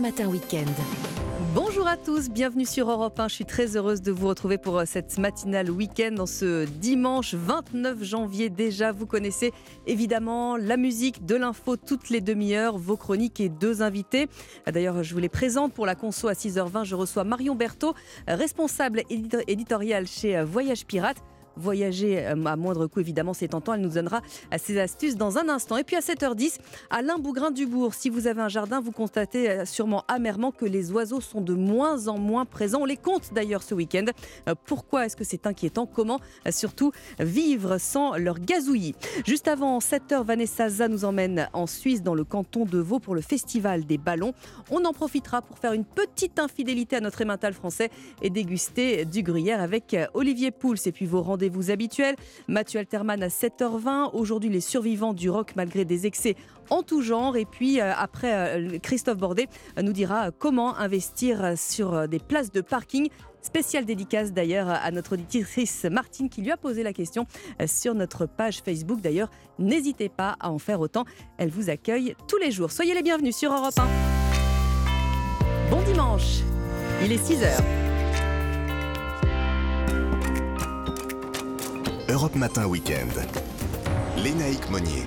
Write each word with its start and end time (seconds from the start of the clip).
Matin 0.00 0.26
Weekend. 0.26 0.68
Bonjour 1.54 1.86
à 1.86 1.96
tous, 1.96 2.28
bienvenue 2.28 2.64
sur 2.64 2.90
Europe 2.90 3.20
1. 3.20 3.28
Je 3.28 3.34
suis 3.34 3.44
très 3.44 3.76
heureuse 3.76 4.02
de 4.02 4.10
vous 4.10 4.26
retrouver 4.26 4.58
pour 4.58 4.78
euh, 4.78 4.84
cette 4.86 5.18
matinale 5.18 5.70
week-end 5.70 6.10
dans 6.12 6.26
ce 6.26 6.64
dimanche 6.64 7.34
29 7.34 8.02
janvier 8.02 8.50
déjà. 8.50 8.90
Vous 8.90 9.06
connaissez 9.06 9.52
évidemment 9.86 10.56
la 10.56 10.76
musique, 10.76 11.24
de 11.24 11.36
l'info 11.36 11.76
toutes 11.76 12.10
les 12.10 12.20
demi-heures, 12.20 12.76
vos 12.76 12.96
chroniques 12.96 13.38
et 13.38 13.48
deux 13.48 13.82
invités. 13.82 14.28
D'ailleurs, 14.66 15.04
je 15.04 15.14
vous 15.14 15.20
les 15.20 15.28
présente 15.28 15.72
pour 15.72 15.86
la 15.86 15.94
conso 15.94 16.26
à 16.26 16.32
6h20. 16.32 16.84
Je 16.84 16.96
reçois 16.96 17.22
Marion 17.22 17.54
Berthaud, 17.54 17.94
responsable 18.26 19.02
éditoriale 19.46 20.08
chez 20.08 20.36
euh, 20.36 20.44
Voyage 20.44 20.86
Pirate 20.86 21.22
voyager 21.56 22.26
euh, 22.26 22.44
à 22.44 22.56
moindre 22.56 22.86
coût, 22.86 23.00
évidemment, 23.00 23.34
c'est 23.34 23.48
tentant. 23.48 23.74
Elle 23.74 23.80
nous 23.80 23.90
donnera 23.90 24.20
euh, 24.52 24.56
ses 24.60 24.78
astuces 24.78 25.16
dans 25.16 25.38
un 25.38 25.48
instant. 25.48 25.76
Et 25.76 25.84
puis 25.84 25.96
à 25.96 26.00
7h10, 26.00 26.58
Alain 26.90 27.18
Bougrain-Dubourg, 27.18 27.94
si 27.94 28.10
vous 28.10 28.26
avez 28.26 28.40
un 28.40 28.48
jardin, 28.48 28.80
vous 28.80 28.92
constatez 28.92 29.50
euh, 29.50 29.64
sûrement 29.64 30.04
amèrement 30.08 30.52
que 30.52 30.64
les 30.64 30.92
oiseaux 30.92 31.20
sont 31.20 31.40
de 31.40 31.54
moins 31.54 32.08
en 32.08 32.18
moins 32.18 32.44
présents. 32.44 32.82
On 32.82 32.84
les 32.84 32.96
compte 32.96 33.32
d'ailleurs 33.32 33.62
ce 33.62 33.74
week-end. 33.74 34.06
Pourquoi 34.64 35.06
est-ce 35.06 35.16
que 35.16 35.24
c'est 35.24 35.46
inquiétant? 35.46 35.86
Comment 35.86 36.20
surtout 36.50 36.92
vivre 37.18 37.78
sans 37.78 38.16
leur 38.16 38.38
gazouillis? 38.38 38.94
Juste 39.26 39.48
avant 39.48 39.78
7h, 39.78 40.24
Vanessa 40.24 40.68
Za 40.68 40.88
nous 40.88 41.04
emmène 41.04 41.48
en 41.52 41.66
Suisse, 41.66 42.02
dans 42.02 42.14
le 42.14 42.24
canton 42.24 42.64
de 42.64 42.78
Vaud, 42.78 42.98
pour 42.98 43.14
le 43.14 43.20
Festival 43.20 43.84
des 43.84 43.98
ballons. 43.98 44.34
On 44.70 44.84
en 44.84 44.92
profitera 44.92 45.42
pour 45.42 45.58
faire 45.58 45.72
une 45.72 45.84
petite 45.84 46.38
infidélité 46.38 46.96
à 46.96 47.00
notre 47.00 47.20
émental 47.20 47.52
français 47.52 47.90
et 48.22 48.30
déguster 48.30 49.04
du 49.04 49.22
gruyère 49.22 49.60
avec 49.60 49.96
Olivier 50.14 50.50
Pouls 50.50 50.76
et 50.86 50.92
puis 50.92 51.06
vos 51.06 51.22
rendez 51.22 51.43
vous 51.48 51.70
habituels. 51.70 52.16
Mathieu 52.48 52.80
Alterman 52.80 53.22
à 53.22 53.28
7h20. 53.28 54.10
Aujourd'hui, 54.12 54.50
les 54.50 54.60
survivants 54.60 55.12
du 55.12 55.30
rock 55.30 55.52
malgré 55.56 55.84
des 55.84 56.06
excès 56.06 56.36
en 56.70 56.82
tout 56.82 57.02
genre. 57.02 57.36
Et 57.36 57.44
puis 57.44 57.80
euh, 57.80 57.92
après, 57.96 58.32
euh, 58.34 58.78
Christophe 58.82 59.18
Bordet 59.18 59.48
nous 59.82 59.92
dira 59.92 60.30
comment 60.30 60.76
investir 60.76 61.54
sur 61.56 62.08
des 62.08 62.18
places 62.18 62.52
de 62.52 62.60
parking. 62.60 63.08
Spéciale 63.42 63.84
dédicace 63.84 64.32
d'ailleurs 64.32 64.68
à 64.68 64.90
notre 64.90 65.12
auditrice 65.12 65.84
Martine 65.84 66.30
qui 66.30 66.40
lui 66.40 66.50
a 66.50 66.56
posé 66.56 66.82
la 66.82 66.94
question 66.94 67.26
sur 67.66 67.94
notre 67.94 68.24
page 68.24 68.62
Facebook. 68.64 69.02
D'ailleurs, 69.02 69.28
n'hésitez 69.58 70.08
pas 70.08 70.36
à 70.40 70.50
en 70.50 70.58
faire 70.58 70.80
autant. 70.80 71.04
Elle 71.36 71.50
vous 71.50 71.68
accueille 71.68 72.16
tous 72.26 72.38
les 72.38 72.50
jours. 72.50 72.72
Soyez 72.72 72.94
les 72.94 73.02
bienvenus 73.02 73.36
sur 73.36 73.52
Europe 73.52 73.78
1. 73.78 74.14
Bon 75.70 75.82
dimanche. 75.82 76.40
Il 77.02 77.12
est 77.12 77.22
6 77.22 77.44
Europe 82.08 82.36
Matin 82.36 82.66
Weekend. 82.66 83.12
Lénaïque 84.18 84.68
Monnier. 84.70 85.06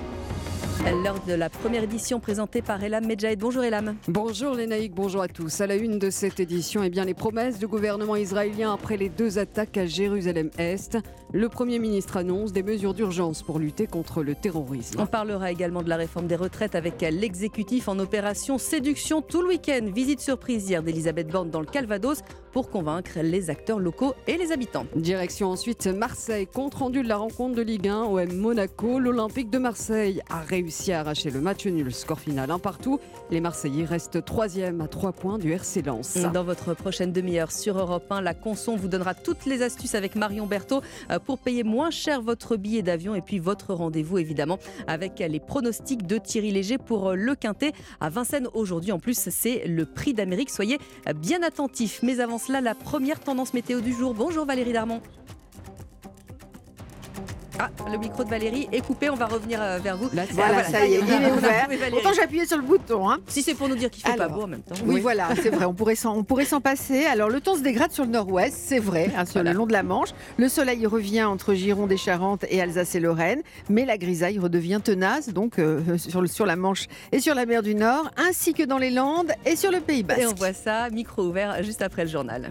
Lors 0.86 1.20
de 1.26 1.34
la 1.34 1.50
première 1.50 1.82
édition 1.82 2.20
présentée 2.20 2.62
par 2.62 2.82
Elam 2.82 3.04
Medjahed. 3.04 3.38
Bonjour 3.38 3.62
Elam. 3.62 3.96
Bonjour 4.06 4.54
Lénaïque, 4.54 4.94
bonjour 4.94 5.22
à 5.22 5.28
tous. 5.28 5.60
À 5.60 5.66
la 5.66 5.74
une 5.74 5.98
de 5.98 6.08
cette 6.08 6.40
édition, 6.40 6.82
eh 6.82 6.88
bien, 6.88 7.04
les 7.04 7.14
promesses 7.14 7.58
du 7.58 7.66
gouvernement 7.66 8.16
israélien 8.16 8.72
après 8.72 8.96
les 8.96 9.08
deux 9.08 9.38
attaques 9.38 9.76
à 9.76 9.86
Jérusalem-Est. 9.86 10.98
Le 11.32 11.48
Premier 11.50 11.78
ministre 11.78 12.16
annonce 12.16 12.52
des 12.52 12.62
mesures 12.62 12.94
d'urgence 12.94 13.42
pour 13.42 13.58
lutter 13.58 13.86
contre 13.86 14.22
le 14.22 14.34
terrorisme. 14.34 15.00
On 15.00 15.06
parlera 15.06 15.50
également 15.50 15.82
de 15.82 15.88
la 15.90 15.96
réforme 15.96 16.26
des 16.26 16.36
retraites 16.36 16.74
avec 16.74 17.02
l'exécutif 17.02 17.88
en 17.88 17.98
opération 17.98 18.56
séduction 18.56 19.20
tout 19.20 19.42
le 19.42 19.48
week-end. 19.48 19.90
Visite 19.94 20.20
surprise 20.20 20.70
hier 20.70 20.82
d'Elisabeth 20.82 21.28
Borne 21.28 21.50
dans 21.50 21.60
le 21.60 21.66
Calvados 21.66 22.22
pour 22.52 22.70
convaincre 22.70 23.18
les 23.22 23.50
acteurs 23.50 23.78
locaux 23.78 24.14
et 24.26 24.38
les 24.38 24.52
habitants. 24.52 24.86
Direction 24.96 25.50
ensuite 25.50 25.86
Marseille, 25.86 26.46
compte 26.46 26.74
rendu 26.74 27.02
de 27.02 27.08
la 27.08 27.18
rencontre 27.18 27.56
de 27.56 27.62
Ligue 27.62 27.88
1 27.88 28.04
OM 28.04 28.32
Monaco. 28.32 28.98
L'Olympique 28.98 29.50
de 29.50 29.58
Marseille 29.58 30.22
a 30.30 30.40
réussi 30.40 30.67
réussi 30.68 30.92
à 30.92 31.00
arracher 31.00 31.30
le 31.30 31.40
match 31.40 31.64
nul. 31.64 31.94
Score 31.94 32.20
final 32.20 32.50
un 32.50 32.58
partout. 32.58 33.00
Les 33.30 33.40
Marseillais 33.40 33.86
restent 33.86 34.22
troisième 34.22 34.82
à 34.82 34.86
trois 34.86 35.12
points 35.12 35.38
du 35.38 35.50
RC 35.50 35.80
Lens. 35.80 36.18
Dans 36.34 36.44
votre 36.44 36.74
prochaine 36.74 37.10
demi-heure 37.10 37.52
sur 37.52 37.78
Europe 37.78 38.04
1, 38.12 38.20
la 38.20 38.34
Conson 38.34 38.76
vous 38.76 38.86
donnera 38.86 39.14
toutes 39.14 39.46
les 39.46 39.62
astuces 39.62 39.94
avec 39.94 40.14
Marion 40.14 40.46
Berthaud 40.46 40.82
euh, 41.10 41.18
pour 41.18 41.38
payer 41.38 41.64
moins 41.64 41.90
cher 41.90 42.20
votre 42.20 42.56
billet 42.56 42.82
d'avion 42.82 43.14
et 43.14 43.22
puis 43.22 43.38
votre 43.38 43.72
rendez-vous 43.72 44.18
évidemment 44.18 44.58
avec 44.86 45.20
les 45.20 45.40
pronostics 45.40 46.06
de 46.06 46.18
Thierry 46.18 46.50
Léger 46.50 46.76
pour 46.76 47.08
euh, 47.08 47.14
le 47.14 47.34
Quintet 47.34 47.72
à 48.02 48.10
Vincennes 48.10 48.48
aujourd'hui. 48.52 48.92
En 48.92 48.98
plus, 48.98 49.18
c'est 49.30 49.66
le 49.66 49.86
prix 49.86 50.12
d'Amérique. 50.12 50.50
Soyez 50.50 50.78
bien 51.16 51.42
attentifs. 51.42 52.00
Mais 52.02 52.20
avant 52.20 52.36
cela, 52.36 52.60
la 52.60 52.74
première 52.74 53.20
tendance 53.20 53.54
météo 53.54 53.80
du 53.80 53.94
jour. 53.94 54.12
Bonjour 54.12 54.44
Valérie 54.44 54.74
Darmon. 54.74 55.00
Ah, 57.60 57.70
le 57.90 57.98
micro 57.98 58.22
de 58.22 58.28
Valérie 58.28 58.68
est 58.70 58.80
coupé, 58.80 59.10
on 59.10 59.16
va 59.16 59.26
revenir 59.26 59.60
euh, 59.60 59.78
vers 59.78 59.96
vous. 59.96 60.08
voilà, 60.32 60.62
ça 60.64 60.86
y 60.86 60.94
est, 60.94 61.00
il 61.00 61.10
est 61.10 61.32
ouvert. 61.32 61.68
Pourtant, 61.90 62.12
j'ai 62.14 62.22
appuyé 62.22 62.46
sur 62.46 62.56
le 62.56 62.62
bouton. 62.62 63.10
Hein. 63.10 63.18
Si 63.26 63.42
c'est 63.42 63.54
pour 63.54 63.68
nous 63.68 63.74
dire 63.74 63.90
qu'il 63.90 64.04
fait 64.04 64.16
pas 64.16 64.28
beau 64.28 64.42
en 64.42 64.46
même 64.46 64.62
temps. 64.62 64.76
Oui, 64.84 65.00
voilà, 65.00 65.28
c'est 65.42 65.50
vrai, 65.50 65.64
on 65.64 65.74
pourrait 65.74 65.94
s'en 65.96 66.60
passer. 66.60 67.06
Alors, 67.06 67.28
le 67.28 67.40
temps 67.40 67.56
se 67.56 67.62
dégrade 67.62 67.90
sur 67.90 68.04
le 68.04 68.10
nord-ouest, 68.10 68.56
c'est 68.56 68.78
vrai, 68.78 69.10
hein, 69.16 69.24
sur 69.24 69.42
le 69.42 69.52
long 69.52 69.66
de 69.66 69.72
la 69.72 69.82
Manche. 69.82 70.10
Le 70.36 70.48
soleil 70.48 70.86
revient 70.86 71.24
entre 71.24 71.54
Gironde 71.54 71.90
et 71.90 71.96
Charente 71.96 72.44
et 72.48 72.60
Alsace 72.60 72.94
et 72.94 73.00
Lorraine, 73.00 73.42
mais 73.68 73.84
la 73.84 73.98
grisaille 73.98 74.38
redevient 74.38 74.80
tenace, 74.82 75.30
donc 75.30 75.58
euh, 75.58 75.80
sur, 75.98 76.28
sur 76.28 76.46
la 76.46 76.56
Manche 76.56 76.86
et 77.12 77.20
sur 77.20 77.34
la 77.34 77.46
mer 77.46 77.62
du 77.62 77.74
Nord, 77.74 78.10
ainsi 78.16 78.54
que 78.54 78.62
dans 78.62 78.78
les 78.78 78.90
Landes 78.90 79.32
et 79.44 79.56
sur 79.56 79.70
le 79.70 79.80
Pays 79.80 80.02
Basque. 80.02 80.20
Et 80.20 80.26
on 80.26 80.34
voit 80.34 80.52
ça, 80.52 80.90
micro 80.90 81.22
ouvert, 81.24 81.62
juste 81.62 81.82
après 81.82 82.04
le 82.04 82.10
journal. 82.10 82.50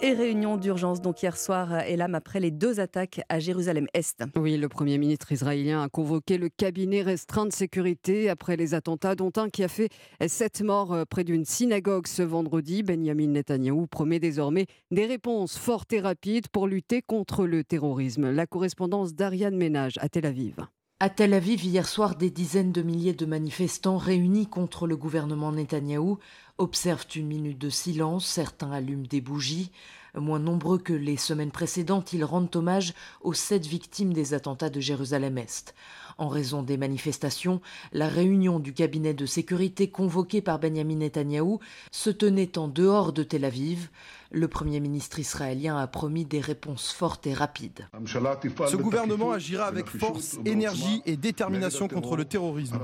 Et 0.00 0.14
réunion 0.14 0.56
d'urgence 0.56 1.02
donc 1.02 1.22
hier 1.22 1.36
soir 1.36 1.80
et 1.82 1.96
là 1.96 2.08
après 2.14 2.40
les 2.40 2.50
deux 2.50 2.80
attaques 2.80 3.20
à 3.28 3.40
Jérusalem-Est. 3.40 4.22
Oui, 4.36 4.56
le 4.56 4.70
Premier 4.70 4.96
ministre 4.96 5.32
israélien 5.32 5.82
a 5.82 5.88
convoqué 5.88 6.38
le 6.38 6.48
cabinet 6.48 7.02
restreint 7.02 7.44
de 7.44 7.52
sécurité 7.52 8.30
après 8.30 8.56
les 8.56 8.72
attentats 8.72 9.14
dont 9.14 9.32
un 9.36 9.50
qui 9.50 9.62
a 9.62 9.68
fait 9.68 9.90
sept 10.26 10.62
morts 10.62 10.94
euh, 10.94 11.04
près 11.04 11.24
d'une 11.24 11.44
synagogue 11.44 12.06
ce 12.06 12.22
vendredi. 12.22 12.82
Benjamin 12.82 13.28
Netanyahou 13.28 13.86
promet 13.86 14.18
désormais 14.18 14.66
des 14.90 15.04
réponses 15.04 15.58
fortes 15.58 15.92
et 15.92 16.00
rapides 16.00 16.48
pour 16.48 16.66
lutter 16.66 17.02
contre 17.02 17.44
le 17.46 17.64
terrorisme. 17.64 18.30
La 18.30 18.46
correspondance 18.46 19.14
d'Ariane 19.14 19.56
Ménage 19.56 19.98
à 20.00 20.08
Tel 20.08 20.24
Aviv. 20.24 20.56
À 21.04 21.10
Tel 21.10 21.34
Aviv, 21.34 21.62
hier 21.62 21.86
soir, 21.86 22.16
des 22.16 22.30
dizaines 22.30 22.72
de 22.72 22.80
milliers 22.80 23.12
de 23.12 23.26
manifestants 23.26 23.98
réunis 23.98 24.46
contre 24.46 24.86
le 24.86 24.96
gouvernement 24.96 25.52
Netanyahou 25.52 26.18
observent 26.56 27.04
une 27.14 27.26
minute 27.26 27.58
de 27.58 27.68
silence, 27.68 28.24
certains 28.24 28.72
allument 28.72 29.06
des 29.06 29.20
bougies. 29.20 29.70
Moins 30.14 30.38
nombreux 30.38 30.78
que 30.78 30.94
les 30.94 31.18
semaines 31.18 31.50
précédentes, 31.50 32.14
ils 32.14 32.24
rendent 32.24 32.56
hommage 32.56 32.94
aux 33.20 33.34
sept 33.34 33.66
victimes 33.66 34.14
des 34.14 34.32
attentats 34.32 34.70
de 34.70 34.80
Jérusalem-Est. 34.80 35.74
En 36.16 36.28
raison 36.28 36.62
des 36.62 36.78
manifestations, 36.78 37.60
la 37.92 38.08
réunion 38.08 38.58
du 38.58 38.72
cabinet 38.72 39.12
de 39.12 39.26
sécurité 39.26 39.90
convoquée 39.90 40.40
par 40.40 40.58
Benjamin 40.58 40.96
Netanyahou 40.96 41.58
se 41.90 42.08
tenait 42.08 42.56
en 42.56 42.68
dehors 42.68 43.12
de 43.12 43.24
Tel 43.24 43.44
Aviv. 43.44 43.90
Le 44.34 44.48
Premier 44.48 44.80
ministre 44.80 45.20
israélien 45.20 45.76
a 45.78 45.86
promis 45.86 46.24
des 46.24 46.40
réponses 46.40 46.90
fortes 46.90 47.24
et 47.28 47.32
rapides. 47.32 47.86
Ce 48.04 48.76
gouvernement 48.76 49.30
agira 49.30 49.66
avec 49.66 49.86
force, 49.86 50.38
énergie 50.44 51.02
et 51.06 51.16
détermination 51.16 51.86
contre 51.86 52.16
le 52.16 52.24
terrorisme. 52.24 52.80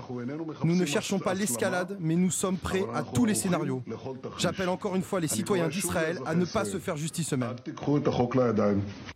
Nous 0.63 0.77
ne 0.77 0.85
cherchons 0.85 1.19
pas 1.19 1.35
l'escalade, 1.35 1.97
mais 1.99 2.15
nous 2.15 2.31
sommes 2.31 2.57
prêts 2.57 2.85
à 2.95 3.03
tous 3.03 3.25
les 3.25 3.35
scénarios. 3.35 3.83
J'appelle 4.39 4.69
encore 4.69 4.95
une 4.95 5.03
fois 5.03 5.19
les 5.19 5.27
citoyens 5.27 5.67
d'Israël 5.67 6.21
à 6.25 6.37
ne 6.37 6.45
pas 6.45 6.65
se 6.65 6.79
faire 6.79 6.97
justice 6.97 7.33
eux-mêmes. 7.33 7.57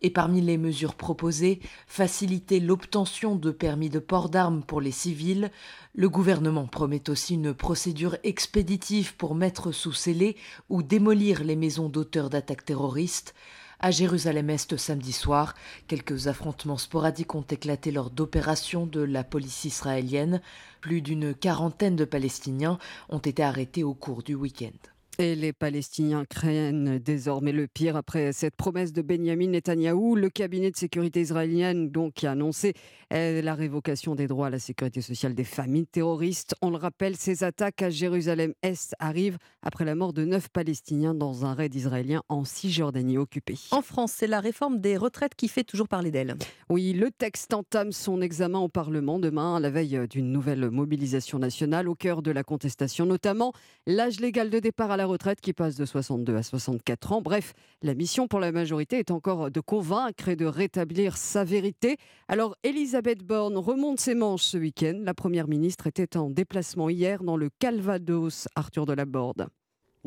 Et 0.01 0.09
parmi 0.09 0.41
les 0.41 0.57
mesures 0.57 0.95
proposées, 0.95 1.61
faciliter 1.87 2.59
l'obtention 2.59 3.37
de 3.37 3.51
permis 3.51 3.89
de 3.89 3.99
port 3.99 4.27
d'armes 4.27 4.61
pour 4.61 4.81
les 4.81 4.91
civils, 4.91 5.51
le 5.97 6.09
gouvernement 6.09 6.67
promet 6.67 7.09
aussi 7.09 7.35
une 7.35 7.53
procédure 7.53 8.17
expéditive 8.23 9.15
pour 9.15 9.33
mettre 9.33 9.71
sous 9.71 9.93
scellé 9.93 10.35
ou 10.69 10.83
démolir 10.83 11.43
les 11.43 11.55
maisons 11.55 11.87
d'auteurs 11.87 12.29
d'attaques 12.29 12.65
terroristes. 12.65 13.33
À 13.79 13.91
Jérusalem-Est 13.91 14.75
samedi 14.75 15.13
soir, 15.13 15.55
quelques 15.87 16.27
affrontements 16.27 16.77
sporadiques 16.77 17.35
ont 17.35 17.45
éclaté 17.49 17.91
lors 17.91 18.09
d'opérations 18.09 18.85
de 18.85 19.01
la 19.01 19.23
police 19.23 19.63
israélienne. 19.63 20.41
Plus 20.81 21.01
d'une 21.01 21.33
quarantaine 21.33 21.95
de 21.95 22.05
Palestiniens 22.05 22.77
ont 23.09 23.19
été 23.19 23.41
arrêtés 23.41 23.83
au 23.83 23.93
cours 23.93 24.21
du 24.21 24.35
week-end. 24.35 24.94
Et 25.17 25.35
les 25.35 25.53
Palestiniens 25.53 26.25
craignent 26.25 26.99
désormais 26.99 27.53
le 27.53 27.67
pire 27.67 27.95
après 27.95 28.33
cette 28.33 28.57
promesse 28.57 28.91
de 28.91 29.01
Benjamin 29.01 29.47
Netanyahou. 29.47 30.15
Le 30.15 30.29
cabinet 30.29 30.71
de 30.71 30.75
sécurité 30.75 31.21
israélienne 31.21 31.89
donc 31.89 32.15
qui 32.15 32.27
a 32.27 32.31
annoncé 32.31 32.73
euh, 33.13 33.41
la 33.41 33.53
révocation 33.53 34.13
des 34.13 34.27
droits 34.27 34.47
à 34.47 34.49
la 34.49 34.59
sécurité 34.59 34.99
sociale 34.99 35.33
des 35.33 35.45
familles 35.45 35.87
terroristes. 35.87 36.55
On 36.61 36.69
le 36.69 36.75
rappelle, 36.75 37.15
ces 37.15 37.45
attaques 37.45 37.81
à 37.81 37.89
Jérusalem-Est 37.89 38.93
arrivent 38.99 39.37
après 39.61 39.85
la 39.85 39.95
mort 39.95 40.11
de 40.11 40.25
neuf 40.25 40.49
Palestiniens 40.49 41.13
dans 41.13 41.45
un 41.45 41.53
raid 41.53 41.73
israélien 41.73 42.21
en 42.27 42.43
Cisjordanie 42.43 43.17
occupée. 43.17 43.57
En 43.71 43.81
France, 43.81 44.11
c'est 44.17 44.27
la 44.27 44.41
réforme 44.41 44.81
des 44.81 44.97
retraites 44.97 45.35
qui 45.35 45.47
fait 45.47 45.63
toujours 45.63 45.87
parler 45.87 46.11
d'elle. 46.11 46.35
Oui, 46.69 46.91
le 46.91 47.09
texte 47.09 47.53
entame 47.53 47.93
son 47.93 48.21
examen 48.21 48.59
au 48.59 48.69
Parlement 48.69 49.17
demain, 49.17 49.55
à 49.55 49.59
la 49.61 49.69
veille 49.69 50.07
d'une 50.09 50.33
nouvelle 50.33 50.69
mobilisation 50.71 51.39
nationale 51.39 51.87
au 51.87 51.95
cœur 51.95 52.21
de 52.21 52.31
la 52.31 52.43
contestation, 52.43 53.05
notamment 53.05 53.53
l'âge 53.87 54.19
légal 54.19 54.49
de 54.49 54.59
départ 54.59 54.91
à 54.91 54.97
la 54.97 55.04
la 55.05 55.11
retraite 55.11 55.39
qui 55.39 55.53
passe 55.53 55.75
de 55.75 55.85
62 55.85 56.35
à 56.35 56.41
64 56.41 57.11
ans. 57.11 57.21
Bref, 57.21 57.53
la 57.83 57.93
mission 57.93 58.27
pour 58.27 58.39
la 58.39 58.51
majorité 58.51 58.97
est 58.97 59.11
encore 59.11 59.51
de 59.51 59.59
convaincre 59.59 60.29
et 60.29 60.35
de 60.35 60.47
rétablir 60.47 61.15
sa 61.15 61.43
vérité. 61.43 61.97
Alors, 62.27 62.55
Elisabeth 62.63 63.19
Borne 63.19 63.55
remonte 63.55 63.99
ses 63.99 64.15
manches 64.15 64.41
ce 64.41 64.57
week-end. 64.57 64.99
La 65.03 65.13
Première 65.13 65.47
ministre 65.47 65.85
était 65.85 66.17
en 66.17 66.31
déplacement 66.31 66.89
hier 66.89 67.21
dans 67.23 67.37
le 67.37 67.51
Calvados, 67.59 68.47
Arthur 68.55 68.87
de 68.87 68.93
la 68.93 69.05
Borde. 69.05 69.47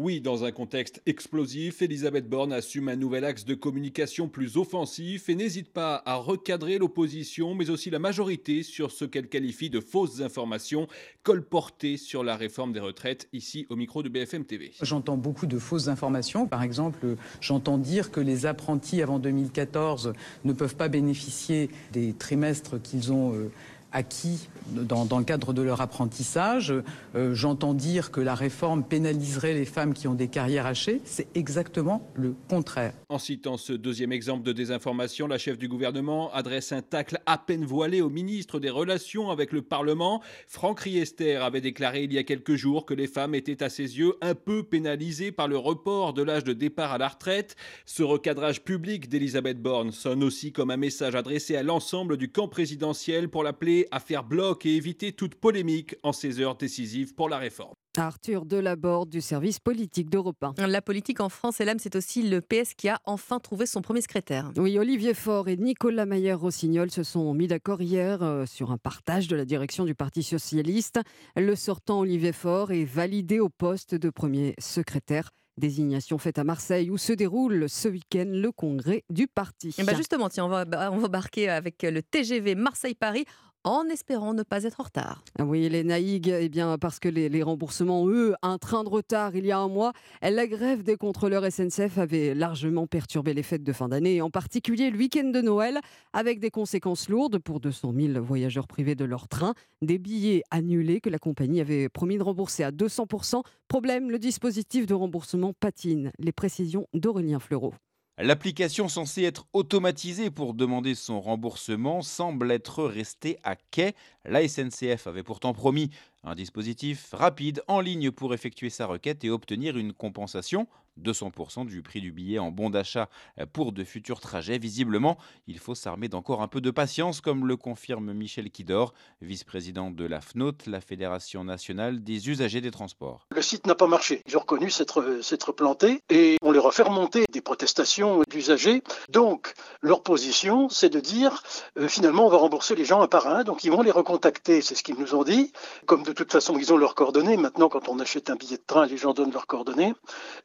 Oui, 0.00 0.20
dans 0.20 0.44
un 0.44 0.52
contexte 0.52 1.02
explosif, 1.06 1.82
Elisabeth 1.82 2.28
Borne 2.28 2.52
assume 2.52 2.88
un 2.88 2.94
nouvel 2.94 3.24
axe 3.24 3.44
de 3.44 3.56
communication 3.56 4.28
plus 4.28 4.56
offensif 4.56 5.28
et 5.28 5.34
n'hésite 5.34 5.70
pas 5.70 6.04
à 6.06 6.14
recadrer 6.14 6.78
l'opposition, 6.78 7.56
mais 7.56 7.68
aussi 7.68 7.90
la 7.90 7.98
majorité 7.98 8.62
sur 8.62 8.92
ce 8.92 9.04
qu'elle 9.04 9.26
qualifie 9.26 9.70
de 9.70 9.80
fausses 9.80 10.20
informations 10.20 10.86
colportées 11.24 11.96
sur 11.96 12.22
la 12.22 12.36
réforme 12.36 12.72
des 12.72 12.78
retraites, 12.78 13.28
ici 13.32 13.66
au 13.70 13.74
micro 13.74 14.04
de 14.04 14.08
BFM 14.08 14.44
TV. 14.44 14.70
J'entends 14.80 15.16
beaucoup 15.16 15.46
de 15.46 15.58
fausses 15.58 15.88
informations. 15.88 16.46
Par 16.46 16.62
exemple, 16.62 17.16
j'entends 17.40 17.76
dire 17.76 18.12
que 18.12 18.20
les 18.20 18.46
apprentis 18.46 19.02
avant 19.02 19.18
2014 19.18 20.12
ne 20.44 20.52
peuvent 20.52 20.76
pas 20.76 20.86
bénéficier 20.86 21.70
des 21.90 22.12
trimestres 22.12 22.80
qu'ils 22.80 23.12
ont... 23.12 23.34
Euh, 23.34 23.50
acquis 23.92 24.48
dans, 24.70 25.04
dans, 25.04 25.18
le 25.18 25.24
cadre 25.24 25.52
de 25.52 25.62
leur 25.62 25.80
apprentissage. 25.80 26.74
Euh, 27.14 27.34
J'entends 27.34 27.74
dire 27.74 28.10
que 28.10 28.20
la 28.20 28.34
réforme 28.34 28.84
pénaliserait 28.84 29.54
les 29.54 29.64
femmes 29.64 29.94
qui 29.94 30.08
ont 30.08 30.14
des 30.14 30.28
carrières 30.28 30.66
hachées. 30.66 31.00
C'est 31.04 31.28
exactement 31.34 32.06
le 32.14 32.34
contraire. 32.48 32.92
En 33.08 33.18
citant 33.18 33.56
ce 33.56 33.72
deuxième 33.72 34.12
exemple 34.12 34.42
de 34.44 34.52
désinformation, 34.52 35.26
la 35.26 35.38
chef 35.38 35.58
du 35.58 35.68
gouvernement 35.68 36.32
adresse 36.34 36.72
un 36.72 36.82
tacle 36.82 37.18
à 37.26 37.38
peine 37.38 37.64
voilé 37.64 38.00
au 38.00 38.10
ministre 38.10 38.60
des 38.60 38.70
Relations 38.70 39.30
avec 39.30 39.52
le 39.52 39.62
Parlement. 39.62 40.22
Franck 40.48 40.80
Riester 40.80 41.36
avait 41.36 41.60
déclaré 41.60 42.04
il 42.04 42.12
y 42.12 42.18
a 42.18 42.24
quelques 42.24 42.56
jours 42.56 42.84
que 42.84 42.94
les 42.94 43.06
femmes 43.06 43.34
étaient 43.34 43.62
à 43.62 43.70
ses 43.70 43.98
yeux 43.98 44.14
un 44.20 44.34
peu 44.34 44.62
pénalisées 44.62 45.32
par 45.32 45.48
le 45.48 45.56
report 45.56 46.12
de 46.12 46.22
l'âge 46.22 46.44
de 46.44 46.52
départ 46.52 46.92
à 46.92 46.98
la 46.98 47.08
retraite. 47.08 47.56
Ce 47.86 48.02
recadrage 48.02 48.62
public 48.62 49.08
d'Elisabeth 49.08 49.60
Borne 49.62 49.92
sonne 49.92 50.22
aussi 50.22 50.52
comme 50.52 50.70
un 50.70 50.76
message 50.76 51.14
adressé 51.14 51.56
à 51.56 51.62
l'ensemble 51.62 52.16
du 52.16 52.30
camp 52.30 52.48
présidentiel 52.48 53.28
pour 53.28 53.42
l'appeler 53.42 53.77
à 53.90 54.00
faire 54.00 54.24
bloc 54.24 54.66
et 54.66 54.74
éviter 54.74 55.12
toute 55.12 55.34
polémique 55.34 55.94
en 56.02 56.12
ces 56.12 56.40
heures 56.40 56.56
décisives 56.56 57.14
pour 57.14 57.28
la 57.28 57.38
réforme. 57.38 57.74
Arthur 57.96 58.44
Delaborde 58.44 59.08
du 59.08 59.20
service 59.20 59.58
politique 59.58 60.10
d'Europe 60.10 60.42
1. 60.42 60.66
La 60.66 60.82
politique 60.82 61.20
en 61.20 61.28
France, 61.28 61.60
et 61.60 61.64
l'âme, 61.64 61.78
c'est 61.78 61.96
aussi 61.96 62.22
le 62.22 62.40
PS 62.40 62.74
qui 62.74 62.88
a 62.88 63.00
enfin 63.04 63.40
trouvé 63.40 63.66
son 63.66 63.82
premier 63.82 64.00
secrétaire. 64.00 64.52
Oui, 64.56 64.78
Olivier 64.78 65.14
Faure 65.14 65.48
et 65.48 65.56
Nicolas 65.56 66.06
Mayer-Rossignol 66.06 66.90
se 66.90 67.02
sont 67.02 67.34
mis 67.34 67.48
d'accord 67.48 67.82
hier 67.82 68.22
euh, 68.22 68.46
sur 68.46 68.70
un 68.70 68.78
partage 68.78 69.28
de 69.28 69.36
la 69.36 69.44
direction 69.44 69.84
du 69.84 69.94
Parti 69.94 70.22
socialiste. 70.22 71.00
Le 71.36 71.56
sortant 71.56 72.00
Olivier 72.00 72.32
Faure 72.32 72.70
est 72.72 72.84
validé 72.84 73.40
au 73.40 73.48
poste 73.48 73.94
de 73.94 74.10
premier 74.10 74.54
secrétaire. 74.58 75.30
Désignation 75.58 76.18
faite 76.18 76.38
à 76.38 76.44
Marseille 76.44 76.88
où 76.88 76.98
se 76.98 77.12
déroule 77.12 77.68
ce 77.68 77.88
week-end 77.88 78.26
le 78.28 78.52
congrès 78.52 79.02
du 79.10 79.26
parti. 79.26 79.74
Et 79.78 79.82
bah 79.82 79.94
justement, 79.94 80.28
tiens, 80.28 80.44
on 80.44 80.48
va, 80.48 80.64
on 80.92 80.98
va 80.98 81.06
embarquer 81.06 81.48
avec 81.48 81.82
le 81.82 82.00
TGV 82.00 82.54
Marseille-Paris 82.54 83.24
en 83.64 83.88
espérant 83.88 84.34
ne 84.34 84.42
pas 84.42 84.64
être 84.64 84.80
en 84.80 84.84
retard. 84.84 85.22
Ah 85.38 85.44
oui, 85.44 85.68
les 85.68 85.84
naïgues, 85.84 86.28
eh 86.28 86.48
bien, 86.48 86.78
parce 86.78 86.98
que 86.98 87.08
les, 87.08 87.42
remboursements, 87.42 88.08
eux, 88.08 88.34
un 88.42 88.58
train 88.58 88.84
de 88.84 88.88
retard 88.88 89.36
il 89.36 89.46
y 89.46 89.52
a 89.52 89.58
un 89.58 89.68
mois, 89.68 89.92
la 90.22 90.46
grève 90.46 90.82
des 90.82 90.96
contrôleurs 90.96 91.44
SNCF 91.50 91.98
avait 91.98 92.34
largement 92.34 92.86
perturbé 92.86 93.34
les 93.34 93.42
fêtes 93.42 93.62
de 93.64 93.72
fin 93.72 93.88
d'année, 93.88 94.22
en 94.22 94.30
particulier 94.30 94.90
le 94.90 94.98
week-end 94.98 95.28
de 95.28 95.40
Noël, 95.40 95.80
avec 96.12 96.40
des 96.40 96.50
conséquences 96.50 97.08
lourdes 97.08 97.38
pour 97.38 97.60
200 97.60 97.92
000 97.96 98.22
voyageurs 98.22 98.66
privés 98.66 98.94
de 98.94 99.04
leur 99.04 99.28
train, 99.28 99.54
des 99.82 99.98
billets 99.98 100.42
annulés 100.50 101.00
que 101.00 101.10
la 101.10 101.18
compagnie 101.18 101.60
avait 101.60 101.88
promis 101.88 102.18
de 102.18 102.22
rembourser 102.22 102.64
à 102.64 102.70
200%. 102.70 103.42
Problème, 103.68 104.10
le 104.10 104.18
dispositif 104.18 104.86
de 104.86 104.94
remboursement 104.94 105.52
patine. 105.52 106.10
Les 106.18 106.32
précisions 106.32 106.86
d'Aurélien 106.94 107.38
Fleureau. 107.38 107.74
L'application 108.20 108.88
censée 108.88 109.22
être 109.22 109.46
automatisée 109.52 110.32
pour 110.32 110.52
demander 110.52 110.96
son 110.96 111.20
remboursement 111.20 112.02
semble 112.02 112.50
être 112.50 112.82
restée 112.82 113.38
à 113.44 113.54
quai. 113.54 113.94
La 114.24 114.46
SNCF 114.46 115.06
avait 115.06 115.22
pourtant 115.22 115.52
promis 115.52 115.90
un 116.24 116.34
dispositif 116.34 117.10
rapide 117.12 117.62
en 117.68 117.78
ligne 117.78 118.10
pour 118.10 118.34
effectuer 118.34 118.70
sa 118.70 118.86
requête 118.86 119.22
et 119.22 119.30
obtenir 119.30 119.78
une 119.78 119.92
compensation 119.92 120.66
200% 121.02 121.66
du 121.66 121.82
prix 121.82 122.00
du 122.00 122.12
billet 122.12 122.38
en 122.38 122.50
bon 122.50 122.70
d'achat 122.70 123.08
pour 123.52 123.72
de 123.72 123.84
futurs 123.84 124.20
trajets. 124.20 124.58
Visiblement, 124.58 125.18
il 125.46 125.58
faut 125.58 125.74
s'armer 125.74 126.08
d'encore 126.08 126.42
un 126.42 126.48
peu 126.48 126.60
de 126.60 126.70
patience, 126.70 127.20
comme 127.20 127.46
le 127.46 127.56
confirme 127.56 128.12
Michel 128.12 128.50
Kidor, 128.50 128.92
vice-président 129.22 129.90
de 129.90 130.04
la 130.04 130.20
FNOT, 130.20 130.52
la 130.66 130.80
Fédération 130.80 131.44
nationale 131.44 132.02
des 132.02 132.28
usagers 132.28 132.60
des 132.60 132.70
transports. 132.70 133.26
Le 133.34 133.42
site 133.42 133.66
n'a 133.66 133.74
pas 133.74 133.86
marché. 133.86 134.22
Ils 134.26 134.36
ont 134.36 134.40
reconnu 134.40 134.70
s'être 134.70 135.52
planté 135.52 136.00
et 136.10 136.36
on 136.42 136.52
leur 136.52 136.66
a 136.66 136.72
fait 136.72 136.82
remonter 136.82 137.24
des 137.32 137.40
protestations 137.40 138.22
d'usagers. 138.28 138.82
Donc, 139.08 139.54
leur 139.82 140.02
position, 140.02 140.68
c'est 140.68 140.90
de 140.90 141.00
dire 141.00 141.42
euh, 141.78 141.88
finalement, 141.88 142.26
on 142.26 142.30
va 142.30 142.36
rembourser 142.36 142.74
les 142.74 142.84
gens 142.84 143.00
un 143.00 143.08
par 143.08 143.26
un. 143.26 143.44
Donc, 143.44 143.64
ils 143.64 143.70
vont 143.70 143.82
les 143.82 143.90
recontacter, 143.90 144.60
c'est 144.60 144.74
ce 144.74 144.82
qu'ils 144.82 144.98
nous 144.98 145.14
ont 145.14 145.24
dit. 145.24 145.52
Comme 145.86 146.02
de 146.02 146.12
toute 146.12 146.32
façon, 146.32 146.58
ils 146.58 146.72
ont 146.72 146.76
leurs 146.76 146.94
coordonnées. 146.94 147.36
Maintenant, 147.36 147.68
quand 147.68 147.88
on 147.88 147.98
achète 147.98 148.30
un 148.30 148.36
billet 148.36 148.56
de 148.56 148.62
train, 148.66 148.86
les 148.86 148.96
gens 148.96 149.12
donnent 149.12 149.32
leurs 149.32 149.46
coordonnées. 149.46 149.94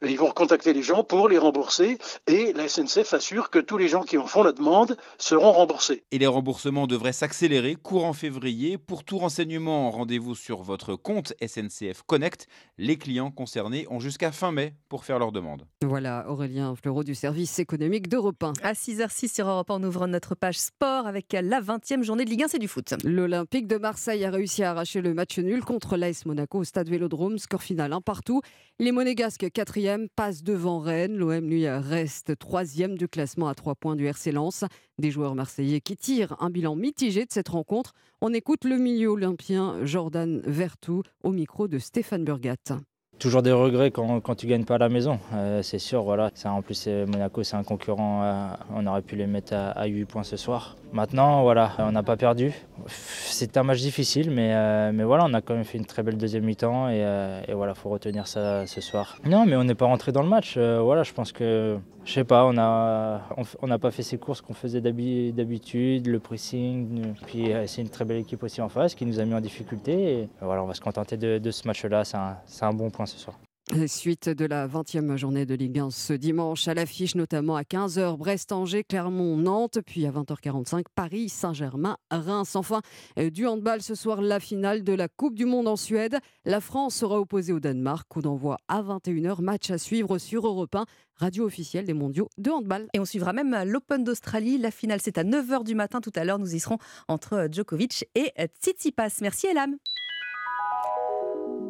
Ils 0.02 0.18
vont 0.18 0.30
contacter 0.44 0.74
les 0.74 0.82
gens 0.82 1.04
pour 1.04 1.30
les 1.30 1.38
rembourser 1.38 1.96
et 2.26 2.52
la 2.52 2.68
SNCF 2.68 3.14
assure 3.14 3.48
que 3.48 3.58
tous 3.58 3.78
les 3.78 3.88
gens 3.88 4.02
qui 4.02 4.18
en 4.18 4.26
font 4.26 4.42
la 4.42 4.52
demande 4.52 4.98
seront 5.16 5.52
remboursés. 5.52 6.04
Et 6.12 6.18
les 6.18 6.26
remboursements 6.26 6.86
devraient 6.86 7.14
s'accélérer 7.14 7.76
courant 7.76 8.12
février. 8.12 8.76
Pour 8.76 9.04
tout 9.04 9.16
renseignement, 9.16 9.90
rendez-vous 9.90 10.34
sur 10.34 10.62
votre 10.62 10.96
compte 10.96 11.32
SNCF 11.42 12.02
Connect. 12.06 12.46
Les 12.76 12.98
clients 12.98 13.30
concernés 13.30 13.86
ont 13.88 14.00
jusqu'à 14.00 14.32
fin 14.32 14.52
mai 14.52 14.74
pour 14.90 15.06
faire 15.06 15.18
leur 15.18 15.32
demande. 15.32 15.66
Voilà, 15.82 16.26
Aurélien 16.28 16.74
Fleureau 16.76 17.04
du 17.04 17.14
service 17.14 17.58
économique 17.58 18.08
d'Europe 18.08 18.42
1. 18.42 18.52
À 18.62 18.74
6h06 18.74 19.32
sur 19.32 19.48
Europe 19.48 19.70
1, 19.70 19.76
on 19.76 19.84
ouvre 19.84 20.06
notre 20.06 20.34
page 20.34 20.58
sport 20.58 21.06
avec 21.06 21.32
la 21.32 21.62
20e 21.62 22.02
journée 22.02 22.26
de 22.26 22.30
Ligue 22.30 22.42
1, 22.42 22.48
c'est 22.48 22.58
du 22.58 22.68
foot. 22.68 22.92
L'Olympique 23.02 23.66
de 23.66 23.78
Marseille 23.78 24.26
a 24.26 24.30
réussi 24.30 24.62
à 24.62 24.72
arracher 24.72 25.00
le 25.00 25.14
match 25.14 25.38
nul 25.38 25.64
contre 25.64 25.96
l'AS 25.96 26.26
Monaco 26.26 26.58
au 26.58 26.64
stade 26.64 26.90
Vélodrome, 26.90 27.38
score 27.38 27.62
final 27.62 27.94
un 27.94 28.02
partout. 28.02 28.42
Les 28.78 28.92
Monégasques, 28.92 29.50
quatrième, 29.50 30.08
passent 30.14 30.33
devant 30.42 30.78
Rennes. 30.80 31.16
L'OM, 31.16 31.48
lui, 31.48 31.68
reste 31.68 32.38
troisième 32.38 32.96
du 32.96 33.08
classement 33.08 33.48
à 33.48 33.54
trois 33.54 33.74
points 33.74 33.96
du 33.96 34.06
RC 34.06 34.32
Lens. 34.32 34.64
Des 34.98 35.10
joueurs 35.10 35.34
marseillais 35.34 35.80
qui 35.80 35.96
tirent 35.96 36.36
un 36.40 36.50
bilan 36.50 36.74
mitigé 36.74 37.24
de 37.24 37.32
cette 37.32 37.48
rencontre. 37.48 37.92
On 38.20 38.32
écoute 38.32 38.64
le 38.64 38.76
milieu 38.76 39.08
olympien 39.08 39.84
Jordan 39.84 40.40
Vertou 40.44 41.02
au 41.22 41.30
micro 41.30 41.68
de 41.68 41.78
Stéphane 41.78 42.24
Burgat. 42.24 42.80
Toujours 43.18 43.42
des 43.42 43.52
regrets 43.52 43.90
quand, 43.90 44.20
quand 44.20 44.34
tu 44.34 44.46
gagnes 44.46 44.64
pas 44.64 44.74
à 44.74 44.78
la 44.78 44.88
maison, 44.88 45.18
euh, 45.34 45.62
c'est 45.62 45.78
sûr. 45.78 46.02
Voilà. 46.02 46.30
en 46.44 46.62
plus, 46.62 46.88
Monaco, 46.88 47.42
c'est 47.42 47.56
un 47.56 47.62
concurrent. 47.62 48.22
Euh, 48.22 48.46
on 48.74 48.86
aurait 48.86 49.02
pu 49.02 49.16
les 49.16 49.26
mettre 49.26 49.54
à, 49.54 49.86
8 49.86 50.04
points 50.04 50.24
ce 50.24 50.36
soir. 50.36 50.76
Maintenant, 50.92 51.42
voilà, 51.42 51.72
on 51.78 51.92
n'a 51.92 52.02
pas 52.02 52.16
perdu. 52.16 52.52
C'est 52.86 53.56
un 53.56 53.62
match 53.62 53.78
difficile, 53.78 54.30
mais, 54.30 54.52
euh, 54.54 54.92
mais 54.92 55.04
voilà, 55.04 55.24
on 55.26 55.34
a 55.34 55.40
quand 55.40 55.54
même 55.54 55.64
fait 55.64 55.78
une 55.78 55.86
très 55.86 56.02
belle 56.02 56.18
deuxième 56.18 56.44
mi-temps 56.44 56.88
et, 56.90 57.04
et 57.48 57.54
voilà, 57.54 57.74
faut 57.74 57.88
retenir 57.88 58.26
ça 58.26 58.66
ce 58.66 58.80
soir. 58.80 59.16
Non, 59.24 59.46
mais 59.46 59.56
on 59.56 59.64
n'est 59.64 59.74
pas 59.74 59.86
rentré 59.86 60.12
dans 60.12 60.22
le 60.22 60.28
match. 60.28 60.58
voilà, 60.58 61.02
je 61.02 61.12
pense 61.12 61.32
que 61.32 61.78
je 62.04 62.12
sais 62.12 62.24
pas, 62.24 62.44
on 62.44 62.52
n'a 62.52 63.22
on, 63.62 63.78
pas 63.78 63.90
fait 63.90 64.02
ces 64.02 64.18
courses 64.18 64.40
qu'on 64.40 64.54
faisait 64.54 64.80
d'habitude, 64.80 66.06
le 66.06 66.20
pressing. 66.20 67.14
Puis 67.26 67.52
c'est 67.66 67.82
une 67.82 67.88
très 67.88 68.04
belle 68.04 68.18
équipe 68.18 68.42
aussi 68.42 68.60
en 68.60 68.68
face 68.68 68.94
qui 68.94 69.06
nous 69.06 69.20
a 69.20 69.24
mis 69.24 69.34
en 69.34 69.40
difficulté. 69.40 70.28
Voilà, 70.40 70.62
on 70.62 70.66
va 70.66 70.74
se 70.74 70.80
contenter 70.80 71.16
de, 71.16 71.38
de 71.38 71.50
ce 71.50 71.66
match-là. 71.66 72.04
C'est 72.04 72.16
un, 72.16 72.68
un 72.68 72.72
bon 72.72 72.90
point 72.90 73.06
ce 73.06 73.18
soir. 73.18 73.38
Suite 73.86 74.28
de 74.28 74.44
la 74.44 74.68
20e 74.68 75.16
journée 75.16 75.46
de 75.46 75.54
Ligue 75.54 75.78
1 75.78 75.90
ce 75.90 76.12
dimanche, 76.12 76.68
à 76.68 76.74
l'affiche 76.74 77.14
notamment 77.14 77.56
à 77.56 77.62
15h, 77.62 78.16
Brest-Angers, 78.16 78.84
Clermont-Nantes, 78.84 79.80
puis 79.84 80.06
à 80.06 80.12
20h45, 80.12 80.84
Paris, 80.94 81.28
Saint-Germain, 81.28 81.96
Reims. 82.10 82.54
Enfin, 82.56 82.82
euh, 83.18 83.30
du 83.30 83.46
handball 83.46 83.82
ce 83.82 83.94
soir, 83.94 84.22
la 84.22 84.38
finale 84.38 84.84
de 84.84 84.92
la 84.92 85.08
Coupe 85.08 85.34
du 85.34 85.44
Monde 85.44 85.66
en 85.66 85.76
Suède. 85.76 86.18
La 86.44 86.60
France 86.60 86.94
sera 86.94 87.18
opposée 87.18 87.52
au 87.52 87.60
Danemark. 87.60 88.06
Coup 88.08 88.22
d'envoi 88.22 88.58
à 88.68 88.80
21h, 88.82 89.42
match 89.42 89.70
à 89.70 89.78
suivre 89.78 90.18
sur 90.18 90.46
Europe 90.46 90.74
1, 90.74 90.84
radio 91.16 91.44
officielle 91.44 91.84
des 91.84 91.94
mondiaux 91.94 92.28
de 92.38 92.50
handball. 92.50 92.88
Et 92.94 93.00
on 93.00 93.04
suivra 93.04 93.32
même 93.32 93.56
l'Open 93.64 94.04
d'Australie. 94.04 94.58
La 94.58 94.70
finale, 94.70 95.00
c'est 95.02 95.18
à 95.18 95.24
9h 95.24 95.64
du 95.64 95.74
matin 95.74 96.00
tout 96.00 96.12
à 96.14 96.24
l'heure. 96.24 96.38
Nous 96.38 96.54
y 96.54 96.60
serons 96.60 96.78
entre 97.08 97.48
Djokovic 97.50 98.04
et 98.14 98.32
Tsitsipas. 98.62 99.18
Merci 99.20 99.48
Elam. 99.48 99.76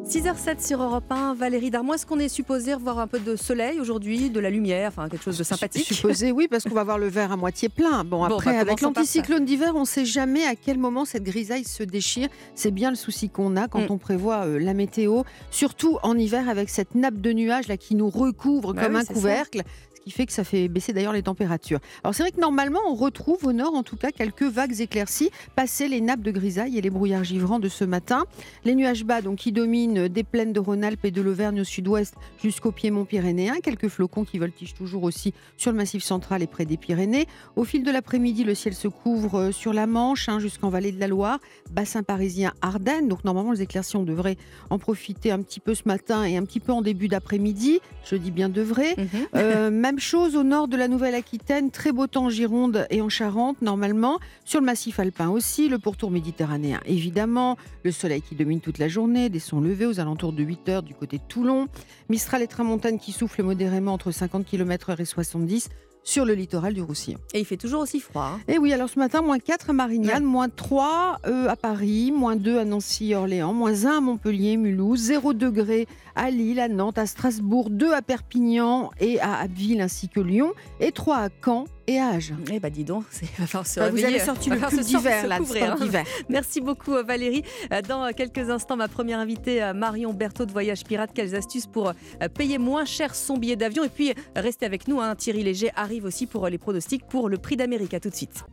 6h07 0.07 0.65
sur 0.65 0.83
Europe 0.83 1.11
1. 1.11 1.33
Valérie 1.33 1.71
Darmon, 1.71 1.95
est-ce 1.95 2.05
qu'on 2.05 2.19
est 2.19 2.29
supposé 2.29 2.75
voir 2.75 2.99
un 2.99 3.07
peu 3.07 3.19
de 3.19 3.35
soleil 3.35 3.79
aujourd'hui, 3.79 4.29
de 4.29 4.39
la 4.39 4.51
lumière, 4.51 4.89
enfin 4.89 5.09
quelque 5.09 5.23
chose 5.23 5.37
de 5.39 5.43
sympathique? 5.43 5.87
Supposé, 5.87 6.31
oui, 6.31 6.47
parce 6.47 6.63
qu'on 6.63 6.75
va 6.75 6.83
voir 6.83 6.99
le 6.99 7.07
verre 7.07 7.31
à 7.31 7.37
moitié 7.37 7.69
plein. 7.69 8.03
Bon, 8.03 8.23
après, 8.23 8.53
bah, 8.53 8.59
avec 8.59 8.81
l'anticyclone 8.81 9.45
d'hiver, 9.45 9.73
on 9.75 9.81
ne 9.81 9.85
sait 9.85 10.05
jamais 10.05 10.45
à 10.45 10.55
quel 10.55 10.77
moment 10.77 11.05
cette 11.05 11.23
grisaille 11.23 11.63
se 11.63 11.81
déchire. 11.81 12.29
C'est 12.53 12.69
bien 12.69 12.91
le 12.91 12.95
souci 12.95 13.29
qu'on 13.29 13.55
a 13.55 13.67
quand 13.67 13.81
mm. 13.81 13.91
on 13.91 13.97
prévoit 13.97 14.45
euh, 14.45 14.59
la 14.59 14.75
météo, 14.75 15.23
surtout 15.49 15.97
en 16.03 16.15
hiver 16.15 16.49
avec 16.49 16.69
cette 16.69 16.93
nappe 16.93 17.19
de 17.19 17.33
nuages 17.33 17.67
là 17.67 17.75
qui 17.75 17.95
nous 17.95 18.11
recouvre 18.11 18.75
bah 18.75 18.83
comme 18.83 18.97
un 18.97 19.05
couvercle 19.05 19.63
qui 20.05 20.11
fait 20.11 20.27
que 20.27 20.33
ça 20.33 20.43
fait 20.43 20.67
baisser 20.67 20.93
d'ailleurs 20.93 21.13
les 21.13 21.23
températures. 21.23 21.79
Alors 22.03 22.13
c'est 22.13 22.21
vrai 22.21 22.31
que 22.31 22.39
normalement, 22.39 22.79
on 22.87 22.93
retrouve 22.93 23.43
au 23.45 23.53
nord 23.53 23.73
en 23.73 23.81
tout 23.81 23.95
cas 23.95 24.11
quelques 24.11 24.43
vagues 24.43 24.79
éclaircies, 24.79 25.31
passer 25.55 25.87
les 25.87 25.99
nappes 25.99 26.21
de 26.21 26.29
grisaille 26.29 26.77
et 26.77 26.81
les 26.81 26.91
brouillards 26.91 27.23
givrants 27.23 27.57
de 27.57 27.69
ce 27.69 27.83
matin. 27.83 28.25
Les 28.65 28.75
nuages 28.75 29.03
bas 29.03 29.21
donc, 29.21 29.39
qui 29.39 29.51
dominent 29.51 30.07
des 30.07 30.23
plaines 30.23 30.53
de 30.53 30.59
Rhône-Alpes 30.59 31.05
et 31.05 31.11
de 31.11 31.21
l'Auvergne 31.21 31.61
au 31.61 31.63
sud-ouest 31.63 32.13
jusqu'au 32.41 32.71
piémont 32.71 33.03
pyrénéen. 33.03 33.55
Quelques 33.63 33.87
flocons 33.87 34.25
qui 34.25 34.37
voltigent 34.37 34.75
toujours 34.75 35.03
aussi 35.03 35.33
sur 35.57 35.71
le 35.71 35.77
massif 35.77 36.03
central 36.03 36.43
et 36.43 36.47
près 36.47 36.65
des 36.65 36.77
Pyrénées. 36.77 37.25
Au 37.55 37.63
fil 37.63 37.83
de 37.83 37.89
l'après-midi, 37.89 38.43
le 38.43 38.53
ciel 38.53 38.75
se 38.75 38.87
couvre 38.87 39.39
euh, 39.39 39.51
sur 39.51 39.73
la 39.73 39.87
Manche 39.87 40.29
hein, 40.29 40.37
jusqu'en 40.37 40.69
vallée 40.69 40.91
de 40.91 40.99
la 40.99 41.07
Loire, 41.07 41.39
bassin 41.71 42.03
parisien 42.03 42.53
Ardennes. 42.61 43.07
Donc 43.07 43.23
normalement, 43.23 43.53
les 43.53 43.63
éclaircies, 43.63 43.97
on 43.97 44.03
devrait 44.03 44.37
en 44.69 44.77
profiter 44.77 45.31
un 45.31 45.41
petit 45.41 45.59
peu 45.59 45.73
ce 45.73 45.83
matin 45.87 46.25
et 46.25 46.37
un 46.37 46.43
petit 46.43 46.59
peu 46.59 46.73
en 46.73 46.83
début 46.83 47.07
d'après-midi. 47.07 47.79
Je 48.03 48.15
dis 48.15 48.31
bien 48.31 48.49
devrait. 48.49 48.95
Euh, 49.35 49.71
même 49.71 49.94
chose 49.99 50.35
au 50.35 50.43
nord 50.43 50.67
de 50.67 50.77
la 50.77 50.87
Nouvelle-Aquitaine, 50.87 51.71
très 51.71 51.91
beau 51.91 52.07
temps 52.07 52.25
en 52.25 52.29
Gironde 52.29 52.87
et 52.89 53.01
en 53.01 53.09
Charente 53.09 53.61
normalement. 53.61 54.19
Sur 54.43 54.59
le 54.59 54.65
massif 54.65 54.99
alpin 54.99 55.29
aussi, 55.29 55.69
le 55.69 55.79
pourtour 55.79 56.11
méditerranéen 56.11 56.79
évidemment. 56.85 57.57
Le 57.83 57.91
soleil 57.91 58.21
qui 58.21 58.35
domine 58.35 58.61
toute 58.61 58.77
la 58.77 58.87
journée, 58.87 59.29
des 59.29 59.39
sons 59.39 59.61
levés 59.61 59.85
aux 59.85 59.99
alentours 59.99 60.33
de 60.33 60.43
8 60.43 60.69
heures 60.69 60.83
du 60.83 60.93
côté 60.93 61.17
de 61.17 61.23
Toulon. 61.27 61.67
Mistral 62.09 62.41
et 62.41 62.47
tramontane 62.47 62.99
qui 62.99 63.11
soufflent 63.11 63.43
modérément 63.43 63.93
entre 63.93 64.11
50 64.11 64.45
km/h 64.45 65.01
et 65.01 65.05
70 65.05 65.69
sur 66.05 66.23
le 66.23 66.33
littoral 66.33 66.73
du 66.73 66.81
Roussillon. 66.81 67.17
Et 67.33 67.39
il 67.39 67.45
fait 67.45 67.57
toujours 67.57 67.81
aussi 67.81 67.99
froid. 67.99 68.35
Hein. 68.35 68.39
Et 68.47 68.57
oui, 68.57 68.71
alors 68.71 68.87
ce 68.87 68.97
matin, 68.97 69.21
moins 69.21 69.39
4 69.39 69.71
à 69.71 69.73
Marignane, 69.73 70.23
moins 70.23 70.47
3 70.47 71.19
euh, 71.25 71.49
à 71.49 71.55
Paris, 71.57 72.13
moins 72.15 72.37
2 72.37 72.59
à 72.59 72.63
Nancy 72.63 73.11
et 73.11 73.15
Orléans, 73.15 73.53
moins 73.53 73.85
1 73.85 73.97
à 73.97 73.99
Montpellier, 73.99 74.55
Mulhouse, 74.55 74.99
0 74.99 75.33
degré 75.33 75.87
à 76.15 76.29
Lille, 76.29 76.59
à 76.59 76.69
Nantes, 76.69 76.97
à 76.97 77.07
Strasbourg, 77.07 77.69
2 77.69 77.91
à 77.91 78.01
Perpignan 78.01 78.91
et 78.99 79.19
à 79.19 79.35
Abbeville 79.39 79.81
ainsi 79.81 80.07
que 80.07 80.21
Lyon, 80.21 80.53
et 80.79 80.91
3 80.91 81.17
à 81.17 81.29
Caen 81.43 81.65
et 81.87 81.99
Agen. 81.99 82.37
Eh 82.51 82.59
bah 82.59 82.69
dis 82.69 82.83
donc, 82.83 83.05
c'est 83.11 83.25
va 83.37 83.47
falloir 83.47 83.67
se 83.67 83.79
bah, 83.79 83.89
Vous 83.89 84.03
avez 84.03 84.19
sorti 84.19 84.49
le 84.49 84.57
pull 84.57 84.79
d'hiver 84.81 85.27
là, 85.27 85.37
hein. 85.37 85.75
d'hiver. 85.79 86.05
Merci 86.29 86.61
beaucoup 86.61 86.93
euh, 86.93 87.03
Valérie. 87.03 87.43
Euh, 87.71 87.81
dans 87.81 88.11
quelques 88.13 88.49
instants, 88.49 88.75
ma 88.75 88.87
première 88.87 89.19
invitée 89.19 89.71
Marion 89.75 90.13
Berthaud 90.13 90.45
de 90.45 90.51
Voyage 90.51 90.83
Pirate. 90.83 91.11
Quelles 91.13 91.35
astuces 91.35 91.67
pour 91.67 91.93
payer 92.33 92.57
moins 92.57 92.85
cher 92.85 93.15
son 93.15 93.37
billet 93.37 93.55
d'avion? 93.55 93.83
Et 93.83 93.89
puis 93.89 94.13
restez 94.35 94.65
avec 94.65 94.87
nous, 94.87 94.99
hein. 95.01 95.15
Thierry 95.15 95.43
Léger 95.43 95.71
arrive 95.75 96.05
aussi 96.05 96.27
pour 96.27 96.47
les 96.47 96.57
pronostics 96.57 97.07
pour 97.07 97.29
le 97.29 97.37
prix 97.37 97.55
d'Amérique. 97.55 97.93
À 97.93 97.99
tout 97.99 98.09
de 98.09 98.15
suite. 98.15 98.45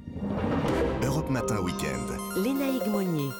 Europe 1.02 1.30
Matin 1.30 1.60
Week-end. 1.60 2.40
Lénaïque 2.42 2.86
Monnier. 2.86 3.30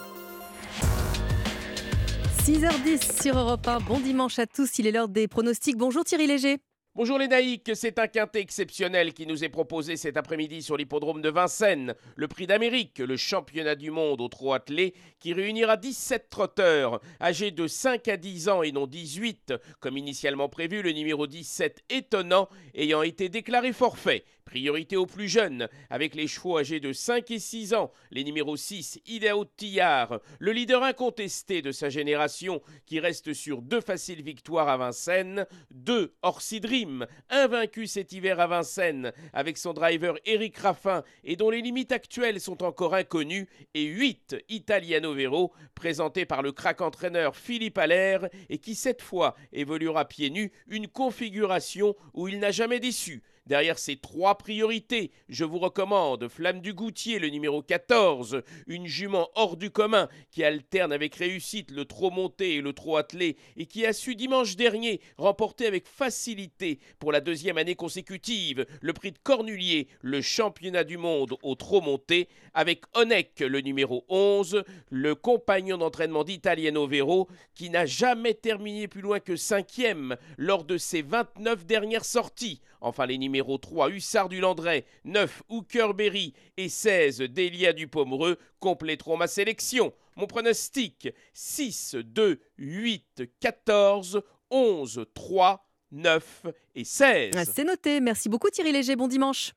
6h10 2.44 3.22
sur 3.22 3.38
Europe 3.38 3.66
1. 3.68 3.78
Bon 3.80 4.00
dimanche 4.00 4.38
à 4.38 4.46
tous. 4.46 4.78
Il 4.78 4.86
est 4.86 4.90
l'heure 4.92 5.08
des 5.08 5.28
pronostics. 5.28 5.76
Bonjour 5.76 6.04
Thierry 6.04 6.26
Léger. 6.26 6.58
Bonjour 6.94 7.16
les 7.16 7.26
naïcs, 7.26 7.70
c'est 7.72 7.98
un 7.98 8.06
quintet 8.06 8.42
exceptionnel 8.42 9.14
qui 9.14 9.26
nous 9.26 9.44
est 9.44 9.48
proposé 9.48 9.96
cet 9.96 10.18
après-midi 10.18 10.60
sur 10.60 10.76
l'hippodrome 10.76 11.22
de 11.22 11.30
Vincennes. 11.30 11.94
Le 12.16 12.28
prix 12.28 12.46
d'Amérique, 12.46 12.98
le 12.98 13.16
championnat 13.16 13.76
du 13.76 13.90
monde 13.90 14.20
au 14.20 14.28
trot 14.28 14.52
attelé, 14.52 14.92
qui 15.18 15.32
réunira 15.32 15.78
17 15.78 16.28
trotteurs 16.28 17.00
âgés 17.18 17.50
de 17.50 17.66
5 17.66 18.08
à 18.08 18.18
10 18.18 18.50
ans 18.50 18.62
et 18.62 18.72
non 18.72 18.86
18, 18.86 19.54
comme 19.80 19.96
initialement 19.96 20.50
prévu, 20.50 20.82
le 20.82 20.92
numéro 20.92 21.26
17 21.26 21.82
étonnant 21.88 22.50
ayant 22.74 23.00
été 23.00 23.30
déclaré 23.30 23.72
forfait. 23.72 24.24
Priorité 24.52 24.98
aux 24.98 25.06
plus 25.06 25.30
jeunes, 25.30 25.66
avec 25.88 26.14
les 26.14 26.26
chevaux 26.26 26.58
âgés 26.58 26.78
de 26.78 26.92
5 26.92 27.30
et 27.30 27.38
6 27.38 27.72
ans, 27.72 27.90
les 28.10 28.22
numéros 28.22 28.58
6, 28.58 29.00
Idao 29.06 29.46
Tillard, 29.46 30.20
le 30.38 30.52
leader 30.52 30.82
incontesté 30.82 31.62
de 31.62 31.72
sa 31.72 31.88
génération, 31.88 32.60
qui 32.84 33.00
reste 33.00 33.32
sur 33.32 33.62
deux 33.62 33.80
faciles 33.80 34.22
victoires 34.22 34.68
à 34.68 34.76
Vincennes, 34.76 35.46
2, 35.70 36.14
Orsi 36.20 36.60
Dream, 36.60 37.06
invaincu 37.30 37.86
cet 37.86 38.12
hiver 38.12 38.40
à 38.40 38.46
Vincennes, 38.46 39.14
avec 39.32 39.56
son 39.56 39.72
driver 39.72 40.18
Eric 40.26 40.58
Raffin, 40.58 41.02
et 41.24 41.36
dont 41.36 41.48
les 41.48 41.62
limites 41.62 41.90
actuelles 41.90 42.38
sont 42.38 42.62
encore 42.62 42.94
inconnues, 42.94 43.48
et 43.72 43.84
8, 43.84 44.36
Italiano 44.50 45.14
Vero, 45.14 45.54
présenté 45.74 46.26
par 46.26 46.42
le 46.42 46.52
crack 46.52 46.82
entraîneur 46.82 47.36
Philippe 47.36 47.78
Allaire, 47.78 48.28
et 48.50 48.58
qui 48.58 48.74
cette 48.74 49.00
fois 49.00 49.34
évoluera 49.54 50.04
pieds 50.04 50.28
nus, 50.28 50.52
une 50.68 50.88
configuration 50.88 51.96
où 52.12 52.28
il 52.28 52.38
n'a 52.38 52.50
jamais 52.50 52.80
déçu. 52.80 53.22
Derrière 53.46 53.80
ces 53.80 53.96
trois 53.96 54.38
priorités, 54.38 55.10
je 55.28 55.44
vous 55.44 55.58
recommande 55.58 56.28
Flamme 56.28 56.60
du 56.60 56.74
Goutier, 56.74 57.18
le 57.18 57.28
numéro 57.28 57.60
14, 57.60 58.42
une 58.68 58.86
jument 58.86 59.30
hors 59.34 59.56
du 59.56 59.70
commun 59.70 60.08
qui 60.30 60.44
alterne 60.44 60.92
avec 60.92 61.16
réussite 61.16 61.72
le 61.72 61.84
trot 61.84 62.12
monté 62.12 62.54
et 62.54 62.60
le 62.60 62.72
trot 62.72 62.98
attelé 62.98 63.36
et 63.56 63.66
qui 63.66 63.84
a 63.84 63.92
su 63.92 64.14
dimanche 64.14 64.54
dernier 64.54 65.00
remporter 65.18 65.66
avec 65.66 65.88
facilité 65.88 66.78
pour 67.00 67.10
la 67.10 67.20
deuxième 67.20 67.58
année 67.58 67.74
consécutive 67.74 68.64
le 68.80 68.92
prix 68.92 69.10
de 69.10 69.18
Cornulier, 69.18 69.88
le 70.02 70.20
championnat 70.20 70.84
du 70.84 70.96
monde 70.96 71.34
au 71.42 71.56
trot 71.56 71.80
monté, 71.80 72.28
avec 72.54 72.84
Onek, 72.94 73.40
le 73.40 73.60
numéro 73.60 74.04
11, 74.08 74.62
le 74.90 75.14
compagnon 75.16 75.78
d'entraînement 75.78 76.22
d'Italiano 76.22 76.86
Vero, 76.86 77.28
qui 77.54 77.70
n'a 77.70 77.86
jamais 77.86 78.34
terminé 78.34 78.86
plus 78.86 79.00
loin 79.00 79.18
que 79.18 79.34
cinquième 79.34 80.16
lors 80.38 80.62
de 80.62 80.78
ses 80.78 81.02
29 81.02 81.66
dernières 81.66 82.04
sorties. 82.04 82.60
Enfin, 82.80 83.06
les 83.06 83.16
3, 83.40 83.90
Hussard 83.90 84.28
du 84.28 84.40
Landré, 84.40 84.84
9, 85.04 85.42
Hookerberry 85.48 86.34
et 86.56 86.68
16, 86.68 87.18
Delia 87.18 87.72
du 87.72 87.88
Pomereux 87.88 88.38
compléteront 88.60 89.16
ma 89.16 89.26
sélection. 89.26 89.92
Mon 90.16 90.26
pronostic 90.26 91.08
6, 91.32 91.96
2, 92.04 92.40
8, 92.58 93.22
14, 93.40 94.22
11, 94.50 95.06
3, 95.14 95.66
9 95.92 96.46
et 96.74 96.84
16. 96.84 97.32
Ah, 97.36 97.44
c'est 97.44 97.64
noté. 97.64 98.00
Merci 98.00 98.28
beaucoup 98.28 98.50
Thierry 98.50 98.72
Léger. 98.72 98.96
Bon 98.96 99.08
dimanche. 99.08 99.52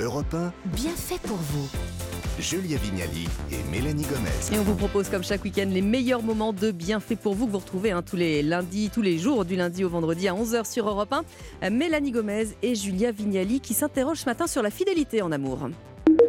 Europe 0.00 0.34
1. 0.34 0.52
Bien 0.66 0.94
fait 0.94 1.20
pour 1.20 1.36
vous. 1.36 1.87
Julia 2.40 2.78
Vignali 2.78 3.26
et 3.50 3.56
Mélanie 3.70 4.04
Gomez. 4.04 4.54
Et 4.54 4.58
on 4.58 4.62
vous 4.62 4.74
propose 4.74 5.08
comme 5.08 5.24
chaque 5.24 5.42
week-end 5.42 5.68
les 5.68 5.82
meilleurs 5.82 6.22
moments 6.22 6.52
de 6.52 6.70
bienfait 6.70 7.16
pour 7.16 7.34
vous 7.34 7.46
que 7.46 7.52
vous 7.52 7.58
retrouvez 7.58 7.90
hein, 7.90 8.02
tous 8.02 8.16
les 8.16 8.42
lundis, 8.42 8.90
tous 8.92 9.02
les 9.02 9.18
jours 9.18 9.44
du 9.44 9.56
lundi 9.56 9.84
au 9.84 9.88
vendredi 9.88 10.28
à 10.28 10.34
11h 10.34 10.70
sur 10.70 10.88
Europe 10.88 11.12
1. 11.12 11.22
Euh, 11.64 11.70
Mélanie 11.70 12.12
Gomez 12.12 12.48
et 12.62 12.74
Julia 12.74 13.10
Vignali 13.10 13.60
qui 13.60 13.74
s'interrogent 13.74 14.20
ce 14.20 14.26
matin 14.26 14.46
sur 14.46 14.62
la 14.62 14.70
fidélité 14.70 15.20
en 15.20 15.32
amour. 15.32 15.68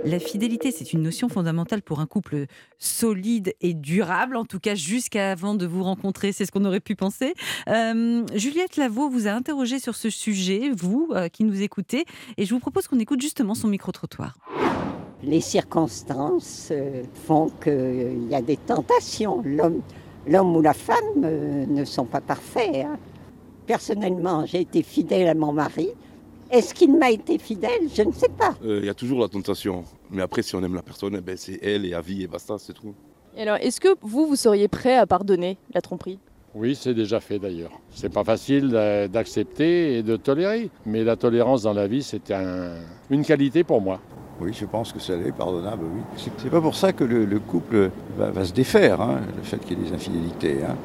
La 0.03 0.19
fidélité, 0.19 0.71
c'est 0.71 0.93
une 0.93 1.03
notion 1.03 1.29
fondamentale 1.29 1.81
pour 1.81 1.99
un 1.99 2.05
couple 2.05 2.45
solide 2.77 3.53
et 3.61 3.73
durable, 3.73 4.35
en 4.35 4.45
tout 4.45 4.59
cas 4.59 4.75
jusqu'avant 4.75 5.55
de 5.55 5.65
vous 5.65 5.83
rencontrer, 5.83 6.31
c'est 6.31 6.45
ce 6.45 6.51
qu'on 6.51 6.65
aurait 6.65 6.79
pu 6.79 6.95
penser. 6.95 7.33
Euh, 7.67 8.23
Juliette 8.33 8.77
Lavaux 8.77 9.09
vous 9.09 9.27
a 9.27 9.31
interrogé 9.31 9.79
sur 9.79 9.95
ce 9.95 10.09
sujet, 10.09 10.71
vous 10.75 11.09
euh, 11.11 11.27
qui 11.27 11.43
nous 11.43 11.61
écoutez, 11.61 12.05
et 12.37 12.45
je 12.45 12.53
vous 12.53 12.59
propose 12.59 12.87
qu'on 12.87 12.99
écoute 12.99 13.21
justement 13.21 13.55
son 13.55 13.67
micro-trottoir 13.67 14.37
les 15.23 15.41
circonstances 15.41 16.69
euh, 16.71 17.03
font 17.25 17.51
qu'il 17.61 18.27
y 18.29 18.35
a 18.35 18.41
des 18.41 18.57
tentations. 18.57 19.43
L'homme 19.45 20.55
ou 20.55 20.61
la 20.61 20.73
femme 20.73 21.23
euh, 21.23 21.65
ne 21.67 21.83
sont 21.85 22.05
pas 22.05 22.21
parfaits. 22.21 22.85
Hein. 22.85 22.97
Personnellement, 23.65 24.45
j'ai 24.45 24.61
été 24.61 24.83
fidèle 24.83 25.27
à 25.27 25.33
mon 25.33 25.51
mari. 25.51 25.89
Est-ce 26.51 26.73
qu'il 26.73 26.97
m'a 26.97 27.11
été 27.11 27.37
fidèle? 27.37 27.89
Je 27.93 28.01
ne 28.01 28.11
sais 28.11 28.29
pas. 28.29 28.55
Euh, 28.63 28.79
il 28.81 28.85
y 28.85 28.89
a 28.89 28.93
toujours 28.93 29.19
la 29.19 29.27
tentation. 29.27 29.83
Mais 30.09 30.21
après, 30.21 30.41
si 30.41 30.55
on 30.55 30.63
aime 30.63 30.73
la 30.73 30.81
personne, 30.81 31.15
eh 31.17 31.21
ben, 31.21 31.37
c'est 31.37 31.59
elle 31.61 31.85
et 31.85 31.93
à 31.93 32.01
vie 32.01 32.23
et 32.23 32.27
basta, 32.27 32.55
c'est 32.57 32.73
tout. 32.73 32.93
Et 33.37 33.43
alors, 33.43 33.57
est-ce 33.57 33.79
que 33.79 33.95
vous, 34.01 34.25
vous 34.25 34.35
seriez 34.35 34.67
prêt 34.67 34.97
à 34.97 35.05
pardonner 35.05 35.57
la 35.73 35.81
tromperie? 35.81 36.17
Oui, 36.55 36.75
c'est 36.75 36.93
déjà 36.93 37.19
fait 37.19 37.39
d'ailleurs. 37.39 37.71
C'est 37.91 38.11
pas 38.11 38.23
facile 38.23 38.69
d'accepter 39.11 39.97
et 39.97 40.03
de 40.03 40.15
tolérer, 40.15 40.69
mais 40.85 41.03
la 41.03 41.15
tolérance 41.15 41.63
dans 41.63 41.73
la 41.73 41.87
vie, 41.87 42.03
c'est 42.03 42.33
une 43.09 43.23
qualité 43.23 43.63
pour 43.63 43.81
moi. 43.81 43.99
Oui, 44.41 44.53
je 44.53 44.65
pense 44.65 44.93
que 44.93 44.99
ça 44.99 45.13
est 45.13 45.35
pardonnable, 45.35 45.85
oui. 45.93 46.01
C'est 46.37 46.49
pas 46.49 46.61
pour 46.61 46.75
ça 46.75 46.93
que 46.93 47.03
le, 47.03 47.39
couple 47.39 47.91
va, 48.17 48.45
se 48.45 48.53
défaire, 48.53 49.01
hein, 49.01 49.19
le 49.35 49.43
fait 49.43 49.57
qu'il 49.57 49.77
y 49.77 49.81
ait 49.81 49.89
des 49.89 49.93
infidélités. 49.93 50.59
Hein. 50.63 50.75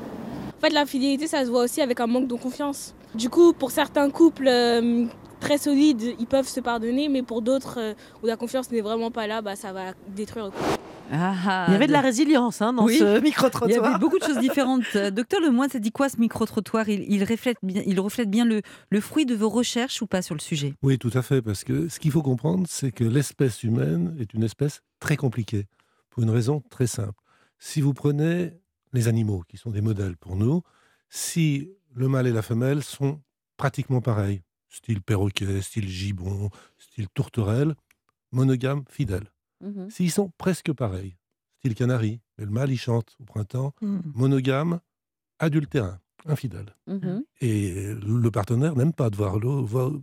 En 0.59 0.61
fait, 0.61 0.73
l'infidélité, 0.73 1.27
ça 1.27 1.45
se 1.45 1.51
voit 1.51 1.63
aussi 1.63 1.81
avec 1.81 2.01
un 2.01 2.07
manque 2.07 2.27
de 2.27 2.35
confiance. 2.35 2.95
Du 3.15 3.31
coup, 3.31 3.53
pour 3.53 3.71
certains 3.71 4.11
couples 4.11 4.49
euh, 4.49 5.05
très 5.45 5.59
solides, 5.59 6.15
ils 6.19 6.27
peuvent 6.27 6.49
se 6.49 6.61
pardonner, 6.61 7.09
mais 7.11 7.23
pour 7.23 7.43
d'autres 7.43 7.79
euh, 7.79 7.95
où 8.23 8.27
la 8.27 8.37
confiance 8.37 8.71
n'est 8.71 8.81
vraiment 8.81 9.11
pas 9.11 9.27
là, 9.27 9.43
bah, 9.43 9.57
ça 9.57 9.75
va 9.75 9.93
détruire 10.17 10.47
le 10.47 10.51
couple. 10.51 10.81
Ah, 11.13 11.67
il 11.69 11.73
y 11.73 11.75
avait 11.75 11.87
de 11.87 11.93
la 11.93 12.01
résilience 12.01 12.63
hein, 12.63 12.73
dans 12.73 12.89
ce 12.89 13.21
micro-trottoir. 13.23 13.69
Il 13.69 13.75
y 13.75 13.79
avait 13.79 13.99
beaucoup 13.99 14.19
de 14.19 14.25
choses 14.25 14.39
différentes. 14.39 14.85
Euh, 14.97 15.11
docteur 15.11 15.43
Lemoine, 15.43 15.69
ça 15.69 15.79
dit 15.79 15.93
quoi 15.93 16.09
ce 16.09 16.19
micro-trottoir? 16.19 16.89
Il, 16.89 17.23
reflète 17.25 17.59
bien, 17.63 17.83
il 17.85 18.01
reflète 18.01 18.31
bien 18.31 18.47
le, 18.47 18.63
le 18.89 19.01
fruit 19.03 19.27
de 19.27 19.35
vos 19.35 19.51
recherches 19.51 20.01
ou 20.01 20.07
pas 20.07 20.23
sur 20.23 20.35
le 20.35 20.41
sujet? 20.41 20.73
Oui, 20.83 20.99
tout 20.99 21.11
à 21.13 21.21
fait. 21.21 21.43
Parce 21.43 21.63
que 21.63 21.89
ce 21.89 22.01
qu'il 22.01 22.11
faut 22.11 22.23
comprendre, 22.23 22.67
c'est 22.67 22.91
que 22.91 23.05
l'espèce 23.05 23.63
humaine 23.65 24.17
est 24.19 24.33
une 24.33 24.45
espèce 24.45 24.81
très 24.99 25.17
compliquée. 25.17 25.67
Pour 26.09 26.23
une 26.23 26.31
raison 26.31 26.63
très 26.71 26.87
simple. 26.87 27.21
Si 27.59 27.83
vous 27.83 27.93
prenez 27.93 28.53
les 28.95 29.09
animaux, 29.09 29.43
qui 29.47 29.59
sont 29.59 29.71
des 29.71 29.83
modèles 29.83 30.17
pour 30.17 30.37
nous, 30.37 30.63
si 31.11 31.69
le 31.95 32.09
mâle 32.09 32.29
et 32.29 32.33
la 32.33 32.43
femelle 32.43 32.83
sont 32.83 33.21
pratiquement 33.59 34.01
pareils, 34.01 34.41
style 34.75 35.01
perroquet, 35.01 35.63
style 35.63 35.89
gibbon, 35.89 36.51
style 36.79 37.09
tourterelle, 37.15 37.75
monogame, 38.33 38.85
fidèle. 38.89 39.31
Mmh 39.61 39.89
S'ils 39.91 40.11
sont 40.11 40.31
presque 40.37 40.73
pareils, 40.73 41.17
style 41.59 41.75
canari, 41.75 42.21
mais 42.37 42.45
le 42.45 42.51
mâle 42.51 42.71
il 42.71 42.79
chante 42.79 43.17
au 43.21 43.25
printemps, 43.25 43.73
mmh. 43.81 43.99
monogame, 44.15 44.81
adultérin. 45.39 45.99
infidèle. 46.27 46.75
Mhm. 46.87 47.23
Et 47.41 47.95
le 47.95 48.31
partenaire 48.31 48.75
n'aime 48.77 48.93
pas 48.93 49.11
de 49.11 49.17
voir 49.17 49.39
l'autre 49.39 50.01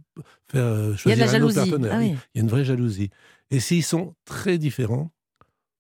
faire 0.48 0.64
euh, 0.64 0.96
choisir 0.96 1.34
un 1.34 1.42
autre 1.42 1.56
partenaire. 1.56 1.94
Ah 1.96 2.00
oui. 2.00 2.16
Il 2.34 2.38
y 2.38 2.40
a 2.40 2.44
une 2.44 2.50
vraie 2.50 2.64
jalousie. 2.64 3.10
Et 3.50 3.60
s'ils 3.60 3.84
sont 3.84 4.14
très 4.26 4.58
différents, 4.58 5.12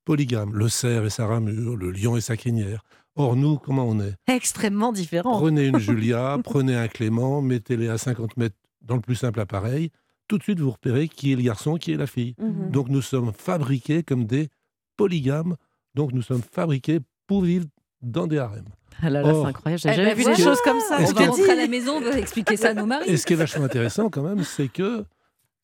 polygames, 0.03 0.53
le 0.53 0.67
cerf 0.67 1.05
et 1.05 1.09
sa 1.09 1.27
ramure, 1.27 1.77
le 1.77 1.91
lion 1.91 2.17
et 2.17 2.21
sa 2.21 2.37
crinière. 2.37 2.83
Or, 3.15 3.35
nous, 3.35 3.57
comment 3.57 3.87
on 3.87 3.99
est? 3.99 4.15
Extrêmement 4.27 4.91
différent. 4.91 5.37
Prenez 5.37 5.67
une 5.67 5.79
Julia, 5.87 6.37
prenez 6.43 6.75
un 6.75 6.87
Clément, 6.87 7.41
mettez-les 7.41 7.89
à 7.89 7.97
50 7.97 8.37
mètres 8.37 8.55
dans 8.81 8.95
le 8.95 9.01
plus 9.01 9.15
simple 9.15 9.39
appareil. 9.39 9.91
Tout 10.27 10.37
de 10.37 10.43
suite, 10.43 10.59
vous 10.59 10.71
repérez 10.71 11.07
qui 11.07 11.33
est 11.33 11.35
le 11.35 11.41
garçon, 11.43 11.75
qui 11.75 11.91
est 11.91 11.97
la 11.97 12.07
fille. 12.07 12.35
Mhm. 12.39 12.71
Donc, 12.71 12.87
nous 12.89 13.01
sommes 13.01 13.33
fabriqués 13.33 14.03
comme 14.03 14.25
des 14.25 14.49
polygames. 14.97 15.55
Donc, 15.95 16.13
nous 16.13 16.21
sommes 16.21 16.41
fabriqués 16.41 16.99
pour 17.27 17.41
vivre 17.43 17.65
dans 18.01 18.27
des 18.27 18.37
harems. 18.37 18.69
Ah 19.01 19.09
là 19.09 19.21
là, 19.21 19.33
c'est 19.33 19.45
incroyable. 19.47 19.81
J'ai 19.81 19.89
Eh 19.89 19.93
jamais 19.93 20.09
ben 20.09 20.15
vu 20.17 20.21
voilà. 20.23 20.37
des 20.37 20.43
choses 20.43 20.61
comme 20.63 20.79
ça. 20.79 20.97
On 21.01 21.05
Je 21.07 21.13
va 21.13 21.25
rentrer 21.27 21.51
à 21.51 21.55
la 21.55 21.67
maison, 21.67 21.93
on 21.97 22.01
va 22.01 22.17
expliquer 22.19 22.55
ça 22.57 22.69
à 22.69 22.73
nos 22.73 22.85
maris. 22.85 23.09
Et 23.09 23.17
ce 23.17 23.25
qui 23.25 23.33
est 23.33 23.37
vachement 23.37 23.65
intéressant 23.65 24.09
quand 24.09 24.23
même, 24.23 24.43
c'est 24.43 24.67
que 24.67 25.05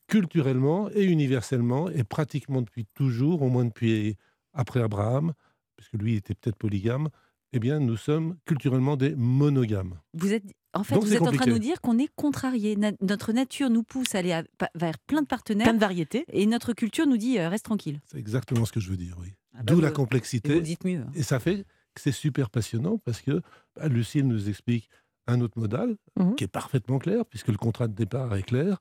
culturellement 0.08 0.90
et 0.92 1.04
universellement, 1.04 1.90
et 1.90 2.04
pratiquement 2.04 2.62
depuis 2.62 2.86
toujours, 2.94 3.42
au 3.42 3.50
moins 3.50 3.66
depuis 3.66 4.16
après 4.54 4.82
Abraham, 4.82 5.34
puisque 5.76 5.94
lui 5.94 6.16
était 6.16 6.34
peut-être 6.34 6.56
polygame, 6.58 7.10
eh 7.54 7.60
bien 7.60 7.80
nous 7.80 7.98
sommes 7.98 8.38
culturellement 8.46 8.96
des 8.98 9.16
monogames. 9.16 9.96
Vous 10.14 10.34
êtes, 10.34 10.44
en 10.78 10.84
fait, 10.84 10.96
Donc, 10.96 11.04
vous 11.04 11.14
êtes 11.14 11.22
en 11.22 11.32
train 11.32 11.46
de 11.46 11.52
nous 11.52 11.60
dire 11.60 11.82
qu'on 11.82 11.98
est 12.00 12.10
contrarié. 12.16 12.76
Na- 12.76 12.92
notre 13.02 13.32
nature 13.34 13.70
nous 13.70 13.84
pousse 13.84 14.16
à 14.16 14.20
aller 14.20 14.32
à- 14.32 14.44
vers 14.76 14.98
plein 15.00 15.22
de 15.22 15.28
partenaires. 15.28 15.66
Plein 15.66 15.74
de 15.74 15.80
variétés. 15.80 16.26
Et 16.32 16.46
notre 16.46 16.74
culture 16.74 17.06
nous 17.08 17.18
dit 17.18 17.38
euh, 17.40 17.50
reste 17.50 17.66
tranquille. 17.66 18.00
C'est 18.06 18.18
exactement 18.18 18.66
ce 18.66 18.72
que 18.72 18.80
je 18.80 18.90
veux 18.90 18.98
dire, 18.98 19.16
oui. 19.20 19.34
Ah 19.54 19.58
bah, 19.58 19.64
D'où 19.68 19.76
vous- 19.76 19.82
la 19.82 19.90
et 19.90 19.94
complexité. 19.94 20.50
vous 20.50 20.56
le 20.60 20.62
dites 20.62 20.84
mieux. 20.86 21.00
hein. 21.02 21.12
Et 21.16 21.24
ça 21.24 21.40
fait 21.40 21.64
que 21.96 22.02
c'est 22.02 22.12
super 22.12 22.50
passionnant 22.50 22.98
parce 23.04 23.22
que 23.22 23.42
bah, 23.76 23.88
Lucille 23.88 24.28
nous 24.28 24.50
explique 24.50 24.90
un 25.28 25.42
autre 25.42 25.60
modèle 25.60 25.98
Mhm. 26.18 26.36
qui 26.36 26.44
est 26.46 26.48
parfaitement 26.48 27.00
clair, 27.00 27.26
puisque 27.26 27.50
le 27.50 27.58
contrat 27.58 27.88
de 27.88 27.94
départ 27.94 28.36
est 28.36 28.44
clair. 28.44 28.78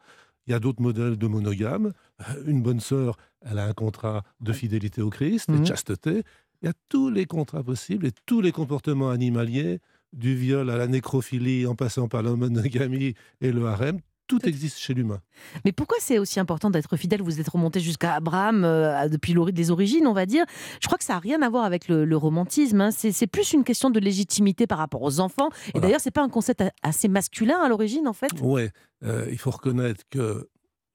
Il 0.46 0.52
y 0.52 0.54
a 0.54 0.60
d'autres 0.60 0.80
modèles 0.82 1.16
de 1.16 1.26
monogames. 1.26 1.92
Euh, 2.20 2.24
Une 2.46 2.62
bonne 2.62 2.78
sœur, 2.78 3.16
elle 3.44 3.58
a 3.58 3.64
un 3.66 3.72
contrat 3.72 4.22
de 4.40 4.52
fidélité 4.52 5.02
au 5.02 5.10
Christ, 5.10 5.48
Mhm. 5.48 5.60
de 5.60 5.64
chasteté. 5.64 6.22
Il 6.62 6.66
y 6.66 6.68
a 6.68 6.72
tous 6.88 7.10
les 7.10 7.26
contrats 7.26 7.64
possibles 7.64 8.06
et 8.06 8.12
tous 8.26 8.40
les 8.40 8.52
comportements 8.52 9.10
animaliers, 9.10 9.80
du 10.12 10.34
viol 10.34 10.70
à 10.70 10.76
la 10.76 10.86
nécrophilie, 10.86 11.66
en 11.66 11.74
passant 11.74 12.08
par 12.08 12.22
la 12.22 12.34
monogamie 12.36 13.14
et 13.40 13.52
le 13.52 13.66
harem. 13.66 14.00
Tout 14.28 14.44
existe 14.48 14.78
chez 14.78 14.92
l'humain. 14.92 15.20
Mais 15.64 15.70
pourquoi 15.70 15.98
c'est 16.00 16.18
aussi 16.18 16.40
important 16.40 16.68
d'être 16.68 16.96
fidèle? 16.96 17.22
Vous 17.22 17.38
êtes 17.40 17.48
remonté 17.48 17.78
jusqu'à 17.78 18.14
Abraham 18.14 18.64
euh, 18.64 19.08
depuis 19.08 19.36
les 19.54 19.70
origines, 19.70 20.04
on 20.08 20.12
va 20.12 20.26
dire. 20.26 20.44
Je 20.82 20.86
crois 20.88 20.98
que 20.98 21.04
ça 21.04 21.12
n'a 21.12 21.18
rien 21.20 21.42
à 21.42 21.48
voir 21.48 21.64
avec 21.64 21.86
le, 21.86 22.04
le 22.04 22.16
romantisme. 22.16 22.80
hein. 22.80 22.90
C'est 22.90 23.26
plus 23.28 23.52
une 23.52 23.62
question 23.62 23.88
de 23.88 24.00
légitimité 24.00 24.66
par 24.66 24.78
rapport 24.78 25.02
aux 25.02 25.20
enfants. 25.20 25.50
Et 25.68 25.70
Voilà. 25.74 25.86
d'ailleurs, 25.86 26.00
c'est 26.00 26.10
pas 26.10 26.24
un 26.24 26.28
concept 26.28 26.64
assez 26.82 27.06
masculin 27.06 27.60
à 27.60 27.68
l'origine, 27.68 28.08
en 28.08 28.12
fait? 28.12 28.32
Ouais, 28.40 28.72
euh, 29.04 29.28
il 29.30 29.38
faut 29.38 29.52
reconnaître 29.52 30.02
que 30.10 30.48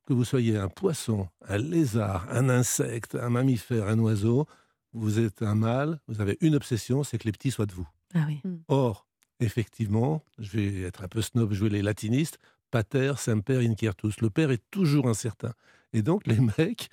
que 0.07 0.13
vous 0.13 0.25
soyez 0.25 0.57
un 0.57 0.67
poisson, 0.67 1.29
un 1.47 1.57
lézard, 1.57 2.27
un 2.31 2.49
insecte, 2.49 3.15
un 3.15 3.29
mammifère, 3.29 3.87
un 3.87 3.99
oiseau, 3.99 4.45
vous 4.93 5.19
êtes 5.19 5.41
un 5.41 5.55
mâle, 5.55 5.99
vous 6.07 6.21
avez 6.21 6.37
une 6.41 6.55
obsession, 6.55 7.03
c'est 7.03 7.17
que 7.17 7.25
les 7.25 7.31
petits 7.31 7.51
soient 7.51 7.65
de 7.65 7.73
vous. 7.73 7.87
Ah 8.13 8.25
oui. 8.27 8.41
Or, 8.67 9.07
effectivement, 9.39 10.23
je 10.37 10.57
vais 10.57 10.81
être 10.81 11.03
un 11.03 11.07
peu 11.07 11.21
snob, 11.21 11.53
jouer 11.53 11.69
les 11.69 11.81
latinistes, 11.81 12.39
pater, 12.71 13.13
semper, 13.17 13.57
inquietus. 13.65 14.21
Le 14.21 14.29
père 14.29 14.51
est 14.51 14.63
toujours 14.71 15.07
incertain. 15.07 15.53
Et 15.93 16.01
donc, 16.01 16.27
les 16.27 16.39
mecs, 16.39 16.89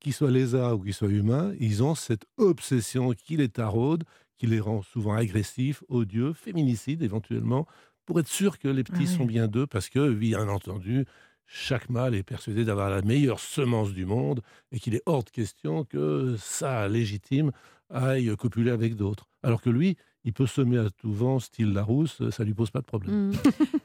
qu'ils 0.00 0.12
soient 0.12 0.30
lézards 0.30 0.78
ou 0.78 0.84
qu'ils 0.84 0.94
soient 0.94 1.08
humains, 1.10 1.52
ils 1.60 1.82
ont 1.82 1.94
cette 1.94 2.26
obsession 2.36 3.12
qui 3.12 3.36
les 3.36 3.48
taraude, 3.48 4.04
qui 4.36 4.46
les 4.46 4.60
rend 4.60 4.82
souvent 4.82 5.14
agressifs, 5.14 5.82
odieux, 5.88 6.32
féminicides 6.32 7.02
éventuellement, 7.02 7.66
pour 8.06 8.18
être 8.18 8.28
sûr 8.28 8.58
que 8.58 8.68
les 8.68 8.82
petits 8.84 9.06
Ah 9.06 9.10
oui. 9.10 9.16
sont 9.16 9.24
bien 9.24 9.46
d'eux, 9.48 9.66
parce 9.66 9.88
que, 9.88 10.12
bien 10.12 10.48
entendu, 10.48 11.06
chaque 11.46 11.90
mâle 11.90 12.14
est 12.14 12.22
persuadé 12.22 12.64
d'avoir 12.64 12.90
la 12.90 13.02
meilleure 13.02 13.40
semence 13.40 13.92
du 13.92 14.06
monde 14.06 14.40
et 14.70 14.80
qu'il 14.80 14.94
est 14.94 15.02
hors 15.06 15.24
de 15.24 15.30
question 15.30 15.84
que 15.84 16.36
ça 16.38 16.88
légitime 16.88 17.52
aille 17.90 18.34
copuler 18.36 18.70
avec 18.70 18.96
d'autres. 18.96 19.26
Alors 19.42 19.60
que 19.60 19.70
lui, 19.70 19.96
il 20.24 20.32
peut 20.32 20.46
semer 20.46 20.78
à 20.78 20.88
tout 20.90 21.12
vent, 21.12 21.38
style 21.38 21.72
Larousse, 21.72 22.22
ça 22.30 22.44
lui 22.44 22.54
pose 22.54 22.70
pas 22.70 22.80
de 22.80 22.86
problème. 22.86 23.32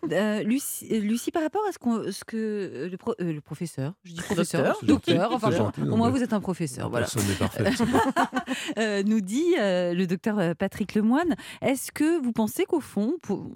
Mm. 0.07 0.13
Euh, 0.13 0.41
Lucie, 0.43 0.87
euh, 0.89 0.99
Lucie, 1.01 1.31
par 1.31 1.41
rapport 1.43 1.61
à 1.67 1.73
ce, 1.73 2.23
que 2.23 2.37
euh, 2.37 2.87
le, 2.89 2.95
pro- 2.95 3.15
euh, 3.19 3.33
le 3.33 3.41
professeur, 3.41 3.93
je 4.05 4.13
dis 4.13 4.21
professeur, 4.21 4.77
Docteur. 4.83 5.33
enfin 5.33 5.51
gentil, 5.51 5.81
au 5.81 5.97
moins 5.97 6.09
vous 6.11 6.23
êtes 6.23 6.31
un 6.31 6.39
professeur, 6.39 6.89
voilà. 6.89 7.07
Personne 7.07 7.27
n'est 7.27 7.35
parfait. 7.35 7.65
Euh, 8.77 9.03
nous 9.03 9.21
dit 9.21 9.55
euh, 9.59 9.93
le 9.93 10.07
docteur 10.07 10.39
euh, 10.39 10.53
Patrick 10.53 10.93
Lemoine. 10.95 11.35
Est-ce 11.61 11.91
que 11.91 12.21
vous 12.21 12.31
pensez 12.31 12.65
qu'au 12.65 12.79
fond, 12.79 13.13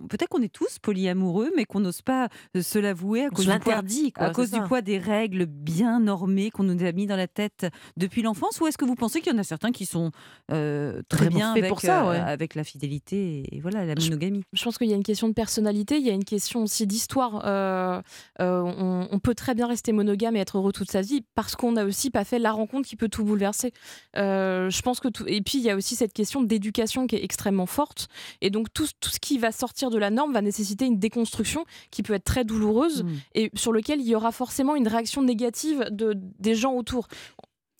peut-être 0.09 0.27
qu'on 0.29 0.41
est 0.41 0.51
tous 0.53 0.79
polyamoureux, 0.79 1.51
mais 1.55 1.65
qu'on 1.65 1.79
n'ose 1.79 2.01
pas 2.01 2.27
euh, 2.55 2.61
se 2.61 2.77
l'avouer 2.79 3.25
à 3.25 3.29
cause, 3.29 3.45
se 3.45 3.51
du 3.51 3.59
poids, 3.59 3.81
quoi, 4.15 4.25
à 4.25 4.29
cause 4.31 4.51
du 4.51 4.61
poids 4.61 4.81
des 4.81 4.97
règles 4.97 5.45
bien 5.45 5.99
normées 5.99 6.51
qu'on 6.51 6.63
nous 6.63 6.83
a 6.83 6.91
mis 6.91 7.07
dans 7.07 7.15
la 7.15 7.27
tête 7.27 7.67
depuis 7.97 8.21
l'enfance 8.21 8.59
Ou 8.61 8.67
est-ce 8.67 8.77
que 8.77 8.85
vous 8.85 8.95
pensez 8.95 9.21
qu'il 9.21 9.31
y 9.31 9.35
en 9.35 9.39
a 9.39 9.43
certains 9.43 9.71
qui 9.71 9.85
sont 9.85 10.11
euh, 10.51 11.01
très 11.09 11.25
Vraiment 11.25 11.37
bien 11.37 11.51
avec, 11.51 11.67
pour 11.69 11.81
ça, 11.81 12.05
euh, 12.05 12.11
ouais. 12.11 12.19
avec 12.19 12.55
la 12.55 12.63
fidélité 12.71 13.43
et 13.51 13.59
voilà 13.59 13.85
la 13.85 13.95
monogamie 13.95 14.43
Je 14.53 14.63
pense 14.63 14.77
qu'il 14.77 14.87
y 14.87 14.93
a 14.93 14.95
une 14.95 15.03
question 15.03 15.27
de 15.27 15.33
personnalité, 15.33 15.97
il 15.97 16.05
y 16.05 16.09
a 16.09 16.13
une 16.13 16.23
question 16.23 16.63
aussi 16.63 16.87
d'histoire. 16.87 17.43
Euh, 17.45 18.01
euh, 18.39 18.61
on, 18.61 19.07
on 19.11 19.19
peut 19.19 19.35
très 19.35 19.53
bien 19.53 19.67
rester 19.67 19.91
monogame 19.91 20.35
et 20.35 20.39
être 20.39 20.57
heureux 20.57 20.71
toute 20.71 20.89
sa 20.89 21.01
vie 21.01 21.23
parce 21.35 21.55
qu'on 21.55 21.73
n'a 21.73 21.85
aussi 21.85 22.09
pas 22.09 22.23
fait 22.23 22.39
la 22.39 22.51
rencontre 22.51 22.87
qui 22.87 22.95
peut 22.95 23.09
tout 23.09 23.23
bouleverser. 23.23 23.73
Euh, 24.17 24.69
je 24.69 24.81
pense 24.81 24.99
que 24.99 25.09
tout... 25.09 25.25
Et 25.27 25.41
puis 25.41 25.57
il 25.57 25.63
y 25.63 25.69
a 25.69 25.75
aussi 25.75 25.95
cette 25.95 26.13
question 26.13 26.41
d'éducation 26.41 27.07
qui 27.07 27.15
est 27.15 27.23
extrêmement 27.23 27.65
forte. 27.65 28.07
Et 28.41 28.49
donc 28.49 28.71
tout, 28.73 28.87
tout 28.99 29.09
ce 29.09 29.19
qui 29.19 29.37
va 29.37 29.51
sortir 29.51 29.89
de 29.89 29.97
la 29.97 30.09
norme 30.09 30.33
va 30.33 30.41
nécessiter 30.41 30.85
une 30.85 30.99
déconstruction 30.99 31.65
qui 31.91 32.03
peut 32.03 32.13
être 32.13 32.23
très 32.23 32.45
douloureuse 32.45 33.05
et 33.35 33.51
sur 33.53 33.71
lequel 33.71 33.99
il 33.99 34.07
y 34.07 34.15
aura 34.15 34.31
forcément 34.31 34.75
une 34.75 34.87
réaction 34.87 35.21
négative 35.21 35.87
de, 35.91 36.13
des 36.39 36.55
gens 36.55 36.73
autour. 36.73 37.07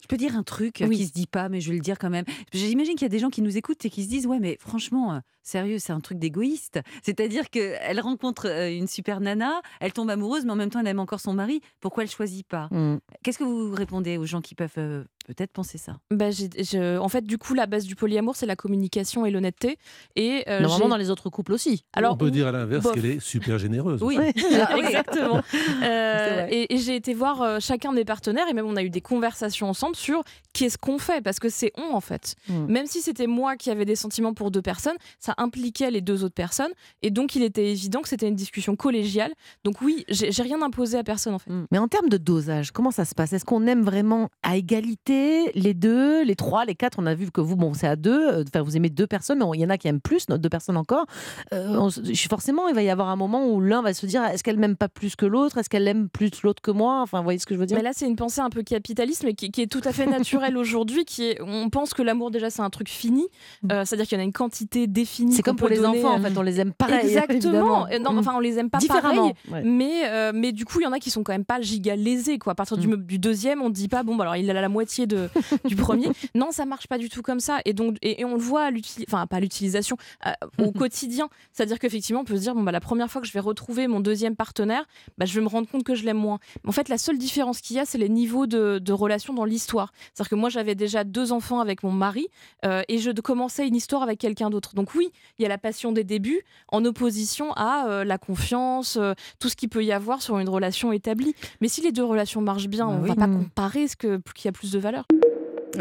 Je 0.01 0.07
peux 0.07 0.17
dire 0.17 0.35
un 0.35 0.43
truc 0.43 0.81
euh, 0.81 0.87
Oui. 0.87 0.97
qui 0.97 1.05
se 1.05 1.13
dit 1.13 1.27
pas, 1.27 1.47
mais 1.49 1.61
je 1.61 1.69
vais 1.69 1.75
le 1.75 1.81
dire 1.81 1.97
quand 1.99 2.09
même. 2.09 2.25
J'imagine 2.53 2.93
qu'il 2.95 3.03
y 3.03 3.05
a 3.05 3.09
des 3.09 3.19
gens 3.19 3.29
qui 3.29 3.41
nous 3.41 3.55
écoutent 3.57 3.85
et 3.85 3.89
qui 3.89 4.03
se 4.03 4.09
disent 4.09 4.25
ouais, 4.27 4.39
mais 4.39 4.57
franchement, 4.59 5.13
euh, 5.13 5.19
sérieux, 5.43 5.77
c'est 5.79 5.93
un 5.93 5.99
truc 5.99 6.17
d'égoïste. 6.19 6.79
C'est-à-dire 7.03 7.49
qu'elle 7.49 7.99
rencontre 8.01 8.47
euh, 8.47 8.69
une 8.75 8.87
super 8.87 9.19
nana, 9.21 9.61
elle 9.79 9.93
tombe 9.93 10.09
amoureuse, 10.09 10.43
mais 10.45 10.51
en 10.51 10.55
même 10.55 10.69
temps, 10.69 10.79
elle 10.79 10.87
aime 10.87 10.99
encore 10.99 11.19
son 11.19 11.33
mari. 11.33 11.61
Pourquoi 11.79 12.03
elle 12.03 12.09
choisit 12.09 12.47
pas? 12.47 12.67
Mm. 12.71 12.97
Qu'est-ce 13.23 13.37
que 13.37 13.43
vous 13.43 13.71
répondez 13.73 14.17
aux 14.17 14.25
gens 14.25 14.41
qui 14.41 14.55
peuvent 14.55 14.71
euh, 14.77 15.03
peut-être 15.23 15.51
penser 15.51 15.77
ça 15.77 15.97
Bah, 16.11 16.31
j'ai- 16.31 16.49
je- 16.63 16.97
en 16.97 17.09
fait, 17.09 17.23
du 17.25 17.37
coup, 17.37 17.53
la 17.53 17.65
base 17.65 17.85
du 17.85 17.95
polyamour, 17.95 18.35
c'est 18.35 18.45
la 18.45 18.55
communication 18.55 19.25
et 19.25 19.31
l'honnêteté. 19.31 19.77
Et 20.15 20.43
euh, 20.47 20.59
Normalement, 20.61 20.85
j'ai- 20.85 20.89
dans 20.89 20.97
les 20.97 21.09
autres 21.09 21.29
couples 21.29 21.53
aussi. 21.53 21.83
On 22.01 22.17
peut 22.17 22.31
dire 22.31 22.47
à 22.47 22.51
l'inverse 22.51 22.83
bof. 22.83 22.93
qu'elle 22.93 23.05
est 23.05 23.19
super 23.19 23.57
généreuse. 23.57 24.01
Oui, 24.03 24.17
Ah 24.67 24.77
exactement. 24.77 25.41
Euh, 25.83 26.47
et 26.49 26.73
et 26.73 26.77
j'ai 26.77 26.95
été 26.95 27.13
voir 27.13 27.41
euh, 27.41 27.57
chacun 27.59 27.93
des 27.93 28.05
partenaires 28.05 28.47
et 28.49 28.53
même 28.53 28.65
on 28.65 28.75
a 28.75 28.83
eu 28.83 28.89
des 28.89 29.01
conversations 29.01 29.67
ensemble 29.69 29.95
sur 29.95 30.23
qu'est-ce 30.53 30.77
qu'on 30.77 30.97
fait 30.99 31.21
parce 31.21 31.39
que 31.39 31.49
c'est 31.49 31.71
on 31.77 31.93
en 31.95 32.01
fait. 32.01 32.35
Mm. 32.47 32.65
Même 32.67 32.85
si 32.85 33.01
c'était 33.01 33.27
moi 33.27 33.55
qui 33.55 33.69
avais 33.71 33.85
des 33.85 33.95
sentiments 33.95 34.33
pour 34.33 34.51
deux 34.51 34.61
personnes, 34.61 34.95
ça 35.19 35.33
impliquait 35.37 35.89
les 35.91 36.01
deux 36.01 36.23
autres 36.23 36.35
personnes 36.35 36.71
et 37.01 37.09
donc 37.09 37.35
il 37.35 37.43
était 37.43 37.71
évident 37.71 38.01
que 38.01 38.09
c'était 38.09 38.27
une 38.27 38.35
discussion 38.35 38.75
collégiale. 38.75 39.33
Donc 39.63 39.81
oui, 39.81 40.05
j'ai 40.09 40.31
j'ai 40.31 40.43
rien 40.43 40.61
imposé 40.61 40.97
à 40.97 41.03
personne 41.03 41.33
en 41.33 41.39
fait. 41.39 41.51
Mais 41.71 41.77
en 41.77 41.87
termes 41.87 42.09
de 42.09 42.17
dosage, 42.17 42.71
comment 42.71 42.91
ça 42.91 43.05
se 43.05 43.15
passe? 43.15 43.33
Est-ce 43.33 43.45
qu'on 43.45 43.65
aime 43.67 43.81
vraiment 43.83 44.29
à 44.43 44.57
égalité 44.57 45.10
les 45.55 45.73
deux, 45.73 46.23
les 46.23 46.35
trois, 46.35 46.65
les 46.65 46.75
quatre 46.75 46.99
On 46.99 47.05
a 47.05 47.13
vu 47.15 47.31
que 47.31 47.41
vous, 47.41 47.55
bon, 47.55 47.73
c'est 47.73 47.87
à 47.87 47.95
deux. 47.95 48.27
euh, 48.29 48.43
Enfin, 48.47 48.61
vous 48.63 48.75
aimez 48.77 48.89
deux 48.89 49.07
personnes, 49.07 49.39
mais 49.39 49.45
il 49.55 49.61
y 49.61 49.65
en 49.65 49.69
a 49.69 49.77
qui 49.77 49.87
aiment 49.87 50.01
plus, 50.01 50.25
deux 50.27 50.49
personnes 50.49 50.77
encore. 50.77 51.05
Euh, 51.53 51.75
on 51.77 51.89
forcément, 52.29 52.67
il 52.67 52.75
va 52.75 52.83
y 52.83 52.89
avoir 52.89 53.09
un 53.09 53.15
moment 53.15 53.47
où 53.49 53.59
l'un 53.61 53.81
va 53.81 53.93
se 53.93 54.05
dire 54.05 54.23
est-ce 54.25 54.43
qu'elle 54.43 54.57
m'aime 54.57 54.75
pas 54.75 54.89
plus 54.89 55.15
que 55.15 55.25
l'autre? 55.25 55.57
Est-ce 55.57 55.69
qu'elle 55.69 55.87
aime 55.87 56.09
plus 56.09 56.29
l'autre 56.43 56.61
que 56.61 56.71
moi? 56.71 57.01
Enfin, 57.01 57.17
vous 57.19 57.23
voyez 57.23 57.39
ce 57.39 57.45
que 57.45 57.53
je 57.55 57.59
veux 57.59 57.65
dire? 57.65 57.77
Mais 57.77 57.83
là, 57.83 57.91
c'est 57.93 58.07
une 58.07 58.15
pensée 58.15 58.41
un 58.41 58.49
peu 58.49 58.63
capitaliste, 58.63 59.23
mais 59.23 59.33
qui, 59.33 59.51
qui 59.51 59.61
est 59.61 59.67
tout 59.71 59.81
à 59.83 59.91
fait 59.91 60.05
naturelle 60.05 60.57
aujourd'hui. 60.63 61.05
Qui 61.05 61.23
est, 61.29 61.41
on 61.41 61.69
pense 61.69 61.93
que 61.93 62.01
l'amour 62.01 62.31
déjà 62.31 62.49
c'est 62.49 62.61
un 62.61 62.69
truc 62.69 62.89
fini, 62.89 63.27
Euh, 63.71 63.83
c'est-à-dire 63.85 64.07
qu'il 64.07 64.17
y 64.17 64.21
en 64.21 64.23
a 64.23 64.25
une 64.25 64.33
quantité 64.33 64.87
définie. 64.87 65.31
Mm. 65.31 65.35
C'est 65.35 65.41
comme 65.43 65.55
pour 65.55 65.67
les 65.69 65.77
donner, 65.77 65.99
enfants, 66.03 66.15
en 66.15 66.19
euh, 66.23 66.27
fait, 66.29 66.37
on 66.37 66.41
les 66.41 66.59
aime 66.59 66.73
pareil. 66.73 67.05
Exactement. 67.07 67.85
Non, 67.99 68.11
Mm. 68.13 68.17
enfin, 68.19 68.33
on 68.35 68.39
les 68.39 68.57
aime 68.59 68.69
pas 68.69 68.77
Différemment, 68.79 69.31
pareil, 69.31 69.33
ouais. 69.51 69.63
mais 69.63 70.01
euh, 70.05 70.31
mais 70.33 70.51
du 70.51 70.65
coup, 70.65 70.79
il 70.79 70.83
y 70.83 70.87
en 70.87 70.91
a 70.91 70.99
qui 70.99 71.09
sont 71.09 71.23
quand 71.23 71.31
même 71.33 71.45
pas 71.45 71.61
giga 71.61 71.95
lésés. 71.95 72.37
Quoi. 72.39 72.51
À 72.53 72.55
partir 72.55 72.77
du, 72.77 72.87
Mm. 72.87 72.95
du 73.05 73.19
deuxième, 73.19 73.61
on 73.61 73.69
dit 73.69 73.87
pas 73.87 74.03
bon, 74.03 74.15
bah, 74.15 74.23
alors 74.23 74.35
il 74.35 74.49
a 74.49 74.53
la 74.53 74.69
moitié 74.69 75.00
de, 75.07 75.29
du 75.65 75.75
premier. 75.75 76.09
Non, 76.35 76.51
ça 76.51 76.65
marche 76.65 76.87
pas 76.87 76.97
du 76.97 77.09
tout 77.09 77.21
comme 77.21 77.39
ça. 77.39 77.59
Et 77.65 77.73
donc, 77.73 77.97
et, 78.01 78.21
et 78.21 78.25
on 78.25 78.33
le 78.35 78.39
voit, 78.41 78.65
à 78.67 78.71
enfin 79.07 79.27
pas 79.27 79.39
l'utilisation, 79.39 79.97
euh, 80.25 80.31
au 80.63 80.71
quotidien. 80.81 81.29
C'est-à-dire 81.53 81.79
qu'effectivement, 81.79 82.21
on 82.21 82.25
peut 82.25 82.35
se 82.37 82.41
dire 82.41 82.55
bon, 82.55 82.63
bah, 82.63 82.71
la 82.71 82.79
première 82.81 83.09
fois 83.09 83.21
que 83.21 83.27
je 83.27 83.33
vais 83.33 83.39
retrouver 83.39 83.87
mon 83.87 83.99
deuxième 83.99 84.35
partenaire, 84.35 84.85
bah, 85.17 85.25
je 85.25 85.33
vais 85.35 85.41
me 85.41 85.47
rendre 85.49 85.67
compte 85.67 85.83
que 85.83 85.95
je 85.95 86.03
l'aime 86.05 86.17
moins. 86.17 86.39
Mais 86.63 86.69
en 86.69 86.73
fait, 86.73 86.89
la 86.89 86.97
seule 86.97 87.17
différence 87.17 87.61
qu'il 87.61 87.75
y 87.75 87.79
a, 87.79 87.85
c'est 87.85 87.97
les 87.97 88.09
niveaux 88.09 88.47
de, 88.47 88.79
de 88.79 88.93
relation 88.93 89.33
dans 89.33 89.45
l'histoire. 89.45 89.91
C'est-à-dire 90.13 90.29
que 90.29 90.35
moi, 90.35 90.49
j'avais 90.49 90.75
déjà 90.75 91.03
deux 91.03 91.31
enfants 91.31 91.59
avec 91.59 91.83
mon 91.83 91.91
mari 91.91 92.27
euh, 92.65 92.81
et 92.87 92.97
je 92.97 93.11
commençais 93.21 93.67
une 93.67 93.75
histoire 93.75 94.01
avec 94.03 94.19
quelqu'un 94.19 94.49
d'autre. 94.49 94.73
Donc 94.75 94.95
oui, 94.95 95.09
il 95.37 95.43
y 95.43 95.45
a 95.45 95.49
la 95.49 95.57
passion 95.57 95.91
des 95.91 96.03
débuts 96.03 96.41
en 96.69 96.83
opposition 96.85 97.53
à 97.53 97.85
euh, 97.87 98.03
la 98.03 98.17
confiance, 98.17 98.97
tout 99.39 99.49
ce 99.49 99.55
qu'il 99.55 99.69
peut 99.69 99.83
y 99.83 99.91
avoir 99.91 100.21
sur 100.21 100.39
une 100.39 100.49
relation 100.49 100.91
établie. 100.91 101.35
Mais 101.61 101.67
si 101.67 101.81
les 101.81 101.91
deux 101.91 102.03
relations 102.03 102.41
marchent 102.41 102.67
bien, 102.67 102.87
Bah 102.87 102.93
on 102.97 103.01
oui. 103.03 103.09
va 103.09 103.15
pas 103.15 103.27
Mm. 103.27 103.43
comparer 103.43 103.87
ce 103.87 103.95
que 103.95 104.19
qu'il 104.35 104.45
y 104.45 104.49
a 104.49 104.51
plus 104.51 104.71
de 104.71 104.79
valeur. 104.79 104.90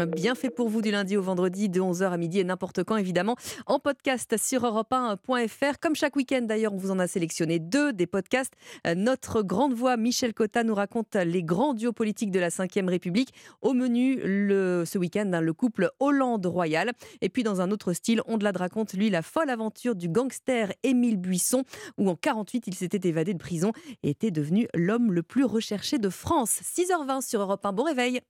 Bien 0.07 0.35
fait 0.35 0.49
pour 0.49 0.69
vous 0.69 0.81
du 0.81 0.89
lundi 0.89 1.17
au 1.17 1.21
vendredi 1.21 1.67
de 1.67 1.81
11h 1.81 2.11
à 2.11 2.17
midi 2.17 2.39
et 2.39 2.43
n'importe 2.45 2.83
quand 2.83 2.95
évidemment 2.95 3.35
en 3.65 3.77
podcast 3.77 4.37
sur 4.37 4.63
europe1.fr. 4.63 5.79
Comme 5.81 5.95
chaque 5.95 6.15
week-end 6.15 6.41
d'ailleurs, 6.43 6.73
on 6.73 6.77
vous 6.77 6.91
en 6.91 6.99
a 6.99 7.07
sélectionné 7.07 7.59
deux 7.59 7.91
des 7.91 8.07
podcasts. 8.07 8.53
Euh, 8.87 8.95
Notre 8.95 9.41
grande 9.41 9.73
voix 9.73 9.97
Michel 9.97 10.33
Cotta 10.33 10.63
nous 10.63 10.75
raconte 10.75 11.15
les 11.15 11.43
grands 11.43 11.73
duos 11.73 11.91
politiques 11.91 12.31
de 12.31 12.39
la 12.39 12.47
Ve 12.47 12.87
République. 12.87 13.33
Au 13.61 13.73
menu 13.73 14.19
le, 14.23 14.85
ce 14.85 14.97
week-end, 14.97 15.29
hein, 15.33 15.41
le 15.41 15.53
couple 15.53 15.91
Hollande-Royal. 15.99 16.93
Et 17.19 17.27
puis 17.27 17.43
dans 17.43 17.59
un 17.59 17.69
autre 17.69 17.91
style, 17.91 18.21
on 18.27 18.37
de 18.37 18.57
raconte 18.57 18.93
lui 18.93 19.09
la 19.09 19.21
folle 19.21 19.49
aventure 19.49 19.95
du 19.95 20.07
gangster 20.07 20.71
Émile 20.83 21.17
Buisson 21.17 21.63
où 21.97 22.09
en 22.09 22.15
48 22.15 22.67
il 22.67 22.75
s'était 22.75 23.07
évadé 23.07 23.33
de 23.33 23.39
prison 23.39 23.73
et 24.03 24.11
était 24.11 24.31
devenu 24.31 24.67
l'homme 24.73 25.11
le 25.11 25.21
plus 25.21 25.43
recherché 25.43 25.97
de 25.97 26.09
France. 26.09 26.61
6h20 26.63 27.27
sur 27.27 27.41
Europe 27.41 27.65
1. 27.65 27.73
Bon 27.73 27.83
réveil. 27.83 28.21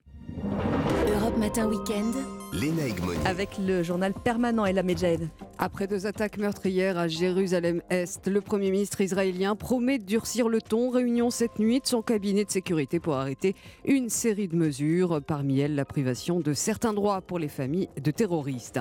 Europe 1.08 1.38
Matin 1.38 1.70
Weekend. 1.70 2.41
Léna 2.54 2.86
Egmoni. 2.86 3.18
Avec 3.26 3.58
le 3.66 3.82
journal 3.82 4.12
permanent 4.14 4.66
et 4.66 4.74
la 4.74 4.84
Medjed. 4.84 5.30
Après 5.58 5.88
deux 5.88 6.06
attaques 6.06 6.38
meurtrières 6.38 6.98
à 6.98 7.08
Jérusalem-Est, 7.08 8.28
le 8.28 8.42
Premier 8.42 8.72
ministre 8.72 9.00
israélien 9.00 9.56
promet 9.56 10.00
de 10.00 10.04
durcir 10.04 10.50
le 10.50 10.60
ton. 10.60 10.90
Réunion 10.90 11.30
cette 11.30 11.60
nuit 11.60 11.80
de 11.80 11.86
son 11.86 12.02
cabinet 12.02 12.44
de 12.44 12.52
sécurité 12.52 13.00
pour 13.00 13.16
arrêter 13.16 13.56
une 13.86 14.10
série 14.10 14.50
de 14.50 14.56
mesures, 14.56 15.22
parmi 15.26 15.60
elles 15.62 15.76
la 15.76 15.86
privation 15.86 16.42
de 16.42 16.54
certains 16.54 16.94
droits 16.94 17.22
pour 17.22 17.40
les 17.40 17.48
familles 17.48 17.88
de 18.02 18.12
terroristes. 18.12 18.80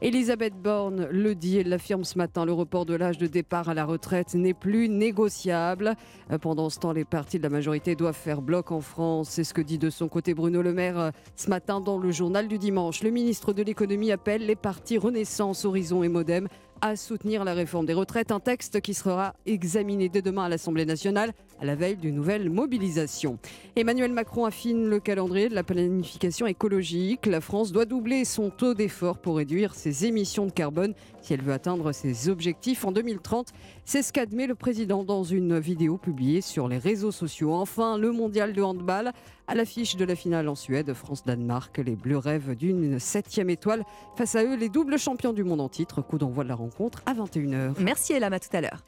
Elisabeth 0.00 0.54
Borne 0.60 1.06
le 1.12 1.36
dit, 1.36 1.58
elle 1.58 1.68
l'affirme 1.68 2.02
ce 2.02 2.18
matin, 2.18 2.44
le 2.44 2.52
report 2.52 2.86
de 2.86 2.94
l'âge 2.94 3.18
de 3.18 3.28
départ 3.28 3.68
à 3.68 3.74
la 3.74 3.84
retraite 3.84 4.34
n'est 4.34 4.54
plus 4.54 4.88
négociable. 4.88 5.94
Pendant 6.40 6.70
ce 6.70 6.80
temps, 6.80 6.92
les 6.92 7.04
partis 7.04 7.38
de 7.38 7.44
la 7.44 7.50
majorité 7.50 7.94
doivent 7.94 8.16
faire 8.16 8.42
bloc 8.42 8.72
en 8.72 8.80
France. 8.80 9.28
C'est 9.30 9.44
ce 9.44 9.54
que 9.54 9.60
dit 9.60 9.78
de 9.78 9.90
son 9.90 10.08
côté 10.08 10.34
Bruno 10.34 10.60
Le 10.60 10.72
Maire 10.72 10.98
euh, 10.98 11.10
ce 11.36 11.48
matin 11.50 11.80
dans 11.80 11.98
le 11.98 12.10
journal 12.10 12.48
du 12.48 12.58
dimanche. 12.58 13.01
Le 13.02 13.10
ministre 13.10 13.52
de 13.52 13.64
l'économie 13.64 14.12
appelle 14.12 14.46
les 14.46 14.54
partis 14.54 14.96
Renaissance, 14.96 15.64
Horizon 15.64 16.04
et 16.04 16.08
Modem 16.08 16.46
à 16.80 16.94
soutenir 16.94 17.44
la 17.44 17.52
réforme 17.52 17.84
des 17.84 17.94
retraites, 17.94 18.30
un 18.30 18.38
texte 18.38 18.80
qui 18.80 18.94
sera 18.94 19.34
examiné 19.44 20.08
dès 20.08 20.22
demain 20.22 20.44
à 20.44 20.48
l'Assemblée 20.48 20.84
nationale 20.84 21.32
à 21.60 21.64
la 21.64 21.76
veille 21.76 21.96
d'une 21.96 22.16
nouvelle 22.16 22.50
mobilisation. 22.50 23.38
Emmanuel 23.76 24.12
Macron 24.12 24.44
affine 24.44 24.88
le 24.88 24.98
calendrier 24.98 25.48
de 25.48 25.54
la 25.54 25.62
planification 25.62 26.46
écologique. 26.46 27.26
La 27.26 27.40
France 27.40 27.70
doit 27.70 27.84
doubler 27.84 28.24
son 28.24 28.50
taux 28.50 28.74
d'effort 28.74 29.18
pour 29.18 29.36
réduire 29.36 29.76
ses 29.76 30.06
émissions 30.06 30.46
de 30.46 30.52
carbone 30.52 30.94
si 31.22 31.32
elle 31.32 31.42
veut 31.42 31.52
atteindre 31.52 31.92
ses 31.92 32.28
objectifs 32.28 32.84
en 32.84 32.92
2030. 32.92 33.48
C'est 33.84 34.02
ce 34.02 34.12
qu'admet 34.12 34.46
le 34.46 34.54
président 34.54 35.04
dans 35.04 35.24
une 35.24 35.58
vidéo 35.58 35.96
publiée 35.96 36.40
sur 36.40 36.68
les 36.68 36.78
réseaux 36.78 37.12
sociaux. 37.12 37.54
Enfin, 37.54 37.96
le 37.96 38.12
mondial 38.12 38.52
de 38.52 38.62
handball 38.62 39.12
à 39.46 39.54
l'affiche 39.54 39.96
de 39.96 40.04
la 40.04 40.14
finale 40.14 40.48
en 40.48 40.54
Suède, 40.54 40.92
France-Danemark. 40.92 41.78
Les 41.78 41.96
Bleus 41.96 42.18
rêvent 42.18 42.54
d'une 42.54 42.98
septième 42.98 43.50
étoile. 43.50 43.84
Face 44.16 44.34
à 44.34 44.44
eux, 44.44 44.56
les 44.56 44.68
doubles 44.68 44.98
champions 44.98 45.32
du 45.32 45.44
monde 45.44 45.60
en 45.60 45.68
titre. 45.68 46.02
Coup 46.02 46.18
d'envoi 46.18 46.44
de 46.44 46.48
la 46.48 46.54
rencontre 46.54 47.02
à 47.06 47.14
21h. 47.14 47.74
Merci 47.78 48.12
Elam, 48.12 48.32
à 48.32 48.40
tout 48.40 48.54
à 48.56 48.60
l'heure. 48.60 48.84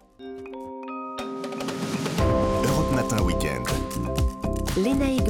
Europe 2.64 2.94
Matin 2.94 3.22
Weekend. 3.22 3.66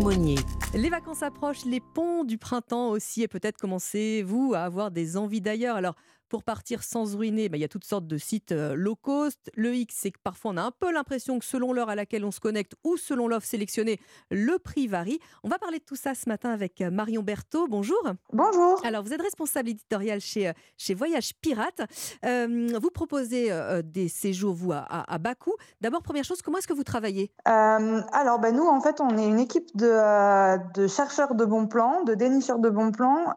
Monnier. 0.03 0.39
Les 0.75 0.89
vacances 0.91 1.23
approchent, 1.23 1.65
les 1.65 1.81
ponts 1.81 2.25
du 2.25 2.39
printemps 2.39 2.89
aussi, 2.89 3.23
et 3.23 3.29
peut-être 3.29 3.59
commencez-vous 3.59 4.55
à 4.55 4.61
avoir 4.61 4.91
des 4.91 5.17
envies 5.17 5.41
d'ailleurs. 5.41 5.77
Alors, 5.77 5.95
pour 6.35 6.43
partir 6.43 6.83
sans 6.83 7.15
ruiner, 7.15 7.49
bah, 7.49 7.57
il 7.59 7.61
y 7.61 7.65
a 7.65 7.69
toutes 7.69 7.85
sortes 7.85 8.09
de 8.09 8.19
sites 8.19 8.51
euh, 8.51 8.75
low 8.75 8.97
cost. 8.97 9.53
Le 9.55 9.73
X, 9.73 9.95
c'est 9.97 10.11
que 10.11 10.19
parfois 10.19 10.51
on 10.51 10.57
a 10.57 10.63
un 10.63 10.73
peu 10.73 10.91
l'impression 10.91 11.39
que 11.39 11.45
selon 11.45 11.73
l'heure 11.73 11.91
à 11.91 11.95
laquelle 11.95 12.25
on 12.25 12.33
se 12.33 12.41
connecte 12.41 12.75
ou 12.83 12.97
selon 12.97 13.29
l'offre 13.29 13.47
sélectionnée, 13.47 14.01
le 14.33 14.59
prix 14.59 14.89
varie. 14.89 15.21
On 15.45 15.49
va 15.49 15.61
parler 15.61 15.79
de 15.79 15.85
tout 15.85 15.95
ça 15.95 16.13
ce 16.17 16.29
matin 16.29 16.51
avec 16.51 16.81
euh, 16.81 16.91
Marion 16.91 17.23
Berthaud. 17.23 17.69
Bonjour. 17.69 18.03
Bonjour. 18.33 18.85
Alors, 18.85 19.05
vous 19.05 19.13
êtes 19.13 19.23
responsable 19.23 19.69
éditorial 19.69 20.21
chez, 20.21 20.49
euh, 20.49 20.53
chez 20.77 20.95
Voyage 20.95 21.35
Pirate. 21.41 21.83
Euh, 22.25 22.67
vous 22.83 22.91
proposez 22.91 23.53
euh, 23.53 23.83
des 23.83 24.09
séjours, 24.09 24.55
vous, 24.55 24.73
à, 24.73 24.83
à, 24.89 25.35
coût. 25.37 25.55
D'abord, 25.83 26.03
première 26.03 26.25
chose, 26.25 26.43
comment 26.43 26.59
est-ce 26.59 26.67
que 26.67 26.73
vous 26.73 26.83
travaillez? 26.83 27.31
Euh, 27.47 28.03
alors, 28.11 28.41
ben, 28.41 28.57
nous, 28.57 28.67
en 28.67 28.81
fait, 28.81 29.01
on 29.01 29.17
est 29.17 29.29
une 29.29 29.39
équipe 29.39 29.69
de, 29.77 30.73
de 30.73 30.89
chercheurs 30.89 31.37
de 31.37 31.45
bons 31.45 31.69
plans, 31.69 32.03
de 32.03 32.15
dénicheurs 32.15 32.59
de 32.59 32.71
bons 32.71 32.91
plans. 32.91 33.33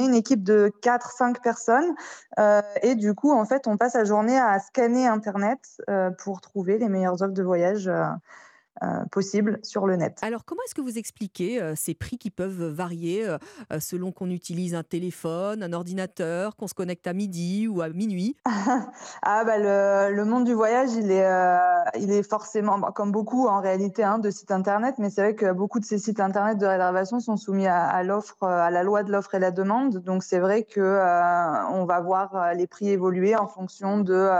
Euh, 0.00 0.06
une 0.06 0.14
équipe 0.14 0.42
de 0.42 0.72
4-5 0.82 1.40
personnes. 1.42 1.94
euh, 2.38 2.62
et 2.82 2.94
du 2.94 3.14
coup, 3.14 3.32
en 3.32 3.44
fait, 3.44 3.66
on 3.66 3.76
passe 3.76 3.94
la 3.94 4.04
journée 4.04 4.38
à 4.38 4.58
scanner 4.58 5.06
Internet 5.06 5.58
euh, 5.88 6.10
pour 6.10 6.40
trouver 6.40 6.78
les 6.78 6.88
meilleures 6.88 7.22
offres 7.22 7.34
de 7.34 7.42
voyage 7.42 7.90
euh, 8.82 9.04
possibles 9.10 9.58
sur 9.62 9.86
le 9.86 9.96
net. 9.96 10.18
Alors, 10.22 10.46
comment 10.46 10.62
est-ce 10.64 10.74
que 10.74 10.80
vous 10.80 10.96
expliquez 10.96 11.60
euh, 11.60 11.74
ces 11.76 11.92
prix 11.92 12.16
qui 12.16 12.30
peuvent 12.30 12.64
varier 12.64 13.28
euh, 13.28 13.36
selon 13.78 14.10
qu'on 14.10 14.30
utilise 14.30 14.74
un 14.74 14.82
téléphone, 14.82 15.62
un 15.62 15.74
ordinateur, 15.74 16.56
qu'on 16.56 16.66
se 16.66 16.72
connecte 16.72 17.06
à 17.06 17.12
midi 17.12 17.68
ou 17.68 17.82
à 17.82 17.90
minuit? 17.90 18.36
Ah 19.22 19.44
bah 19.44 19.58
le, 19.58 20.14
le 20.14 20.24
monde 20.24 20.44
du 20.44 20.54
voyage, 20.54 20.92
il 20.94 21.10
est, 21.10 21.28
il 21.98 22.10
est 22.10 22.22
forcément, 22.22 22.78
bon, 22.78 22.90
comme 22.92 23.12
beaucoup 23.12 23.48
en 23.48 23.60
réalité, 23.60 24.02
hein, 24.02 24.18
de 24.18 24.30
sites 24.30 24.50
internet, 24.50 24.94
mais 24.98 25.10
c'est 25.10 25.20
vrai 25.20 25.34
que 25.34 25.52
beaucoup 25.52 25.78
de 25.78 25.84
ces 25.84 25.98
sites 25.98 26.20
internet 26.20 26.58
de 26.58 26.66
réservation 26.66 27.20
sont 27.20 27.36
soumis 27.36 27.66
à, 27.66 27.84
à 27.84 28.02
l'offre, 28.02 28.42
à 28.42 28.70
la 28.70 28.82
loi 28.82 29.02
de 29.02 29.12
l'offre 29.12 29.34
et 29.34 29.38
la 29.38 29.50
demande. 29.50 29.98
Donc 29.98 30.22
c'est 30.22 30.38
vrai 30.38 30.62
que 30.62 30.80
on 31.72 31.84
va 31.84 32.00
voir 32.00 32.54
les 32.54 32.66
prix 32.66 32.88
évoluer 32.90 33.36
en 33.36 33.46
fonction 33.46 33.98
de, 33.98 34.30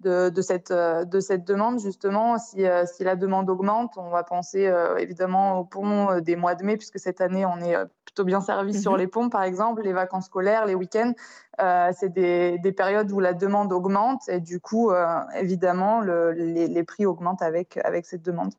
de, 0.00 0.28
de 0.30 0.42
cette, 0.42 0.70
euh, 0.70 1.04
de 1.04 1.20
cette 1.20 1.46
demande 1.46 1.78
justement. 1.78 2.38
Si, 2.38 2.64
euh, 2.66 2.84
si 2.86 3.04
la 3.04 3.16
demande 3.16 3.48
augmente, 3.50 3.92
on 3.96 4.10
va 4.10 4.22
penser 4.24 4.66
euh, 4.66 4.96
évidemment 4.96 5.58
au 5.58 5.64
pont 5.64 6.10
euh, 6.10 6.20
des 6.20 6.36
mois 6.36 6.54
de 6.54 6.64
mai, 6.64 6.76
puisque 6.76 6.98
cette 6.98 7.20
année 7.20 7.44
on 7.46 7.58
est 7.60 7.76
plutôt 8.04 8.24
bien 8.24 8.40
servi 8.40 8.74
sur 8.74 8.92
Mhm. 8.92 8.98
les 8.98 9.06
ponts, 9.06 9.28
par 9.28 9.42
exemple, 9.44 9.82
les 9.82 9.92
vacances 9.92 10.26
scolaires, 10.26 10.66
les 10.66 10.74
week-ends. 10.74 11.12
Euh, 11.60 11.92
c'est 11.96 12.08
des, 12.08 12.58
des 12.58 12.72
périodes 12.72 13.12
où 13.12 13.20
la 13.20 13.34
demande 13.34 13.72
augmente 13.72 14.28
et 14.28 14.40
du 14.40 14.58
coup, 14.60 14.90
euh, 14.90 15.06
évidemment, 15.36 16.00
le- 16.00 16.32
les, 16.32 16.66
les 16.66 16.84
prix 16.84 17.06
augmentent 17.06 17.42
avec, 17.42 17.78
avec 17.84 18.06
cette 18.06 18.22
demande. 18.22 18.52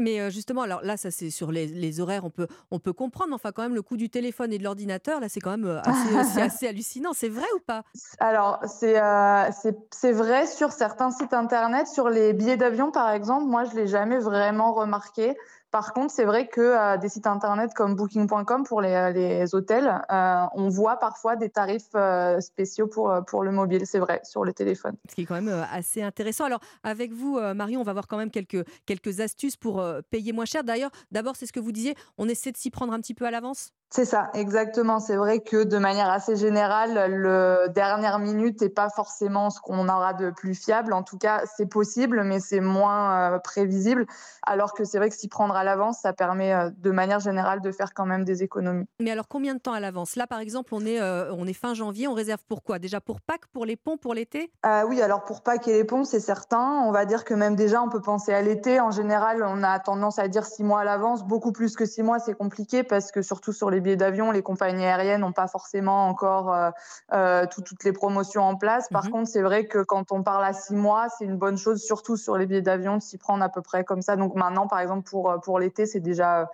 Mais 0.00 0.20
euh, 0.20 0.30
justement, 0.30 0.62
alors 0.62 0.82
là, 0.82 0.96
ça 0.96 1.10
c'est 1.10 1.30
sur 1.30 1.50
les, 1.50 1.66
les 1.66 2.00
horaires, 2.00 2.24
on 2.24 2.30
peut, 2.30 2.46
on 2.70 2.78
peut 2.78 2.92
comprendre. 2.92 3.28
mais 3.30 3.34
Enfin, 3.36 3.52
quand 3.52 3.62
même, 3.62 3.74
le 3.74 3.82
coût 3.82 3.96
du 3.96 4.10
téléphone 4.10 4.52
et 4.52 4.58
de 4.58 4.64
l'ordinateur, 4.64 5.20
là, 5.20 5.28
c'est 5.28 5.40
quand 5.40 5.50
même 5.52 5.64
euh, 5.66 5.80
assez, 5.82 6.24
c'est 6.34 6.42
assez 6.42 6.68
hallucinant. 6.68 7.12
C'est 7.14 7.28
vrai 7.30 7.46
ou 7.56 7.60
pas? 7.60 7.82
Alors, 8.18 8.60
c'est 8.66 9.00
euh, 9.00 9.50
c'est- 9.52 9.78
c'est 9.90 10.12
vrai 10.12 10.46
sur 10.46 10.72
certains 10.72 11.10
sites 11.10 11.32
internet, 11.32 11.86
sur 11.88 12.08
les 12.10 12.32
billets 12.34 12.56
d'avion 12.58 12.90
par 12.90 13.10
exemple, 13.10 13.46
moi 13.46 13.64
je 13.64 13.70
ne 13.74 13.76
l'ai 13.80 13.86
jamais 13.86 14.18
vraiment 14.18 14.74
remarqué. 14.74 15.36
Par 15.76 15.92
contre, 15.92 16.10
c'est 16.10 16.24
vrai 16.24 16.48
que 16.48 16.62
euh, 16.62 16.96
des 16.96 17.10
sites 17.10 17.26
internet 17.26 17.74
comme 17.74 17.96
booking.com 17.96 18.64
pour 18.64 18.80
les, 18.80 19.12
les 19.12 19.54
hôtels, 19.54 20.02
euh, 20.10 20.42
on 20.54 20.70
voit 20.70 20.96
parfois 20.96 21.36
des 21.36 21.50
tarifs 21.50 21.94
euh, 21.94 22.40
spéciaux 22.40 22.86
pour, 22.86 23.10
euh, 23.10 23.20
pour 23.20 23.42
le 23.42 23.50
mobile, 23.52 23.82
c'est 23.84 23.98
vrai, 23.98 24.22
sur 24.24 24.42
le 24.42 24.54
téléphone. 24.54 24.96
Ce 25.06 25.14
qui 25.14 25.20
est 25.20 25.24
quand 25.26 25.34
même 25.34 25.48
euh, 25.48 25.64
assez 25.70 26.02
intéressant. 26.02 26.46
Alors, 26.46 26.60
avec 26.82 27.12
vous, 27.12 27.36
euh, 27.36 27.52
Marion, 27.52 27.82
on 27.82 27.84
va 27.84 27.92
voir 27.92 28.06
quand 28.06 28.16
même 28.16 28.30
quelques, 28.30 28.64
quelques 28.86 29.20
astuces 29.20 29.58
pour 29.58 29.78
euh, 29.78 30.00
payer 30.08 30.32
moins 30.32 30.46
cher. 30.46 30.64
D'ailleurs, 30.64 30.92
d'abord, 31.10 31.36
c'est 31.36 31.44
ce 31.44 31.52
que 31.52 31.60
vous 31.60 31.72
disiez, 31.72 31.94
on 32.16 32.26
essaie 32.26 32.52
de 32.52 32.56
s'y 32.56 32.70
prendre 32.70 32.94
un 32.94 33.00
petit 33.00 33.12
peu 33.12 33.26
à 33.26 33.30
l'avance? 33.30 33.74
C'est 33.88 34.04
ça, 34.04 34.30
exactement. 34.34 34.98
C'est 34.98 35.16
vrai 35.16 35.40
que 35.40 35.62
de 35.62 35.78
manière 35.78 36.10
assez 36.10 36.36
générale, 36.36 37.12
le 37.12 37.68
dernière 37.68 38.18
minute 38.18 38.60
n'est 38.60 38.68
pas 38.68 38.88
forcément 38.90 39.48
ce 39.48 39.60
qu'on 39.60 39.88
aura 39.88 40.12
de 40.12 40.30
plus 40.30 40.54
fiable. 40.54 40.92
En 40.92 41.04
tout 41.04 41.18
cas, 41.18 41.42
c'est 41.56 41.66
possible, 41.66 42.22
mais 42.24 42.40
c'est 42.40 42.60
moins 42.60 43.34
euh, 43.34 43.38
prévisible. 43.38 44.06
Alors 44.44 44.74
que 44.74 44.84
c'est 44.84 44.98
vrai 44.98 45.08
que 45.08 45.14
s'y 45.14 45.28
prendre 45.28 45.54
à 45.54 45.62
l'avance, 45.62 46.00
ça 46.00 46.12
permet 46.12 46.52
euh, 46.52 46.70
de 46.76 46.90
manière 46.90 47.20
générale 47.20 47.60
de 47.60 47.70
faire 47.70 47.94
quand 47.94 48.06
même 48.06 48.24
des 48.24 48.42
économies. 48.42 48.86
Mais 49.00 49.12
alors, 49.12 49.28
combien 49.28 49.54
de 49.54 49.60
temps 49.60 49.72
à 49.72 49.80
l'avance? 49.80 50.16
Là, 50.16 50.26
par 50.26 50.40
exemple, 50.40 50.74
on 50.74 50.84
est, 50.84 51.00
euh, 51.00 51.32
on 51.32 51.46
est 51.46 51.52
fin 51.52 51.72
janvier, 51.72 52.08
on 52.08 52.14
réserve 52.14 52.44
pour 52.48 52.64
quoi? 52.64 52.80
Déjà 52.80 53.00
pour 53.00 53.20
Pâques, 53.20 53.46
pour 53.52 53.64
les 53.64 53.76
ponts, 53.76 53.96
pour 53.96 54.14
l'été? 54.14 54.50
Oui, 54.88 55.00
alors 55.00 55.24
pour 55.24 55.42
Pâques 55.42 55.68
et 55.68 55.72
les 55.72 55.84
ponts, 55.84 56.04
c'est 56.04 56.20
certain. 56.20 56.82
On 56.84 56.90
va 56.90 57.04
dire 57.04 57.24
que 57.24 57.34
même 57.34 57.54
déjà, 57.54 57.80
on 57.82 57.88
peut 57.88 58.02
penser 58.02 58.34
à 58.34 58.42
l'été. 58.42 58.80
En 58.80 58.90
général, 58.90 59.44
on 59.46 59.62
a 59.62 59.78
tendance 59.78 60.18
à 60.18 60.26
dire 60.26 60.44
six 60.44 60.64
mois 60.64 60.80
à 60.80 60.84
l'avance. 60.84 61.24
Beaucoup 61.24 61.52
plus 61.52 61.76
que 61.76 61.86
six 61.86 62.02
mois, 62.02 62.18
c'est 62.18 62.34
compliqué 62.34 62.82
parce 62.82 63.12
que 63.12 63.22
surtout 63.22 63.52
sur 63.52 63.70
les 63.70 63.75
billets 63.80 63.96
d'avion, 63.96 64.30
les 64.30 64.42
compagnies 64.42 64.84
aériennes 64.84 65.20
n'ont 65.20 65.32
pas 65.32 65.48
forcément 65.48 66.08
encore 66.08 66.52
euh, 66.52 66.70
euh, 67.12 67.46
tout- 67.46 67.62
toutes 67.62 67.84
les 67.84 67.92
promotions 67.92 68.42
en 68.42 68.56
place. 68.56 68.88
Par 68.88 69.10
contre, 69.10 69.28
c'est 69.30 69.42
vrai 69.42 69.66
que 69.66 69.82
quand 69.82 70.12
on 70.12 70.22
parle 70.22 70.44
à 70.44 70.52
six 70.52 70.74
mois, 70.74 71.08
c'est 71.08 71.24
une 71.24 71.36
bonne 71.36 71.56
chose, 71.58 71.82
surtout 71.82 72.16
sur 72.16 72.36
les 72.36 72.46
billets 72.46 72.62
d'avion, 72.62 72.96
de 72.96 73.02
s'y 73.02 73.18
prendre 73.18 73.42
à 73.44 73.48
peu 73.48 73.62
près 73.62 73.84
comme 73.84 74.02
ça. 74.02 74.16
Donc 74.16 74.34
maintenant, 74.34 74.66
par 74.66 74.80
exemple, 74.80 75.08
pour, 75.08 75.30
euh, 75.30 75.38
pour 75.38 75.58
l'été, 75.58 75.86
c'est 75.86 76.00
déjà 76.00 76.48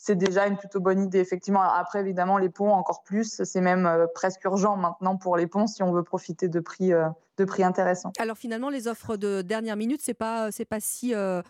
c'est 0.00 0.14
déjà 0.14 0.46
une 0.46 0.56
plutôt 0.56 0.78
bonne 0.78 1.02
idée, 1.02 1.18
effectivement. 1.18 1.60
Alors 1.60 1.74
Après, 1.74 1.98
évidemment, 1.98 2.38
les 2.38 2.48
ponts, 2.50 2.70
encore 2.72 3.02
plus. 3.02 3.42
C'est 3.42 3.60
même 3.60 3.84
euh, 3.84 4.06
presque 4.14 4.44
urgent 4.44 4.76
maintenant 4.76 5.16
pour 5.16 5.36
les 5.36 5.48
ponts 5.48 5.66
si 5.66 5.82
on 5.82 5.90
veut 5.92 6.04
profiter 6.04 6.48
de 6.48 6.60
prix, 6.60 6.92
euh, 6.92 7.08
de 7.36 7.44
prix 7.44 7.64
intéressants. 7.64 8.12
Alors, 8.20 8.38
finalement, 8.38 8.70
les 8.70 8.86
offres 8.86 9.16
de 9.16 9.42
dernière 9.42 9.74
minute, 9.76 10.00
c'est 10.00 10.14
pas, 10.14 10.52
c'est 10.52 10.64
pas 10.64 10.78
si 10.78 11.16
euh, 11.16 11.42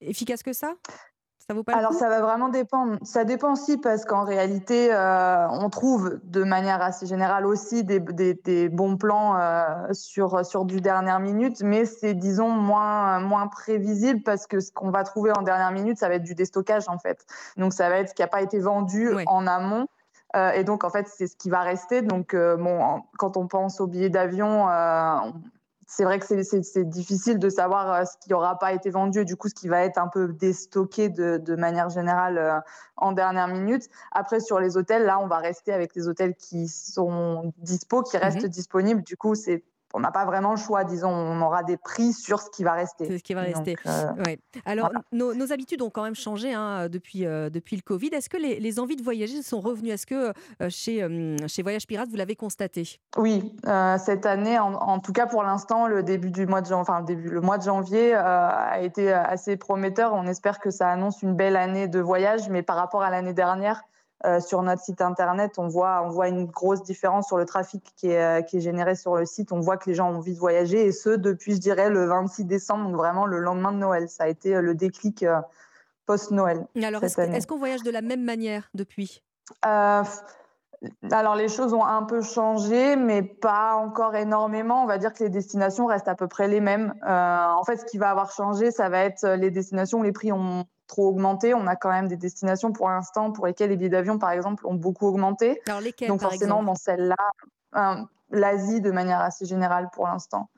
efficace 0.00 0.44
que 0.44 0.52
ça? 0.52 0.74
Ça 1.48 1.54
vaut 1.54 1.64
pas 1.64 1.72
Alors 1.74 1.92
ça 1.92 2.08
va 2.08 2.20
vraiment 2.20 2.48
dépendre. 2.48 2.98
Ça 3.02 3.24
dépend 3.24 3.52
aussi 3.52 3.76
parce 3.78 4.04
qu'en 4.04 4.24
réalité, 4.24 4.92
euh, 4.94 5.48
on 5.48 5.68
trouve 5.70 6.18
de 6.22 6.44
manière 6.44 6.80
assez 6.82 7.06
générale 7.06 7.46
aussi 7.46 7.82
des, 7.84 7.98
des- 8.00 8.34
des 8.34 8.68
bons 8.68 8.96
plans 8.96 9.36
euh, 9.36 9.92
sur, 9.92 10.44
sur 10.46 10.64
du 10.64 10.80
dernière 10.80 11.18
minute, 11.20 11.60
mais 11.62 11.84
c'est 11.84 12.14
disons 12.14 12.48
moins, 12.50 13.18
moins 13.20 13.48
prévisible 13.48 14.22
parce 14.22 14.46
que 14.46 14.60
ce 14.60 14.70
qu'on 14.72 14.90
va 14.90 15.02
trouver 15.04 15.32
en 15.36 15.42
dernière 15.42 15.72
minute, 15.72 15.98
ça 15.98 16.08
va 16.08 16.14
être 16.14 16.22
du 16.22 16.34
déstockage 16.34 16.88
en 16.88 16.98
fait. 16.98 17.26
Donc 17.56 17.72
ça 17.72 17.88
va 17.88 17.96
être 17.98 18.10
ce 18.10 18.14
qui 18.14 18.22
n'a 18.22 18.28
pas 18.28 18.42
été 18.42 18.58
vendu 18.60 19.08
en 19.26 19.46
amont. 19.46 19.86
Euh, 20.34 20.50
et 20.52 20.64
donc, 20.64 20.82
en 20.84 20.88
fait, 20.88 21.08
c'est 21.08 21.26
ce 21.26 21.36
qui 21.36 21.50
va 21.50 21.60
rester. 21.60 22.00
Donc, 22.00 22.34
bon, 22.34 23.02
quand 23.18 23.36
on 23.36 23.46
pense 23.48 23.82
aux 23.82 23.86
billets 23.86 24.08
d'avion, 24.08 24.66
euh, 24.70 25.16
c'est 25.94 26.04
vrai 26.04 26.18
que 26.18 26.26
c'est 26.62 26.84
difficile 26.88 27.38
de 27.38 27.50
savoir 27.50 28.06
ce 28.06 28.16
qui 28.18 28.30
n'aura 28.30 28.58
pas 28.58 28.72
été 28.72 28.88
vendu 28.88 29.20
et 29.20 29.24
du 29.26 29.36
coup 29.36 29.48
ce 29.48 29.54
qui 29.54 29.68
va 29.68 29.82
être 29.84 29.98
un 29.98 30.08
peu 30.08 30.28
déstocké 30.32 31.10
de, 31.10 31.36
de 31.36 31.54
manière 31.54 31.90
générale 31.90 32.62
en 32.96 33.12
dernière 33.12 33.46
minute. 33.48 33.88
Après, 34.10 34.40
sur 34.40 34.58
les 34.58 34.78
hôtels, 34.78 35.04
là, 35.04 35.18
on 35.20 35.26
va 35.26 35.36
rester 35.38 35.70
avec 35.72 35.94
les 35.94 36.08
hôtels 36.08 36.34
qui 36.34 36.66
sont 36.68 37.52
dispo, 37.58 38.02
qui 38.02 38.16
restent 38.16 38.44
Mhm. 38.44 38.48
disponibles. 38.48 39.02
Du 39.02 39.18
coup, 39.18 39.34
c'est 39.34 39.64
on 39.94 40.00
n'a 40.00 40.10
pas 40.10 40.24
vraiment 40.24 40.50
le 40.52 40.56
choix, 40.56 40.84
disons, 40.84 41.10
on 41.10 41.40
aura 41.40 41.62
des 41.62 41.76
prix 41.76 42.12
sur 42.12 42.40
ce 42.40 42.50
qui 42.50 42.64
va 42.64 42.72
rester. 42.72 43.06
C'est 43.06 43.18
ce 43.18 43.22
qui 43.22 43.34
va 43.34 43.42
rester. 43.42 43.76
Euh, 43.86 44.12
Ouais. 44.26 44.38
Alors, 44.64 44.86
voilà. 44.86 45.00
nos, 45.12 45.34
nos 45.34 45.52
habitudes 45.52 45.82
ont 45.82 45.90
quand 45.90 46.02
même 46.02 46.14
changé 46.14 46.52
hein, 46.54 46.88
depuis, 46.88 47.26
euh, 47.26 47.50
depuis 47.50 47.76
le 47.76 47.82
Covid. 47.82 48.08
Est-ce 48.08 48.28
que 48.28 48.36
les, 48.36 48.60
les 48.60 48.78
envies 48.80 48.96
de 48.96 49.02
voyager 49.02 49.42
sont 49.42 49.60
revenues? 49.60 49.90
Est-ce 49.90 50.06
que 50.06 50.32
euh, 50.60 50.68
chez, 50.68 51.06
chez 51.48 51.62
Voyage 51.62 51.86
Pirate, 51.86 52.08
vous 52.08 52.16
l'avez 52.16 52.36
constaté? 52.36 53.00
Oui, 53.16 53.54
cette 53.98 54.26
année, 54.26 54.58
en, 54.58 54.74
en 54.74 54.98
tout 54.98 55.12
cas 55.12 55.26
pour 55.26 55.42
l'instant, 55.42 55.86
le 55.86 56.02
début 56.02 56.30
du 56.30 56.46
mois 56.46 56.60
de 56.60 56.66
janvier, 56.66 56.80
enfin 56.82 57.00
le 57.00 57.06
début, 57.06 57.28
le 57.28 57.40
mois 57.40 57.58
de 57.58 57.62
janvier 57.64 58.14
a 58.14 58.80
été 58.80 59.12
assez 59.12 59.56
prometteur. 59.56 60.14
On 60.14 60.26
espère 60.26 60.58
que 60.58 60.70
ça 60.70 60.88
annonce 60.88 61.22
une 61.22 61.34
belle 61.34 61.56
année 61.56 61.88
de 61.88 62.00
voyage, 62.00 62.48
mais 62.48 62.62
par 62.62 62.76
rapport 62.76 63.02
à 63.02 63.10
l'année 63.10 63.34
dernière, 63.34 63.82
euh, 64.24 64.40
sur 64.40 64.62
notre 64.62 64.82
site 64.82 65.00
internet, 65.00 65.58
on 65.58 65.66
voit, 65.66 66.02
on 66.04 66.08
voit 66.08 66.28
une 66.28 66.46
grosse 66.46 66.82
différence 66.82 67.26
sur 67.26 67.36
le 67.36 67.44
trafic 67.44 67.82
qui 67.96 68.08
est, 68.08 68.22
euh, 68.22 68.42
qui 68.42 68.58
est 68.58 68.60
généré 68.60 68.94
sur 68.94 69.16
le 69.16 69.26
site. 69.26 69.52
On 69.52 69.60
voit 69.60 69.76
que 69.76 69.90
les 69.90 69.94
gens 69.94 70.10
ont 70.10 70.16
envie 70.16 70.34
de 70.34 70.38
voyager 70.38 70.86
et 70.86 70.92
ce 70.92 71.10
depuis, 71.10 71.54
je 71.54 71.60
dirais, 71.60 71.90
le 71.90 72.06
26 72.06 72.44
décembre, 72.44 72.84
donc 72.84 72.96
vraiment 72.96 73.26
le 73.26 73.38
lendemain 73.38 73.72
de 73.72 73.78
Noël. 73.78 74.08
Ça 74.08 74.24
a 74.24 74.28
été 74.28 74.54
euh, 74.54 74.60
le 74.60 74.74
déclic 74.74 75.24
post-Noël. 76.06 76.66
Alors, 76.82 77.02
est-ce 77.02 77.46
qu'on 77.46 77.58
voyage 77.58 77.82
de 77.82 77.90
la 77.90 78.02
même 78.02 78.22
manière 78.22 78.70
depuis? 78.74 79.22
Euh, 79.66 80.02
alors 81.10 81.36
les 81.36 81.48
choses 81.48 81.74
ont 81.74 81.84
un 81.84 82.02
peu 82.02 82.22
changé, 82.22 82.96
mais 82.96 83.22
pas 83.22 83.74
encore 83.74 84.14
énormément. 84.14 84.82
On 84.82 84.86
va 84.86 84.98
dire 84.98 85.12
que 85.12 85.24
les 85.24 85.30
destinations 85.30 85.86
restent 85.86 86.08
à 86.08 86.14
peu 86.14 86.28
près 86.28 86.48
les 86.48 86.60
mêmes. 86.60 86.94
Euh, 87.06 87.46
en 87.48 87.64
fait, 87.64 87.76
ce 87.76 87.84
qui 87.84 87.98
va 87.98 88.10
avoir 88.10 88.32
changé, 88.32 88.70
ça 88.70 88.88
va 88.88 89.00
être 89.04 89.26
les 89.26 89.50
destinations 89.50 90.00
où 90.00 90.02
les 90.02 90.12
prix 90.12 90.32
ont 90.32 90.64
trop 90.92 91.08
augmenté. 91.08 91.54
On 91.54 91.66
a 91.66 91.74
quand 91.74 91.90
même 91.90 92.06
des 92.06 92.16
destinations 92.16 92.72
pour 92.72 92.88
l'instant 92.88 93.32
pour 93.32 93.46
lesquelles 93.46 93.70
les 93.70 93.76
billets 93.76 93.88
d'avion, 93.88 94.18
par 94.18 94.30
exemple, 94.30 94.66
ont 94.66 94.74
beaucoup 94.74 95.06
augmenté. 95.06 95.60
Alors, 95.66 95.80
lesquelles, 95.80 96.08
Donc 96.08 96.20
forcément, 96.20 96.62
dans 96.62 96.74
celle-là, 96.74 97.16
euh, 97.76 97.96
l'Asie 98.30 98.80
de 98.80 98.90
manière 98.90 99.20
assez 99.20 99.46
générale 99.46 99.88
pour 99.92 100.06
l'instant. 100.06 100.48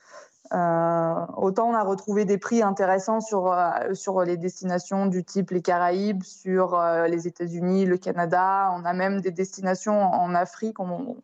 Euh, 0.53 1.27
autant 1.39 1.71
on 1.71 1.75
a 1.75 1.83
retrouvé 1.83 2.27
des 2.27 2.37
prix 2.37 2.63
intéressants 2.63 3.21
sur, 3.21 3.51
euh, 3.51 3.95
sur 3.95 4.23
les 4.23 4.37
destinations 4.37 5.07
du 5.07 5.25
type 5.25 5.51
les 5.51 5.63
Caraïbes, 5.63 6.23
sur 6.23 6.75
euh, 6.79 7.07
les 7.09 7.27
États-Unis, 7.27 7.87
le 7.87 7.97
Canada. 7.97 8.71
On 8.77 8.85
a 8.85 8.93
même 8.93 9.23
des 9.23 9.31
destinations 9.31 10.03
en 10.03 10.35
Afrique. 10.35 10.81
On, 10.81 11.17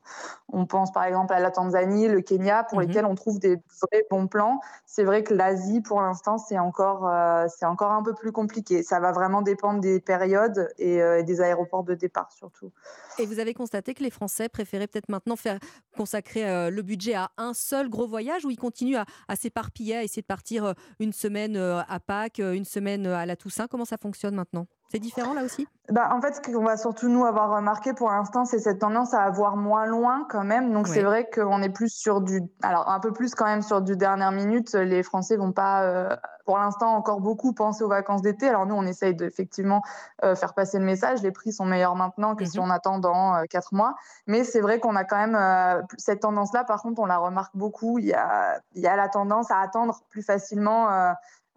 on 0.53 0.65
pense 0.65 0.91
par 0.91 1.05
exemple 1.05 1.35
à 1.35 1.41
la 1.41 1.51
Tanzanie, 1.51 2.09
le 2.09 2.23
Kenya, 2.23 2.65
pour 2.65 2.79
Mhm. 2.81 2.87
lesquels 2.87 3.05
on 3.05 3.15
trouve 3.15 3.39
des 3.39 3.57
vrais 3.57 4.07
bons 4.11 4.27
plans. 4.27 4.61
C'est 4.87 5.05
vrai 5.05 5.23
que 5.23 5.35
l'Asie, 5.35 5.83
pour 5.83 6.01
l'instant, 6.01 6.39
c'est 6.39 6.59
encore, 6.59 7.09
c'est 7.49 7.67
encore 7.67 7.93
un 7.93 8.03
peu 8.03 8.15
plus 8.15 8.33
compliqué. 8.33 8.83
Ça 8.83 9.01
va 9.01 9.13
vraiment 9.13 9.43
dépendre 9.43 9.81
des 9.81 10.01
périodes 10.01 10.73
et, 10.79 10.97
et 10.97 11.23
des 11.23 11.41
aéroports 11.41 11.85
de 11.85 11.95
départ 11.95 12.33
surtout. 12.33 12.71
Et 13.19 13.27
vous 13.27 13.39
avez 13.39 13.55
constaté 13.55 13.95
que 13.95 14.03
les 14.03 14.11
Français 14.11 14.49
préféraient 14.49 14.87
peut-être 14.87 15.09
maintenant 15.09 15.37
faire 15.37 15.59
consacrer 15.97 16.71
le 16.71 16.83
budget 16.83 17.15
à 17.15 17.31
un 17.37 17.55
seul 17.55 17.89
gros 17.89 18.09
voyage 18.09 18.45
ou 18.45 18.51
ils 18.51 18.57
continuent 18.59 18.97
à, 18.97 19.05
à 19.29 19.37
s'éparpiller, 19.37 19.96
à 19.96 20.05
essayer 20.05 20.23
de 20.23 20.27
partir 20.27 20.64
euh, 20.64 20.73
une 20.99 21.12
semaine 21.12 21.57
euh, 21.57 21.81
à 21.88 22.01
Pâques, 22.01 22.40
euh, 22.40 22.53
une 22.53 22.64
semaine 22.64 23.07
à 23.07 23.27
la 23.27 23.37
Toussaint. 23.37 23.68
Comment 23.68 23.85
ça 23.85 23.96
fonctionne 23.96 24.35
maintenant? 24.35 24.66
C'est 24.92 24.98
différent 24.98 25.35
là 25.35 25.44
aussi? 25.44 25.68
Bah, 25.90 26.11
en 26.12 26.20
fait, 26.20 26.35
ce 26.35 26.40
qu'on 26.40 26.64
va 26.64 26.76
surtout 26.76 27.09
nous 27.09 27.24
avoir 27.24 27.50
remarqué 27.55 27.94
pour 27.94 28.11
l'instant, 28.11 28.44
c'est 28.44 28.59
cette 28.59 28.81
tendance 28.81 29.14
à 29.14 29.22
avoir 29.22 29.57
moins 29.57 29.87
loin 29.87 30.26
quand 30.29 30.42
même. 30.44 30.72
Donc 30.72 30.87
Ouais. 30.87 30.94
c'est 30.94 31.03
vrai 31.03 31.29
qu'on 31.31 31.62
est 31.62 31.68
plus 31.70 31.88
sur 31.92 32.20
du, 32.20 32.42
alors 32.62 32.88
un 32.88 32.98
peu 33.00 33.12
plus 33.12 33.35
quand 33.35 33.44
même 33.46 33.62
sur 33.62 33.83
du 33.83 33.96
dernière 33.96 34.33
minute. 34.33 34.72
Les 34.74 35.03
Français 35.05 35.37
vont 35.37 35.53
pas, 35.53 35.83
euh, 35.85 36.16
pour 36.44 36.59
l'instant, 36.59 36.94
encore 36.94 37.20
beaucoup 37.20 37.53
penser 37.53 37.85
aux 37.85 37.88
vacances 37.88 38.22
d'été. 38.22 38.48
Alors 38.48 38.66
nous, 38.66 38.74
on 38.74 38.83
essaye 38.85 39.14
de 39.14 39.24
effectivement 39.26 39.83
euh, 40.24 40.35
faire 40.35 40.55
passer 40.55 40.79
le 40.81 40.85
message. 40.85 41.22
Les 41.22 41.31
prix 41.33 41.53
sont 41.53 41.64
meilleurs 41.66 41.94
maintenant 41.96 42.35
que 42.35 42.44
si 42.44 42.59
Mhm. 42.59 42.64
on 42.66 42.70
attend 42.70 42.98
dans 42.98 43.35
euh, 43.37 43.44
quatre 43.48 43.72
mois. 43.72 43.94
Mais 44.26 44.42
c'est 44.42 44.61
vrai 44.61 44.81
qu'on 44.81 44.96
a 44.96 45.05
quand 45.05 45.18
même 45.18 45.37
euh, 45.37 45.83
cette 45.98 46.20
tendance-là. 46.22 46.64
Par 46.64 46.83
contre, 46.83 47.00
on 47.00 47.07
la 47.07 47.18
remarque 47.18 47.57
beaucoup. 47.57 47.98
Il 48.00 48.07
y 48.07 48.12
a, 48.14 48.61
il 48.74 48.83
y 48.83 48.88
a 48.88 48.96
la 48.96 49.09
tendance 49.09 49.50
à 49.53 49.59
attendre 49.59 50.00
plus 50.11 50.22
facilement. 50.22 50.88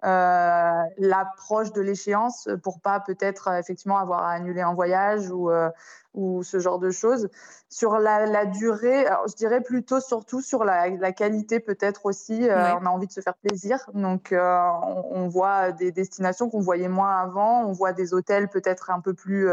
Euh, 0.04 0.84
l'approche 0.98 1.72
de 1.72 1.82
l'échéance 1.82 2.50
pour 2.64 2.80
pas 2.82 3.00
peut-être 3.00 3.48
euh, 3.48 3.60
effectivement 3.60 3.98
avoir 3.98 4.24
à 4.24 4.32
annuler 4.32 4.62
un 4.62 4.74
voyage 4.74 5.30
ou, 5.30 5.50
euh, 5.50 5.70
ou 6.14 6.44
ce 6.44 6.60
genre 6.60 6.80
de 6.80 6.92
choses. 6.92 7.30
Sur 7.70 7.98
la, 7.98 8.26
la 8.26 8.46
durée, 8.46 9.06
alors, 9.06 9.28
je 9.28 9.36
dirais 9.36 9.62
plutôt 9.62 10.00
surtout 10.00 10.42
sur 10.42 10.64
la, 10.64 10.90
la 10.90 11.12
qualité 11.12 11.60
peut-être 11.60 12.06
aussi. 12.06 12.48
On 12.50 12.86
a 12.86 12.90
envie 12.90 13.08
de 13.08 13.12
se 13.12 13.22
faire 13.22 13.36
plaisir, 13.36 13.80
donc 13.94 14.30
on, 14.32 15.04
on 15.12 15.28
voit 15.28 15.72
des 15.72 15.92
destinations 15.92 16.50
qu'on 16.50 16.62
voyait 16.62 16.90
moins 16.90 17.18
avant. 17.18 17.64
On 17.64 17.72
voit 17.72 17.94
des 17.94 18.14
hôtels 18.14 18.50
peut-être 18.50 18.92
un 18.92 19.00
peu 19.00 19.14
plus 19.14 19.50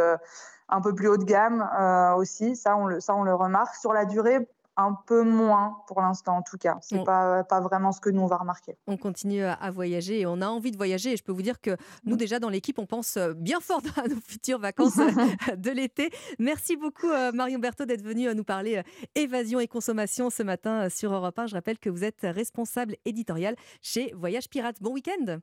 un 0.70 0.80
peu 0.80 0.94
plus 0.94 1.08
haut 1.08 1.16
de 1.16 1.24
gamme 1.24 1.68
euh, 1.78 2.14
aussi. 2.14 2.56
Ça 2.56 2.76
on 2.76 2.86
le 2.86 3.00
ça 3.00 3.14
on 3.14 3.24
le 3.24 3.34
remarque. 3.34 3.74
Sur 3.74 3.92
la 3.92 4.04
durée, 4.04 4.48
un 4.80 4.96
peu 5.06 5.22
moins 5.22 5.76
pour 5.86 6.00
l'instant 6.00 6.36
en 6.38 6.42
tout 6.42 6.58
cas. 6.58 6.78
C'est 6.80 6.96
Bon. 6.96 7.04
pas 7.04 7.44
pas 7.44 7.60
vraiment 7.60 7.92
ce 7.92 8.00
que 8.00 8.10
nous 8.10 8.22
on 8.22 8.26
va 8.26 8.36
remarquer. 8.38 8.76
on 8.86 8.96
continue 8.96 9.44
à 9.44 9.70
voyager 9.70 10.20
et 10.20 10.26
on 10.26 10.40
a 10.40 10.46
envie 10.48 10.70
de 10.70 10.76
voyager. 10.76 11.12
Et 11.12 11.16
je 11.16 11.22
peux 11.24 11.32
vous 11.32 11.42
dire 11.42 11.60
que 11.60 11.76
nous, 12.04 12.16
déjà 12.16 12.38
dans 12.38 12.48
l'équipe, 12.48 12.78
on 12.78 12.86
pense 12.86 13.16
euh, 13.16 13.32
bien 13.34 13.60
fort 13.60 13.82
à 14.02 14.08
nos 14.08 14.20
futures 14.20 14.58
vacances 14.58 14.98
euh, 14.98 15.56
de 15.56 15.70
l'été. 15.70 16.10
Merci 16.38 16.76
beaucoup, 16.76 17.08
euh, 17.08 17.32
Marion 17.32 17.58
Berthaud, 17.58 17.84
d'être 17.84 18.02
venue 18.02 18.32
nous 18.34 18.44
parler 18.44 18.82
évasion 19.14 19.60
et 19.60 19.68
consommation 19.68 20.30
ce 20.30 20.42
matin 20.42 20.88
sur 20.88 21.12
Europe 21.12 21.38
1. 21.38 21.46
Je 21.46 21.54
rappelle 21.54 21.78
que 21.78 21.90
vous 21.90 22.04
êtes 22.04 22.20
responsable 22.22 22.96
éditorial 23.04 23.56
chez 23.82 24.12
Voyage 24.16 24.48
Pirate. 24.48 24.76
Bon 24.80 24.92
week-end 24.92 25.38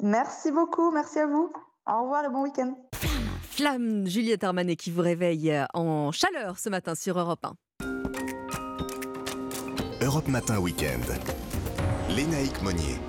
Merci 0.00 0.50
beaucoup, 0.50 0.90
merci 0.90 1.18
à 1.20 1.26
vous. 1.26 1.52
Au 1.86 2.02
revoir 2.02 2.24
et 2.24 2.28
bon 2.28 2.42
week-end. 2.42 2.74
Flamme, 3.50 4.06
Juliette 4.06 4.42
Armanet 4.42 4.76
qui 4.76 4.90
vous 4.90 5.02
réveille 5.02 5.54
en 5.74 6.10
chaleur 6.12 6.58
ce 6.58 6.68
matin 6.68 6.94
sur 6.94 7.18
Europe 7.18 7.44
1. 7.44 7.52
Europe 10.14 10.28
Matin 10.28 10.60
Weekend. 10.60 11.04
Lénaïque 12.08 12.62
Monnier. 12.62 13.00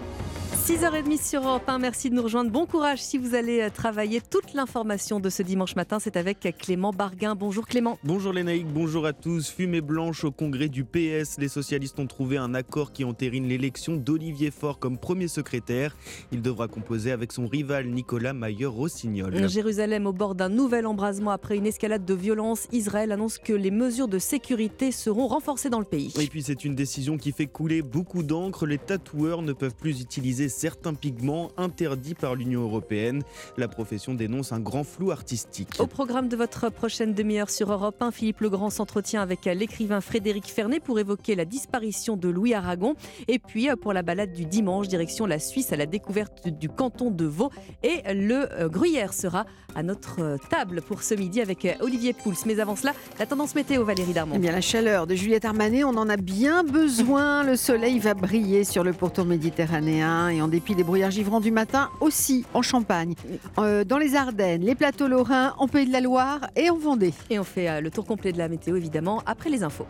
6h30 0.65 1.21
sur 1.23 1.47
Europe 1.47 1.69
1, 1.69 1.77
merci 1.77 2.09
de 2.09 2.15
nous 2.15 2.23
rejoindre. 2.23 2.49
Bon 2.49 2.65
courage 2.65 2.99
si 2.99 3.19
vous 3.19 3.35
allez 3.35 3.61
euh, 3.61 3.69
travailler. 3.69 4.19
Toute 4.19 4.55
l'information 4.55 5.19
de 5.19 5.29
ce 5.29 5.43
dimanche 5.43 5.75
matin, 5.75 5.99
c'est 5.99 6.17
avec 6.17 6.39
Clément 6.57 6.89
Barguin. 6.89 7.35
Bonjour 7.35 7.67
Clément. 7.67 7.99
Bonjour 8.03 8.33
Lénaïque, 8.33 8.65
bonjour 8.65 9.05
à 9.05 9.13
tous. 9.13 9.47
Fumée 9.47 9.81
blanche 9.81 10.23
au 10.23 10.31
congrès 10.31 10.67
du 10.67 10.83
PS. 10.83 11.37
Les 11.37 11.49
socialistes 11.49 11.99
ont 11.99 12.07
trouvé 12.07 12.37
un 12.37 12.55
accord 12.55 12.93
qui 12.93 13.03
entérine 13.03 13.47
l'élection 13.47 13.95
d'Olivier 13.95 14.49
Faure 14.49 14.79
comme 14.79 14.97
premier 14.97 15.27
secrétaire. 15.27 15.95
Il 16.31 16.41
devra 16.41 16.67
composer 16.67 17.11
avec 17.11 17.31
son 17.31 17.45
rival 17.45 17.85
Nicolas 17.85 18.33
Mayer-Rossignol. 18.33 19.47
Jérusalem 19.47 20.07
au 20.07 20.13
bord 20.13 20.33
d'un 20.33 20.49
nouvel 20.49 20.87
embrasement 20.87 21.29
après 21.29 21.57
une 21.57 21.67
escalade 21.67 22.05
de 22.05 22.13
violence. 22.15 22.67
Israël 22.71 23.11
annonce 23.11 23.37
que 23.37 23.53
les 23.53 23.69
mesures 23.69 24.07
de 24.07 24.17
sécurité 24.17 24.91
seront 24.91 25.27
renforcées 25.27 25.69
dans 25.69 25.77
le 25.77 25.85
pays. 25.85 26.11
Et 26.19 26.25
puis 26.25 26.41
c'est 26.41 26.65
une 26.65 26.73
décision 26.73 27.19
qui 27.19 27.33
fait 27.33 27.45
couler 27.45 27.83
beaucoup 27.83 28.23
d'encre. 28.23 28.65
Les 28.65 28.79
tatoueurs 28.79 29.43
ne 29.43 29.53
peuvent 29.53 29.75
plus 29.75 30.01
utiliser 30.01 30.49
certains 30.55 30.93
pigments 30.93 31.51
interdits 31.57 32.15
par 32.15 32.35
l'Union 32.35 32.61
européenne. 32.61 33.21
La 33.57 33.67
profession 33.67 34.13
dénonce 34.13 34.51
un 34.51 34.59
grand 34.59 34.83
flou 34.83 35.11
artistique. 35.11 35.69
Au 35.79 35.87
programme 35.87 36.29
de 36.29 36.35
votre 36.35 36.69
prochaine 36.69 37.13
demi-heure 37.13 37.49
sur 37.49 37.71
Europe 37.71 38.01
1, 38.01 38.11
Philippe 38.11 38.39
Legrand 38.39 38.69
s'entretient 38.69 39.21
avec 39.21 39.45
l'écrivain 39.45 40.01
Frédéric 40.01 40.47
Fernet 40.47 40.79
pour 40.79 40.99
évoquer 40.99 41.35
la 41.35 41.45
disparition 41.45 42.15
de 42.15 42.29
Louis 42.29 42.53
Aragon. 42.53 42.95
Et 43.27 43.39
puis 43.39 43.69
euh, 43.69 43.75
pour 43.75 43.93
la 43.93 44.01
balade 44.01 44.33
du 44.33 44.45
dimanche, 44.45 44.87
direction 44.87 45.25
la 45.25 45.39
Suisse 45.39 45.73
à 45.73 45.75
la 45.75 45.85
découverte 45.85 46.47
du 46.47 46.69
canton 46.69 47.11
de 47.11 47.25
Vaud. 47.25 47.51
Et 47.83 48.01
le 48.13 48.51
euh, 48.53 48.69
gruyère 48.69 49.13
sera 49.13 49.45
à 49.75 49.83
notre 49.83 50.21
euh, 50.21 50.37
table 50.49 50.81
pour 50.81 51.03
ce 51.03 51.13
midi 51.13 51.41
avec 51.41 51.65
euh, 51.65 51.73
Olivier 51.81 52.13
Pouls. 52.13 52.33
Mais 52.45 52.59
avant 52.59 52.75
cela, 52.75 52.93
la 53.19 53.25
tendance 53.25 53.55
météo, 53.55 53.83
Valérie 53.83 54.13
Darmon. 54.13 54.35
Eh 54.35 54.39
bien, 54.39 54.51
la 54.51 54.61
chaleur 54.61 55.07
de 55.07 55.15
Juliette 55.15 55.45
Armanet, 55.45 55.83
on 55.83 55.95
en 55.97 56.09
a 56.09 56.17
bien 56.17 56.63
besoin. 56.63 57.43
Le 57.43 57.55
soleil 57.55 57.99
va 57.99 58.13
briller 58.13 58.63
sur 58.63 58.83
le 58.83 58.93
pourtour 58.93 59.25
méditerranéen 59.25 60.29
et 60.29 60.41
en 60.41 60.47
dépit 60.47 60.75
des 60.75 60.83
brouillards 60.83 61.11
givrants 61.11 61.41
du 61.41 61.51
matin, 61.51 61.89
aussi 62.01 62.45
en 62.53 62.61
Champagne, 62.61 63.15
euh, 63.59 63.83
dans 63.83 63.97
les 63.97 64.15
Ardennes, 64.15 64.61
les 64.61 64.75
plateaux 64.75 65.07
lorrains, 65.07 65.53
en 65.57 65.67
Pays 65.67 65.85
de 65.85 65.91
la 65.91 66.01
Loire 66.01 66.39
et 66.55 66.69
en 66.69 66.77
Vendée. 66.77 67.13
Et 67.29 67.39
on 67.39 67.43
fait 67.43 67.81
le 67.81 67.91
tour 67.91 68.05
complet 68.05 68.31
de 68.31 68.37
la 68.37 68.47
météo, 68.47 68.75
évidemment, 68.75 69.21
après 69.25 69.49
les 69.49 69.63
infos. 69.63 69.87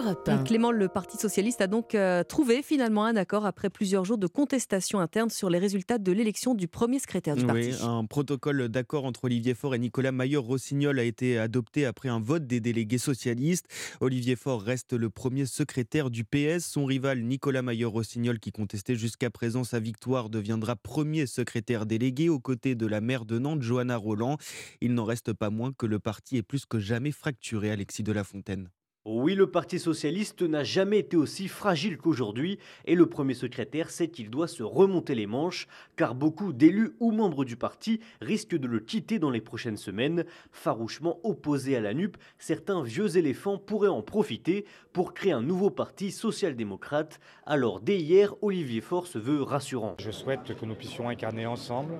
Europe 0.00 0.26
Europe 0.26 0.40
1. 0.40 0.44
Clément, 0.44 0.72
le 0.72 0.88
Parti 0.88 1.18
socialiste 1.18 1.60
a 1.60 1.66
donc 1.66 1.94
euh, 1.94 2.24
trouvé 2.24 2.62
finalement 2.62 3.04
un 3.04 3.16
accord 3.16 3.44
après 3.44 3.68
plusieurs 3.68 4.04
jours 4.04 4.16
de 4.16 4.26
contestation 4.26 4.98
interne 4.98 5.28
sur 5.28 5.50
les 5.50 5.58
résultats 5.58 5.98
de 5.98 6.10
l'élection 6.10 6.54
du 6.54 6.68
premier 6.68 6.98
secrétaire 6.98 7.36
du 7.36 7.42
Oui, 7.44 7.46
parti. 7.46 7.82
un 7.82 8.06
protocole 8.06 8.68
d'accord 8.68 9.04
entre 9.04 9.26
Olivier 9.26 9.52
Faure 9.54 9.74
et 9.74 9.78
Nicolas 9.78 10.10
Maillot-Rossignol 10.12 10.98
a 10.98 11.04
été 11.04 11.38
adopté 11.38 11.84
après 11.84 12.08
un 12.08 12.18
vote 12.18 12.46
des 12.46 12.60
délégués 12.60 12.98
socialistes. 12.98 13.66
Olivier 14.00 14.36
Faure 14.36 14.62
reste 14.62 14.94
le 14.94 15.10
premier 15.10 15.44
secrétaire 15.44 16.08
du 16.10 16.24
PS. 16.24 16.64
Son 16.64 16.86
rival 16.86 17.20
Nicolas 17.22 17.62
Maillot-Rossignol, 17.62 18.38
qui 18.38 18.52
contestait 18.52 18.96
jusqu'à 18.96 19.28
présent 19.28 19.64
sa 19.64 19.80
victoire, 19.80 20.30
deviendra 20.30 20.76
premier 20.76 21.26
secrétaire 21.26 21.84
délégué 21.84 22.30
aux 22.30 22.40
côtés 22.40 22.74
de 22.74 22.86
la 22.86 23.02
maire 23.02 23.26
de 23.26 23.38
Nantes, 23.38 23.62
Johanna 23.62 23.98
Roland. 23.98 24.38
Il 24.80 24.94
n'en 24.94 25.04
reste 25.04 25.34
pas 25.34 25.50
moins 25.50 25.72
que 25.72 25.84
le 25.84 25.98
parti 25.98 26.38
est 26.38 26.42
plus 26.42 26.64
que 26.64 26.78
jamais 26.78 27.12
fracturé, 27.12 27.70
Alexis 27.70 28.02
de 28.02 28.12
la 28.12 28.24
Fontaine. 28.24 28.70
Oui, 29.12 29.34
le 29.34 29.48
Parti 29.48 29.80
socialiste 29.80 30.42
n'a 30.42 30.62
jamais 30.62 31.00
été 31.00 31.16
aussi 31.16 31.48
fragile 31.48 31.98
qu'aujourd'hui 31.98 32.60
et 32.84 32.94
le 32.94 33.06
premier 33.06 33.34
secrétaire 33.34 33.90
sait 33.90 34.06
qu'il 34.06 34.30
doit 34.30 34.46
se 34.46 34.62
remonter 34.62 35.16
les 35.16 35.26
manches 35.26 35.66
car 35.96 36.14
beaucoup 36.14 36.52
d'élus 36.52 36.92
ou 37.00 37.10
membres 37.10 37.44
du 37.44 37.56
parti 37.56 37.98
risquent 38.20 38.56
de 38.56 38.68
le 38.68 38.78
quitter 38.78 39.18
dans 39.18 39.30
les 39.30 39.40
prochaines 39.40 39.76
semaines. 39.76 40.24
Farouchement 40.52 41.18
opposés 41.24 41.74
à 41.74 41.80
la 41.80 41.92
NUP, 41.92 42.16
certains 42.38 42.84
vieux 42.84 43.16
éléphants 43.16 43.58
pourraient 43.58 43.88
en 43.88 44.00
profiter 44.00 44.64
pour 44.92 45.12
créer 45.12 45.32
un 45.32 45.42
nouveau 45.42 45.70
parti 45.70 46.12
social-démocrate. 46.12 47.18
Alors 47.46 47.80
dès 47.80 47.98
hier, 47.98 48.36
Olivier 48.42 48.80
Faure 48.80 49.08
se 49.08 49.18
veut 49.18 49.42
rassurant. 49.42 49.96
Je 49.98 50.12
souhaite 50.12 50.56
que 50.56 50.64
nous 50.64 50.76
puissions 50.76 51.08
incarner 51.08 51.46
ensemble 51.46 51.94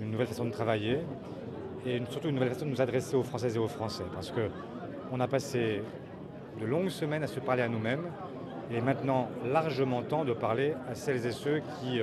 une 0.00 0.12
nouvelle 0.12 0.28
façon 0.28 0.46
de 0.46 0.52
travailler 0.52 1.00
et 1.84 2.00
surtout 2.08 2.28
une 2.28 2.36
nouvelle 2.36 2.54
façon 2.54 2.64
de 2.64 2.70
nous 2.70 2.80
adresser 2.80 3.16
aux 3.16 3.22
Françaises 3.22 3.56
et 3.56 3.58
aux 3.58 3.68
Français 3.68 4.04
parce 4.14 4.30
que 4.30 4.48
on 5.12 5.20
a 5.20 5.28
passé 5.28 5.82
de 6.60 6.66
longues 6.66 6.88
semaines 6.88 7.22
à 7.22 7.26
se 7.26 7.40
parler 7.40 7.62
à 7.62 7.68
nous-mêmes. 7.68 8.04
Il 8.70 8.76
est 8.76 8.82
maintenant 8.82 9.28
largement 9.44 10.02
temps 10.02 10.24
de 10.24 10.32
parler 10.32 10.74
à 10.90 10.94
celles 10.94 11.24
et 11.26 11.32
ceux 11.32 11.60
qui 11.80 12.00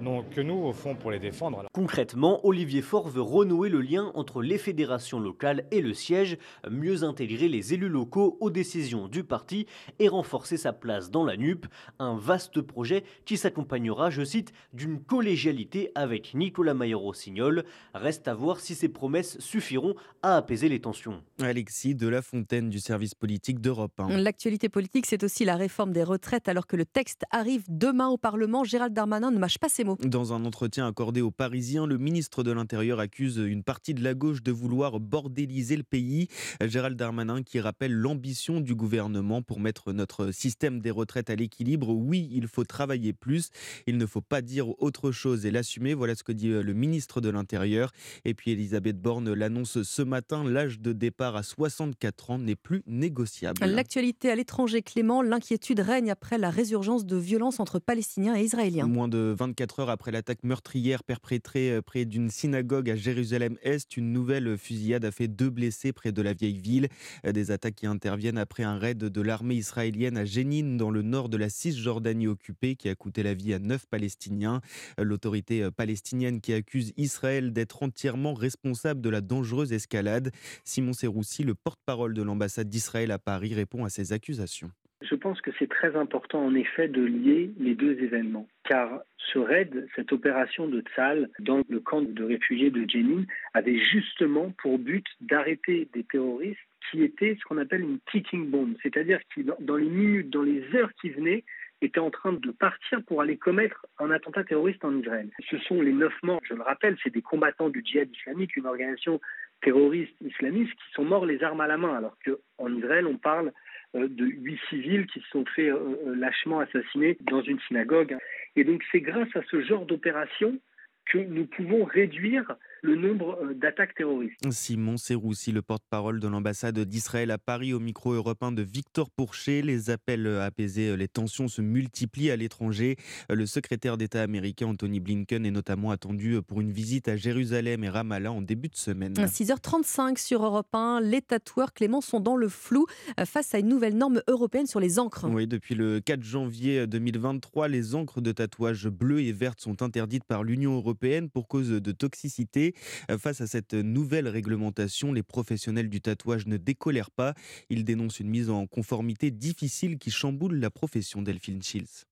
n'ont 0.00 0.22
que 0.22 0.40
nous, 0.40 0.54
au 0.54 0.72
fond, 0.72 0.94
pour 0.94 1.10
les 1.10 1.18
défendre. 1.18 1.64
Concrètement, 1.72 2.44
Olivier 2.46 2.82
Faure 2.82 3.08
veut 3.08 3.22
renouer 3.22 3.68
le 3.68 3.80
lien 3.80 4.12
entre 4.14 4.42
les 4.42 4.58
fédérations 4.58 5.20
locales 5.20 5.64
et 5.70 5.80
le 5.80 5.94
siège, 5.94 6.38
mieux 6.70 7.02
intégrer 7.02 7.48
les 7.48 7.74
élus 7.74 7.88
locaux 7.88 8.36
aux 8.40 8.50
décisions 8.50 9.08
du 9.08 9.24
parti 9.24 9.66
et 9.98 10.08
renforcer 10.08 10.56
sa 10.56 10.72
place 10.72 11.10
dans 11.10 11.24
la 11.24 11.36
NUP. 11.36 11.66
Un 11.98 12.16
vaste 12.16 12.60
projet 12.60 13.04
qui 13.24 13.36
s'accompagnera, 13.36 14.10
je 14.10 14.24
cite, 14.24 14.52
d'une 14.72 15.00
collégialité 15.00 15.90
avec 15.94 16.34
Nicolas 16.34 16.74
Maillot-Rossignol. 16.74 17.64
Reste 17.94 18.28
à 18.28 18.34
voir 18.34 18.60
si 18.60 18.74
ces 18.74 18.88
promesses 18.88 19.38
suffiront 19.40 19.94
à 20.22 20.36
apaiser 20.36 20.68
les 20.68 20.80
tensions. 20.80 21.22
Alexis 21.40 21.94
de 21.94 22.08
la 22.08 22.22
Fontaine 22.22 22.68
du 22.68 22.80
service 22.80 23.14
politique 23.14 23.60
d'Europe 23.60 23.92
1. 23.98 24.18
L'actualité 24.18 24.68
politique, 24.68 25.06
c'est 25.06 25.22
aussi 25.22 25.44
la 25.44 25.56
réforme 25.56 25.92
des 25.92 26.04
retraites. 26.04 26.48
Alors 26.48 26.66
que 26.66 26.76
le 26.76 26.84
texte 26.84 27.22
arrive 27.30 27.64
demain 27.68 28.08
au 28.08 28.18
Parlement, 28.18 28.64
Gérald 28.64 28.92
Darmanin 28.92 29.30
ne 29.30 29.38
mâche 29.38 29.58
pas 29.58 29.68
ses 29.68 29.84
mots. 29.86 29.96
Dans 30.04 30.32
un 30.32 30.44
entretien 30.44 30.86
accordé 30.86 31.22
aux 31.22 31.30
Parisiens, 31.30 31.86
le 31.86 31.96
ministre 31.96 32.42
de 32.42 32.50
l'Intérieur 32.50 33.00
accuse 33.00 33.38
une 33.38 33.62
partie 33.62 33.94
de 33.94 34.02
la 34.02 34.14
gauche 34.14 34.42
de 34.42 34.52
vouloir 34.52 35.00
bordéliser 35.00 35.76
le 35.76 35.82
pays. 35.82 36.28
Gérald 36.60 36.96
Darmanin 36.96 37.42
qui 37.42 37.60
rappelle 37.60 37.92
l'ambition 37.92 38.60
du 38.60 38.74
gouvernement 38.74 39.42
pour 39.42 39.60
mettre 39.60 39.92
notre 39.92 40.32
système 40.32 40.80
des 40.80 40.90
retraites 40.90 41.30
à 41.30 41.36
l'équilibre. 41.36 41.88
Oui, 41.90 42.28
il 42.32 42.48
faut 42.48 42.64
travailler 42.64 43.12
plus. 43.12 43.50
Il 43.86 43.96
ne 43.96 44.06
faut 44.06 44.20
pas 44.20 44.42
dire 44.42 44.80
autre 44.82 45.12
chose 45.12 45.46
et 45.46 45.50
l'assumer. 45.50 45.94
Voilà 45.94 46.14
ce 46.14 46.24
que 46.24 46.32
dit 46.32 46.50
euh, 46.50 46.62
le 46.62 46.74
ministre 46.74 47.20
de 47.20 47.30
l'Intérieur. 47.30 47.92
Et 48.24 48.34
puis 48.34 48.50
Elisabeth 48.50 49.00
Borne 49.00 49.32
l'annonce 49.32 49.82
ce 49.82 50.02
matin. 50.02 50.44
L'âge 50.44 50.80
de 50.80 50.92
départ 50.92 51.36
à 51.36 51.42
64 51.42 52.30
ans 52.30 52.38
n'est 52.38 52.56
plus 52.56 52.82
négociable. 52.86 53.64
L'actualité 53.64 54.30
à 54.30 54.34
l'étranger, 54.34 54.82
Clément, 54.82 55.22
l'inquiétude 55.22 55.80
règne 55.80 56.10
après 56.10 56.38
la 56.38 56.50
résurgence 56.50 57.06
de 57.06 57.16
violences 57.16 57.60
entre 57.60 57.78
Palestiniens 57.78 58.36
et 58.36 58.42
Israéliens. 58.42 58.86
Moins 58.86 59.08
de 59.08 59.34
24 59.36 59.75
heures 59.78 59.90
après 59.90 60.10
l'attaque 60.10 60.42
meurtrière 60.42 61.02
perpétrée 61.04 61.72
euh, 61.72 61.82
près 61.82 62.04
d'une 62.04 62.30
synagogue 62.30 62.90
à 62.90 62.96
Jérusalem-Est, 62.96 63.96
une 63.96 64.12
nouvelle 64.12 64.56
fusillade 64.58 65.04
a 65.04 65.10
fait 65.10 65.28
deux 65.28 65.50
blessés 65.50 65.92
près 65.92 66.12
de 66.12 66.22
la 66.22 66.32
vieille 66.32 66.58
ville. 66.58 66.88
Euh, 67.24 67.32
Des 67.32 67.50
attaques 67.50 67.76
qui 67.76 67.86
interviennent 67.86 68.38
après 68.38 68.62
un 68.62 68.78
raid 68.78 68.98
de 68.98 69.20
l'armée 69.20 69.54
israélienne 69.54 70.16
à 70.16 70.24
Jénine, 70.24 70.76
dans 70.76 70.90
le 70.90 71.02
nord 71.02 71.28
de 71.28 71.36
la 71.36 71.48
Cisjordanie 71.48 72.26
occupée, 72.26 72.76
qui 72.76 72.88
a 72.88 72.94
coûté 72.94 73.22
la 73.22 73.34
vie 73.34 73.54
à 73.54 73.58
neuf 73.58 73.86
Palestiniens. 73.86 74.60
Euh, 75.00 75.04
L'autorité 75.04 75.70
palestinienne 75.70 76.40
qui 76.40 76.52
accuse 76.52 76.92
Israël 76.96 77.52
d'être 77.52 77.82
entièrement 77.82 78.34
responsable 78.34 79.00
de 79.00 79.10
la 79.10 79.20
dangereuse 79.20 79.72
escalade. 79.72 80.30
Simon 80.64 80.92
Serroussi, 80.92 81.42
le 81.42 81.54
porte-parole 81.54 82.14
de 82.14 82.22
l'ambassade 82.22 82.68
d'Israël 82.68 83.10
à 83.10 83.18
Paris, 83.18 83.54
répond 83.54 83.84
à 83.84 83.90
ces 83.90 84.12
accusations. 84.12 84.70
Je 85.02 85.14
pense 85.14 85.40
que 85.42 85.50
c'est 85.58 85.68
très 85.68 85.94
important 85.94 86.42
en 86.42 86.54
effet 86.54 86.88
de 86.88 87.02
lier 87.02 87.50
les 87.58 87.74
deux 87.74 88.02
événements, 88.02 88.48
car 88.64 89.02
ce 89.18 89.38
raid, 89.38 89.86
cette 89.94 90.10
opération 90.12 90.68
de 90.68 90.80
Tzal 90.80 91.28
dans 91.40 91.60
le 91.68 91.80
camp 91.80 92.00
de 92.00 92.24
réfugiés 92.24 92.70
de 92.70 92.88
Jenin, 92.88 93.24
avait 93.52 93.78
justement 93.78 94.54
pour 94.62 94.78
but 94.78 95.06
d'arrêter 95.20 95.88
des 95.92 96.04
terroristes 96.04 96.58
qui 96.90 97.02
étaient 97.02 97.36
ce 97.38 97.44
qu'on 97.44 97.58
appelle 97.58 97.82
une 97.82 97.98
ticking 98.10 98.48
bomb, 98.48 98.74
c'est-à-dire 98.82 99.20
qui 99.34 99.44
dans- 99.44 99.76
les 99.76 99.84
minutes, 99.84 100.30
dans 100.30 100.42
les 100.42 100.64
heures 100.74 100.92
qui 101.00 101.10
venaient, 101.10 101.44
étaient 101.82 102.00
en 102.00 102.10
train 102.10 102.32
de 102.32 102.50
partir 102.52 103.02
pour 103.04 103.20
aller 103.20 103.36
commettre 103.36 103.84
un 103.98 104.10
attentat 104.10 104.44
terroriste 104.44 104.82
en 104.82 104.96
Israël. 104.98 105.28
Ce 105.50 105.58
sont 105.58 105.82
les 105.82 105.92
neuf 105.92 106.14
morts, 106.22 106.40
je 106.48 106.54
le 106.54 106.62
rappelle, 106.62 106.96
c'est 107.02 107.12
des 107.12 107.20
combattants 107.20 107.68
du 107.68 107.82
djihad 107.84 108.08
islamique, 108.16 108.56
une 108.56 108.66
organisation 108.66 109.20
terroriste 109.60 110.14
islamiste 110.22 110.72
qui 110.72 110.92
sont 110.94 111.04
morts 111.04 111.26
les 111.26 111.42
armes 111.42 111.60
à 111.60 111.66
la 111.66 111.76
main, 111.76 111.94
alors 111.94 112.16
qu'en 112.24 112.74
Israël, 112.74 113.06
on 113.06 113.18
parle 113.18 113.52
de 114.00 114.26
huit 114.26 114.60
civils 114.68 115.06
qui 115.06 115.20
se 115.20 115.28
sont 115.28 115.44
fait 115.44 115.70
euh, 115.70 115.78
euh, 116.06 116.14
lâchement 116.16 116.60
assassiner 116.60 117.16
dans 117.22 117.42
une 117.42 117.60
synagogue. 117.60 118.16
Et 118.56 118.64
donc 118.64 118.82
c'est 118.92 119.00
grâce 119.00 119.34
à 119.34 119.42
ce 119.50 119.60
genre 119.62 119.86
d'opération 119.86 120.58
que 121.06 121.18
nous 121.18 121.46
pouvons 121.46 121.84
réduire 121.84 122.56
le 122.86 122.94
nombre 122.94 123.38
euh, 123.42 123.54
d'attaques 123.54 123.94
terroristes. 123.96 124.38
Simon 124.50 124.96
Serroussi, 124.96 125.50
le 125.50 125.60
porte-parole 125.60 126.20
de 126.20 126.28
l'ambassade 126.28 126.78
d'Israël 126.78 127.30
à 127.30 127.38
Paris, 127.38 127.72
au 127.72 127.80
micro 127.80 128.12
européen 128.12 128.52
de 128.52 128.62
Victor 128.62 129.10
Pourchet. 129.10 129.60
Les 129.60 129.90
appels 129.90 130.26
à 130.26 130.44
apaiser 130.44 130.96
les 130.96 131.08
tensions 131.08 131.48
se 131.48 131.60
multiplient 131.60 132.30
à 132.30 132.36
l'étranger. 132.36 132.96
Le 133.28 133.44
secrétaire 133.46 133.96
d'État 133.96 134.22
américain 134.22 134.68
Anthony 134.68 135.00
Blinken 135.00 135.44
est 135.44 135.50
notamment 135.50 135.90
attendu 135.90 136.40
pour 136.46 136.60
une 136.60 136.70
visite 136.70 137.08
à 137.08 137.16
Jérusalem 137.16 137.82
et 137.82 137.88
Ramallah 137.88 138.32
en 138.32 138.40
début 138.40 138.68
de 138.68 138.76
semaine. 138.76 139.14
6h35 139.14 140.18
sur 140.18 140.44
Europe 140.44 140.72
1, 140.72 141.00
les 141.00 141.22
tatoueurs 141.22 141.72
Clément 141.72 142.00
sont 142.00 142.20
dans 142.20 142.36
le 142.36 142.48
flou 142.48 142.86
euh, 143.18 143.24
face 143.24 143.54
à 143.54 143.58
une 143.58 143.68
nouvelle 143.68 143.96
norme 143.96 144.22
européenne 144.28 144.66
sur 144.66 144.80
les 144.80 144.98
encres. 144.98 145.26
Oui, 145.28 145.46
depuis 145.46 145.74
le 145.74 146.00
4 146.00 146.22
janvier 146.22 146.86
2023, 146.86 147.68
les 147.68 147.94
encres 147.94 148.20
de 148.20 148.30
tatouage 148.30 148.88
bleues 148.88 149.22
et 149.22 149.32
vertes 149.32 149.60
sont 149.60 149.82
interdites 149.82 150.24
par 150.24 150.44
l'Union 150.44 150.76
européenne 150.76 151.28
pour 151.28 151.48
cause 151.48 151.70
de 151.70 151.92
toxicité. 151.92 152.74
Euh, 153.10 153.18
Face 153.18 153.40
à 153.40 153.46
cette 153.46 153.74
nouvelle 153.74 154.28
réglementation, 154.28 155.12
les 155.12 155.22
professionnels 155.22 155.88
du 155.88 156.00
tatouage 156.00 156.46
ne 156.46 156.56
décolèrent 156.56 157.10
pas. 157.10 157.34
Ils 157.70 157.84
dénoncent 157.84 158.20
une 158.20 158.30
mise 158.30 158.50
en 158.50 158.66
conformité 158.66 159.30
difficile 159.30 159.98
qui 159.98 160.10
chamboule 160.10 160.56
la 160.56 160.70
profession 160.70 161.22
Delphine 161.22 161.62
Shields. 161.62 162.06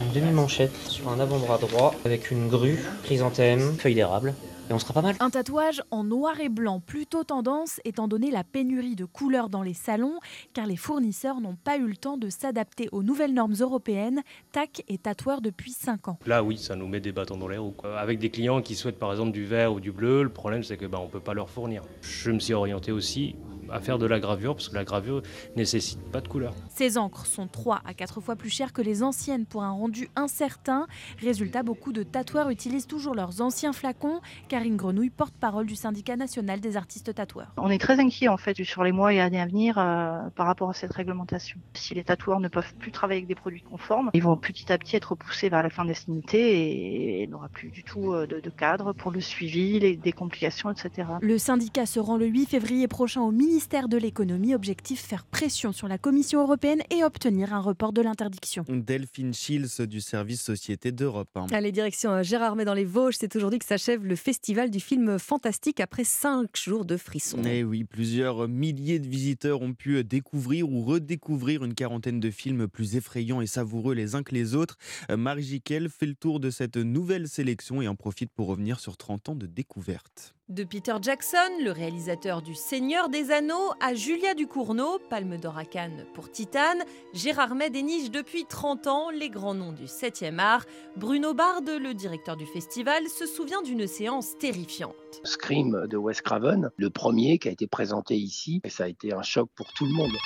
Une 0.00 0.12
demi-manchette 0.12 0.74
sur 0.88 1.08
un 1.10 1.20
avant-bras 1.20 1.58
droit 1.58 1.94
avec 2.04 2.30
une 2.30 2.48
grue, 2.48 2.78
chrysanthème, 3.04 3.74
feuille 3.76 3.94
d'érable. 3.94 4.34
Et 4.70 4.72
on 4.72 4.78
sera 4.78 4.94
pas 4.94 5.02
mal. 5.02 5.16
Un 5.18 5.30
tatouage 5.30 5.82
en 5.90 6.04
noir 6.04 6.40
et 6.40 6.48
blanc, 6.48 6.80
plutôt 6.80 7.24
tendance 7.24 7.80
étant 7.84 8.06
donné 8.06 8.30
la 8.30 8.44
pénurie 8.44 8.94
de 8.94 9.04
couleurs 9.04 9.48
dans 9.48 9.62
les 9.62 9.74
salons, 9.74 10.20
car 10.54 10.64
les 10.66 10.76
fournisseurs 10.76 11.40
n'ont 11.40 11.56
pas 11.56 11.76
eu 11.76 11.86
le 11.86 11.96
temps 11.96 12.16
de 12.16 12.28
s'adapter 12.28 12.88
aux 12.92 13.02
nouvelles 13.02 13.34
normes 13.34 13.56
européennes. 13.58 14.22
TAC 14.52 14.84
est 14.88 15.02
tatoueur 15.02 15.40
depuis 15.40 15.72
5 15.72 16.06
ans. 16.08 16.18
Là, 16.24 16.44
oui, 16.44 16.56
ça 16.56 16.76
nous 16.76 16.86
met 16.86 17.00
des 17.00 17.10
bâtons 17.10 17.36
dans 17.36 17.48
les 17.48 17.58
roues. 17.58 17.74
Avec 17.98 18.20
des 18.20 18.30
clients 18.30 18.62
qui 18.62 18.76
souhaitent 18.76 18.98
par 18.98 19.10
exemple 19.10 19.32
du 19.32 19.44
vert 19.44 19.72
ou 19.72 19.80
du 19.80 19.90
bleu, 19.90 20.22
le 20.22 20.28
problème 20.28 20.62
c'est 20.62 20.76
que 20.76 20.86
bah, 20.86 20.98
on 21.02 21.08
peut 21.08 21.20
pas 21.20 21.34
leur 21.34 21.50
fournir. 21.50 21.82
Je 22.00 22.30
me 22.30 22.38
suis 22.38 22.54
orienté 22.54 22.92
aussi 22.92 23.34
à 23.72 23.80
faire 23.80 23.98
de 23.98 24.06
la 24.06 24.20
gravure 24.20 24.54
parce 24.54 24.68
que 24.68 24.74
la 24.74 24.84
gravure 24.84 25.22
nécessite 25.56 26.00
pas 26.10 26.20
de 26.20 26.28
couleur. 26.28 26.54
Ces 26.68 26.98
encres 26.98 27.26
sont 27.26 27.46
3 27.46 27.82
à 27.84 27.94
4 27.94 28.20
fois 28.20 28.36
plus 28.36 28.50
chères 28.50 28.72
que 28.72 28.82
les 28.82 29.02
anciennes 29.02 29.46
pour 29.46 29.62
un 29.62 29.70
rendu 29.70 30.08
incertain. 30.16 30.86
Résultat, 31.20 31.62
beaucoup 31.62 31.92
de 31.92 32.02
tatoueurs 32.02 32.50
utilisent 32.50 32.86
toujours 32.86 33.14
leurs 33.14 33.40
anciens 33.40 33.72
flacons. 33.72 34.20
Karine 34.48 34.76
Grenouille, 34.76 35.10
porte-parole 35.10 35.66
du 35.66 35.76
syndicat 35.76 36.16
national 36.16 36.60
des 36.60 36.76
artistes 36.76 37.14
tatoueurs. 37.14 37.52
On 37.56 37.70
est 37.70 37.78
très 37.78 37.98
inquiet 38.00 38.28
en 38.28 38.36
fait 38.36 38.62
sur 38.64 38.84
les 38.84 38.92
mois 38.92 39.12
et 39.12 39.20
années 39.20 39.40
à 39.40 39.46
venir 39.46 39.78
euh, 39.78 40.28
par 40.34 40.46
rapport 40.46 40.70
à 40.70 40.74
cette 40.74 40.92
réglementation. 40.92 41.58
Si 41.74 41.94
les 41.94 42.04
tatoueurs 42.04 42.40
ne 42.40 42.48
peuvent 42.48 42.74
plus 42.74 42.92
travailler 42.92 43.18
avec 43.18 43.28
des 43.28 43.34
produits 43.34 43.62
conformes, 43.62 44.10
ils 44.14 44.22
vont 44.22 44.36
petit 44.36 44.72
à 44.72 44.78
petit 44.78 44.96
être 44.96 45.14
poussés 45.14 45.48
vers 45.48 45.62
la 45.62 45.70
clandestinité 45.70 46.38
et 46.38 47.22
il 47.22 47.28
n'y 47.28 47.34
aura 47.34 47.48
plus 47.48 47.70
du 47.70 47.84
tout 47.84 48.12
euh, 48.12 48.26
de, 48.26 48.40
de 48.40 48.50
cadre 48.50 48.92
pour 48.92 49.10
le 49.10 49.20
suivi, 49.20 49.78
les, 49.78 49.96
des 49.96 50.12
complications, 50.12 50.70
etc. 50.70 51.08
Le 51.20 51.38
syndicat 51.38 51.86
se 51.86 52.00
rend 52.00 52.16
le 52.16 52.26
8 52.26 52.46
février 52.46 52.88
prochain 52.88 53.20
au 53.20 53.30
ministère 53.30 53.59
ministère 53.60 53.88
de 53.88 53.98
l'économie. 53.98 54.54
Objectif 54.54 55.02
faire 55.02 55.26
pression 55.26 55.70
sur 55.70 55.86
la 55.86 55.98
Commission 55.98 56.40
européenne 56.40 56.80
et 56.88 57.04
obtenir 57.04 57.52
un 57.52 57.60
report 57.60 57.92
de 57.92 58.00
l'interdiction. 58.00 58.64
Delphine 58.66 59.34
Schills 59.34 59.86
du 59.86 60.00
service 60.00 60.40
Société 60.40 60.92
d'Europe. 60.92 61.28
Allez, 61.52 61.70
direction 61.70 62.10
euh, 62.10 62.22
Gérard 62.22 62.56
dans 62.56 62.72
les 62.72 62.86
Vosges. 62.86 63.16
C'est 63.20 63.36
aujourd'hui 63.36 63.58
que 63.58 63.66
s'achève 63.66 64.02
le 64.02 64.16
festival 64.16 64.70
du 64.70 64.80
film 64.80 65.18
fantastique 65.18 65.80
après 65.80 66.04
cinq 66.04 66.56
jours 66.56 66.86
de 66.86 66.96
frissons. 66.96 67.42
Eh 67.44 67.62
oui, 67.62 67.84
plusieurs 67.84 68.48
milliers 68.48 68.98
de 68.98 69.06
visiteurs 69.06 69.60
ont 69.60 69.74
pu 69.74 70.02
découvrir 70.04 70.66
ou 70.66 70.82
redécouvrir 70.82 71.62
une 71.62 71.74
quarantaine 71.74 72.18
de 72.18 72.30
films 72.30 72.66
plus 72.66 72.96
effrayants 72.96 73.42
et 73.42 73.46
savoureux 73.46 73.92
les 73.92 74.14
uns 74.14 74.22
que 74.22 74.34
les 74.34 74.54
autres. 74.54 74.78
Euh, 75.10 75.18
Marie 75.18 75.42
Jiquel 75.42 75.90
fait 75.90 76.06
le 76.06 76.14
tour 76.14 76.40
de 76.40 76.48
cette 76.48 76.78
nouvelle 76.78 77.28
sélection 77.28 77.82
et 77.82 77.88
en 77.88 77.94
profite 77.94 78.30
pour 78.32 78.46
revenir 78.46 78.80
sur 78.80 78.96
30 78.96 79.28
ans 79.28 79.34
de 79.34 79.44
découverte. 79.44 80.34
De 80.50 80.64
Peter 80.64 80.96
Jackson, 81.00 81.38
le 81.62 81.70
réalisateur 81.70 82.42
du 82.42 82.56
Seigneur 82.56 83.08
des 83.08 83.30
Anneaux, 83.30 83.70
à 83.78 83.94
Julia 83.94 84.34
Ducournau, 84.34 84.98
Palme 85.08 85.36
d'Or 85.36 85.56
à 85.56 85.64
Cannes 85.64 86.04
pour 86.12 86.28
Titane, 86.28 86.82
Gérard 87.14 87.54
May 87.54 87.70
déniche 87.70 88.10
depuis 88.10 88.46
30 88.46 88.88
ans 88.88 89.10
les 89.10 89.30
grands 89.30 89.54
noms 89.54 89.70
du 89.70 89.84
7e 89.84 90.40
art. 90.40 90.64
Bruno 90.96 91.34
Bard, 91.34 91.60
le 91.64 91.94
directeur 91.94 92.36
du 92.36 92.46
festival, 92.46 93.06
se 93.06 93.26
souvient 93.26 93.62
d'une 93.62 93.86
séance 93.86 94.36
terrifiante. 94.38 95.20
Scream 95.22 95.86
de 95.86 95.96
Wes 95.96 96.20
Craven, 96.20 96.70
le 96.76 96.90
premier 96.90 97.38
qui 97.38 97.48
a 97.48 97.52
été 97.52 97.68
présenté 97.68 98.16
ici, 98.16 98.60
et 98.64 98.70
ça 98.70 98.84
a 98.84 98.88
été 98.88 99.14
un 99.14 99.22
choc 99.22 99.50
pour 99.54 99.72
tout 99.72 99.84
le 99.84 99.92
monde. 99.92 100.16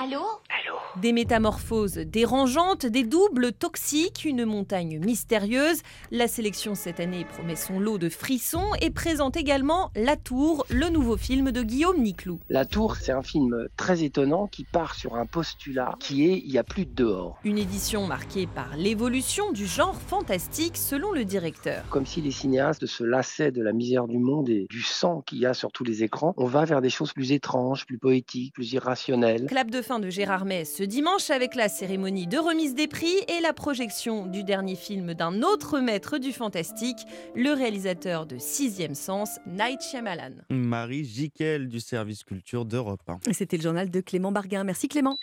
Allô 0.00 0.22
Des 1.02 1.10
métamorphoses 1.10 1.94
dérangeantes, 1.94 2.86
des 2.86 3.02
doubles 3.02 3.52
toxiques, 3.52 4.24
une 4.24 4.44
montagne 4.44 5.00
mystérieuse. 5.00 5.82
La 6.12 6.28
sélection 6.28 6.76
cette 6.76 7.00
année 7.00 7.24
promet 7.24 7.56
son 7.56 7.80
lot 7.80 7.98
de 7.98 8.08
frissons 8.08 8.70
et 8.80 8.90
présente 8.90 9.36
également 9.36 9.90
La 9.96 10.14
Tour, 10.14 10.66
le 10.70 10.88
nouveau 10.88 11.16
film 11.16 11.50
de 11.50 11.62
Guillaume 11.62 12.00
Niclou. 12.00 12.38
La 12.48 12.64
Tour, 12.64 12.94
c'est 12.94 13.10
un 13.10 13.22
film 13.22 13.66
très 13.76 14.04
étonnant 14.04 14.46
qui 14.46 14.62
part 14.62 14.94
sur 14.94 15.16
un 15.16 15.26
postulat 15.26 15.96
qui 15.98 16.30
est 16.30 16.38
il 16.44 16.52
n'y 16.52 16.58
a 16.58 16.64
plus 16.64 16.86
de 16.86 16.94
dehors. 16.94 17.36
Une 17.42 17.58
édition 17.58 18.06
marquée 18.06 18.46
par 18.46 18.76
l'évolution 18.76 19.50
du 19.50 19.66
genre 19.66 20.00
fantastique 20.00 20.76
selon 20.76 21.10
le 21.10 21.24
directeur. 21.24 21.82
Comme 21.90 22.06
si 22.06 22.20
les 22.20 22.30
cinéastes 22.30 22.86
se 22.86 23.02
lassaient 23.02 23.50
de 23.50 23.62
la 23.62 23.72
misère 23.72 24.06
du 24.06 24.18
monde 24.18 24.48
et 24.48 24.68
du 24.70 24.82
sang 24.82 25.22
qu'il 25.22 25.38
y 25.38 25.46
a 25.46 25.54
sur 25.54 25.72
tous 25.72 25.82
les 25.82 26.04
écrans, 26.04 26.34
on 26.36 26.46
va 26.46 26.64
vers 26.64 26.82
des 26.82 26.90
choses 26.90 27.12
plus 27.12 27.32
étranges, 27.32 27.84
plus 27.84 27.98
poétiques, 27.98 28.54
plus 28.54 28.72
irrationnelles. 28.74 29.46
Clap 29.46 29.72
de 29.72 29.87
fin 29.88 30.00
de 30.00 30.10
Gérard 30.10 30.44
May 30.44 30.66
ce 30.66 30.82
dimanche 30.82 31.30
avec 31.30 31.54
la 31.54 31.70
cérémonie 31.70 32.26
de 32.26 32.36
remise 32.36 32.74
des 32.74 32.88
prix 32.88 33.14
et 33.26 33.40
la 33.40 33.54
projection 33.54 34.26
du 34.26 34.44
dernier 34.44 34.76
film 34.76 35.14
d'un 35.14 35.40
autre 35.42 35.80
maître 35.80 36.18
du 36.18 36.30
fantastique, 36.34 36.98
le 37.34 37.52
réalisateur 37.52 38.26
de 38.26 38.36
Sixième 38.36 38.94
Sens, 38.94 39.38
Night 39.46 39.80
Shyamalan. 39.80 40.34
Marie 40.50 41.06
Jiquel 41.06 41.68
du 41.68 41.80
service 41.80 42.22
culture 42.22 42.66
d'Europe. 42.66 43.00
C'était 43.32 43.56
le 43.56 43.62
journal 43.62 43.88
de 43.88 44.02
Clément 44.02 44.30
Barguin. 44.30 44.62
Merci 44.62 44.88
Clément. 44.88 45.16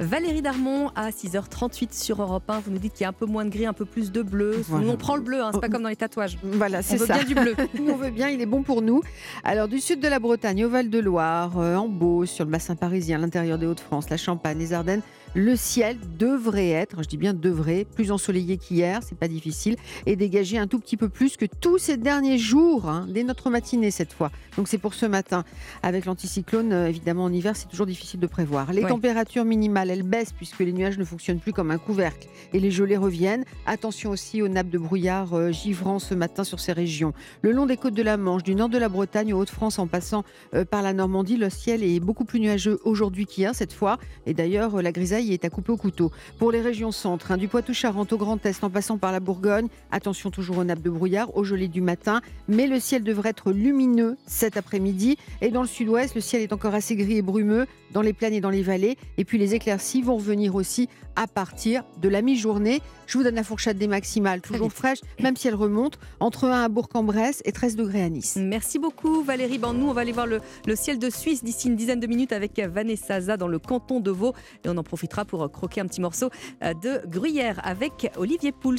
Valérie 0.00 0.40
Darmon 0.40 0.90
à 0.96 1.10
6h38 1.10 1.92
sur 1.92 2.22
Europe 2.22 2.48
1. 2.48 2.60
Vous 2.60 2.70
nous 2.70 2.78
dites 2.78 2.94
qu'il 2.94 3.02
y 3.02 3.04
a 3.04 3.10
un 3.10 3.12
peu 3.12 3.26
moins 3.26 3.44
de 3.44 3.50
gris, 3.50 3.66
un 3.66 3.74
peu 3.74 3.84
plus 3.84 4.10
de 4.10 4.22
bleu. 4.22 4.62
Nous, 4.70 4.88
on 4.88 4.96
prend 4.96 5.14
le 5.14 5.20
bleu, 5.20 5.42
hein, 5.42 5.50
c'est 5.52 5.60
pas 5.60 5.68
comme 5.68 5.82
dans 5.82 5.90
les 5.90 5.96
tatouages. 5.96 6.38
Voilà, 6.42 6.80
c'est 6.80 6.94
on 6.94 6.98
veut 6.98 7.06
ça. 7.06 7.18
bien 7.18 7.24
du 7.24 7.34
bleu. 7.34 7.54
on 7.86 7.96
veut 7.96 8.10
bien, 8.10 8.30
il 8.30 8.40
est 8.40 8.46
bon 8.46 8.62
pour 8.62 8.80
nous. 8.80 9.02
Alors, 9.44 9.68
du 9.68 9.78
sud 9.78 10.00
de 10.00 10.08
la 10.08 10.18
Bretagne 10.18 10.64
au 10.64 10.70
Val-de-Loire, 10.70 11.58
euh, 11.58 11.76
en 11.76 11.86
Beauce, 11.86 12.30
sur 12.30 12.46
le 12.46 12.50
bassin 12.50 12.76
parisien, 12.76 13.18
l'intérieur 13.18 13.58
des 13.58 13.66
Hauts-de-France, 13.66 14.08
la 14.08 14.16
Champagne, 14.16 14.58
les 14.58 14.72
Ardennes, 14.72 15.02
le 15.34 15.56
ciel 15.56 15.96
devrait 16.18 16.70
être, 16.70 17.02
je 17.02 17.08
dis 17.08 17.16
bien 17.16 17.34
devrait, 17.34 17.84
plus 17.94 18.10
ensoleillé 18.10 18.56
qu'hier, 18.56 19.00
c'est 19.02 19.16
pas 19.18 19.28
difficile, 19.28 19.76
et 20.06 20.16
dégager 20.16 20.58
un 20.58 20.66
tout 20.66 20.78
petit 20.78 20.96
peu 20.96 21.08
plus 21.08 21.36
que 21.36 21.44
tous 21.46 21.78
ces 21.78 21.96
derniers 21.96 22.38
jours, 22.38 22.88
hein, 22.88 23.06
dès 23.08 23.22
notre 23.22 23.50
matinée 23.50 23.90
cette 23.90 24.12
fois. 24.12 24.30
Donc 24.56 24.66
c'est 24.68 24.78
pour 24.78 24.94
ce 24.94 25.06
matin. 25.06 25.44
Avec 25.82 26.04
l'anticyclone, 26.04 26.72
euh, 26.72 26.88
évidemment 26.88 27.24
en 27.24 27.32
hiver, 27.32 27.54
c'est 27.56 27.68
toujours 27.68 27.86
difficile 27.86 28.20
de 28.20 28.26
prévoir. 28.26 28.72
Les 28.72 28.82
Ouais. 28.82 28.88
températures 28.88 29.44
minimales, 29.44 29.90
elles 29.90 30.02
baissent 30.02 30.32
puisque 30.32 30.60
les 30.60 30.72
nuages 30.72 30.98
ne 30.98 31.04
fonctionnent 31.04 31.38
plus 31.38 31.52
comme 31.52 31.70
un 31.70 31.78
couvercle 31.78 32.28
et 32.52 32.58
les 32.60 32.70
gelées 32.70 32.96
reviennent. 32.96 33.44
Attention 33.66 34.10
aussi 34.10 34.42
aux 34.42 34.48
nappes 34.48 34.70
de 34.70 34.78
brouillard 34.78 35.34
euh, 35.34 35.52
givrant 35.52 35.98
ce 35.98 36.14
matin 36.14 36.44
sur 36.44 36.58
ces 36.60 36.72
régions. 36.72 37.12
Le 37.42 37.52
long 37.52 37.66
des 37.66 37.76
côtes 37.76 37.94
de 37.94 38.02
la 38.02 38.16
Manche, 38.16 38.42
du 38.42 38.54
nord 38.54 38.68
de 38.68 38.78
la 38.78 38.88
Bretagne 38.88 39.32
aux 39.32 39.38
Hauts-de-France 39.40 39.78
en 39.78 39.86
passant 39.86 40.24
euh, 40.54 40.64
par 40.64 40.82
la 40.82 40.92
Normandie, 40.92 41.36
le 41.36 41.50
ciel 41.50 41.84
est 41.84 42.00
beaucoup 42.00 42.24
plus 42.24 42.40
nuageux 42.40 42.80
aujourd'hui 42.84 43.26
qu'hier 43.26 43.54
cette 43.54 43.72
fois. 43.72 43.98
Et 44.26 44.34
d'ailleurs, 44.34 44.76
euh, 44.76 44.82
la 44.82 44.92
grisaille 44.92 45.19
est 45.28 45.44
à 45.44 45.50
couper 45.50 45.72
au 45.72 45.76
couteau. 45.76 46.10
Pour 46.38 46.52
les 46.52 46.60
régions 46.60 46.92
centres, 46.92 47.32
hein, 47.32 47.36
du 47.36 47.48
Poitou-Charentes 47.48 48.12
au 48.12 48.16
Grand 48.16 48.44
Est 48.46 48.64
en 48.64 48.70
passant 48.70 48.98
par 48.98 49.12
la 49.12 49.20
Bourgogne, 49.20 49.68
attention 49.90 50.30
toujours 50.30 50.58
aux 50.58 50.64
nappes 50.64 50.82
de 50.82 50.90
brouillard, 50.90 51.36
aux 51.36 51.44
gelées 51.44 51.68
du 51.68 51.80
matin. 51.80 52.20
Mais 52.48 52.66
le 52.66 52.80
ciel 52.80 53.02
devrait 53.02 53.30
être 53.30 53.52
lumineux 53.52 54.16
cet 54.26 54.56
après-midi. 54.56 55.16
Et 55.40 55.50
dans 55.50 55.62
le 55.62 55.68
sud-ouest, 55.68 56.14
le 56.14 56.20
ciel 56.20 56.42
est 56.42 56.52
encore 56.52 56.74
assez 56.74 56.96
gris 56.96 57.18
et 57.18 57.22
brumeux 57.22 57.66
dans 57.92 58.02
les 58.02 58.12
plaines 58.12 58.34
et 58.34 58.40
dans 58.40 58.50
les 58.50 58.62
vallées. 58.62 58.96
Et 59.18 59.24
puis 59.24 59.38
les 59.38 59.54
éclaircies 59.54 60.02
vont 60.02 60.16
revenir 60.16 60.54
aussi 60.54 60.88
à 61.16 61.26
partir 61.26 61.84
de 62.00 62.08
la 62.08 62.22
mi-journée. 62.22 62.80
Je 63.06 63.18
vous 63.18 63.24
donne 63.24 63.34
la 63.34 63.42
fourchette 63.42 63.76
des 63.76 63.88
maximales, 63.88 64.40
toujours 64.40 64.72
fraîche, 64.72 65.00
même 65.20 65.36
si 65.36 65.48
elle 65.48 65.54
remonte, 65.54 65.98
entre 66.20 66.44
1 66.44 66.64
à 66.64 66.68
Bourg-en-Bresse 66.68 67.42
et 67.44 67.52
13 67.52 67.76
degrés 67.76 68.02
à 68.02 68.08
Nice. 68.08 68.38
Merci 68.40 68.78
beaucoup 68.78 69.22
Valérie. 69.22 69.58
Bon, 69.58 69.72
nous, 69.72 69.88
on 69.88 69.92
va 69.92 70.02
aller 70.02 70.12
voir 70.12 70.26
le, 70.26 70.40
le 70.66 70.76
ciel 70.76 70.98
de 70.98 71.10
Suisse 71.10 71.42
d'ici 71.42 71.68
une 71.68 71.76
dizaine 71.76 72.00
de 72.00 72.06
minutes 72.06 72.32
avec 72.32 72.58
Vanessa 72.60 73.20
Za 73.20 73.36
dans 73.36 73.48
le 73.48 73.58
canton 73.58 74.00
de 74.00 74.10
Vaud. 74.10 74.34
Et 74.64 74.68
on 74.68 74.76
en 74.76 74.84
profitera 75.10 75.24
pour 75.24 75.50
croquer 75.50 75.80
un 75.80 75.86
petit 75.86 76.00
morceau 76.00 76.30
euh, 76.62 76.72
de 76.74 77.04
gruyère 77.06 77.60
avec 77.64 78.10
Olivier 78.16 78.52
Pouls. 78.52 78.76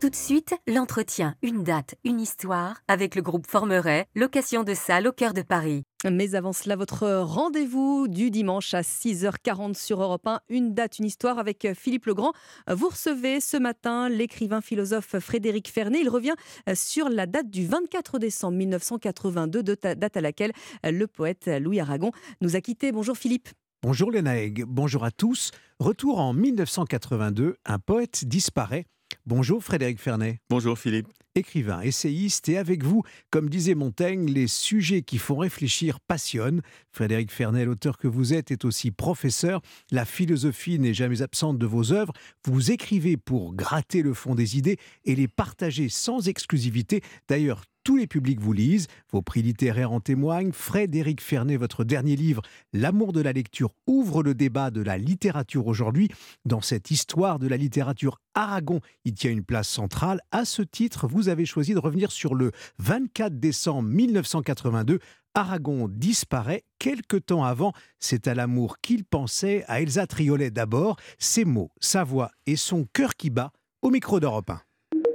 Tout 0.00 0.08
de 0.10 0.14
suite, 0.14 0.54
l'entretien, 0.68 1.34
une 1.42 1.62
date, 1.64 1.94
une 2.04 2.20
histoire 2.20 2.76
avec 2.88 3.14
le 3.16 3.22
groupe 3.22 3.46
Formeret, 3.48 4.06
location 4.14 4.62
de 4.62 4.72
salle 4.74 5.06
au 5.08 5.12
cœur 5.12 5.32
de 5.34 5.42
Paris. 5.42 5.84
Mais 6.08 6.34
avant 6.34 6.52
cela, 6.52 6.76
votre 6.76 7.08
rendez-vous 7.22 8.06
du 8.08 8.30
dimanche 8.30 8.74
à 8.74 8.82
6h40 8.82 9.74
sur 9.74 10.02
Europe 10.02 10.26
1, 10.26 10.40
une 10.50 10.74
date, 10.74 10.98
une 10.98 11.06
histoire 11.06 11.38
avec 11.38 11.66
Philippe 11.74 12.06
Legrand. 12.06 12.32
Vous 12.70 12.88
recevez 12.90 13.40
ce 13.40 13.56
matin 13.56 14.08
l'écrivain 14.10 14.60
philosophe 14.60 15.18
Frédéric 15.18 15.68
Fernet. 15.70 16.00
Il 16.02 16.08
revient 16.10 16.34
sur 16.74 17.08
la 17.08 17.26
date 17.26 17.48
du 17.50 17.66
24 17.66 18.18
décembre 18.18 18.56
1982, 18.58 19.62
de 19.62 19.74
ta- 19.74 19.94
date 19.94 20.16
à 20.16 20.20
laquelle 20.20 20.52
le 20.84 21.06
poète 21.06 21.48
Louis 21.60 21.80
Aragon 21.80 22.10
nous 22.42 22.54
a 22.54 22.60
quittés. 22.60 22.92
Bonjour 22.92 23.16
Philippe. 23.16 23.48
Bonjour 23.86 24.10
Léna 24.10 24.38
Egg, 24.38 24.64
bonjour 24.66 25.04
à 25.04 25.10
tous. 25.10 25.50
Retour 25.78 26.18
en 26.18 26.32
1982, 26.32 27.58
un 27.66 27.78
poète 27.78 28.24
disparaît. 28.24 28.86
Bonjour 29.26 29.62
Frédéric 29.62 30.00
Fernet. 30.00 30.40
Bonjour 30.48 30.78
Philippe. 30.78 31.08
Écrivain, 31.34 31.82
essayiste, 31.82 32.48
et 32.48 32.56
avec 32.56 32.82
vous, 32.82 33.02
comme 33.28 33.50
disait 33.50 33.74
Montaigne, 33.74 34.24
les 34.24 34.46
sujets 34.46 35.02
qui 35.02 35.18
font 35.18 35.36
réfléchir 35.36 36.00
passionnent. 36.00 36.62
Frédéric 36.92 37.30
Fernet, 37.30 37.66
l'auteur 37.66 37.98
que 37.98 38.08
vous 38.08 38.32
êtes, 38.32 38.50
est 38.50 38.64
aussi 38.64 38.90
professeur. 38.90 39.60
La 39.90 40.06
philosophie 40.06 40.78
n'est 40.78 40.94
jamais 40.94 41.20
absente 41.20 41.58
de 41.58 41.66
vos 41.66 41.92
œuvres. 41.92 42.14
Vous 42.46 42.70
écrivez 42.70 43.18
pour 43.18 43.52
gratter 43.52 44.00
le 44.00 44.14
fond 44.14 44.34
des 44.34 44.56
idées 44.56 44.78
et 45.04 45.14
les 45.14 45.28
partager 45.28 45.90
sans 45.90 46.26
exclusivité. 46.26 47.02
D'ailleurs, 47.28 47.64
tous 47.84 47.96
les 47.96 48.06
publics 48.06 48.40
vous 48.40 48.54
lisent, 48.54 48.88
vos 49.12 49.22
prix 49.22 49.42
littéraires 49.42 49.92
en 49.92 50.00
témoignent. 50.00 50.52
Frédéric 50.52 51.20
Fernet, 51.20 51.58
votre 51.58 51.84
dernier 51.84 52.16
livre, 52.16 52.42
L'amour 52.72 53.12
de 53.12 53.20
la 53.20 53.32
lecture, 53.32 53.74
ouvre 53.86 54.22
le 54.22 54.34
débat 54.34 54.70
de 54.70 54.80
la 54.80 54.96
littérature 54.96 55.66
aujourd'hui. 55.66 56.08
Dans 56.46 56.62
cette 56.62 56.90
histoire 56.90 57.38
de 57.38 57.46
la 57.46 57.58
littérature, 57.58 58.20
Aragon 58.34 58.80
y 59.04 59.12
tient 59.12 59.30
une 59.30 59.44
place 59.44 59.68
centrale. 59.68 60.20
À 60.32 60.46
ce 60.46 60.62
titre, 60.62 61.06
vous 61.06 61.28
avez 61.28 61.44
choisi 61.44 61.74
de 61.74 61.78
revenir 61.78 62.10
sur 62.10 62.34
le 62.34 62.52
24 62.78 63.38
décembre 63.38 63.88
1982. 63.90 64.98
Aragon 65.34 65.88
disparaît 65.88 66.64
quelque 66.78 67.16
temps 67.16 67.44
avant. 67.44 67.72
C'est 67.98 68.28
à 68.28 68.34
l'amour 68.34 68.78
qu'il 68.80 69.04
pensait, 69.04 69.64
à 69.68 69.82
Elsa 69.82 70.06
Triolet 70.06 70.50
d'abord. 70.50 70.96
Ses 71.18 71.44
mots, 71.44 71.70
sa 71.80 72.02
voix 72.02 72.30
et 72.46 72.56
son 72.56 72.86
cœur 72.92 73.14
qui 73.14 73.28
bat 73.28 73.52
au 73.82 73.90
micro 73.90 74.20
d'Europe 74.20 74.50
1. 74.50 74.60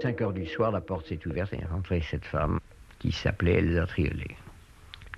5 0.02 0.22
heures 0.22 0.34
du 0.34 0.46
soir, 0.46 0.72
la 0.72 0.82
porte 0.82 1.08
s'est 1.08 1.20
ouverte 1.28 1.54
et 1.54 1.58
est 1.58 1.66
rentrée 1.66 2.02
cette 2.10 2.26
femme 2.26 2.60
qui 3.00 3.12
s'appelait 3.12 3.56
Elsa 3.56 3.86
Triolet. 3.86 4.36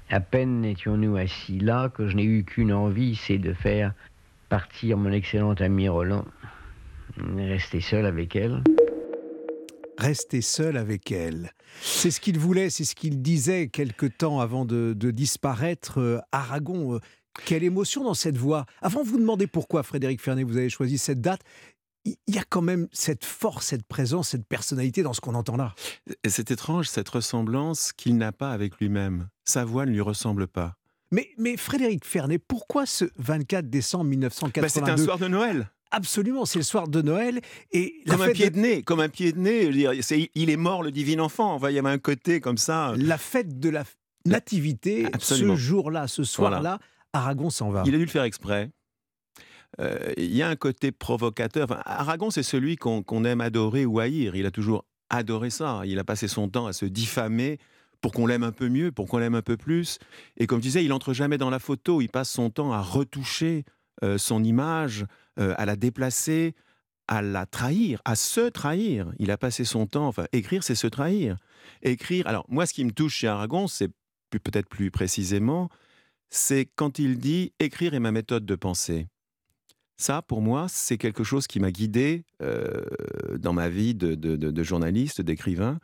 À 0.09 0.19
peine 0.19 0.65
étions-nous 0.65 1.17
assis 1.17 1.59
là 1.59 1.89
que 1.89 2.07
je 2.07 2.15
n'ai 2.15 2.23
eu 2.23 2.43
qu'une 2.43 2.73
envie, 2.73 3.15
c'est 3.15 3.37
de 3.37 3.53
faire 3.53 3.93
partir 4.49 4.97
mon 4.97 5.11
excellent 5.11 5.53
ami 5.53 5.87
Roland, 5.87 6.25
rester 7.37 7.79
seul 7.79 8.05
avec 8.05 8.35
elle. 8.35 8.63
Rester 9.97 10.41
seul 10.41 10.77
avec 10.77 11.11
elle. 11.11 11.51
C'est 11.81 12.11
ce 12.11 12.19
qu'il 12.19 12.39
voulait, 12.39 12.69
c'est 12.69 12.83
ce 12.83 12.95
qu'il 12.95 13.21
disait 13.21 13.67
quelque 13.67 14.07
temps 14.07 14.39
avant 14.39 14.65
de, 14.65 14.93
disparaître. 14.93 15.99
Euh, 15.99 16.19
Aragon, 16.31 16.95
euh, 16.95 16.99
quelle 17.45 17.63
émotion 17.63 18.03
dans 18.03 18.13
cette 18.13 18.37
voix. 18.37 18.65
Avant 18.81 19.03
de 19.03 19.07
vous 19.07 19.19
demander 19.19 19.47
pourquoi, 19.47 19.83
Frédéric 19.83 20.21
Fernet, 20.21 20.43
vous 20.43 20.57
avez 20.57 20.69
choisi 20.69 20.97
cette 20.97 21.21
date, 21.21 21.41
il 22.05 22.15
y 22.27 22.37
a 22.39 22.43
quand 22.49 22.61
même 22.61 22.87
cette 22.91 23.25
force, 23.25 23.67
cette 23.67 23.85
présence, 23.87 24.29
cette 24.29 24.47
personnalité 24.47 25.03
dans 25.03 25.13
ce 25.13 25.21
qu'on 25.21 25.35
entend 25.35 25.55
là. 25.57 25.73
Et 26.23 26.29
C'est 26.29 26.49
étrange 26.51 26.87
cette 26.89 27.09
ressemblance 27.09 27.91
qu'il 27.93 28.17
n'a 28.17 28.31
pas 28.31 28.51
avec 28.51 28.77
lui-même. 28.79 29.29
Sa 29.45 29.65
voix 29.65 29.85
ne 29.85 29.91
lui 29.91 30.01
ressemble 30.01 30.47
pas. 30.47 30.75
Mais, 31.11 31.29
mais 31.37 31.57
Frédéric 31.57 32.05
Fernet, 32.05 32.39
pourquoi 32.39 32.85
ce 32.85 33.05
24 33.17 33.69
décembre 33.69 34.05
1982 34.05 34.61
Bah, 34.61 34.69
C'était 34.69 34.89
un 35.01 35.03
soir 35.03 35.19
de 35.19 35.27
Noël. 35.27 35.69
Absolument, 35.91 36.45
c'est 36.45 36.59
le 36.59 36.63
soir 36.63 36.87
de 36.87 37.01
Noël. 37.01 37.41
Et 37.73 38.01
la 38.05 38.13
Comme 38.15 38.21
un 38.21 38.31
pied 38.31 38.49
de- 38.49 38.55
de 38.55 38.61
nez, 38.61 38.81
comme 38.81 39.01
un 39.01 39.09
pied 39.09 39.33
de 39.33 39.39
nez. 39.39 40.01
c'est- 40.01 40.31
il 40.35 40.49
est 40.49 40.55
mort 40.57 40.83
le 40.83 40.91
divin 40.91 41.19
enfant. 41.19 41.53
Enfin, 41.53 41.69
il 41.69 41.75
y 41.75 41.79
avait 41.79 41.89
un 41.89 41.97
côté 41.97 42.39
comme 42.39 42.57
ça. 42.57 42.93
La 42.95 43.17
fête 43.17 43.59
de 43.59 43.67
la 43.69 43.83
nativité, 44.25 45.07
Absolument. 45.11 45.55
ce 45.55 45.59
jour-là, 45.59 46.07
ce 46.07 46.23
soir-là, 46.23 46.79
Aragon 47.13 47.49
s'en 47.49 47.69
va. 47.71 47.83
Il 47.85 47.93
a 47.93 47.97
dû 47.97 48.05
le 48.05 48.09
faire 48.09 48.23
exprès. 48.23 48.71
Euh, 49.79 50.13
Il 50.17 50.35
y 50.35 50.41
a 50.41 50.49
un 50.49 50.55
côté 50.55 50.91
provocateur. 50.91 51.67
Aragon, 51.87 52.29
c'est 52.29 52.43
celui 52.43 52.75
qu'on 52.75 53.23
aime 53.23 53.41
adorer 53.41 53.85
ou 53.85 53.99
haïr. 53.99 54.35
Il 54.35 54.45
a 54.45 54.51
toujours 54.51 54.85
adoré 55.09 55.49
ça. 55.49 55.81
Il 55.85 55.99
a 55.99 56.03
passé 56.03 56.27
son 56.27 56.49
temps 56.49 56.67
à 56.67 56.73
se 56.73 56.85
diffamer 56.85 57.59
pour 58.01 58.11
qu'on 58.11 58.25
l'aime 58.25 58.43
un 58.43 58.51
peu 58.51 58.67
mieux, 58.67 58.91
pour 58.91 59.07
qu'on 59.07 59.19
l'aime 59.19 59.35
un 59.35 59.41
peu 59.41 59.57
plus. 59.57 59.99
Et 60.37 60.47
comme 60.47 60.59
je 60.59 60.63
disais, 60.63 60.83
il 60.83 60.91
entre 60.93 61.13
jamais 61.13 61.37
dans 61.37 61.49
la 61.49 61.59
photo. 61.59 62.01
Il 62.01 62.09
passe 62.09 62.29
son 62.29 62.49
temps 62.49 62.73
à 62.73 62.81
retoucher 62.81 63.63
euh, 64.03 64.17
son 64.17 64.43
image, 64.43 65.05
euh, 65.39 65.53
à 65.57 65.65
la 65.65 65.75
déplacer, 65.75 66.55
à 67.07 67.21
la 67.21 67.45
trahir, 67.45 68.01
à 68.05 68.15
se 68.15 68.49
trahir. 68.49 69.11
Il 69.19 69.31
a 69.31 69.37
passé 69.37 69.65
son 69.65 69.85
temps. 69.85 70.07
Enfin, 70.07 70.25
écrire, 70.31 70.63
c'est 70.63 70.75
se 70.75 70.87
trahir. 70.87 71.37
Écrire. 71.83 72.25
Alors, 72.27 72.45
moi, 72.49 72.65
ce 72.65 72.73
qui 72.73 72.83
me 72.83 72.91
touche 72.91 73.17
chez 73.17 73.27
Aragon, 73.27 73.67
c'est 73.67 73.91
peut-être 74.39 74.69
plus 74.69 74.91
précisément, 74.91 75.69
c'est 76.29 76.69
quand 76.75 76.99
il 76.99 77.19
dit 77.19 77.53
écrire 77.59 77.93
est 77.93 77.99
ma 77.99 78.11
méthode 78.11 78.45
de 78.45 78.55
pensée. 78.55 79.07
Ça, 79.97 80.21
pour 80.21 80.41
moi, 80.41 80.65
c'est 80.67 80.97
quelque 80.97 81.23
chose 81.23 81.45
qui 81.47 81.59
m'a 81.59 81.71
guidé 81.71 82.23
euh, 82.41 82.83
dans 83.37 83.53
ma 83.53 83.69
vie 83.69 83.93
de, 83.93 84.15
de- 84.15 84.35
journaliste, 84.63 85.21
d'écrivain. 85.21 85.79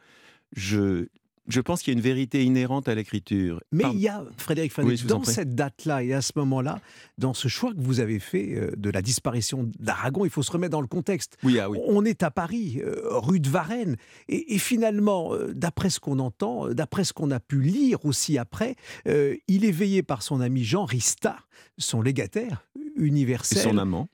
Je, 0.56 1.08
je 1.48 1.62
pense 1.62 1.82
qu'il 1.82 1.94
y 1.94 1.96
a 1.96 1.98
une 1.98 2.04
vérité 2.04 2.44
inhérente 2.44 2.88
à 2.88 2.96
l'écriture. 2.96 3.62
Mais 3.72 3.84
Pardon. 3.84 3.98
il 3.98 4.02
y 4.02 4.08
a, 4.08 4.24
Frédéric 4.38 4.74
Fanet, 4.74 4.90
Oui, 4.90 5.04
dans 5.08 5.24
cette 5.24 5.56
date-là 5.56 6.04
et 6.04 6.14
à 6.14 6.22
ce 6.22 6.32
moment-là, 6.36 6.80
dans 7.18 7.34
ce 7.34 7.48
choix 7.48 7.74
que 7.74 7.80
vous 7.82 8.00
avez 8.00 8.20
fait 8.20 8.54
euh, 8.56 8.72
de 8.78 8.90
la 8.90 9.02
disparition 9.02 9.70
d'Aragon, 9.80 10.26
il 10.26 10.32
faut 10.32 10.44
se 10.44 10.52
remettre 10.52 10.72
dans 10.72 10.82
le 10.82 10.88
contexte. 10.88 11.38
Oui, 11.44 11.60
ah 11.60 11.70
oui. 11.70 11.78
On 11.86 12.04
est 12.06 12.24
à 12.24 12.32
Paris, 12.32 12.82
euh, 12.84 13.02
rue 13.20 13.40
de 13.40 13.50
Varennes, 13.50 13.96
et, 14.28 14.56
et 14.56 14.58
finalement, 14.58 15.34
euh, 15.34 15.54
d'après 15.54 15.90
ce 15.90 16.00
qu'on 16.00 16.20
entend, 16.20 16.70
d'après 16.74 17.04
ce 17.04 17.14
qu'on 17.14 17.32
a 17.32 17.40
pu 17.40 17.62
lire 17.62 18.04
aussi 18.06 18.38
après, 18.38 18.76
euh, 19.08 19.36
il 19.48 19.66
est 19.66 19.72
veillé 19.72 20.04
par 20.04 20.22
son 20.24 20.42
ami 20.42 20.64
Jean 20.64 20.86
Rista, 20.86 21.38
son 21.78 22.02
légataire 22.02 22.66
Et 22.76 22.92
universel. 22.98 23.62
son 23.64 23.78
amant. 23.78 24.10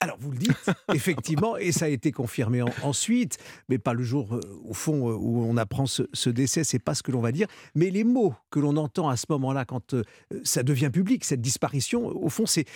Alors 0.00 0.18
vous 0.20 0.30
le 0.30 0.36
dites, 0.38 0.70
effectivement, 0.94 1.56
et 1.56 1.72
ça 1.72 1.86
a 1.86 1.88
été 1.88 2.12
confirmé 2.12 2.60
en- 2.60 2.68
ensuite, 2.82 3.38
mais 3.70 3.78
pas 3.78 3.94
le 3.94 4.02
jour 4.02 4.34
euh, 4.34 4.40
au 4.64 4.74
fond 4.74 5.08
euh, 5.10 5.14
où 5.14 5.42
on 5.44 5.56
apprend 5.56 5.86
ce, 5.86 6.02
ce 6.12 6.28
décès, 6.28 6.64
c'est 6.64 6.78
pas 6.78 6.94
ce 6.94 7.02
que 7.02 7.12
l'on 7.12 7.22
va 7.22 7.32
dire, 7.32 7.48
mais 7.74 7.88
les 7.90 8.04
mots 8.04 8.34
que 8.50 8.60
l'on 8.60 8.76
entend 8.76 9.08
à 9.08 9.16
ce 9.16 9.24
moment-là, 9.30 9.64
quand 9.64 9.94
euh, 9.94 10.02
ça 10.44 10.62
devient 10.62 10.90
public, 10.92 11.24
cette 11.24 11.40
disparition, 11.40 12.06
au 12.06 12.28
fond, 12.28 12.44
c'est 12.46 12.66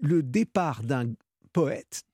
le 0.00 0.22
départ 0.22 0.82
d'un 0.82 1.12
poète 1.52 2.04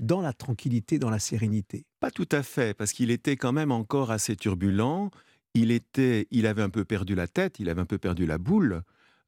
dans 0.00 0.20
la 0.20 0.32
tranquillité, 0.32 0.98
dans 0.98 1.10
la 1.10 1.20
sérénité. 1.20 1.84
Pas 2.00 2.10
tout 2.10 2.28
à 2.32 2.42
fait, 2.42 2.76
parce 2.76 2.92
qu'il 2.92 3.10
était 3.12 3.36
quand 3.36 3.52
même 3.52 3.70
encore 3.70 4.10
assez 4.10 4.34
turbulent. 4.36 5.10
Il 5.54 5.70
était, 5.70 6.26
il 6.32 6.46
avait 6.46 6.62
un 6.62 6.68
peu 6.70 6.84
perdu 6.84 7.14
la 7.14 7.28
tête, 7.28 7.60
il 7.60 7.68
avait 7.70 7.80
un 7.80 7.86
peu 7.86 7.98
perdu 7.98 8.26
la 8.26 8.36
boule. 8.36 8.82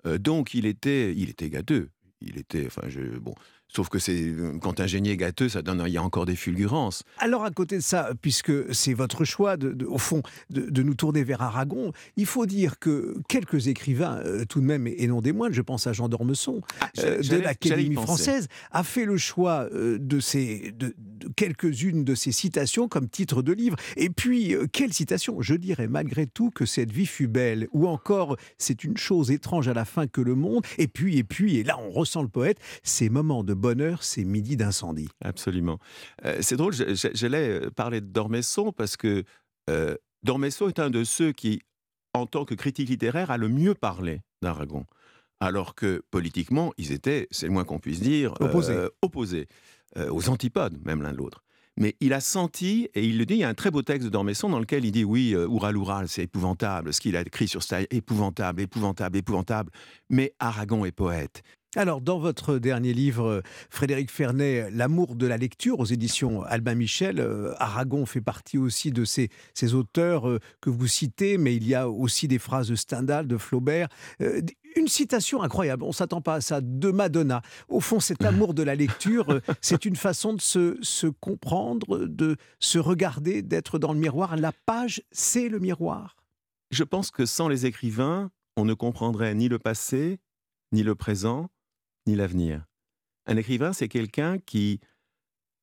Donc 0.04 0.52
il 0.52 0.66
était, 0.66 1.14
il 1.16 1.30
était 1.30 1.48
gâteux. 1.48 1.88
Il 2.20 2.36
était, 2.38 2.66
enfin, 2.66 2.82
je, 2.88 3.00
bon. 3.18 3.34
Sauf 3.68 3.88
que 3.90 3.98
c'est 3.98 4.34
quand 4.62 4.80
un 4.80 4.86
génie 4.86 5.10
est 5.10 5.16
gâteux, 5.16 5.48
ça 5.48 5.60
donne, 5.62 5.82
il 5.86 5.92
y 5.92 5.98
a 5.98 6.02
encore 6.02 6.24
des 6.26 6.36
fulgurances. 6.36 7.02
Alors 7.18 7.44
à 7.44 7.50
côté 7.50 7.76
de 7.76 7.82
ça, 7.82 8.10
puisque 8.22 8.52
c'est 8.74 8.94
votre 8.94 9.24
choix, 9.24 9.56
de, 9.56 9.72
de- 9.72 9.84
au 9.84 9.98
fond, 9.98 10.22
de, 10.50 10.62
de 10.62 10.82
nous 10.82 10.94
tourner 10.94 11.22
vers 11.22 11.42
Aragon, 11.42 11.92
il 12.16 12.24
faut 12.26 12.46
dire 12.46 12.78
que 12.78 13.16
quelques 13.28 13.68
écrivains, 13.68 14.20
euh, 14.24 14.44
tout 14.48 14.60
de 14.60 14.64
même, 14.64 14.86
et 14.86 15.06
non 15.06 15.20
des 15.20 15.32
moindres, 15.32 15.54
je 15.54 15.62
pense 15.62 15.86
à 15.86 15.92
Jean 15.92 16.08
d'Ormesson, 16.08 16.62
euh, 17.00 17.20
de 17.20 17.36
l'Académie 17.36 17.94
française, 17.94 18.48
a 18.72 18.82
fait 18.84 19.04
le 19.04 19.18
choix 19.18 19.68
euh, 19.72 19.98
de, 20.00 20.18
ces, 20.20 20.72
de, 20.78 20.94
quelques-unes 21.36 22.04
de 22.04 22.14
ces 22.14 22.32
citations 22.32 22.88
comme 22.88 23.08
titre 23.08 23.42
de 23.42 23.52
livre. 23.52 23.76
Et 23.96 24.08
puis, 24.10 24.54
euh, 24.54 24.66
quelle 24.72 24.92
citation? 24.92 25.40
Je 25.42 25.54
dirais 25.54 25.88
malgré 25.88 26.26
tout 26.26 26.50
que 26.50 26.64
cette 26.66 26.90
vie 26.90 27.06
fut 27.06 27.28
belle, 27.28 27.68
ou 27.72 27.86
encore 27.86 28.36
c'est 28.56 28.82
une 28.84 28.96
chose 28.96 29.30
étrange 29.30 29.68
à 29.68 29.74
la 29.74 29.84
fin 29.84 30.06
que 30.06 30.20
le 30.20 30.34
monde. 30.34 30.64
Et 30.78 30.88
puis, 30.88 31.18
et 31.18 31.24
puis, 31.24 31.56
et 31.58 31.64
là 31.64 31.76
on 31.78 31.90
ressent 31.90 32.22
le 32.22 32.28
poète, 32.28 32.58
ces 32.82 33.08
moments 33.10 33.44
de 33.44 33.54
bonheur, 33.58 34.02
ces 34.02 34.24
midis 34.24 34.56
d'incendie. 34.56 35.08
Absolument. 35.22 35.78
Euh, 36.24 36.38
c'est 36.40 36.56
drôle, 36.56 36.72
j'allais 36.74 37.66
euh, 37.66 37.70
parler 37.70 38.00
de 38.00 38.06
Dormesson 38.06 38.72
parce 38.72 38.96
que 38.96 39.24
euh, 39.68 39.96
Dormesson 40.22 40.68
est 40.68 40.78
un 40.78 40.90
de 40.90 41.04
ceux 41.04 41.32
qui, 41.32 41.60
en 42.14 42.26
tant 42.26 42.44
que 42.44 42.54
critique 42.54 42.88
littéraire, 42.88 43.30
a 43.30 43.36
le 43.36 43.48
mieux 43.48 43.74
parlé 43.74 44.22
d'Aragon. 44.42 44.86
Alors 45.40 45.74
que 45.74 46.02
politiquement, 46.10 46.72
ils 46.78 46.92
étaient, 46.92 47.28
c'est 47.30 47.46
le 47.46 47.52
moins 47.52 47.64
qu'on 47.64 47.78
puisse 47.78 48.00
dire, 48.00 48.34
euh, 48.40 48.88
Opposés. 49.02 49.46
aux 50.10 50.28
antipodes, 50.28 50.78
même 50.84 51.02
l'un 51.02 51.12
de 51.12 51.18
l'autre. 51.18 51.44
Mais 51.76 51.94
il 52.00 52.12
a 52.12 52.18
senti, 52.18 52.88
et 52.94 53.04
il 53.04 53.18
le 53.18 53.26
dit, 53.26 53.34
il 53.34 53.40
y 53.40 53.44
a 53.44 53.48
un 53.48 53.54
très 53.54 53.70
beau 53.70 53.82
texte 53.82 54.04
de 54.04 54.10
Dormesson 54.10 54.48
dans 54.48 54.58
lequel 54.58 54.84
il 54.84 54.90
dit 54.90 55.04
oui, 55.04 55.36
Oural 55.36 55.76
Oural, 55.76 56.08
c'est 56.08 56.24
épouvantable, 56.24 56.92
ce 56.92 57.00
qu'il 57.00 57.16
a 57.16 57.20
écrit 57.20 57.46
sur 57.46 57.62
ça, 57.62 57.78
épouvantable, 57.90 58.62
épouvantable, 58.62 59.16
épouvantable. 59.16 59.70
Mais 60.10 60.34
Aragon 60.40 60.84
est 60.84 60.90
poète. 60.90 61.44
Alors, 61.76 62.00
dans 62.00 62.18
votre 62.18 62.58
dernier 62.58 62.94
livre, 62.94 63.26
euh, 63.26 63.42
Frédéric 63.68 64.10
Fernet, 64.10 64.70
L'amour 64.70 65.14
de 65.14 65.26
la 65.26 65.36
lecture, 65.36 65.80
aux 65.80 65.84
éditions 65.84 66.42
Albin 66.44 66.74
Michel, 66.74 67.20
euh, 67.20 67.54
Aragon 67.58 68.06
fait 68.06 68.22
partie 68.22 68.56
aussi 68.56 68.90
de 68.90 69.04
ces, 69.04 69.28
ces 69.52 69.74
auteurs 69.74 70.28
euh, 70.28 70.40
que 70.60 70.70
vous 70.70 70.86
citez, 70.86 71.36
mais 71.36 71.54
il 71.54 71.66
y 71.68 71.74
a 71.74 71.90
aussi 71.90 72.26
des 72.26 72.38
phrases 72.38 72.68
de 72.68 72.74
Stendhal, 72.74 73.26
de 73.26 73.36
Flaubert. 73.36 73.88
Euh, 74.22 74.40
une 74.76 74.88
citation 74.88 75.42
incroyable, 75.42 75.82
on 75.82 75.88
ne 75.88 75.92
s'attend 75.92 76.20
pas 76.20 76.34
à 76.34 76.40
ça, 76.40 76.60
de 76.60 76.90
Madonna. 76.90 77.42
Au 77.68 77.80
fond, 77.80 78.00
cet 78.00 78.24
amour 78.24 78.54
de 78.54 78.62
la 78.62 78.74
lecture, 78.74 79.30
euh, 79.30 79.40
c'est 79.60 79.84
une 79.84 79.96
façon 79.96 80.32
de 80.32 80.40
se, 80.40 80.78
se 80.82 81.06
comprendre, 81.06 82.06
de 82.06 82.36
se 82.60 82.78
regarder, 82.78 83.42
d'être 83.42 83.78
dans 83.78 83.92
le 83.92 83.98
miroir. 83.98 84.36
La 84.36 84.52
page, 84.52 85.02
c'est 85.10 85.48
le 85.48 85.58
miroir. 85.58 86.16
Je 86.70 86.84
pense 86.84 87.10
que 87.10 87.26
sans 87.26 87.48
les 87.48 87.66
écrivains, 87.66 88.30
on 88.56 88.64
ne 88.64 88.74
comprendrait 88.74 89.34
ni 89.34 89.48
le 89.48 89.58
passé, 89.58 90.18
ni 90.72 90.82
le 90.82 90.94
présent, 90.94 91.48
ni 92.08 92.16
l'avenir. 92.16 92.64
Un 93.26 93.36
écrivain, 93.36 93.72
c'est 93.72 93.88
quelqu'un 93.88 94.38
qui 94.38 94.80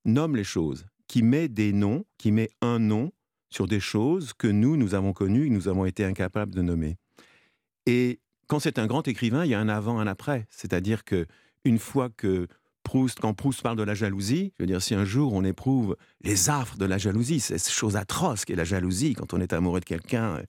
nomme 0.06 0.36
les 0.36 0.44
choses, 0.44 0.86
qui 1.08 1.24
met 1.24 1.48
des 1.48 1.74
noms, 1.74 2.06
qui 2.18 2.32
met 2.32 2.50
un 2.62 2.80
nom 2.80 3.12
sur 3.50 3.68
des 3.68 3.80
choses 3.80 4.34
que 4.34 4.48
nous, 4.48 4.78
nous 4.78 4.96
avons 4.96 5.14
connues 5.14 5.48
et 5.48 5.50
nous 5.50 5.68
avons 5.68 5.86
été 5.86 6.06
incapables 6.06 6.54
de 6.54 6.62
nommer. 6.62 6.98
Et 7.86 8.20
quand 8.48 8.60
c'est 8.60 8.80
un 8.80 8.88
grand 8.88 9.08
écrivain, 9.08 9.46
il 9.46 9.52
y 9.52 9.54
a 9.54 9.60
un 9.60 9.70
avant, 9.70 10.00
un 10.00 10.08
après. 10.08 10.46
C'est-à-dire 10.50 11.04
que 11.04 11.26
une 11.64 11.80
fois 11.80 12.10
que 12.10 12.48
Proust, 12.84 13.20
quand 13.20 13.34
Proust 13.34 13.64
parle 13.64 13.78
de 13.78 13.84
la 13.84 13.96
jalousie, 13.96 14.54
je 14.58 14.64
veux 14.64 14.68
dire, 14.68 14.82
si 14.82 14.94
un 14.94 15.06
jour 15.06 15.34
on 15.34 15.44
éprouve 15.44 15.98
les 16.22 16.50
affres 16.52 16.78
de 16.78 16.86
la 16.86 17.00
jalousie, 17.00 17.40
cette 17.40 17.68
chose 17.68 17.96
atroce 17.96 18.46
qu'est 18.46 18.56
la 18.56 18.64
jalousie 18.64 19.16
quand 19.16 19.34
on 19.34 19.42
est 19.42 19.54
amoureux 19.54 19.80
de 19.80 19.86
quelqu'un, 19.86 20.44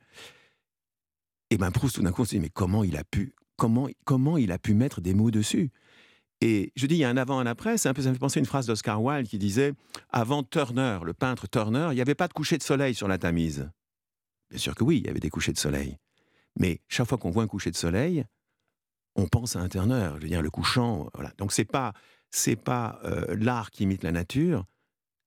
et 1.48 1.56
ben 1.56 1.70
Proust 1.70 1.96
tout 1.96 2.02
d'un 2.02 2.12
coup 2.12 2.22
on 2.22 2.24
se 2.26 2.30
dit 2.30 2.40
mais 2.40 2.50
comment 2.50 2.84
il 2.84 2.98
a 2.98 3.04
pu, 3.04 3.34
comment, 3.56 3.88
comment 4.04 4.36
il 4.36 4.52
a 4.52 4.58
pu 4.58 4.74
mettre 4.74 5.00
des 5.00 5.14
mots 5.14 5.30
dessus? 5.30 5.70
Et 6.40 6.72
je 6.76 6.86
dis 6.86 6.96
il 6.96 6.98
y 6.98 7.04
a 7.04 7.08
un 7.08 7.16
avant, 7.16 7.38
un 7.38 7.46
après. 7.46 7.86
Un 7.86 7.94
peu 7.94 8.02
ça 8.02 8.08
me 8.08 8.14
fait 8.14 8.20
penser 8.20 8.38
à 8.38 8.40
une 8.40 8.46
phrase 8.46 8.66
d'Oscar 8.66 9.02
Wilde 9.02 9.28
qui 9.28 9.38
disait 9.38 9.72
avant 10.10 10.42
Turner, 10.42 10.98
le 11.02 11.14
peintre 11.14 11.46
Turner, 11.48 11.88
il 11.92 11.94
n'y 11.94 12.00
avait 12.00 12.14
pas 12.14 12.28
de 12.28 12.32
coucher 12.32 12.58
de 12.58 12.62
soleil 12.62 12.94
sur 12.94 13.08
la 13.08 13.18
Tamise. 13.18 13.70
Bien 14.50 14.58
sûr 14.58 14.74
que 14.74 14.84
oui, 14.84 14.98
il 14.98 15.06
y 15.06 15.10
avait 15.10 15.20
des 15.20 15.30
couchers 15.30 15.52
de 15.52 15.58
soleil. 15.58 15.96
Mais 16.58 16.80
chaque 16.88 17.08
fois 17.08 17.18
qu'on 17.18 17.30
voit 17.30 17.42
un 17.42 17.48
coucher 17.48 17.70
de 17.70 17.76
soleil, 17.76 18.24
on 19.14 19.26
pense 19.26 19.56
à 19.56 19.60
un 19.60 19.68
Turner. 19.68 20.10
Je 20.16 20.22
veux 20.22 20.28
dire, 20.28 20.42
le 20.42 20.50
couchant, 20.50 21.08
voilà. 21.14 21.32
Donc 21.38 21.52
c'est 21.52 21.64
pas, 21.64 21.92
c'est 22.30 22.56
pas 22.56 23.00
euh, 23.04 23.34
l'art 23.38 23.70
qui 23.70 23.84
imite 23.84 24.02
la 24.02 24.12
nature, 24.12 24.64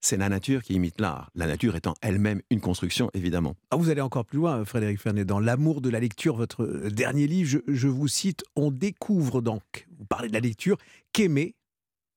c'est 0.01 0.17
la 0.17 0.29
nature 0.29 0.63
qui 0.63 0.73
imite 0.73 0.99
l'art. 0.99 1.29
La 1.35 1.47
nature 1.47 1.75
étant 1.75 1.93
elle-même 2.01 2.41
une 2.49 2.61
construction, 2.61 3.09
évidemment. 3.13 3.55
Ah, 3.71 3.75
vous 3.75 3.89
allez 3.89 4.01
encore 4.01 4.25
plus 4.25 4.37
loin, 4.37 4.63
Frédéric 4.65 4.99
Fernet. 4.99 5.25
Dans 5.25 5.39
L'amour 5.39 5.81
de 5.81 5.89
la 5.89 5.99
lecture, 5.99 6.35
votre 6.35 6.63
euh, 6.63 6.89
dernier 6.89 7.27
livre, 7.27 7.49
je, 7.49 7.57
je 7.67 7.87
vous 7.87 8.07
cite 8.07 8.43
On 8.55 8.71
découvre 8.71 9.41
donc, 9.41 9.87
vous 9.97 10.05
parlez 10.05 10.27
de 10.29 10.33
la 10.33 10.39
lecture, 10.39 10.77
qu'aimer, 11.13 11.55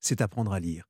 c'est 0.00 0.20
apprendre 0.20 0.52
à 0.52 0.60
lire. 0.60 0.88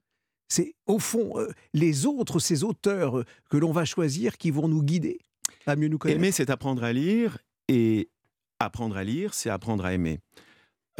C'est 0.48 0.74
au 0.86 0.98
fond 0.98 1.38
euh, 1.38 1.48
les 1.72 2.04
autres, 2.06 2.38
ces 2.38 2.62
auteurs 2.64 3.20
euh, 3.20 3.24
que 3.50 3.56
l'on 3.56 3.72
va 3.72 3.84
choisir 3.84 4.36
qui 4.36 4.50
vont 4.50 4.68
nous 4.68 4.82
guider 4.82 5.18
à 5.66 5.76
mieux 5.76 5.88
nous 5.88 5.98
connaître. 5.98 6.18
Aimer, 6.18 6.32
c'est 6.32 6.50
apprendre 6.50 6.84
à 6.84 6.92
lire, 6.92 7.38
et 7.68 8.10
apprendre 8.58 8.96
à 8.96 9.04
lire, 9.04 9.34
c'est 9.34 9.50
apprendre 9.50 9.84
à 9.84 9.94
aimer. 9.94 10.20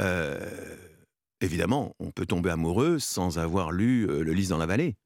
Euh, 0.01 0.77
évidemment, 1.41 1.95
on 1.99 2.11
peut 2.11 2.27
tomber 2.27 2.51
amoureux 2.51 2.99
sans 2.99 3.39
avoir 3.39 3.73
lu 3.73 4.09
euh, 4.09 4.23
Le 4.23 4.33
Lys 4.33 4.49
dans 4.49 4.59
la 4.59 4.67
vallée, 4.67 4.97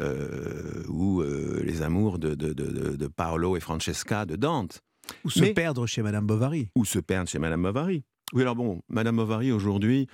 euh, 0.00 0.82
ou 0.88 1.20
euh, 1.22 1.60
Les 1.64 1.82
amours 1.82 2.18
de, 2.18 2.34
de, 2.34 2.52
de- 2.52 2.96
de 2.96 3.06
Paolo 3.06 3.56
et 3.56 3.60
Francesca 3.60 4.26
de 4.26 4.36
Dante. 4.36 4.80
Ou 5.24 5.30
se 5.30 5.40
Mais- 5.40 5.54
perdre 5.54 5.86
chez 5.86 6.02
Madame 6.02 6.26
Bovary. 6.26 6.68
Ou 6.76 6.84
se 6.84 6.98
perdre 6.98 7.28
chez 7.28 7.38
Madame 7.38 7.62
Bovary. 7.62 8.02
Oui, 8.32 8.42
alors 8.42 8.54
bon, 8.56 8.80
Madame 8.88 9.16
Bovary, 9.16 9.50
aujourd'hui, 9.52 10.06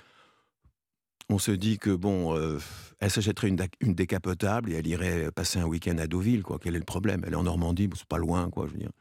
on 1.29 1.39
se 1.39 1.51
dit 1.51 1.77
que 1.77 1.89
bon, 1.91 2.35
euh, 2.35 2.57
elle 2.99 3.11
s'achèterait 3.11 3.49
une, 3.49 3.57
une, 3.81 3.93
décapotable 3.93 4.71
et 4.71 4.75
elle 4.75 4.87
irait 4.87 5.29
passer 5.31 5.59
un 5.59 5.65
week-end 5.65 5.97
à 5.99 6.07
Deauville, 6.07 6.41
quoi. 6.41 6.57
Quel 6.61 6.75
est 6.75 6.79
le 6.79 6.85
problème? 6.85 7.21
Elle 7.27 7.33
est 7.33 7.37
en 7.37 7.43
Normandie, 7.43 7.87
c'est 7.95 8.07
pas 8.07 8.17
loin, 8.17 8.49
quoi. 8.49 8.65
Je 8.67 8.73
veux 8.73 8.79
dire. 8.79 8.91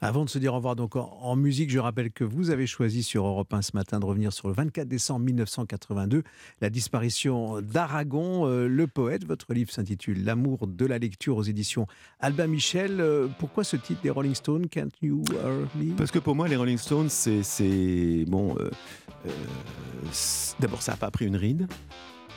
Avant 0.00 0.24
de 0.24 0.30
se 0.30 0.38
dire 0.38 0.54
au 0.54 0.56
revoir, 0.56 0.74
donc 0.74 0.96
en, 0.96 1.36
musique, 1.36 1.70
je 1.70 1.78
rappelle 1.78 2.10
que 2.10 2.24
vous 2.24 2.50
avez 2.50 2.66
choisi 2.66 3.02
sur 3.02 3.26
Europe 3.26 3.52
1 3.52 3.62
ce 3.62 3.70
matin 3.74 4.00
de 4.00 4.06
revenir 4.06 4.32
sur 4.32 4.48
le 4.48 4.54
24 4.54 4.88
décembre 4.88 5.26
1982, 5.26 6.22
la 6.60 6.70
disparition 6.70 7.60
d'Aragon, 7.60 8.46
euh, 8.46 8.68
le 8.68 8.86
poète. 8.86 9.26
Votre 9.26 9.52
livre 9.52 9.70
s'intitule 9.70 10.24
L'amour 10.24 10.66
de 10.66 10.86
la 10.86 10.98
lecture 10.98 11.36
aux 11.36 11.42
éditions 11.42 11.86
Albin 12.20 12.46
Michel. 12.46 13.00
Euh, 13.00 13.28
pourquoi 13.38 13.64
ce 13.64 13.76
titre 13.76 14.00
des 14.02 14.10
Rolling 14.10 14.34
Stones, 14.34 14.68
Can't 14.68 14.90
You 15.02 15.22
Hear 15.30 15.68
Me? 15.76 15.94
Parce 15.96 16.10
que 16.10 16.18
pour 16.18 16.34
moi, 16.34 16.48
les 16.48 16.56
Rolling 16.56 16.78
Stones, 16.78 17.10
c'est 17.10 18.24
bon. 18.26 18.56
D'abord, 20.58 20.80
ça 20.80 20.92
n'a 20.92 20.96
pas 20.96 21.10
pris 21.10 21.26
une 21.26 21.36
ride. 21.36 21.66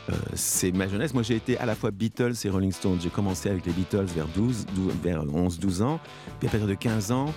Euh, 0.10 0.14
c'est 0.34 0.72
ma 0.72 0.88
jeunesse. 0.88 1.14
Moi, 1.14 1.24
j'ai 1.24 1.36
été 1.36 1.58
à 1.58 1.66
la 1.66 1.76
fois 1.76 1.92
Beatles 1.92 2.34
et 2.44 2.50
Rolling 2.50 2.72
Stones. 2.72 3.00
J'ai 3.02 3.10
commencé 3.10 3.50
avec 3.50 3.66
les 3.66 3.74
Beatles 3.74 4.06
vers, 4.16 4.28
12, 4.28 4.66
vers 5.04 5.24
11-12 5.26 5.82
ans. 5.84 6.00
Puis 6.40 6.48
à 6.48 6.52
partir 6.52 6.68
de 6.68 6.76
15 6.76 7.12
ans, 7.12 7.34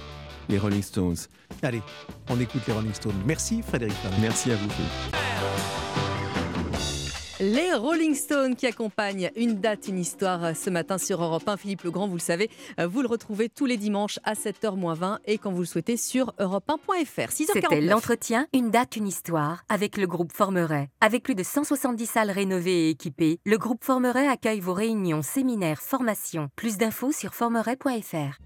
les 0.48 0.58
Rolling 0.58 0.82
Stones. 0.82 1.16
Allez, 1.62 1.82
on 2.28 2.38
écoute 2.40 2.62
les 2.66 2.72
Rolling 2.72 2.94
Stones. 2.94 3.20
Merci 3.26 3.62
Frédéric. 3.62 3.96
Merci 4.20 4.50
à 4.52 4.56
vous. 4.56 4.68
Philippe. 4.70 5.87
Les 7.40 7.72
Rolling 7.72 8.14
Stones 8.14 8.56
qui 8.56 8.66
accompagnent 8.66 9.30
une 9.36 9.60
date, 9.60 9.86
une 9.86 9.98
histoire 9.98 10.56
ce 10.56 10.70
matin 10.70 10.98
sur 10.98 11.22
Europe 11.22 11.48
1. 11.48 11.56
Philippe 11.56 11.82
Legrand, 11.82 12.08
vous 12.08 12.16
le 12.16 12.20
savez, 12.20 12.50
vous 12.78 13.00
le 13.00 13.06
retrouvez 13.06 13.48
tous 13.48 13.64
les 13.64 13.76
dimanches 13.76 14.18
à 14.24 14.34
7h20 14.34 15.18
et 15.24 15.38
quand 15.38 15.52
vous 15.52 15.60
le 15.60 15.66
souhaitez 15.66 15.96
sur 15.96 16.34
europe1.fr. 16.40 17.30
C'était 17.30 17.80
l'entretien 17.80 18.48
Une 18.52 18.70
date, 18.70 18.96
une 18.96 19.06
histoire 19.06 19.62
avec 19.68 19.96
le 19.96 20.08
groupe 20.08 20.32
Formeret. 20.32 20.88
Avec 21.00 21.22
plus 21.22 21.36
de 21.36 21.44
170 21.44 22.06
salles 22.06 22.30
rénovées 22.30 22.88
et 22.88 22.90
équipées, 22.90 23.38
le 23.44 23.56
groupe 23.56 23.84
Formeret 23.84 24.26
accueille 24.26 24.60
vos 24.60 24.74
réunions, 24.74 25.22
séminaires, 25.22 25.80
formations. 25.80 26.48
Plus 26.56 26.76
d'infos 26.76 27.12
sur 27.12 27.34
formeret.fr. 27.34 28.38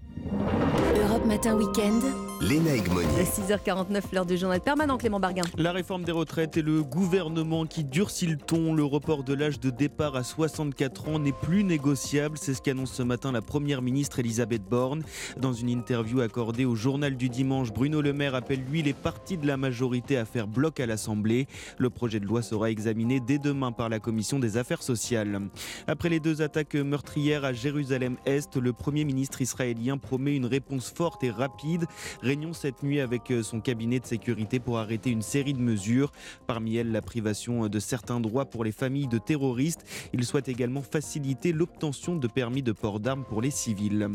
Europe 1.03 1.25
Matin 1.25 1.55
Week-end. 1.55 2.32
Léna 2.49 2.75
Egmonier. 2.75 3.07
6h49, 3.23 4.01
l'heure 4.11 4.25
du 4.25 4.35
journal 4.35 4.59
permanent, 4.59 4.97
Clément 4.97 5.21
Barguin. 5.21 5.43
La 5.57 5.71
réforme 5.71 6.03
des 6.03 6.11
retraites 6.11 6.57
et 6.57 6.61
le 6.61 6.83
gouvernement 6.83 7.65
qui 7.65 7.85
durcit 7.85 8.27
le 8.27 8.35
ton. 8.35 8.73
Le 8.73 8.83
report 8.83 9.23
de 9.23 9.33
l'âge 9.33 9.61
de 9.61 9.69
départ 9.69 10.17
à 10.17 10.23
64 10.23 11.07
ans 11.07 11.19
n'est 11.19 11.31
plus 11.31 11.63
négociable. 11.63 12.37
C'est 12.37 12.53
ce 12.53 12.61
qu'annonce 12.61 12.91
ce 12.91 13.01
matin 13.01 13.31
la 13.31 13.41
première 13.41 13.81
ministre 13.81 14.19
Elisabeth 14.19 14.63
Borne. 14.63 15.03
Dans 15.37 15.53
une 15.53 15.69
interview 15.69 16.19
accordée 16.19 16.65
au 16.65 16.75
journal 16.75 17.15
du 17.15 17.29
dimanche, 17.29 17.71
Bruno 17.71 18.01
Le 18.01 18.11
Maire 18.11 18.35
appelle 18.35 18.63
lui 18.69 18.81
les 18.81 18.93
partis 18.93 19.37
de 19.37 19.47
la 19.47 19.55
majorité 19.55 20.17
à 20.17 20.25
faire 20.25 20.47
bloc 20.47 20.81
à 20.81 20.85
l'Assemblée. 20.85 21.47
Le 21.77 21.89
projet 21.89 22.19
de 22.19 22.25
loi 22.25 22.41
sera 22.41 22.69
examiné 22.69 23.21
dès 23.21 23.37
demain 23.37 23.71
par 23.71 23.87
la 23.87 23.99
commission 23.99 24.39
des 24.39 24.57
affaires 24.57 24.83
sociales. 24.83 25.39
Après 25.87 26.09
les 26.09 26.19
deux 26.19 26.41
attaques 26.41 26.75
meurtrières 26.75 27.45
à 27.45 27.53
Jérusalem-Est, 27.53 28.57
le 28.57 28.73
premier 28.73 29.05
ministre 29.05 29.41
israélien 29.41 29.97
promet 29.97 30.35
une 30.35 30.45
réponse 30.45 30.91
forte 30.93 31.23
et 31.23 31.31
rapide 31.31 31.85
réunion 32.33 32.53
cette 32.53 32.81
nuit 32.81 32.99
avec 32.99 33.29
euh, 33.29 33.43
son 33.43 33.61
cabinet 33.61 33.99
de 33.99 34.07
sécurité 34.07 34.59
pour 34.59 34.79
arrêter 34.79 35.11
une 35.11 35.21
série 35.21 35.53
de 35.53 35.61
mesures. 35.61 36.11
Parmi 36.47 36.77
elles, 36.77 36.91
la 36.91 37.03
privation 37.03 37.67
de 37.67 37.79
certains 37.79 38.19
droits 38.19 38.45
pour 38.45 38.63
les 38.63 38.71
familles 38.71 39.07
de 39.07 39.19
terroristes. 39.19 39.85
Il 40.13 40.25
souhaite 40.25 40.49
également 40.49 40.81
faciliter 40.81 41.51
l'obtention 41.51 42.15
de 42.15 42.27
permis 42.27 42.63
de 42.63 42.71
port 42.71 42.99
d'armes 42.99 43.23
pour 43.23 43.39
les 43.39 43.51
civils. 43.51 44.09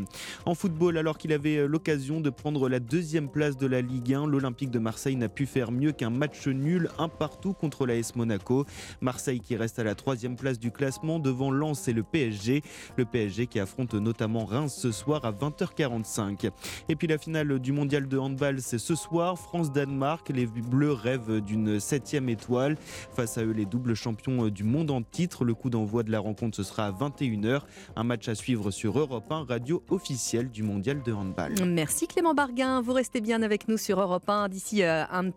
En 0.45 0.53
football, 0.53 0.97
alors 0.97 1.17
qu'il 1.17 1.31
avait 1.31 1.59
euh, 1.59 1.65
l'occasion 1.65 2.19
de 2.19 2.29
prendre 2.29 2.67
la 2.67 2.81
deuxième 2.81 3.29
place 3.29 3.55
de 3.55 3.67
la 3.67 3.79
Ligue 3.79 4.13
1, 4.13 4.27
l'Olympique 4.27 4.69
de 4.69 4.79
Marseille 4.79 5.15
n'a 5.15 5.29
pu 5.29 5.45
faire 5.45 5.71
mieux 5.71 5.93
qu'un 5.93 6.09
match 6.09 6.45
nul, 6.45 6.89
un 6.97 7.07
partout 7.07 7.53
contre 7.53 7.85
l'AS 7.85 8.17
Monaco. 8.17 8.65
Marseille 8.99 9.39
qui 9.39 9.55
reste 9.55 9.79
à 9.79 9.85
la 9.85 9.95
troisième 9.95 10.35
place 10.35 10.59
du 10.59 10.71
classement 10.71 11.19
devant 11.19 11.51
Lens 11.51 11.87
et 11.87 11.93
le 11.93 12.03
PSG. 12.03 12.63
Le 12.97 13.05
PSG 13.05 13.47
qui 13.47 13.61
affronte 13.61 13.93
notamment 13.93 14.43
Reims 14.43 14.75
ce 14.77 14.91
soir 14.91 15.23
à 15.23 15.31
20h45. 15.31 16.51
Et 16.89 16.97
puis 16.97 17.07
la 17.07 17.17
finale 17.17 17.59
du 17.59 17.71
mondial 17.71 18.08
de 18.09 18.17
handball, 18.17 18.61
c'est 18.61 18.77
ce 18.77 18.95
soir. 18.95 19.37
France-Danemark. 19.37 20.29
Les 20.29 20.45
Bleus 20.45 20.91
rêvent 20.91 21.39
d'une 21.39 21.79
septième 21.79 22.27
étoile. 22.27 22.75
Face 23.15 23.37
à 23.37 23.43
eux, 23.43 23.51
les 23.51 23.65
doubles 23.65 23.95
champions 23.95 24.49
du 24.49 24.63
monde 24.63 24.91
en 24.91 25.01
titre. 25.01 25.45
Le 25.45 25.53
coup 25.53 25.69
d'envoi 25.69 26.03
de 26.03 26.11
la 26.11 26.19
rencontre, 26.19 26.57
ce 26.57 26.63
sera 26.63 26.87
à 26.87 26.91
21h. 26.91 27.61
Un 27.95 28.03
match 28.03 28.27
à 28.27 28.35
suivre 28.35 28.71
sur 28.71 28.99
Europe 28.99 29.31
1, 29.31 29.45
radio 29.47 29.83
officielle 29.89 30.49
du 30.49 30.63
mondial 30.63 31.01
de 31.03 31.13
handball. 31.13 31.53
Merci 31.65 32.07
Clément 32.07 32.33
Barguin. 32.33 32.81
Vous 32.81 32.93
restez 32.93 33.21
bien 33.21 33.41
avec 33.43 33.67
nous 33.67 33.77
sur 33.77 34.01
Europe 34.01 34.27
1. 34.27 34.49
D'ici 34.49 34.83
euh, 34.83 35.05
un 35.11 35.29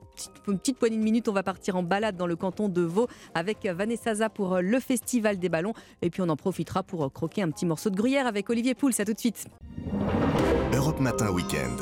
une 0.48 0.58
petite 0.58 0.78
poignée 0.78 0.98
de 0.98 1.02
minutes, 1.02 1.28
on 1.28 1.32
va 1.32 1.42
partir 1.42 1.76
en 1.76 1.82
balade 1.82 2.16
dans 2.16 2.26
le 2.26 2.36
canton 2.36 2.68
de 2.68 2.82
Vaud 2.82 3.08
avec 3.34 3.64
Vanessa 3.64 4.14
Za 4.14 4.28
pour 4.28 4.54
euh, 4.54 4.60
le 4.60 4.80
Festival 4.80 5.38
des 5.38 5.48
Ballons. 5.48 5.74
Et 6.00 6.10
puis 6.10 6.22
on 6.22 6.28
en 6.28 6.36
profitera 6.36 6.82
pour 6.82 7.04
euh, 7.04 7.08
croquer 7.08 7.42
un 7.42 7.50
petit 7.50 7.66
morceau 7.66 7.90
de 7.90 7.96
gruyère 7.96 8.26
avec 8.26 8.48
Olivier 8.50 8.74
Pouls. 8.74 8.92
À 8.98 9.04
tout 9.04 9.12
de 9.12 9.18
suite. 9.18 9.46
Europe 10.74 11.00
Matin 11.00 11.30
Week-end, 11.30 11.76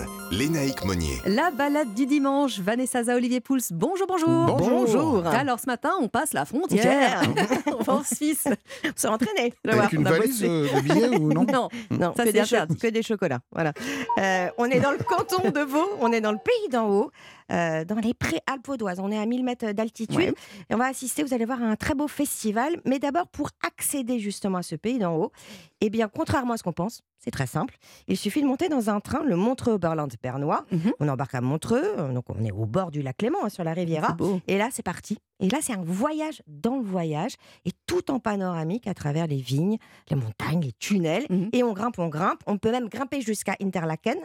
Monnier. 0.84 1.20
La 1.26 1.50
balade 1.50 1.94
du 1.94 2.06
dimanche, 2.06 2.60
Vanessa 2.60 3.02
Za, 3.02 3.16
Olivier 3.16 3.40
Pouls. 3.40 3.58
Bonjour, 3.72 4.06
bonjour. 4.06 4.56
Bonjour. 4.56 5.26
Alors 5.26 5.58
ce 5.58 5.66
matin, 5.66 5.92
on 6.00 6.08
passe 6.08 6.32
la 6.32 6.44
frontière. 6.44 7.22
on 7.66 7.82
va 7.82 7.92
en 7.94 8.04
Suisse. 8.04 8.46
On 8.84 8.88
s'est 8.94 9.08
entraîné. 9.08 9.52
Avec 9.66 9.92
une 9.92 10.04
valise 10.04 10.42
euh, 10.44 10.68
de 10.72 10.80
billets 10.80 11.08
ou 11.18 11.32
non 11.32 11.44
Non, 11.52 11.68
non 11.90 12.14
ça 12.16 12.24
que, 12.24 12.30
des 12.30 12.76
que, 12.76 12.86
des 12.86 13.02
chocolats. 13.02 13.40
Voilà. 13.52 13.72
Euh, 14.18 14.48
on 14.58 14.66
est 14.66 14.80
dans 14.80 14.92
le 14.92 14.98
canton 14.98 15.50
de 15.50 15.60
Vaud, 15.60 15.90
on 16.00 16.12
est 16.12 16.20
dans 16.20 16.32
le 16.32 16.38
pays 16.38 16.68
d'en 16.70 16.88
haut. 16.88 17.10
Euh, 17.50 17.84
dans 17.84 17.96
les 17.96 18.14
Préalpes 18.14 18.66
vaudoises. 18.66 19.00
On 19.00 19.10
est 19.10 19.18
à 19.18 19.26
1000 19.26 19.44
mètres 19.44 19.72
d'altitude 19.72 20.34
et 20.68 20.74
on 20.74 20.76
va 20.76 20.86
assister, 20.86 21.22
vous 21.22 21.34
allez 21.34 21.44
voir, 21.44 21.62
à 21.62 21.66
un 21.66 21.76
très 21.76 21.94
beau 21.94 22.06
festival. 22.06 22.80
Mais 22.84 22.98
d'abord, 22.98 23.26
pour 23.28 23.50
accéder 23.66 24.18
justement 24.18 24.58
à 24.58 24.62
ce 24.62 24.76
pays 24.76 24.98
d'en 24.98 25.16
haut, 25.16 25.32
eh 25.80 25.90
bien, 25.90 26.08
contrairement 26.08 26.54
à 26.54 26.56
ce 26.56 26.62
qu'on 26.62 26.72
pense, 26.72 27.02
c'est 27.18 27.30
très 27.30 27.46
simple. 27.46 27.76
Il 28.06 28.16
suffit 28.16 28.40
de 28.40 28.46
monter 28.46 28.68
dans 28.68 28.88
un 28.88 29.00
train, 29.00 29.22
le 29.24 29.36
Montreux-Oberland-Bernois. 29.36 30.64
Mhm. 30.70 30.92
On 31.00 31.08
embarque 31.08 31.34
à 31.34 31.40
Montreux, 31.40 31.82
euh, 31.98 32.12
donc 32.12 32.24
on 32.28 32.44
est 32.44 32.52
au 32.52 32.66
bord 32.66 32.90
du 32.90 33.02
lac 33.02 33.16
Clément, 33.18 33.44
hein, 33.44 33.48
sur 33.48 33.64
la 33.64 33.74
Riviera. 33.74 34.16
Et 34.46 34.56
là, 34.56 34.68
c'est 34.70 34.82
parti. 34.82 35.18
Et 35.40 35.48
là, 35.48 35.58
c'est 35.60 35.72
un 35.72 35.82
voyage 35.82 36.42
dans 36.46 36.76
le 36.76 36.82
voyage, 36.82 37.34
et 37.64 37.72
tout 37.86 38.10
en 38.10 38.20
panoramique 38.20 38.86
à 38.86 38.94
travers 38.94 39.26
les 39.26 39.40
vignes, 39.40 39.76
les 40.08 40.16
montagnes, 40.16 40.60
les 40.60 40.72
tunnels. 40.72 41.26
Mhm. 41.28 41.50
Et 41.52 41.62
on 41.62 41.72
grimpe, 41.72 41.98
on 41.98 42.08
grimpe. 42.08 42.42
On 42.46 42.58
peut 42.58 42.70
même 42.70 42.88
grimper 42.88 43.20
jusqu'à 43.20 43.56
Interlaken 43.60 44.18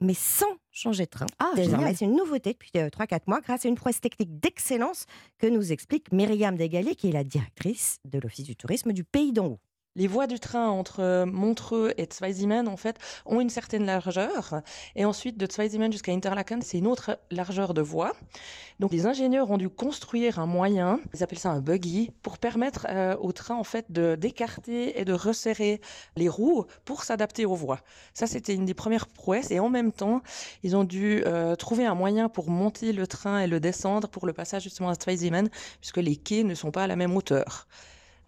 mais 0.00 0.14
sans 0.14 0.56
changer 0.70 1.04
de 1.04 1.10
train. 1.10 1.26
Ah, 1.38 1.52
c'est 1.56 2.04
une 2.04 2.16
nouveauté 2.16 2.52
depuis 2.52 2.70
3-4 2.72 3.14
euh, 3.14 3.18
mois 3.26 3.40
grâce 3.40 3.64
à 3.64 3.68
une 3.68 3.74
prouesse 3.74 4.00
technique 4.00 4.38
d'excellence 4.40 5.06
que 5.38 5.46
nous 5.46 5.72
explique 5.72 6.12
Myriam 6.12 6.56
Degalé, 6.56 6.94
qui 6.94 7.08
est 7.08 7.12
la 7.12 7.24
directrice 7.24 7.98
de 8.04 8.18
l'Office 8.18 8.44
du 8.44 8.56
tourisme 8.56 8.92
du 8.92 9.04
Pays 9.04 9.32
d'en 9.32 9.46
haut. 9.46 9.60
Les 9.96 10.06
voies 10.06 10.28
du 10.28 10.38
train 10.38 10.68
entre 10.68 11.00
euh, 11.00 11.26
Montreux 11.26 11.92
et 11.96 12.06
Zweisimmen, 12.08 12.68
en 12.68 12.76
fait, 12.76 12.98
ont 13.26 13.40
une 13.40 13.50
certaine 13.50 13.84
largeur. 13.84 14.62
Et 14.94 15.04
ensuite, 15.04 15.36
de 15.38 15.46
Zweisimmen 15.50 15.90
jusqu'à 15.90 16.12
Interlaken, 16.12 16.62
c'est 16.62 16.78
une 16.78 16.86
autre 16.86 17.18
largeur 17.32 17.74
de 17.74 17.80
voie. 17.80 18.12
Donc, 18.78 18.92
les 18.92 19.06
ingénieurs 19.06 19.50
ont 19.50 19.56
dû 19.56 19.68
construire 19.68 20.38
un 20.38 20.46
moyen, 20.46 21.00
ils 21.14 21.24
appellent 21.24 21.38
ça 21.38 21.50
un 21.50 21.60
buggy, 21.60 22.12
pour 22.22 22.38
permettre 22.38 22.86
euh, 22.90 23.16
au 23.16 23.32
train, 23.32 23.56
en 23.56 23.64
fait, 23.64 23.90
de 23.90 24.14
d'écarter 24.14 25.00
et 25.00 25.04
de 25.04 25.12
resserrer 25.12 25.80
les 26.16 26.28
roues 26.28 26.64
pour 26.84 27.02
s'adapter 27.02 27.44
aux 27.44 27.56
voies. 27.56 27.80
Ça, 28.14 28.28
c'était 28.28 28.54
une 28.54 28.66
des 28.66 28.74
premières 28.74 29.08
prouesses. 29.08 29.50
Et 29.50 29.58
en 29.58 29.68
même 29.68 29.90
temps, 29.90 30.22
ils 30.62 30.76
ont 30.76 30.84
dû 30.84 31.24
euh, 31.26 31.56
trouver 31.56 31.86
un 31.86 31.96
moyen 31.96 32.28
pour 32.28 32.50
monter 32.50 32.92
le 32.92 33.06
train 33.08 33.40
et 33.40 33.48
le 33.48 33.58
descendre 33.58 34.06
pour 34.06 34.26
le 34.26 34.32
passage 34.32 34.62
justement 34.62 34.90
à 34.90 34.94
Zweisimmen, 34.94 35.48
puisque 35.80 35.96
les 35.96 36.14
quais 36.14 36.44
ne 36.44 36.54
sont 36.54 36.70
pas 36.70 36.84
à 36.84 36.86
la 36.86 36.94
même 36.94 37.16
hauteur 37.16 37.66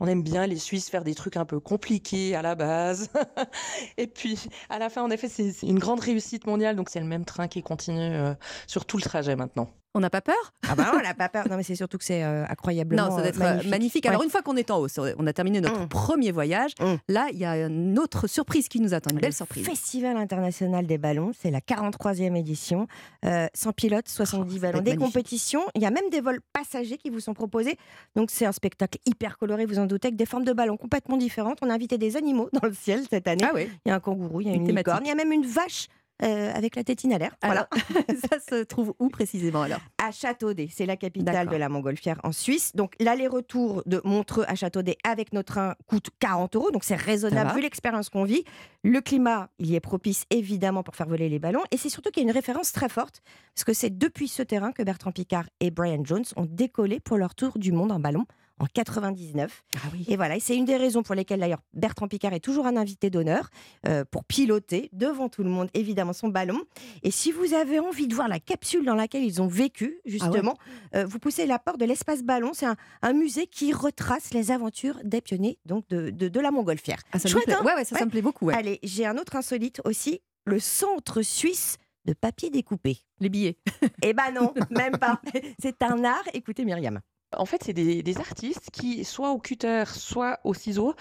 on 0.00 0.06
aime 0.06 0.22
bien 0.22 0.46
les 0.46 0.56
Suisses 0.56 0.88
faire 0.88 1.04
des 1.04 1.14
trucs 1.14 1.36
un 1.36 1.44
peu 1.44 1.60
compliqués 1.60 2.34
à 2.34 2.42
la 2.42 2.54
base. 2.54 3.10
et 3.98 4.06
puis, 4.06 4.38
à 4.68 4.78
la 4.78 4.90
fin, 4.90 5.02
en 5.02 5.10
effet, 5.10 5.28
c'est 5.28 5.52
une 5.62 5.78
grande 5.78 6.00
réussite 6.00 6.46
mondiale. 6.46 6.76
Donc, 6.76 6.88
c'est 6.88 7.00
le 7.00 7.06
même 7.06 7.24
train 7.24 7.48
qui 7.48 7.62
continue 7.62 8.14
euh, 8.14 8.34
sur 8.66 8.86
tout 8.86 8.96
le 8.96 9.02
trajet 9.02 9.36
maintenant. 9.36 9.79
On 9.94 10.00
n'a 10.00 10.10
pas 10.10 10.20
peur? 10.20 10.52
Ah 10.68 10.76
bah 10.76 10.92
on 10.94 11.02
n'a 11.02 11.14
pas 11.14 11.28
peur. 11.28 11.48
Non 11.48 11.56
mais 11.56 11.64
c'est 11.64 11.74
surtout 11.74 11.98
que 11.98 12.04
c'est 12.04 12.22
euh, 12.22 12.44
incroyablement 12.48 13.08
Non, 13.08 13.10
ça 13.10 13.22
doit 13.22 13.28
être 13.28 13.42
euh, 13.42 13.68
magnifique. 13.68 14.06
Alors 14.06 14.22
une 14.22 14.30
fois 14.30 14.40
qu'on 14.40 14.56
est 14.56 14.70
en 14.70 14.80
haut, 14.80 14.86
on 15.18 15.26
a 15.26 15.32
terminé 15.32 15.60
notre 15.60 15.80
mmh. 15.80 15.88
premier 15.88 16.30
voyage. 16.30 16.72
Mmh. 16.78 16.94
Là, 17.08 17.26
il 17.32 17.38
y 17.38 17.44
a 17.44 17.66
une 17.66 17.98
autre 17.98 18.28
surprise 18.28 18.68
qui 18.68 18.80
nous 18.80 18.94
attend, 18.94 19.10
une 19.10 19.18
belle 19.18 19.32
surprise. 19.32 19.66
Festival 19.66 20.16
international 20.16 20.86
des 20.86 20.96
ballons, 20.96 21.32
c'est 21.36 21.50
la 21.50 21.60
43e 21.60 22.36
édition. 22.36 22.86
Euh, 23.24 23.48
sans 23.52 23.72
pilote, 23.72 24.08
70 24.08 24.60
ballons, 24.60 24.80
des 24.80 24.96
compétitions. 24.96 25.62
Il 25.74 25.82
y 25.82 25.86
a 25.86 25.90
même 25.90 26.08
des 26.10 26.20
vols 26.20 26.40
passagers 26.52 26.96
qui 26.96 27.10
vous 27.10 27.20
sont 27.20 27.34
proposés. 27.34 27.76
Donc 28.14 28.30
c'est 28.30 28.46
un 28.46 28.52
spectacle 28.52 28.98
hyper 29.06 29.38
coloré, 29.38 29.66
vous 29.66 29.80
en 29.80 29.86
doutez, 29.86 30.08
avec 30.08 30.16
des 30.16 30.26
formes 30.26 30.44
de 30.44 30.52
ballons 30.52 30.76
complètement 30.76 31.16
différentes. 31.16 31.58
On 31.62 31.70
a 31.70 31.74
invité 31.74 31.98
des 31.98 32.16
animaux 32.16 32.48
dans 32.60 32.66
le 32.66 32.74
ciel 32.74 33.02
cette 33.10 33.26
année. 33.26 33.44
Ah 33.44 33.52
oui. 33.54 33.68
Il 33.84 33.88
y 33.88 33.92
a 33.92 33.96
un 33.96 34.00
kangourou, 34.00 34.40
il 34.40 34.46
y 34.46 34.50
a 34.50 34.54
une 34.54 34.68
licorne, 34.68 35.02
il 35.04 35.08
y 35.08 35.12
a 35.12 35.16
même 35.16 35.32
une 35.32 35.46
vache 35.46 35.88
euh, 36.22 36.52
avec 36.54 36.76
la 36.76 36.84
tétine 36.84 37.12
à 37.12 37.18
l'air. 37.18 37.34
Voilà. 37.42 37.68
ça 38.30 38.38
se 38.40 38.62
trouve 38.62 38.94
où 38.98 39.08
précisément 39.08 39.62
alors? 39.62 39.80
À 39.98 40.10
Châteaudet, 40.10 40.68
c'est 40.70 40.86
la 40.86 40.96
capitale 40.96 41.48
de 41.48 41.56
la 41.56 41.68
Montgolfière 41.68 42.20
en 42.24 42.32
Suisse. 42.32 42.74
Donc 42.74 42.94
l'aller-retour 43.00 43.82
de 43.86 44.00
Montreux 44.04 44.44
à 44.48 44.54
Châteaudet 44.54 44.96
avec 45.04 45.32
notre 45.32 45.52
train 45.54 45.74
coûte 45.86 46.10
40 46.20 46.56
euros, 46.56 46.70
donc 46.70 46.84
c'est 46.84 46.96
raisonnable 46.96 47.54
vu 47.54 47.62
l'expérience 47.62 48.08
qu'on 48.08 48.24
vit. 48.24 48.44
Le 48.84 49.00
climat, 49.00 49.48
il 49.58 49.70
y 49.70 49.74
est 49.74 49.80
propice 49.80 50.24
évidemment 50.30 50.82
pour 50.82 50.94
faire 50.94 51.08
voler 51.08 51.28
les 51.28 51.38
ballons, 51.38 51.62
et 51.70 51.76
c'est 51.76 51.88
surtout 51.88 52.10
qu'il 52.10 52.22
y 52.22 52.26
a 52.26 52.28
une 52.28 52.34
référence 52.34 52.72
très 52.72 52.88
forte, 52.88 53.22
parce 53.54 53.64
que 53.64 53.72
c'est 53.72 53.96
depuis 53.96 54.28
ce 54.28 54.42
terrain 54.42 54.72
que 54.72 54.82
Bertrand 54.82 55.12
Picard 55.12 55.48
et 55.60 55.70
Brian 55.70 56.04
Jones 56.04 56.24
ont 56.36 56.46
décollé 56.48 57.00
pour 57.00 57.16
leur 57.16 57.34
tour 57.34 57.58
du 57.58 57.72
monde 57.72 57.92
en 57.92 57.98
ballon 57.98 58.26
en 58.60 58.66
99. 58.66 59.64
Ah 59.74 59.78
Et 60.06 60.16
voilà, 60.16 60.36
et 60.36 60.40
c'est 60.40 60.54
une 60.56 60.66
des 60.66 60.76
raisons 60.76 61.02
pour 61.02 61.14
lesquelles 61.14 61.40
d'ailleurs 61.40 61.62
Bertrand 61.72 62.06
Picard 62.08 62.32
est 62.34 62.40
toujours 62.40 62.66
un 62.66 62.76
invité 62.76 63.10
d'honneur 63.10 63.48
euh, 63.88 64.04
pour 64.10 64.24
piloter 64.24 64.90
devant 64.92 65.28
tout 65.28 65.42
le 65.42 65.48
monde 65.48 65.68
évidemment 65.74 66.12
son 66.12 66.28
ballon. 66.28 66.60
Et 67.02 67.10
si 67.10 67.32
vous 67.32 67.54
avez 67.54 67.78
envie 67.80 68.06
de 68.06 68.14
voir 68.14 68.28
la 68.28 68.38
capsule 68.38 68.84
dans 68.84 68.94
laquelle 68.94 69.24
ils 69.24 69.40
ont 69.40 69.46
vécu 69.48 69.98
justement, 70.04 70.56
euh, 70.94 71.04
vous 71.06 71.18
poussez 71.18 71.46
la 71.46 71.58
porte 71.58 71.80
de 71.80 71.86
l'espace 71.86 72.22
ballon. 72.22 72.52
C'est 72.52 72.66
un, 72.66 72.76
un 73.02 73.12
musée 73.14 73.46
qui 73.46 73.72
retrace 73.72 74.32
les 74.34 74.50
aventures 74.50 75.00
des 75.04 75.20
pionniers 75.22 75.58
donc 75.64 75.88
de, 75.88 76.10
de, 76.10 76.28
de 76.28 76.40
la 76.40 76.50
montgolfière. 76.50 77.00
Ah, 77.12 77.18
ça 77.18 77.28
me 77.28 77.32
Chouette, 77.32 77.44
plaît. 77.46 77.54
hein 77.58 77.64
Ouais, 77.64 77.74
ouais, 77.74 77.84
ça, 77.84 77.96
ça 77.98 78.04
me 78.04 78.10
plaît 78.10 78.22
beaucoup, 78.22 78.46
ouais. 78.46 78.54
Allez, 78.54 78.78
j'ai 78.82 79.06
un 79.06 79.16
autre 79.16 79.36
insolite 79.36 79.80
aussi, 79.84 80.20
le 80.44 80.58
centre 80.60 81.22
suisse 81.22 81.78
de 82.04 82.12
papier 82.12 82.50
découpé. 82.50 82.98
Les 83.20 83.28
billets. 83.28 83.56
Eh 84.02 84.12
ben 84.14 84.32
non, 84.34 84.52
même 84.70 84.96
pas. 84.98 85.20
C'est 85.58 85.82
un 85.82 86.02
art. 86.04 86.24
Écoutez 86.32 86.64
Myriam. 86.64 87.00
En 87.36 87.44
fait, 87.44 87.62
c'est 87.62 87.72
des, 87.72 88.18
artistes 88.18 88.70
qui, 88.72 89.04
soit 89.04 89.30
au 89.30 89.38
cutter, 89.38 89.84
soit 89.86 90.40
au 90.42 90.52
ciseau, 90.52 90.94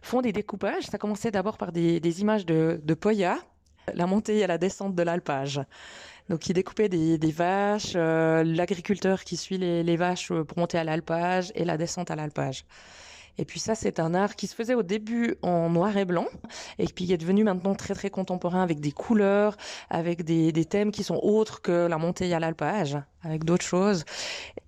font 0.00 0.22
des 0.22 0.32
découpages. 0.32 0.84
Ça 0.84 0.96
commençait 0.96 1.30
d'abord 1.30 1.58
par 1.58 1.72
des, 1.72 2.20
images 2.22 2.46
de, 2.46 2.94
Poya, 2.94 3.38
la 3.92 4.06
montée 4.06 4.38
et 4.38 4.46
la 4.46 4.56
descente 4.56 4.94
de 4.94 5.02
l'alpage. 5.02 5.60
Donc, 6.30 6.48
ils 6.48 6.54
découpaient 6.54 6.88
des, 6.88 7.32
vaches, 7.32 7.92
euh, 7.96 8.42
l'agriculteur 8.44 9.24
qui 9.24 9.36
suit 9.36 9.58
les, 9.58 9.96
vaches 9.96 10.32
pour 10.32 10.58
monter 10.58 10.78
à 10.78 10.84
l'alpage 10.84 11.52
et 11.54 11.66
la 11.66 11.76
descente 11.76 12.10
à 12.10 12.16
l'alpage. 12.16 12.64
Et 13.36 13.44
puis 13.44 13.60
ça, 13.60 13.74
c'est 13.74 14.00
un 14.00 14.14
art 14.14 14.36
qui 14.36 14.46
se 14.46 14.54
faisait 14.54 14.74
au 14.74 14.84
début 14.84 15.34
en 15.42 15.68
noir 15.68 15.96
et 15.96 16.04
blanc, 16.04 16.28
et 16.78 16.86
puis 16.86 17.06
qui 17.06 17.12
est 17.12 17.18
devenu 17.18 17.42
maintenant 17.42 17.74
très 17.74 17.94
très 17.94 18.08
contemporain 18.08 18.62
avec 18.62 18.78
des 18.80 18.92
couleurs, 18.92 19.56
avec 19.90 20.22
des, 20.22 20.52
des 20.52 20.64
thèmes 20.64 20.92
qui 20.92 21.02
sont 21.02 21.18
autres 21.20 21.60
que 21.60 21.88
la 21.88 21.98
montée 21.98 22.32
à 22.32 22.38
l'alpage, 22.38 22.96
avec 23.24 23.44
d'autres 23.44 23.64
choses. 23.64 24.04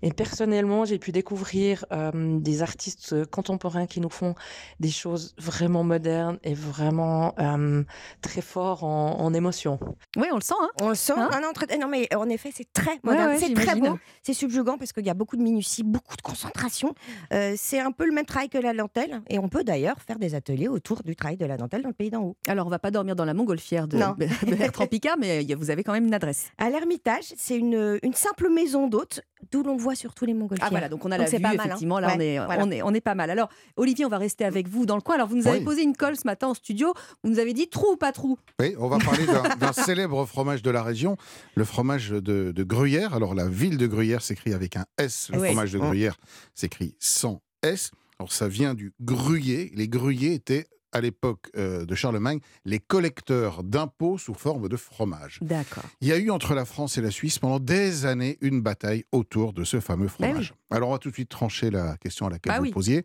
Et 0.02 0.12
personnellement, 0.12 0.84
j'ai 0.84 0.98
pu 0.98 1.12
découvrir 1.12 1.84
euh, 1.92 2.38
des 2.40 2.62
artistes 2.62 3.24
contemporains 3.26 3.86
qui 3.86 4.00
nous 4.00 4.10
font 4.10 4.34
des 4.80 4.90
choses 4.90 5.34
vraiment 5.38 5.84
modernes 5.84 6.38
et 6.44 6.54
vraiment 6.54 7.34
euh, 7.38 7.82
très 8.20 8.40
forts 8.42 8.84
en, 8.84 9.20
en 9.20 9.34
émotion. 9.34 9.78
Oui, 10.16 10.26
on 10.32 10.36
le 10.36 10.40
sent. 10.42 10.54
Hein 10.60 10.68
On 10.80 10.88
le 10.90 10.94
sent. 10.94 11.14
Hein 11.16 11.28
non, 11.32 11.40
non, 11.40 11.52
très- 11.52 11.76
non, 11.78 11.88
mais 11.88 12.08
en 12.14 12.28
effet, 12.28 12.50
c'est 12.54 12.70
très 12.72 12.98
moderne. 13.02 13.30
ouais, 13.32 13.38
c'est 13.38 13.54
très 13.54 13.76
beau. 13.76 13.98
C'est 14.22 14.34
subjugant 14.34 14.78
parce 14.78 14.92
qu'il 14.92 15.06
y 15.06 15.10
a 15.10 15.14
beaucoup 15.14 15.36
de 15.36 15.42
minutie, 15.42 15.82
beaucoup 15.82 16.16
de 16.16 16.22
concentration. 16.22 16.94
Euh, 17.32 17.54
c'est 17.56 17.80
un 17.80 17.92
peu 17.92 18.06
le 18.06 18.12
même 18.12 18.26
travail 18.26 18.48
que 18.48 18.58
la 18.58 18.72
dentelle. 18.74 19.22
Et 19.28 19.38
on 19.38 19.48
peut 19.48 19.64
d'ailleurs 19.64 19.96
faire 20.00 20.18
des 20.18 20.34
ateliers 20.34 20.68
autour 20.68 21.02
du 21.02 21.16
travail 21.16 21.36
de 21.36 21.46
la 21.46 21.56
dentelle 21.56 21.82
dans 21.82 21.88
le 21.88 21.94
pays 21.94 22.10
d'en 22.10 22.22
haut. 22.22 22.36
Alors, 22.46 22.66
on 22.66 22.70
va 22.70 22.78
pas 22.78 22.90
dormir 22.90 23.16
dans 23.16 23.24
la 23.24 23.34
montgolfière 23.34 23.88
de, 23.88 23.96
de 24.46 24.54
Bertrand 24.54 24.86
Picard, 24.86 25.16
mais 25.18 25.44
euh, 25.50 25.56
vous 25.56 25.70
avez 25.70 25.82
quand 25.84 25.92
même 25.92 26.06
une 26.06 26.14
adresse. 26.14 26.50
À 26.58 26.70
l'Ermitage, 26.70 27.32
c'est 27.36 27.56
une, 27.56 27.98
une 28.02 28.14
simple 28.14 28.45
maison 28.48 28.88
d'hôtes, 28.88 29.20
d'où 29.50 29.62
l'on 29.62 29.76
voit 29.76 29.94
surtout 29.94 30.24
les 30.26 30.34
montgolfières. 30.34 30.66
Ah 30.66 30.70
voilà, 30.70 30.88
donc 30.88 31.04
on 31.04 31.10
a 31.12 31.18
la 31.18 31.26
c'est 31.26 31.36
vue, 31.36 31.42
pas 31.42 31.48
mal, 31.50 31.60
hein. 31.60 31.64
effectivement, 31.66 31.98
là 31.98 32.12
on, 32.16 32.20
est, 32.20 32.44
voilà. 32.44 32.64
on, 32.64 32.70
est, 32.70 32.82
on 32.82 32.92
est 32.94 33.00
pas 33.00 33.14
mal. 33.14 33.30
Alors 33.30 33.48
Olivier, 33.76 34.04
on 34.04 34.08
va 34.08 34.18
rester 34.18 34.44
avec 34.44 34.68
vous 34.68 34.86
dans 34.86 34.96
le 34.96 35.02
coin. 35.02 35.14
Alors 35.16 35.28
vous 35.28 35.36
nous 35.36 35.46
avez 35.48 35.58
Oui. 35.58 35.64
posé 35.64 35.82
une 35.82 35.96
colle 35.96 36.16
ce 36.16 36.26
matin 36.26 36.48
en 36.48 36.54
studio, 36.54 36.92
vous 37.24 37.30
nous 37.30 37.38
avez 37.38 37.52
dit 37.52 37.68
trou 37.68 37.92
ou 37.92 37.96
pas 37.96 38.12
trou? 38.12 38.38
Oui, 38.60 38.74
on 38.78 38.88
va 38.88 38.98
parler 38.98 39.24
d'un- 39.26 39.72
célèbre 39.72 40.24
fromage 40.26 40.62
de 40.62 40.70
la 40.70 40.82
région, 40.82 41.16
le 41.54 41.64
fromage 41.64 42.10
de, 42.10 42.52
de 42.52 42.62
Gruyère. 42.64 43.14
Alors, 43.14 43.34
la 43.34 43.48
ville 43.48 43.78
de 43.78 43.86
Gruyère 43.86 44.22
s'écrit 44.22 44.52
avec 44.54 44.76
un 44.76 44.86
S. 44.98 45.28
Le 45.32 45.38
Oui. 45.40 45.46
fromage 45.48 45.72
de 45.72 45.78
Mm. 45.78 45.82
Gruyère 45.82 46.16
s'écrit 46.54 46.94
sans 46.98 47.42
S. 47.62 47.90
Alors, 48.18 48.32
ça 48.32 48.48
vient 48.48 48.74
du 48.74 48.92
gruyer. 49.00 49.70
Les 49.74 49.88
gruyers 49.88 50.32
étaient, 50.34 50.66
à 50.96 51.00
l'époque 51.02 51.50
euh, 51.56 51.84
de 51.84 51.94
Charlemagne, 51.94 52.40
les 52.64 52.78
collecteurs 52.78 53.62
d'impôts 53.62 54.16
sous 54.16 54.32
forme 54.34 54.68
de 54.68 54.76
fromage. 54.76 55.38
D'accord. 55.42 55.84
Il 56.00 56.08
y 56.08 56.12
a 56.12 56.16
eu 56.16 56.30
entre 56.30 56.54
la 56.54 56.64
France 56.64 56.96
et 56.96 57.02
la 57.02 57.10
Suisse 57.10 57.38
pendant 57.38 57.60
des 57.60 58.06
années 58.06 58.38
une 58.40 58.62
bataille 58.62 59.04
autour 59.12 59.52
de 59.52 59.62
ce 59.62 59.78
fameux 59.80 60.06
Ben 60.06 60.10
fromage. 60.30 60.54
Alors, 60.70 60.88
on 60.88 60.92
va 60.92 60.98
tout 60.98 61.10
de 61.10 61.14
suite 61.14 61.28
trancher 61.28 61.70
la 61.70 61.96
question 61.98 62.26
à 62.26 62.30
laquelle 62.30 62.52
Bah 62.52 62.58
vous 62.58 62.64
oui. 62.64 62.70
posiez. 62.72 63.04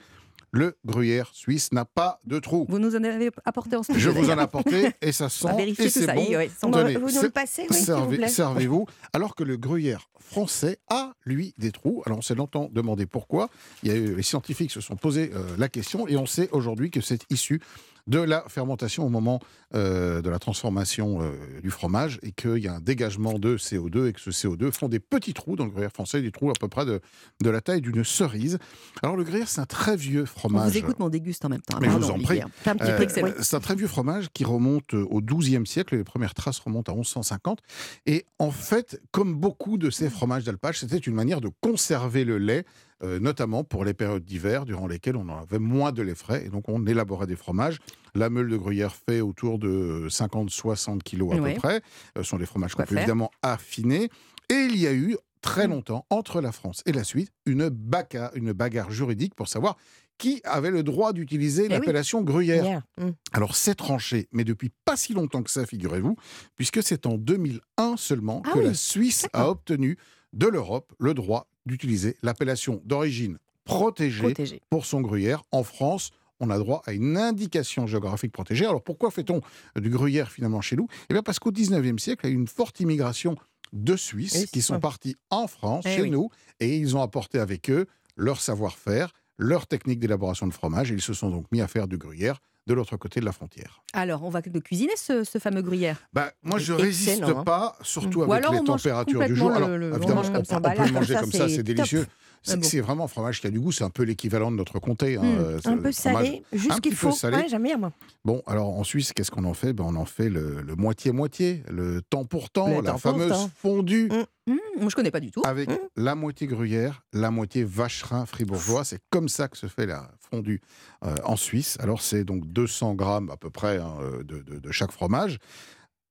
Le 0.51 0.77
gruyère 0.85 1.29
suisse 1.33 1.71
n'a 1.71 1.85
pas 1.85 2.19
de 2.25 2.37
trou. 2.39 2.65
Vous 2.67 2.77
nous 2.79 2.95
en 2.95 3.03
avez 3.03 3.29
apporté 3.45 3.77
en. 3.77 3.81
Je 3.95 4.09
vous 4.09 4.29
en 4.29 4.37
ai 4.37 4.41
apporté 4.41 4.91
et 5.01 5.11
ça 5.13 5.29
sent 5.29 5.47
et 5.59 5.73
c'est 5.89 6.05
ça. 6.05 6.13
bon. 6.13 6.25
Oui, 6.29 6.49
Tenez, 6.61 6.95
Vous 6.97 7.09
nous 7.11 7.21
le 7.21 7.29
passez, 7.29 7.61
oui, 7.69 7.77
vous 7.77 7.85
servez- 7.85 8.17
plaît. 8.17 8.27
Servez-vous. 8.27 8.85
Alors 9.13 9.35
que 9.35 9.43
le 9.45 9.55
gruyère 9.55 10.09
français 10.19 10.79
a, 10.89 11.13
lui, 11.25 11.53
des 11.57 11.71
trous. 11.71 12.03
Alors 12.05 12.19
on 12.19 12.21
s'est 12.21 12.35
longtemps 12.35 12.69
demandé 12.71 13.05
pourquoi. 13.05 13.49
Il 13.83 13.89
y 13.89 13.93
a 13.93 13.95
eu, 13.95 14.15
les 14.15 14.23
scientifiques 14.23 14.71
se 14.71 14.81
sont 14.81 14.97
posé 14.97 15.31
euh, 15.33 15.55
la 15.57 15.69
question 15.69 16.07
et 16.07 16.17
on 16.17 16.25
sait 16.25 16.49
aujourd'hui 16.51 16.91
que 16.91 16.99
c'est 17.01 17.21
issu 17.29 17.61
de 18.07 18.19
la 18.19 18.43
fermentation 18.47 19.05
au 19.05 19.09
moment 19.09 19.39
euh, 19.73 20.21
de 20.21 20.29
la 20.29 20.39
transformation 20.39 21.21
euh, 21.21 21.31
du 21.61 21.69
fromage 21.71 22.19
et 22.23 22.31
qu'il 22.31 22.57
y 22.57 22.67
a 22.67 22.75
un 22.75 22.79
dégagement 22.81 23.39
de 23.39 23.57
CO2 23.57 24.07
et 24.09 24.13
que 24.13 24.19
ce 24.19 24.29
CO2 24.31 24.71
font 24.71 24.89
des 24.89 24.99
petits 24.99 25.33
trous 25.33 25.55
dans 25.55 25.65
le 25.65 25.71
gruyère 25.71 25.91
français, 25.91 26.21
des 26.21 26.31
trous 26.31 26.49
à 26.49 26.53
peu 26.59 26.67
près 26.67 26.85
de, 26.85 26.99
de 27.41 27.49
la 27.49 27.61
taille 27.61 27.81
d'une 27.81 28.03
cerise. 28.03 28.57
Alors 29.01 29.15
le 29.15 29.23
gruyère, 29.23 29.47
c'est 29.47 29.61
un 29.61 29.65
très 29.65 29.95
vieux 29.95 30.23
On 30.23 30.25
fromage. 30.25 30.71
vous 30.71 30.77
écoute, 30.77 30.97
mais 30.99 31.05
on 31.05 31.09
déguste 31.09 31.45
en 31.45 31.49
même 31.49 31.61
temps. 31.61 31.77
Mais 31.79 31.89
je 31.89 31.97
vous 31.97 32.11
en 32.11 32.19
prie. 32.19 32.41
Euh, 32.67 33.33
c'est 33.41 33.55
un 33.55 33.59
très 33.59 33.75
vieux 33.75 33.87
fromage 33.87 34.27
qui 34.33 34.43
remonte 34.43 34.93
au 34.93 35.21
XIIe 35.21 35.65
siècle. 35.65 35.95
Les 35.95 36.03
premières 36.03 36.33
traces 36.33 36.59
remontent 36.59 36.91
à 36.91 36.95
1150. 36.95 37.59
Et 38.05 38.25
en 38.39 38.51
fait, 38.51 39.01
comme 39.11 39.35
beaucoup 39.35 39.77
de 39.77 39.89
ces 39.89 40.09
fromages 40.09 40.43
d'alpage, 40.43 40.79
c'était 40.79 40.97
une 40.97 41.13
manière 41.15 41.41
de 41.41 41.49
conserver 41.61 42.23
le 42.25 42.37
lait, 42.37 42.65
euh, 43.03 43.19
notamment 43.19 43.63
pour 43.63 43.83
les 43.85 43.93
périodes 43.93 44.23
d'hiver, 44.23 44.65
durant 44.65 44.87
lesquelles 44.87 45.15
on 45.17 45.27
en 45.29 45.39
avait 45.41 45.59
moins 45.59 45.91
de 45.91 46.01
lait 46.01 46.15
frais. 46.15 46.45
Et 46.45 46.49
donc, 46.49 46.69
on 46.69 46.85
élaborait 46.85 47.27
des 47.27 47.35
fromages. 47.35 47.79
La 48.15 48.29
meule 48.29 48.49
de 48.49 48.57
gruyère 48.57 48.93
fait 48.95 49.21
autour 49.21 49.57
de 49.59 50.07
50-60 50.09 51.01
kilos 51.01 51.33
à 51.33 51.41
Ouais. 51.41 51.53
peu 51.53 51.59
près. 51.59 51.81
Ce 52.15 52.23
sont 52.23 52.37
des 52.37 52.45
fromages 52.45 52.75
qu'on 52.75 52.83
peut 52.83 52.97
évidemment 52.97 53.31
affiner. 53.41 54.09
Et 54.49 54.53
il 54.69 54.77
y 54.77 54.87
a 54.87 54.93
eu 54.93 55.15
très 55.41 55.67
longtemps, 55.67 56.05
entre 56.11 56.39
la 56.41 56.51
France 56.51 56.83
et 56.85 56.91
la 56.91 57.03
Suisse, 57.03 57.29
une 57.47 57.69
bagarre, 57.69 58.29
une 58.35 58.51
bagarre 58.53 58.91
juridique 58.91 59.33
pour 59.33 59.47
savoir 59.47 59.75
qui 60.19 60.39
avait 60.43 60.69
le 60.69 60.83
droit 60.83 61.13
d'utiliser 61.13 61.63
Eh 61.63 61.65
oui. 61.65 61.69
l'appellation 61.71 62.21
gruyère. 62.21 62.61
Gruyère, 62.61 62.81
mm. 62.99 63.09
Alors 63.33 63.55
c'est 63.55 63.73
tranché, 63.73 64.27
mais 64.31 64.43
depuis 64.43 64.69
pas 64.85 64.95
si 64.95 65.15
longtemps 65.15 65.41
que 65.41 65.49
ça, 65.49 65.65
figurez-vous, 65.65 66.15
puisque 66.55 66.83
c'est 66.83 67.07
en 67.07 67.17
2001 67.17 67.97
seulement 67.97 68.43
Ah 68.45 68.51
que 68.53 68.59
la 68.59 68.75
Suisse 68.75 69.25
a 69.33 69.49
obtenu 69.49 69.97
de 70.33 70.45
l'Europe 70.47 70.93
le 70.99 71.15
droit 71.15 71.47
d'utiliser 71.65 72.15
l'appellation 72.23 72.81
d'origine 72.85 73.37
protégée, 73.65 74.21
Protégée. 74.23 74.61
pour 74.69 74.85
son 74.85 75.01
gruyère. 75.01 75.43
En 75.51 75.63
France, 75.63 76.11
on 76.39 76.49
a 76.49 76.57
droit 76.57 76.81
à 76.85 76.93
une 76.93 77.17
indication 77.17 77.85
géographique 77.87 78.31
protégée. 78.31 78.65
Alors 78.65 78.83
pourquoi 78.83 79.11
fait-on 79.11 79.41
du 79.75 79.89
gruyère 79.89 80.31
finalement 80.31 80.61
chez 80.61 80.75
nous? 80.75 80.87
Eh 81.09 81.13
bien 81.13 81.21
parce 81.23 81.39
qu'au 81.39 81.51
19e 81.51 81.99
siècle, 81.99 82.25
il 82.25 82.29
y 82.29 82.31
a 82.31 82.33
eu 82.33 82.39
une 82.39 82.47
forte 82.47 82.79
immigration 82.79 83.35
de 83.73 83.95
Suisses 83.95 84.35
Oui, 84.41 84.47
qui 84.51 84.61
sont 84.61 84.73
ça. 84.75 84.79
partis 84.79 85.15
en 85.29 85.47
France, 85.47 85.83
Eh 85.87 85.95
chez 85.95 86.01
oui. 86.01 86.09
nous, 86.09 86.29
et 86.59 86.77
ils 86.77 86.97
ont 86.97 87.01
apporté 87.01 87.37
avec 87.39 87.69
eux 87.69 87.85
leur 88.17 88.41
savoir-faire, 88.41 89.13
leur 89.37 89.67
technique 89.67 89.99
d'élaboration 89.99 90.47
de 90.47 90.53
fromage, 90.53 90.91
et 90.91 90.95
ils 90.95 91.01
se 91.01 91.13
sont 91.13 91.29
donc 91.29 91.45
mis 91.51 91.61
à 91.61 91.67
faire 91.67 91.87
du 91.87 91.97
gruyère 91.97 92.39
de 92.67 92.73
l'autre 92.73 92.95
côté 92.97 93.19
de 93.19 93.25
la 93.25 93.31
frontière. 93.31 93.81
Alors, 93.93 94.23
on 94.23 94.29
va 94.29 94.41
le 94.53 94.59
cuisiner 94.59 94.93
ce, 94.95 95.23
ce 95.23 95.37
fameux 95.39 95.61
gruyère? 95.61 95.97
Bah, 96.13 96.31
moi, 96.43 96.59
je 96.59 96.73
Excellent, 96.73 96.85
résiste 96.85 97.23
hein. 97.23 97.43
pas, 97.43 97.75
surtout 97.81 98.19
Ou 98.21 98.33
avec 98.33 98.49
les 98.51 98.63
températures 98.63 99.25
du 99.25 99.35
jour. 99.35 99.49
le- 99.49 99.55
Alors, 99.55 99.69
le- 99.69 99.91
on 99.93 99.97
évidemment, 99.97 100.21
on, 100.21 100.23
comme 100.25 100.33
peut- 100.33 100.43
ça. 100.45 100.57
on 100.57 100.61
peut 100.61 100.67
là, 100.69 100.85
le 100.85 100.91
manger 100.91 101.13
ça, 101.15 101.19
comme 101.21 101.31
ça, 101.31 101.49
c'est 101.49 101.63
délicieux. 101.63 102.05
C'est 102.43 102.53
Ah 102.53 102.57
bon. 102.57 102.85
vraiment 102.87 103.03
un 103.03 103.07
fromage 103.07 103.39
qui 103.39 103.45
a 103.45 103.51
du 103.51 103.59
goût, 103.59 103.71
c'est 103.71 103.83
un 103.83 103.91
peu 103.91 104.01
l'équivalent 104.01 104.51
de 104.51 104.55
notre 104.57 104.79
comté. 104.79 105.15
hein, 105.15 105.21
Mm. 105.21 105.35
euh, 105.39 105.59
Un 105.65 105.77
peu 105.77 105.91
salé, 105.91 106.41
juste 106.53 106.81
qu'il 106.81 106.95
faut. 106.95 107.11
salé. 107.11 107.37
Ouais, 107.37 107.45
j'aime 107.47 107.61
bien, 107.63 107.77
moi. 107.77 107.91
Bon, 108.25 108.41
alors 108.47 108.69
en 108.69 108.83
Suisse, 108.83 109.13
qu'est-ce 109.13 109.29
qu'on 109.29 109.43
en 109.45 109.53
fait? 109.53 109.73
Ben, 109.73 109.83
On 109.87 109.95
en 109.95 110.05
fait 110.05 110.27
le 110.29 110.63
moitié-moitié, 110.75 111.63
le 111.69 112.01
temps 112.01 112.25
pour 112.25 112.49
temps, 112.49 112.79
Le 112.79 112.81
la 112.81 112.97
fameuse 112.97 113.29
temps. 113.31 113.49
fondue 113.61 114.09
Mm. 114.47 114.53
Moi, 114.79 114.89
je 114.89 114.95
connais 114.95 115.11
pas 115.11 115.19
du 115.19 115.31
tout. 115.31 115.41
avec 115.45 115.69
la 115.95 116.15
moitié 116.15 116.47
gruyère, 116.47 117.03
la 117.13 117.29
moitié 117.31 117.63
vacherin 117.63 118.25
fribourgeois. 118.25 118.83
C'est 118.85 118.99
comme 119.09 119.29
ça 119.29 119.47
que 119.47 119.57
se 119.57 119.67
fait 119.67 119.85
la 119.85 120.09
fondue 120.31 120.61
euh, 121.03 121.15
en 121.23 121.35
Suisse. 121.35 121.77
Alors 121.79 122.01
c'est 122.01 122.23
donc 122.23 122.45
200 122.47 122.95
grammes 122.95 123.29
à 123.29 123.37
peu 123.37 123.49
près 123.49 123.77
hein, 123.77 123.95
euh, 124.01 124.23
de, 124.23 124.39
de- 124.41 124.59
de 124.59 124.71
chaque 124.71 124.91
fromage. 124.91 125.37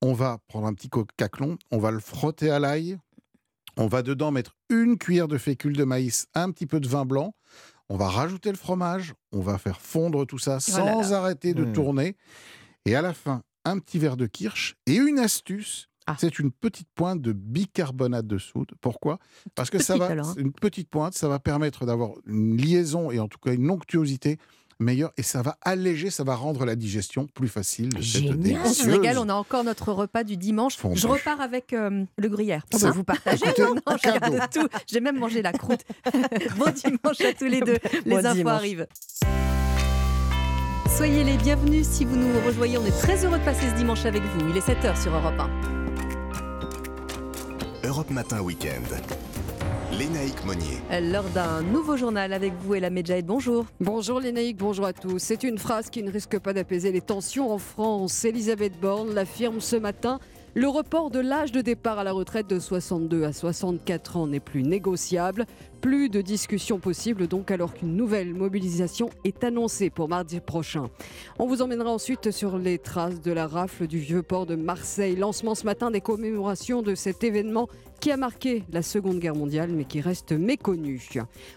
On 0.03 0.13
va 0.15 0.39
prendre 0.49 0.67
un 0.67 0.75
petit 0.75 0.89
caclon, 1.17 1.59
on 1.71 1.79
va 1.79 1.91
le 1.91 2.01
frotter 2.01 2.51
à 2.51 2.59
l'ail. 2.59 2.99
On 3.77 3.87
va 3.87 4.03
dedans 4.03 4.31
mettre 4.31 4.57
une 4.69 4.99
cuillère 4.99 5.29
de 5.29 5.39
fécule 5.39 5.77
de 5.77 5.85
maïs, 5.85 6.27
un 6.35 6.51
petit 6.51 6.67
peu 6.67 6.81
de 6.81 6.89
vin 6.89 7.05
blanc. 7.05 7.35
On 7.89 7.97
va 7.97 8.09
rajouter 8.09 8.51
le 8.51 8.57
fromage. 8.57 9.15
On 9.33 9.41
va 9.41 9.59
faire 9.59 9.81
fondre 9.81 10.27
tout 10.27 10.39
ça 10.39 10.53
Oh 10.53 10.71
là 10.71 11.03
sans 11.03 11.11
là. 11.11 11.19
arrêter 11.19 11.55
de 11.55 11.65
Mmh. 11.65 11.73
tourner. 11.73 12.17
Et 12.87 12.95
à 12.95 13.03
la 13.03 13.13
fin, 13.15 13.43
un 13.65 13.79
petit 13.79 13.99
verre 13.99 14.17
de 14.17 14.27
kirsch 14.27 14.75
et 14.87 14.95
une 14.97 15.19
astuce. 15.19 15.89
Ah. 16.11 16.17
C'est 16.19 16.41
une 16.41 16.51
petite 16.51 16.89
pointe 16.95 17.23
de 17.23 17.33
bicarbonate 17.33 18.27
de 18.27 18.39
soude. 18.39 18.73
Pourquoi? 18.81 19.21
Parce 19.55 19.71
que 19.71 19.79
ça 19.79 19.97
va, 19.97 20.07
alors, 20.07 20.31
hein. 20.31 20.35
une 20.39 20.53
petite 20.53 20.89
pointe, 20.89 21.15
ça 21.15 21.29
va 21.29 21.39
permettre 21.39 21.87
d'avoir 21.87 22.11
une 22.27 22.57
liaison 22.57 23.13
et 23.13 23.21
en 23.21 23.29
tout 23.29 23.39
cas 23.39 23.53
une 23.53 23.71
onctuosité 23.71 24.39
meilleure 24.81 25.13
et 25.17 25.23
ça 25.23 25.43
va 25.43 25.57
alléger, 25.63 26.11
ça 26.11 26.25
va 26.25 26.35
rendre 26.35 26.65
la 26.65 26.75
digestion 26.75 27.27
plus 27.27 27.47
facile 27.49 27.91
de 27.91 28.03
cette 28.03 28.23
Génial. 28.23 28.61
On 28.65 28.73
se 28.73 28.91
régale, 28.91 29.19
on 29.19 29.29
a 29.29 29.35
encore 29.35 29.63
notre 29.63 29.93
repas 29.93 30.25
du 30.25 30.37
dimanche. 30.37 30.77
Fondue. 30.77 30.99
Je 30.99 31.07
repars 31.07 31.41
avec 31.41 31.73
euh, 31.73 32.05
le 32.17 32.29
gruyère. 32.29 32.67
Ah 32.75 32.79
bah, 32.81 32.91
vous 32.91 33.05
non, 33.07 33.97
je 34.03 34.19
garde 34.19 34.51
tout. 34.53 34.69
J'ai 34.89 35.01
même 35.01 35.19
mangé 35.19 35.43
la 35.43 35.53
croûte. 35.53 35.85
bon 36.59 36.73
dimanche 36.73 37.21
à 37.21 37.33
tous 37.35 37.47
les 37.47 37.61
deux. 37.61 37.79
Les 38.05 38.17
Bon 38.17 38.27
infos 38.27 38.35
dimanche. 38.35 38.53
arrivent. 38.55 38.87
Soyez 40.97 41.23
les 41.23 41.37
bienvenus 41.37 41.87
si 41.87 42.05
vous 42.05 42.17
nous 42.17 42.41
rejoignez. 42.45 42.79
On 42.79 42.85
est 42.85 42.99
très 43.01 43.25
heureux 43.25 43.39
de 43.39 43.45
passer 43.45 43.71
ce 43.71 43.77
dimanche 43.77 44.05
avec 44.07 44.23
vous. 44.23 44.49
Il 44.49 44.57
est 44.57 44.67
7h 44.67 45.01
sur 45.01 45.15
Europe 45.15 45.39
1. 45.39 45.80
Europe 47.83 48.11
Matin 48.11 48.43
Weekend. 48.43 48.85
Lénaïque 49.91 50.45
Monnier. 50.45 50.81
L'heure 51.01 51.29
d'un 51.35 51.63
nouveau 51.63 51.97
journal 51.97 52.35
avec 52.35 52.53
vous 52.61 52.75
et 52.75 52.81
la 52.81 52.91
Medjahed. 52.91 53.25
Bonjour. 53.25 53.65
Bonjour 53.81 54.21
Lénaïque, 54.21 54.59
bonjour 54.59 54.85
à 54.85 54.93
tous. 54.93 55.19
C'est 55.19 55.43
une 55.45 55.57
phrase 55.57 55.89
qui 55.89 56.03
ne 56.03 56.11
risque 56.11 56.39
pas 56.39 56.53
d'apaiser 56.53 56.93
les 56.93 57.01
tensions 57.01 57.51
en 57.51 57.57
France. 57.57 58.23
Elisabeth 58.25 58.79
Borne 58.79 59.15
l'affirme 59.15 59.61
ce 59.61 59.77
matin. 59.77 60.21
Le 60.57 60.67
report 60.67 61.11
de 61.11 61.21
l'âge 61.21 61.53
de 61.53 61.61
départ 61.61 62.01
à 62.01 62.05
la 62.05 62.11
retraite 62.11 62.49
de 62.49 62.59
62 62.59 63.23
à 63.23 63.33
64 63.33 64.17
ans 64.17 64.27
n'est 64.27 64.41
plus 64.41 64.65
négociable. 64.65 65.47
Plus 65.81 66.09
de 66.09 66.21
discussions 66.21 66.81
possibles 66.81 67.29
donc 67.29 67.53
alors 67.53 67.73
qu'une 67.73 67.95
nouvelle 67.95 68.35
mobilisation 68.35 69.11
est 69.23 69.45
annoncée 69.45 69.91
pour 69.91 70.09
mardi 70.09 70.41
prochain. 70.41 70.91
On 71.39 71.47
vous 71.47 71.63
emmènera 71.63 71.91
ensuite 71.91 72.33
sur 72.33 72.59
les 72.59 72.79
traces 72.79 73.21
de 73.21 73.31
la 73.31 73.47
rafle 73.47 73.87
du 73.87 73.99
vieux 73.99 74.25
port 74.25 74.45
de 74.45 74.57
Marseille. 74.57 75.15
Lancement 75.15 75.55
ce 75.55 75.65
matin 75.65 75.93
des 75.93 76.01
commémorations 76.01 76.83
de 76.83 76.97
cet 76.97 77.23
événement 77.23 77.69
qui 78.01 78.11
a 78.11 78.17
marqué 78.17 78.65
la 78.73 78.83
Seconde 78.83 79.19
Guerre 79.19 79.35
mondiale 79.35 79.71
mais 79.71 79.85
qui 79.85 80.01
reste 80.01 80.33
méconnu. 80.33 81.03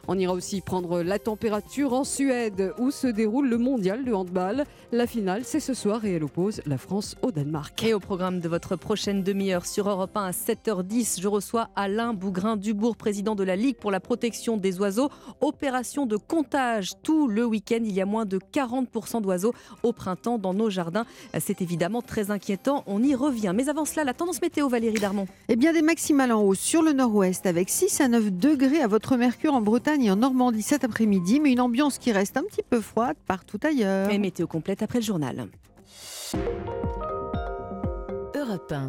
On 0.08 0.20
ira 0.20 0.34
aussi 0.34 0.60
prendre 0.60 1.02
la 1.02 1.18
température 1.18 1.94
en 1.94 2.04
Suède 2.04 2.74
où 2.78 2.91
se 2.91 3.08
déroule 3.08 3.48
le 3.48 3.58
mondial 3.58 4.04
de 4.04 4.12
handball. 4.12 4.66
La 4.91 5.08
finale 5.08 5.44
c'est 5.46 5.62
ce 5.62 5.74
soir 5.74 6.04
et 6.04 6.14
elle 6.14 6.24
oppose 6.24 6.62
la 6.66 6.78
France 6.78 7.16
au 7.22 7.32
Danemark. 7.32 7.82
Et 7.84 7.94
au 7.94 8.00
programme 8.00 8.41
de 8.41 8.50
votre 8.50 8.76
prochaine 8.76 9.24
demi-heure 9.24 9.66
sur 9.66 9.89
Europe 9.89 10.18
1 10.18 10.26
à 10.26 10.32
7h10, 10.32 11.22
je 11.22 11.28
reçois 11.30 11.70
Alain 11.78 12.14
Bougrain-Dubourg, 12.14 12.98
président 12.98 13.36
de 13.36 13.44
la 13.44 13.56
Ligue 13.56 13.78
pour 13.78 13.91
la 13.91 14.02
protection 14.02 14.58
des 14.58 14.80
oiseaux. 14.80 15.10
Opération 15.39 16.06
de 16.06 16.18
comptage 16.18 16.91
tout 17.04 17.28
le 17.30 17.46
week-end. 17.46 17.80
Il 17.84 17.94
y 17.94 18.02
a 18.02 18.06
moins 18.06 18.26
de 18.26 18.38
40% 18.38 19.22
d'oiseaux 19.22 19.54
au 19.82 19.94
printemps 19.94 20.38
dans 20.38 20.54
nos 20.54 20.70
jardins. 20.70 21.06
C'est 21.39 21.62
évidemment 21.62 22.02
très 22.02 22.32
inquiétant. 22.32 22.84
On 22.86 23.02
y 23.02 23.16
revient. 23.16 23.54
Mais 23.56 23.70
avant 23.70 23.86
cela, 23.86 24.04
la 24.04 24.14
tendance 24.14 24.41
météo, 24.41 24.68
Valérie 24.68 25.00
Darmon. 25.00 25.28
Eh 25.48 25.56
bien, 25.56 25.72
des 25.72 25.82
maximales 25.82 26.32
en 26.34 26.41
haut 26.41 26.55
sur 26.55 26.81
le 26.81 26.91
nord-ouest 26.93 27.45
avec 27.45 27.69
6 27.69 28.01
à 28.01 28.07
9 28.07 28.31
degrés 28.31 28.81
à 28.81 28.88
votre 28.88 29.15
mercure 29.15 29.53
en 29.53 29.61
Bretagne 29.61 30.05
et 30.05 30.11
en 30.11 30.17
Normandie 30.17 30.61
cet 30.61 30.84
après-midi, 30.84 31.39
mais 31.39 31.51
une 31.51 31.61
ambiance 31.61 31.97
qui 31.97 32.11
reste 32.11 32.38
un 32.38 32.43
petit 32.43 32.63
peu 32.67 32.81
froide 32.81 33.15
partout 33.27 33.59
ailleurs. 33.63 34.09
Et 34.09 34.17
météo 34.17 34.47
complète 34.47 34.81
après 34.84 34.99
le 34.99 35.05
journal. 35.05 35.47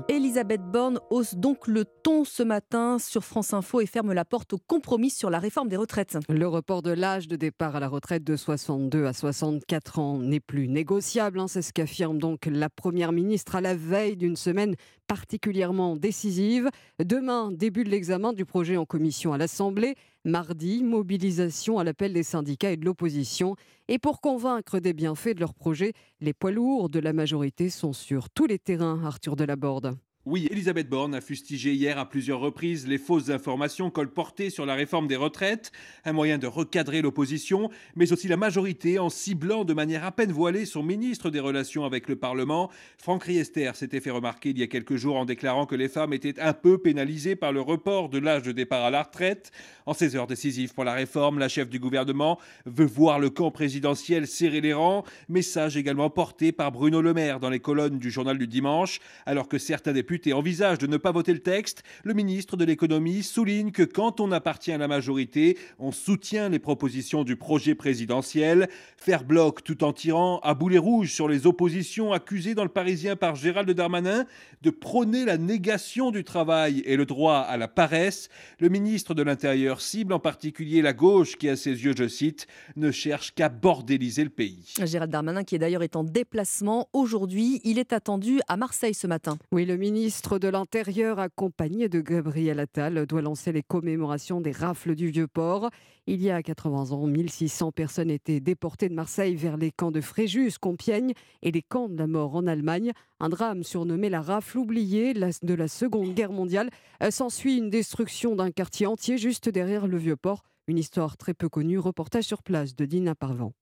Elisabeth 0.09 0.63
Borne 0.63 0.99
hausse 1.11 1.35
donc 1.35 1.69
le 1.69 1.85
ton 1.85 2.25
ce 2.25 2.43
matin 2.43 2.99
sur 2.99 3.25
France 3.25 3.53
Info 3.53 3.81
et 3.81 3.87
ferme 3.87 4.13
la 4.13 4.25
porte 4.25 4.53
au 4.53 4.59
compromis 4.59 5.11
sur 5.11 5.31
la 5.31 5.39
réforme 5.39 5.69
des 5.69 5.77
retraites. 5.77 6.19
Le 6.29 6.49
report 6.49 6.83
de 6.83 6.91
l'âge 6.91 7.29
de 7.29 7.37
départ 7.37 7.77
à 7.77 7.81
la 7.81 7.89
retraite 7.89 8.25
de 8.25 8.35
62 8.35 9.07
à 9.07 9.13
64 9.13 9.99
ans 10.01 10.19
n'est 10.19 10.41
plus 10.41 10.67
négociable. 10.67 11.39
Hein. 11.39 11.47
C'est 11.47 11.63
ce 11.63 11.73
qu'affirme 11.73 12.19
donc 12.19 12.47
la 12.47 12.69
Première 12.69 13.13
ministre 13.13 13.55
à 13.55 13.61
la 13.61 13.77
veille 13.77 14.17
d'une 14.17 14.37
semaine 14.37 14.75
particulièrement 15.07 15.97
décisive. 15.97 16.69
Demain, 16.99 17.53
début 17.53 17.85
de 17.85 17.91
l'examen 17.91 18.33
du 18.33 18.45
projet 18.45 18.77
en 18.77 18.87
commission 18.87 19.33
à 19.33 19.39
l'Assemblée. 19.39 19.95
Mardi, 20.27 20.83
mobilisation 20.83 21.79
à 21.79 21.85
l'appel 21.85 22.14
des 22.14 22.22
syndicats 22.22 22.70
et 22.70 22.79
de 22.79 22.85
l'opposition. 22.85 23.57
Et 23.89 23.99
pour 23.99 24.22
convaincre 24.22 24.79
des 24.79 24.95
bienfaits 24.95 25.35
de 25.35 25.41
leur 25.41 25.53
projet, 25.53 25.93
les 26.20 26.33
poids 26.33 26.51
lourds 26.51 26.89
de 26.89 26.99
la 26.99 27.12
majorité 27.12 27.68
sont 27.68 27.93
sur 27.93 28.31
tous 28.31 28.47
les 28.47 28.59
terrains, 28.59 29.05
Arthur 29.05 29.37
Delaborde. 29.37 29.99
Oui, 30.27 30.49
Elisabeth 30.51 30.89
Borne 30.89 31.14
a 31.14 31.20
fustigé 31.20 31.75
hier 31.75 31.99
à 31.99 32.09
plusieurs 32.09 32.41
reprises 32.41 32.87
les 32.87 32.97
fausses 32.97 33.29
informations 33.29 33.91
colportées 33.91 34.49
sur 34.49 34.64
la 34.64 34.75
réforme 34.75 35.07
des 35.07 35.16
retraites, 35.16 35.70
un 36.07 36.14
moyen 36.14 36.39
de 36.39 36.47
recadrer 36.47 37.03
l'opposition, 37.03 37.68
mais 37.95 38.11
aussi 38.11 38.27
la 38.27 38.39
majorité 38.39 38.99
en 38.99 39.11
ciblant 39.11 39.66
de 39.66 39.75
manière 39.75 40.03
à 40.03 40.12
peine 40.12 40.33
voilée 40.33 40.64
son 40.64 40.83
ministre 40.83 41.29
des 41.29 41.41
Relations 41.41 41.85
avec 41.85 42.09
le 42.09 42.16
Parlement. 42.16 42.70
Franck 42.97 43.25
Riester 43.25 43.70
s'était 43.75 44.01
fait 44.01 44.11
remarquer 44.11 44.49
il 44.49 44.59
y 44.59 44.62
a 44.62 44.66
quelques 44.66 44.97
jours 44.97 45.16
en 45.16 45.27
déclarant 45.27 45.66
que 45.66 45.75
les 45.75 45.89
femmes 45.91 46.14
étaient 46.14 46.41
un 46.41 46.55
peu 46.55 46.79
pénalisées 46.79 47.37
par 47.37 47.53
le 47.53 47.61
report 47.61 48.09
de 48.09 48.16
l'âge 48.16 48.45
de 48.45 48.53
départ 48.53 48.83
à 48.83 48.91
la 48.91 49.03
retraite. 49.03 49.53
En 49.85 49.93
ces 49.93 50.16
heures 50.16 50.27
décisives 50.27 50.72
pour 50.72 50.85
la 50.85 50.95
réforme, 50.95 51.39
la 51.39 51.51
chef 51.51 51.68
du 51.68 51.79
gouvernement 51.79 52.39
veut 52.64 52.87
voir 52.87 53.18
le 53.18 53.29
camp 53.29 53.51
présidentiel 53.51 54.27
serrer 54.27 54.62
les 54.62 54.72
rangs, 54.72 55.05
message 55.29 55.77
également 55.77 56.09
porté 56.09 56.51
par 56.51 56.72
Bruno 56.72 57.03
Le 57.03 57.12
Maire 57.12 57.41
dans 57.41 57.51
les 57.51 57.61
colonnes 57.61 57.99
du 57.99 58.11
journal 58.11 58.39
du 58.39 58.47
dimanche, 58.47 59.01
alors 59.27 59.49
que 59.49 59.59
certains 59.59 59.93
députés 59.93 60.14
et 60.27 60.33
envisage 60.33 60.79
de 60.79 60.87
ne 60.87 60.97
pas 60.97 61.12
voter 61.12 61.33
le 61.33 61.41
texte, 61.41 61.83
le 62.03 62.15
ministre 62.15 62.57
de 62.57 62.65
l'économie 62.65 63.23
souligne 63.23 63.71
que 63.71 63.83
quand 63.83 64.21
on 64.21 64.33
appartient 64.33 64.73
à 64.73 64.79
la 64.79 64.89
majorité, 64.89 65.59
on 65.79 65.93
soutient 65.93 66.49
les 66.49 66.59
propositions 66.59 67.25
du 67.25 67.37
projet 67.37 67.75
présidentiel. 67.75 68.69
Faire 68.97 69.25
bloc 69.25 69.62
tout 69.65 69.85
en 69.85 69.93
tirant 69.93 70.39
à 70.41 70.55
boulet 70.55 70.79
rouge 70.79 71.12
sur 71.12 71.29
les 71.29 71.47
oppositions 71.47 72.12
accusées 72.12 72.55
dans 72.55 72.62
le 72.62 72.69
Parisien 72.69 73.17
par 73.17 73.35
Gérald 73.35 73.71
Darmanin 73.71 74.27
de 74.62 74.71
prôner 74.71 75.25
la 75.25 75.37
négation 75.37 76.11
du 76.11 76.25
travail 76.25 76.83
et 76.87 76.97
le 76.97 77.05
droit 77.05 77.39
à 77.39 77.57
la 77.57 77.69
paresse, 77.69 78.29
le 78.59 78.69
ministre 78.69 79.15
de 79.15 79.23
l'Intérieur 79.23 79.81
cible 79.81 80.12
en 80.12 80.19
particulier 80.19 80.81
la 80.81 80.93
gauche 80.93 81.37
qui, 81.37 81.49
à 81.49 81.57
ses 81.57 81.85
yeux, 81.85 81.95
je 81.97 82.09
cite, 82.09 82.47
ne 82.77 82.91
cherche 82.91 83.35
qu'à 83.35 83.49
bordéliser 83.49 84.25
le 84.25 84.31
pays. 84.31 84.75
Gérald 84.83 85.12
Darmanin 85.12 85.45
qui 85.45 85.55
est 85.55 85.59
d'ailleurs 85.59 85.83
est 85.83 85.97
en 85.97 86.05
déplacement 86.05 86.89
aujourd'hui, 86.93 87.61
il 87.65 87.79
est 87.79 87.93
attendu 87.93 88.41
à 88.49 88.57
Marseille 88.57 88.95
ce 88.95 89.07
matin. 89.07 89.39
Oui, 89.53 89.65
le 89.65 89.77
ministre 89.77 90.04
ministre 90.05 90.39
de 90.39 90.49
l'Intérieur, 90.49 91.19
accompagné 91.19 91.89
de 91.89 92.03
Gabriel 92.03 92.61
Attal, 92.61 93.07
doit 93.07 93.23
lancer 93.23 93.53
les 93.53 93.63
commémorations 93.63 94.43
des 94.43 94.51
rafles 94.51 94.95
du 94.95 95.09
Vieux-Port. 95.09 95.71
Il 96.07 96.21
y 96.21 96.31
a 96.31 96.43
80 96.43 96.91
ans, 96.91 97.07
1600 97.07 97.73
personnes 97.73 98.11
étaient 98.11 98.41
déportées 98.41 98.91
de 98.91 98.95
Marseille 98.95 99.35
vers 99.35 99.57
les 99.57 99.71
camps 99.71 99.91
de 99.91 100.03
Fréjus, 100.03 100.59
Compiègne 100.61 101.15
et 101.41 101.51
les 101.53 101.63
camps 101.63 101.89
de 101.89 101.97
la 101.97 102.07
mort 102.07 102.37
en 102.37 102.47
Allemagne. 102.47 102.93
Un 103.19 103.31
drame 103.31 103.63
surnommé 103.63 104.11
la 104.11 104.21
rafle 104.21 104.59
oubliée 104.59 105.15
de 105.15 105.55
la 105.55 105.69
Seconde 105.69 106.13
Guerre 106.13 106.33
mondiale. 106.33 106.69
Euh, 107.03 107.11
s'ensuit 107.11 107.57
une 107.57 107.71
destruction 107.71 108.37
d'un 108.37 108.51
quartier 108.51 108.87
entier 108.87 109.17
juste 109.17 109.49
derrière 109.49 109.87
le 109.87 109.97
Vieux-Port. 109.97 110.43
Une 110.67 110.77
histoire 110.77 111.17
très 111.17 111.33
peu 111.33 111.49
connue. 111.49 111.79
Reportage 111.79 112.25
sur 112.25 112.43
place 112.43 112.77
de 112.77 112.85
Dina 112.85 113.15
Parvant. 113.15 113.55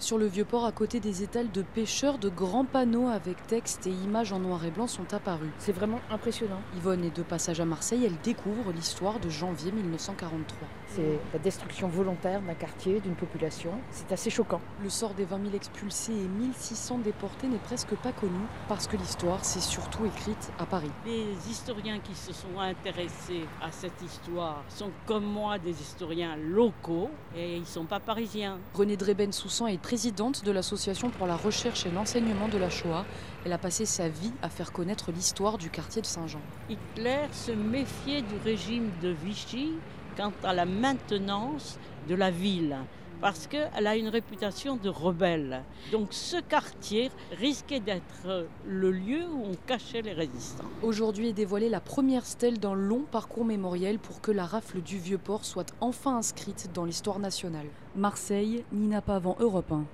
Sur 0.00 0.16
le 0.16 0.26
vieux 0.26 0.44
port, 0.44 0.64
à 0.64 0.70
côté 0.70 1.00
des 1.00 1.24
étals 1.24 1.50
de 1.50 1.62
pêcheurs, 1.62 2.18
de 2.18 2.28
grands 2.28 2.64
panneaux 2.64 3.08
avec 3.08 3.44
texte 3.48 3.88
et 3.88 3.90
images 3.90 4.32
en 4.32 4.38
noir 4.38 4.64
et 4.64 4.70
blanc 4.70 4.86
sont 4.86 5.12
apparus. 5.12 5.50
C'est 5.58 5.72
vraiment 5.72 5.98
impressionnant. 6.08 6.60
Yvonne 6.76 7.04
est 7.04 7.16
de 7.16 7.24
passage 7.24 7.58
à 7.58 7.64
Marseille, 7.64 8.04
elle 8.04 8.16
découvre 8.22 8.70
l'histoire 8.70 9.18
de 9.18 9.28
janvier 9.28 9.72
1943. 9.72 10.68
C'est 10.90 11.18
la 11.32 11.38
destruction 11.38 11.88
volontaire 11.88 12.40
d'un 12.40 12.54
quartier, 12.54 13.00
d'une 13.00 13.14
population. 13.14 13.72
C'est 13.90 14.10
assez 14.10 14.30
choquant. 14.30 14.60
Le 14.82 14.88
sort 14.88 15.14
des 15.14 15.24
20 15.24 15.42
000 15.44 15.54
expulsés 15.54 16.12
et 16.12 16.28
1600 16.28 16.98
déportés 16.98 17.46
n'est 17.46 17.58
presque 17.58 17.94
pas 17.96 18.12
connu 18.12 18.40
parce 18.68 18.86
que 18.86 18.96
l'histoire 18.96 19.44
s'est 19.44 19.60
surtout 19.60 20.06
écrite 20.06 20.50
à 20.58 20.66
Paris. 20.66 20.90
Les 21.04 21.50
historiens 21.50 21.98
qui 22.00 22.14
se 22.14 22.32
sont 22.32 22.58
intéressés 22.58 23.44
à 23.60 23.70
cette 23.70 24.00
histoire 24.02 24.64
sont 24.68 24.90
comme 25.06 25.24
moi 25.24 25.58
des 25.58 25.78
historiens 25.80 26.36
locaux 26.36 27.10
et 27.36 27.56
ils 27.56 27.60
ne 27.60 27.66
sont 27.66 27.84
pas 27.84 28.00
parisiens. 28.00 28.58
René 28.74 28.96
Dreben-Soussan 28.96 29.66
est 29.66 29.78
présidente 29.78 30.44
de 30.44 30.50
l'Association 30.52 31.10
pour 31.10 31.26
la 31.26 31.36
recherche 31.36 31.84
et 31.86 31.90
l'enseignement 31.90 32.48
de 32.48 32.58
la 32.58 32.70
Shoah. 32.70 33.04
Elle 33.44 33.52
a 33.52 33.58
passé 33.58 33.84
sa 33.84 34.08
vie 34.08 34.32
à 34.42 34.48
faire 34.48 34.72
connaître 34.72 35.12
l'histoire 35.12 35.58
du 35.58 35.70
quartier 35.70 36.02
de 36.02 36.06
Saint-Jean. 36.06 36.40
Hitler 36.68 37.26
se 37.32 37.52
méfiait 37.52 38.22
du 38.22 38.36
régime 38.44 38.90
de 39.02 39.10
Vichy 39.10 39.74
quant 40.18 40.32
à 40.42 40.52
la 40.52 40.66
maintenance 40.66 41.78
de 42.08 42.16
la 42.16 42.30
ville 42.30 42.76
parce 43.20 43.46
qu'elle 43.46 43.86
a 43.86 43.96
une 43.96 44.08
réputation 44.08 44.76
de 44.76 44.88
rebelle. 44.88 45.62
Donc 45.92 46.08
ce 46.10 46.40
quartier 46.40 47.10
risquait 47.32 47.80
d'être 47.80 48.46
le 48.66 48.90
lieu 48.90 49.24
où 49.28 49.44
on 49.44 49.56
cachait 49.66 50.02
les 50.02 50.12
résistants. 50.12 50.64
Aujourd'hui 50.82 51.28
est 51.28 51.32
dévoilée 51.32 51.68
la 51.68 51.80
première 51.80 52.24
stèle 52.24 52.58
d'un 52.58 52.74
long 52.74 53.04
parcours 53.10 53.44
mémoriel 53.44 53.98
pour 53.98 54.20
que 54.20 54.30
la 54.30 54.44
rafle 54.44 54.80
du 54.80 54.98
Vieux-Port 54.98 55.44
soit 55.44 55.74
enfin 55.80 56.16
inscrite 56.16 56.70
dans 56.74 56.84
l'histoire 56.84 57.18
nationale. 57.18 57.66
Marseille, 57.96 58.64
Nina 58.72 59.00
Pavant, 59.00 59.36
Europe 59.40 59.72
1. 59.72 59.84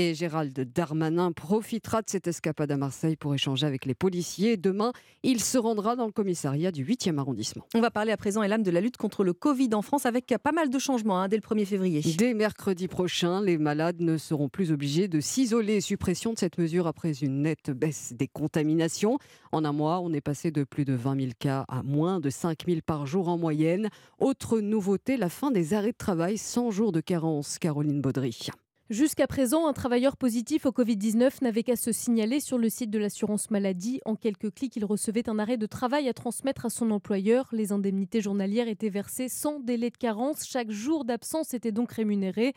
Et 0.00 0.14
Gérald 0.14 0.56
Darmanin 0.72 1.32
profitera 1.32 2.02
de 2.02 2.08
cette 2.08 2.28
escapade 2.28 2.70
à 2.70 2.76
Marseille 2.76 3.16
pour 3.16 3.34
échanger 3.34 3.66
avec 3.66 3.84
les 3.84 3.96
policiers. 3.96 4.56
Demain, 4.56 4.92
il 5.24 5.42
se 5.42 5.58
rendra 5.58 5.96
dans 5.96 6.06
le 6.06 6.12
commissariat 6.12 6.70
du 6.70 6.84
8e 6.84 7.18
arrondissement. 7.18 7.66
On 7.74 7.80
va 7.80 7.90
parler 7.90 8.12
à 8.12 8.16
présent, 8.16 8.44
Elam, 8.44 8.62
de 8.62 8.70
la 8.70 8.80
lutte 8.80 8.96
contre 8.96 9.24
le 9.24 9.32
Covid 9.32 9.70
en 9.72 9.82
France 9.82 10.06
avec 10.06 10.32
pas 10.40 10.52
mal 10.52 10.70
de 10.70 10.78
changements 10.78 11.20
hein, 11.20 11.26
dès 11.26 11.34
le 11.34 11.42
1er 11.42 11.64
février. 11.64 12.00
Dès 12.16 12.32
mercredi 12.32 12.86
prochain, 12.86 13.42
les 13.42 13.58
malades 13.58 14.00
ne 14.00 14.18
seront 14.18 14.48
plus 14.48 14.70
obligés 14.70 15.08
de 15.08 15.18
s'isoler. 15.18 15.80
Suppression 15.80 16.32
de 16.32 16.38
cette 16.38 16.58
mesure 16.58 16.86
après 16.86 17.14
une 17.14 17.42
nette 17.42 17.72
baisse 17.72 18.12
des 18.12 18.28
contaminations. 18.28 19.18
En 19.50 19.64
un 19.64 19.72
mois, 19.72 19.98
on 19.98 20.12
est 20.12 20.20
passé 20.20 20.52
de 20.52 20.62
plus 20.62 20.84
de 20.84 20.92
20 20.92 21.20
000 21.20 21.32
cas 21.40 21.64
à 21.66 21.82
moins 21.82 22.20
de 22.20 22.30
5 22.30 22.66
000 22.68 22.82
par 22.86 23.04
jour 23.06 23.26
en 23.26 23.36
moyenne. 23.36 23.88
Autre 24.20 24.60
nouveauté, 24.60 25.16
la 25.16 25.28
fin 25.28 25.50
des 25.50 25.74
arrêts 25.74 25.90
de 25.90 25.96
travail 25.96 26.38
sans 26.38 26.70
jour 26.70 26.92
de 26.92 27.00
carence. 27.00 27.58
Caroline 27.58 28.00
Baudry. 28.00 28.48
Jusqu'à 28.90 29.26
présent, 29.26 29.68
un 29.68 29.74
travailleur 29.74 30.16
positif 30.16 30.64
au 30.64 30.70
Covid-19 30.70 31.42
n'avait 31.42 31.62
qu'à 31.62 31.76
se 31.76 31.92
signaler 31.92 32.40
sur 32.40 32.56
le 32.56 32.70
site 32.70 32.88
de 32.88 32.98
l'assurance 32.98 33.50
maladie. 33.50 34.00
En 34.06 34.16
quelques 34.16 34.50
clics, 34.54 34.76
il 34.76 34.86
recevait 34.86 35.28
un 35.28 35.38
arrêt 35.38 35.58
de 35.58 35.66
travail 35.66 36.08
à 36.08 36.14
transmettre 36.14 36.64
à 36.64 36.70
son 36.70 36.90
employeur. 36.90 37.50
Les 37.52 37.70
indemnités 37.70 38.22
journalières 38.22 38.66
étaient 38.66 38.88
versées 38.88 39.28
sans 39.28 39.60
délai 39.60 39.90
de 39.90 39.98
carence. 39.98 40.46
Chaque 40.46 40.70
jour 40.70 41.04
d'absence 41.04 41.52
était 41.52 41.70
donc 41.70 41.92
rémunéré. 41.92 42.54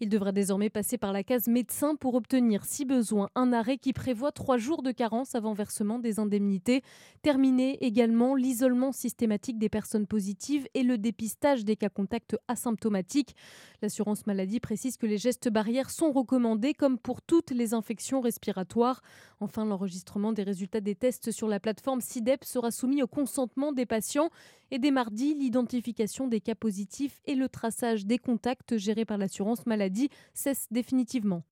Il 0.00 0.08
devra 0.08 0.32
désormais 0.32 0.70
passer 0.70 0.96
par 0.96 1.12
la 1.12 1.22
case 1.22 1.48
médecin 1.48 1.96
pour 1.96 2.14
obtenir, 2.14 2.64
si 2.64 2.86
besoin, 2.86 3.28
un 3.34 3.52
arrêt 3.52 3.76
qui 3.76 3.92
prévoit 3.92 4.32
trois 4.32 4.56
jours 4.56 4.82
de 4.82 4.90
carence 4.90 5.34
avant 5.34 5.52
versement 5.52 5.98
des 5.98 6.18
indemnités. 6.18 6.80
Terminer 7.20 7.76
également 7.84 8.34
l'isolement 8.36 8.92
systématique 8.92 9.58
des 9.58 9.68
personnes 9.68 10.06
positives 10.06 10.66
et 10.72 10.82
le 10.82 10.96
dépistage 10.96 11.62
des 11.62 11.76
cas 11.76 11.90
contacts 11.90 12.38
asymptomatiques. 12.48 13.36
L'assurance 13.82 14.26
maladie 14.26 14.60
précise 14.60 14.96
que 14.96 15.04
les 15.04 15.18
gestes 15.18 15.50
barrières 15.50 15.73
sont 15.82 16.12
recommandés 16.12 16.74
comme 16.74 16.98
pour 16.98 17.20
toutes 17.22 17.50
les 17.50 17.74
infections 17.74 18.20
respiratoires. 18.20 19.02
Enfin, 19.40 19.64
l'enregistrement 19.64 20.32
des 20.32 20.42
résultats 20.42 20.80
des 20.80 20.94
tests 20.94 21.32
sur 21.32 21.48
la 21.48 21.60
plateforme 21.60 22.00
SIDEP 22.00 22.44
sera 22.44 22.70
soumis 22.70 23.02
au 23.02 23.06
consentement 23.06 23.72
des 23.72 23.86
patients. 23.86 24.30
Et 24.70 24.78
dès 24.78 24.90
mardi, 24.90 25.34
l'identification 25.34 26.28
des 26.28 26.40
cas 26.40 26.54
positifs 26.54 27.20
et 27.26 27.34
le 27.34 27.48
traçage 27.48 28.06
des 28.06 28.18
contacts 28.18 28.76
gérés 28.76 29.04
par 29.04 29.18
l'assurance 29.18 29.66
maladie 29.66 30.08
cessent 30.32 30.68
définitivement. 30.70 31.42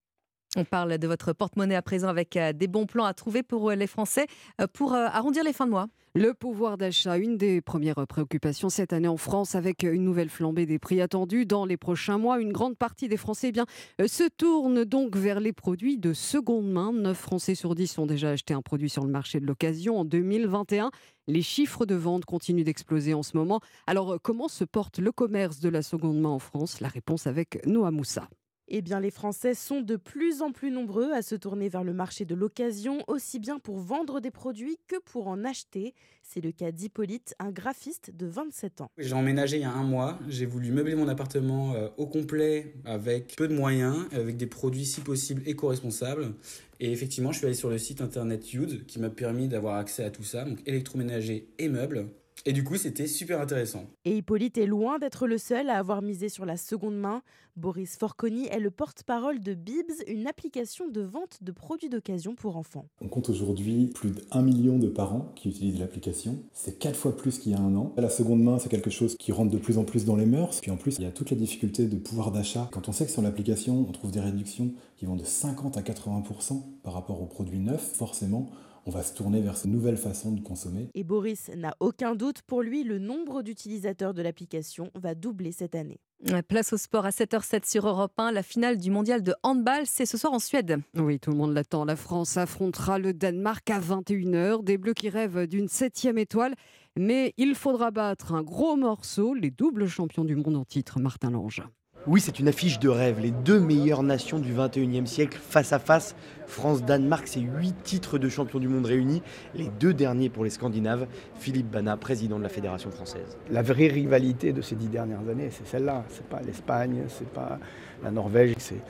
On 0.54 0.64
parle 0.64 0.98
de 0.98 1.06
votre 1.06 1.32
porte-monnaie 1.32 1.76
à 1.76 1.80
présent 1.80 2.08
avec 2.08 2.36
euh, 2.36 2.52
des 2.52 2.66
bons 2.66 2.84
plans 2.84 3.06
à 3.06 3.14
trouver 3.14 3.42
pour 3.42 3.70
euh, 3.70 3.74
les 3.74 3.86
Français 3.86 4.26
euh, 4.60 4.66
pour 4.70 4.92
arrondir 4.92 5.44
les 5.44 5.54
fins 5.54 5.64
de 5.64 5.70
mois. 5.70 5.88
Le 6.14 6.34
pouvoir 6.34 6.76
d'achat, 6.76 7.16
une 7.16 7.38
des 7.38 7.62
premières 7.62 8.06
préoccupations 8.06 8.68
cette 8.68 8.92
année 8.92 9.08
en 9.08 9.16
France, 9.16 9.54
avec 9.54 9.82
une 9.82 10.04
nouvelle 10.04 10.28
flambée 10.28 10.66
des 10.66 10.78
prix 10.78 11.00
attendus 11.00 11.46
dans 11.46 11.64
les 11.64 11.78
prochains 11.78 12.18
mois. 12.18 12.38
Une 12.38 12.52
grande 12.52 12.76
partie 12.76 13.08
des 13.08 13.16
Français 13.16 13.50
eh 13.98 14.08
se 14.08 14.28
tourne 14.28 14.84
donc 14.84 15.16
vers 15.16 15.40
les 15.40 15.54
produits 15.54 15.96
de 15.96 16.12
seconde 16.12 16.70
main. 16.70 16.92
9 16.92 17.16
Français 17.16 17.54
sur 17.54 17.74
10 17.74 17.96
ont 17.96 18.04
déjà 18.04 18.28
acheté 18.28 18.52
un 18.52 18.60
produit 18.60 18.90
sur 18.90 19.06
le 19.06 19.10
marché 19.10 19.40
de 19.40 19.46
l'occasion 19.46 20.00
en 20.00 20.04
2021. 20.04 20.90
Les 21.28 21.40
chiffres 21.40 21.86
de 21.86 21.94
vente 21.94 22.26
continuent 22.26 22.64
d'exploser 22.64 23.14
en 23.14 23.22
ce 23.22 23.38
moment. 23.38 23.60
Alors, 23.86 24.18
comment 24.20 24.48
se 24.48 24.64
porte 24.64 24.98
le 24.98 25.12
commerce 25.12 25.60
de 25.60 25.70
la 25.70 25.80
seconde 25.80 26.20
main 26.20 26.28
en 26.28 26.38
France? 26.38 26.80
La 26.80 26.88
réponse 26.88 27.26
avec 27.26 27.66
Noah 27.66 27.90
Moussa. 27.90 28.28
Eh 28.74 28.80
bien, 28.80 29.00
les 29.00 29.10
Français 29.10 29.52
sont 29.52 29.82
de 29.82 29.96
plus 29.96 30.40
en 30.40 30.50
plus 30.50 30.70
nombreux 30.70 31.12
à 31.12 31.20
se 31.20 31.34
tourner 31.34 31.68
vers 31.68 31.84
le 31.84 31.92
marché 31.92 32.24
de 32.24 32.34
l'occasion, 32.34 33.04
aussi 33.06 33.38
bien 33.38 33.58
pour 33.58 33.76
vendre 33.80 34.18
des 34.18 34.30
produits 34.30 34.78
que 34.88 34.96
pour 34.98 35.28
en 35.28 35.44
acheter. 35.44 35.92
C'est 36.22 36.40
le 36.40 36.52
cas 36.52 36.72
d'Hippolyte, 36.72 37.34
un 37.38 37.50
graphiste 37.50 38.16
de 38.16 38.24
27 38.24 38.80
ans. 38.80 38.90
J'ai 38.96 39.12
emménagé 39.12 39.58
il 39.58 39.60
y 39.60 39.64
a 39.64 39.72
un 39.72 39.82
mois. 39.82 40.18
J'ai 40.26 40.46
voulu 40.46 40.72
meubler 40.72 40.94
mon 40.94 41.06
appartement 41.08 41.74
euh, 41.74 41.88
au 41.98 42.06
complet 42.06 42.72
avec 42.86 43.36
peu 43.36 43.46
de 43.46 43.54
moyens, 43.54 44.06
avec 44.12 44.38
des 44.38 44.46
produits 44.46 44.86
si 44.86 45.02
possible 45.02 45.42
éco-responsables. 45.44 46.32
Et 46.80 46.92
effectivement, 46.92 47.30
je 47.30 47.36
suis 47.36 47.46
allé 47.46 47.54
sur 47.54 47.68
le 47.68 47.76
site 47.76 48.00
internet 48.00 48.54
Youde 48.54 48.86
qui 48.86 49.00
m'a 49.00 49.10
permis 49.10 49.48
d'avoir 49.48 49.76
accès 49.76 50.02
à 50.02 50.10
tout 50.10 50.24
ça, 50.24 50.46
donc 50.46 50.60
électroménager 50.64 51.46
et 51.58 51.68
meubles. 51.68 52.06
Et 52.44 52.52
du 52.52 52.64
coup, 52.64 52.76
c'était 52.76 53.06
super 53.06 53.40
intéressant. 53.40 53.84
Et 54.04 54.16
Hippolyte 54.16 54.58
est 54.58 54.66
loin 54.66 54.98
d'être 54.98 55.26
le 55.26 55.38
seul 55.38 55.70
à 55.70 55.78
avoir 55.78 56.02
misé 56.02 56.28
sur 56.28 56.44
la 56.44 56.56
seconde 56.56 56.98
main. 56.98 57.22
Boris 57.56 57.96
Forconi 57.96 58.46
est 58.46 58.58
le 58.58 58.70
porte-parole 58.70 59.38
de 59.38 59.54
Bibs, 59.54 59.92
une 60.08 60.26
application 60.26 60.88
de 60.88 61.02
vente 61.02 61.38
de 61.42 61.52
produits 61.52 61.88
d'occasion 61.88 62.34
pour 62.34 62.56
enfants. 62.56 62.86
On 63.00 63.08
compte 63.08 63.28
aujourd'hui 63.28 63.86
plus 63.94 64.10
d'un 64.10 64.42
million 64.42 64.78
de 64.78 64.88
parents 64.88 65.32
qui 65.36 65.50
utilisent 65.50 65.78
l'application. 65.78 66.38
C'est 66.52 66.78
quatre 66.78 66.96
fois 66.96 67.16
plus 67.16 67.38
qu'il 67.38 67.52
y 67.52 67.54
a 67.54 67.60
un 67.60 67.76
an. 67.76 67.92
La 67.96 68.08
seconde 68.08 68.42
main, 68.42 68.58
c'est 68.58 68.70
quelque 68.70 68.90
chose 68.90 69.16
qui 69.16 69.30
rentre 69.30 69.50
de 69.50 69.58
plus 69.58 69.78
en 69.78 69.84
plus 69.84 70.04
dans 70.04 70.16
les 70.16 70.26
mœurs. 70.26 70.60
Puis 70.60 70.70
en 70.70 70.76
plus, 70.76 70.96
il 70.98 71.04
y 71.04 71.06
a 71.06 71.12
toute 71.12 71.30
la 71.30 71.36
difficulté 71.36 71.86
de 71.86 71.96
pouvoir 71.96 72.32
d'achat. 72.32 72.68
Quand 72.72 72.88
on 72.88 72.92
sait 72.92 73.04
que 73.04 73.12
sur 73.12 73.22
l'application, 73.22 73.86
on 73.88 73.92
trouve 73.92 74.10
des 74.10 74.20
réductions 74.20 74.72
qui 74.96 75.06
vont 75.06 75.16
de 75.16 75.24
50 75.24 75.76
à 75.76 75.82
80% 75.82 76.60
par 76.82 76.94
rapport 76.94 77.22
aux 77.22 77.26
produits 77.26 77.60
neufs, 77.60 77.92
forcément, 77.94 78.50
on 78.86 78.90
va 78.90 79.02
se 79.02 79.14
tourner 79.14 79.40
vers 79.40 79.56
cette 79.56 79.70
nouvelle 79.70 79.96
façon 79.96 80.32
de 80.32 80.40
consommer. 80.40 80.88
Et 80.94 81.04
Boris 81.04 81.50
n'a 81.56 81.74
aucun 81.80 82.14
doute, 82.14 82.42
pour 82.42 82.62
lui, 82.62 82.84
le 82.84 82.98
nombre 82.98 83.42
d'utilisateurs 83.42 84.14
de 84.14 84.22
l'application 84.22 84.90
va 84.94 85.14
doubler 85.14 85.52
cette 85.52 85.74
année. 85.74 86.00
Place 86.48 86.72
au 86.72 86.76
sport 86.76 87.04
à 87.04 87.10
7h07 87.10 87.68
sur 87.68 87.86
Europe 87.86 88.12
1. 88.16 88.30
La 88.30 88.42
finale 88.42 88.78
du 88.78 88.90
mondial 88.90 89.22
de 89.22 89.34
handball, 89.42 89.86
c'est 89.86 90.06
ce 90.06 90.16
soir 90.16 90.32
en 90.32 90.38
Suède. 90.38 90.78
Oui, 90.96 91.18
tout 91.18 91.30
le 91.30 91.36
monde 91.36 91.52
l'attend. 91.52 91.84
La 91.84 91.96
France 91.96 92.36
affrontera 92.36 92.98
le 92.98 93.12
Danemark 93.12 93.68
à 93.70 93.80
21h. 93.80 94.62
Des 94.62 94.78
Bleus 94.78 94.94
qui 94.94 95.08
rêvent 95.08 95.46
d'une 95.46 95.68
septième 95.68 96.18
étoile. 96.18 96.54
Mais 96.96 97.34
il 97.38 97.54
faudra 97.54 97.90
battre 97.90 98.34
un 98.34 98.42
gros 98.42 98.76
morceau, 98.76 99.34
les 99.34 99.50
doubles 99.50 99.88
champions 99.88 100.24
du 100.24 100.36
monde 100.36 100.56
en 100.56 100.64
titre, 100.64 101.00
Martin 101.00 101.30
Lange. 101.30 101.62
Oui, 102.08 102.20
c'est 102.20 102.40
une 102.40 102.48
affiche 102.48 102.80
de 102.80 102.88
rêve. 102.88 103.20
Les 103.20 103.30
deux 103.30 103.60
meilleures 103.60 104.02
nations 104.02 104.40
du 104.40 104.52
21e 104.52 105.06
siècle 105.06 105.38
face 105.40 105.72
à 105.72 105.78
face. 105.78 106.16
France-Danemark, 106.48 107.28
c'est 107.28 107.38
huit 107.38 107.76
titres 107.84 108.18
de 108.18 108.28
champion 108.28 108.58
du 108.58 108.66
monde 108.66 108.86
réunis. 108.86 109.22
Les 109.54 109.68
deux 109.78 109.94
derniers 109.94 110.28
pour 110.28 110.42
les 110.42 110.50
Scandinaves. 110.50 111.06
Philippe 111.38 111.70
Bana, 111.70 111.96
président 111.96 112.38
de 112.38 112.42
la 112.42 112.48
Fédération 112.48 112.90
française. 112.90 113.36
La 113.52 113.62
vraie 113.62 113.86
rivalité 113.86 114.52
de 114.52 114.62
ces 114.62 114.74
dix 114.74 114.88
dernières 114.88 115.28
années, 115.30 115.50
c'est 115.52 115.66
celle-là. 115.66 116.02
C'est 116.08 116.26
pas 116.26 116.40
l'Espagne, 116.42 117.04
c'est 117.06 117.28
pas 117.28 117.60
la 118.02 118.10
Norvège, 118.10 118.54
c'est 118.58 118.82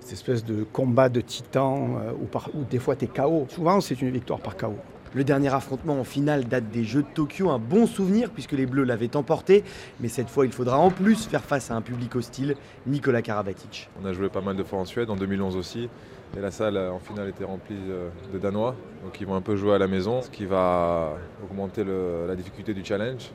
cette 0.00 0.12
espèce 0.14 0.42
de 0.42 0.64
combat 0.64 1.10
de 1.10 1.20
titans 1.20 1.98
euh, 1.98 2.12
où, 2.54 2.64
des 2.64 2.78
fois 2.78 2.96
tu 2.96 3.04
es 3.04 3.08
KO. 3.08 3.46
Souvent, 3.50 3.82
c'est 3.82 4.00
une 4.00 4.10
victoire 4.10 4.40
par 4.40 4.56
KO. 4.56 4.74
Le 5.14 5.22
dernier 5.22 5.54
affrontement 5.54 6.00
en 6.00 6.02
finale 6.02 6.44
date 6.44 6.70
des 6.70 6.82
Jeux 6.82 7.02
de 7.02 7.08
Tokyo, 7.14 7.50
un 7.50 7.60
bon 7.60 7.86
souvenir 7.86 8.30
puisque 8.30 8.50
les 8.50 8.66
Bleus 8.66 8.82
l'avaient 8.82 9.14
emporté, 9.14 9.62
mais 10.00 10.08
cette 10.08 10.28
fois 10.28 10.44
il 10.44 10.50
faudra 10.50 10.76
en 10.76 10.90
plus 10.90 11.26
faire 11.26 11.44
face 11.44 11.70
à 11.70 11.76
un 11.76 11.82
public 11.82 12.16
hostile, 12.16 12.56
Nicolas 12.84 13.22
Karabatic. 13.22 13.88
On 14.02 14.06
a 14.06 14.12
joué 14.12 14.28
pas 14.28 14.40
mal 14.40 14.56
de 14.56 14.64
fois 14.64 14.80
en 14.80 14.84
Suède, 14.84 15.10
en 15.10 15.16
2011 15.16 15.56
aussi, 15.56 15.88
et 16.36 16.40
la 16.40 16.50
salle 16.50 16.76
en 16.76 16.98
finale 16.98 17.28
était 17.28 17.44
remplie 17.44 17.76
euh, 17.88 18.08
de 18.32 18.38
Danois, 18.40 18.74
donc 19.04 19.20
ils 19.20 19.26
vont 19.26 19.36
un 19.36 19.40
peu 19.40 19.54
jouer 19.54 19.74
à 19.74 19.78
la 19.78 19.86
maison, 19.86 20.20
ce 20.20 20.30
qui 20.30 20.46
va 20.46 21.16
augmenter 21.44 21.84
la 21.84 22.34
difficulté 22.34 22.74
du 22.74 22.84
challenge. 22.84 23.30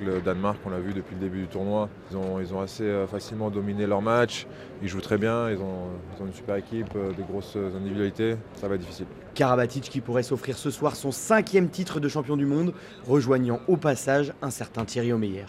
Le 0.00 0.20
Danemark, 0.20 0.58
on 0.66 0.70
l'a 0.70 0.80
vu 0.80 0.92
depuis 0.92 1.14
le 1.14 1.20
début 1.20 1.40
du 1.40 1.46
tournoi, 1.46 1.88
ils 2.10 2.54
ont, 2.54 2.60
assez 2.60 2.84
euh, 2.84 3.06
facilement 3.06 3.50
dominé 3.50 3.86
leur 3.86 4.02
match, 4.02 4.46
ils 4.82 4.88
jouent 4.88 5.00
très 5.00 5.16
bien, 5.16 5.50
ils 5.50 5.58
ont, 5.58 5.88
une 6.20 6.32
super 6.32 6.56
équipe, 6.56 6.88
euh, 6.94 7.12
des 7.12 7.22
grosses 7.22 7.56
individualités, 7.56 8.36
ça 8.54 8.68
va 8.68 8.74
être 8.74 8.82
difficile. 8.82 9.06
Karabatic 9.34 9.84
qui 9.84 10.00
pourrait 10.00 10.22
s'offrir 10.22 10.58
ce 10.58 10.70
soir 10.70 10.94
son 10.94 11.10
cinquième 11.10 11.70
titre 11.70 12.00
de 12.00 12.08
champion 12.08 12.36
du 12.36 12.46
monde, 12.46 12.74
rejoignant 13.06 13.60
au 13.66 13.76
passage 13.76 14.34
un 14.42 14.50
certain 14.50 14.84
Thierry 14.84 15.12
Omeyer. 15.12 15.46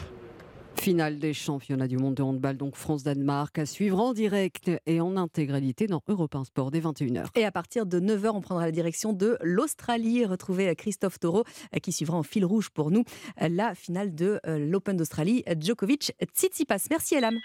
Finale 0.79 1.19
des 1.19 1.33
championnats 1.33 1.89
du 1.89 1.97
monde 1.97 2.15
de 2.15 2.23
handball, 2.23 2.55
donc 2.55 2.77
France-Danemark, 2.77 3.59
à 3.59 3.65
suivre 3.65 3.99
en 3.99 4.13
direct 4.13 4.71
et 4.85 5.01
en 5.01 5.17
intégralité 5.17 5.87
dans 5.87 6.01
Europe 6.07 6.33
1 6.33 6.45
Sport 6.45 6.71
dès 6.71 6.79
21h. 6.79 7.25
Et 7.35 7.43
à 7.43 7.51
partir 7.51 7.85
de 7.85 7.99
9h, 7.99 8.29
on 8.29 8.39
prendra 8.39 8.65
la 8.65 8.71
direction 8.71 9.11
de 9.11 9.37
l'Australie. 9.41 10.25
Retrouver 10.25 10.73
Christophe 10.75 11.19
Taureau 11.19 11.43
qui 11.83 11.91
suivra 11.91 12.17
en 12.17 12.23
fil 12.23 12.45
rouge 12.45 12.69
pour 12.69 12.91
nous 12.91 13.03
la 13.41 13.75
finale 13.75 14.15
de 14.15 14.39
euh, 14.47 14.57
l'Open 14.57 14.95
d'Australie, 14.95 15.43
Djokovic 15.59 16.13
Tsitsipas. 16.33 16.87
Merci 16.89 17.15
Elam. 17.15 17.35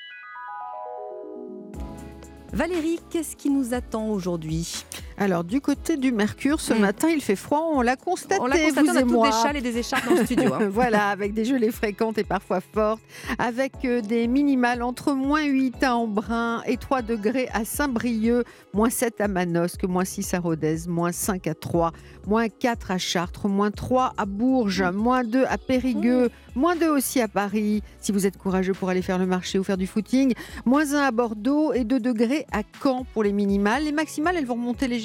Valérie, 2.53 3.01
qu'est-ce 3.11 3.35
qui 3.35 3.51
nous 3.51 3.75
attend 3.75 4.11
aujourd'hui? 4.11 4.85
Alors, 5.17 5.45
du 5.45 5.61
côté 5.61 5.97
du 5.97 6.11
Mercure, 6.11 6.61
ce 6.61 6.75
hmm. 6.75 6.79
matin, 6.81 7.09
il 7.09 7.21
fait 7.21 7.37
froid, 7.37 7.71
on 7.73 7.83
l'a 7.83 7.97
constaté. 7.97 8.41
On 8.41 8.47
l'a 8.47 8.59
constaté, 8.59 8.89
on 8.89 8.97
a 8.97 9.03
tous 9.03 9.23
des 9.23 9.43
châles 9.43 9.57
et 9.57 9.61
des 9.61 9.79
écharpes 9.79 10.09
dans 10.09 10.15
le 10.15 10.25
studio. 10.25 10.53
Hein. 10.55 10.69
voilà, 10.69 11.09
avec 11.11 11.35
des 11.35 11.45
gelées 11.45 11.71
fréquentes 11.71 12.19
et 12.19 12.25
parfois 12.25 12.61
fortes, 12.61 13.01
avec 13.39 13.73
euh, 13.85 14.01
des 14.01 14.27
minimales 14.27 14.83
entre 14.83 15.13
moins 15.13 15.45
8 15.45 15.85
à 15.85 15.97
Embrun 15.97 16.63
et 16.67 16.77
3 16.77 17.03
degrés 17.03 17.49
à 17.53 17.65
Saint-Brieuc, 17.65 18.45
moins 18.73 18.91
7 18.91 19.21
à 19.21 19.29
Manosque, 19.29 19.85
moins 19.85 20.05
6 20.05 20.35
à 20.35 20.41
Rodez, 20.41 20.89
moins 20.89 21.13
5 21.13 21.47
à 21.47 21.55
Troyes, 21.55 21.93
moins 22.27 22.49
4 22.49 22.91
à 22.91 22.99
Chartres, 22.99 23.49
moins 23.49 23.71
3 23.71 24.15
à 24.17 24.27
Bourges, 24.27 24.83
hmm. 24.83 24.97
moins 24.97 25.23
2 25.23 25.45
à 25.45 25.59
Périgueux, 25.59 26.27
hmm. 26.27 26.59
moins 26.59 26.75
2 26.75 26.91
aussi 26.91 27.21
à 27.21 27.29
Paris, 27.29 27.83
si 28.01 28.11
vous 28.11 28.27
êtes 28.27 28.37
courageux 28.37 28.75
pour 28.75 28.89
aller 28.89 29.03
faire 29.03 29.19
le 29.19 29.27
marché 29.27 29.61
ou 29.61 29.65
faire 29.65 29.77
du 29.77 29.87
footing, 29.87 30.35
moins 30.65 30.93
1 30.93 30.99
à 30.99 31.11
Bordeaux 31.13 31.73
et 31.73 31.85
2 31.85 32.01
degrés 32.01 32.47
à 32.51 32.63
Caen 32.83 33.07
pour 33.13 33.23
les 33.23 33.33
minimales. 33.33 33.85
Les 33.85 33.93
maximales, 33.93 34.37
elles 34.37 34.47
vont 34.47 34.55
remonter 34.55 34.89
légèrement 34.89 35.04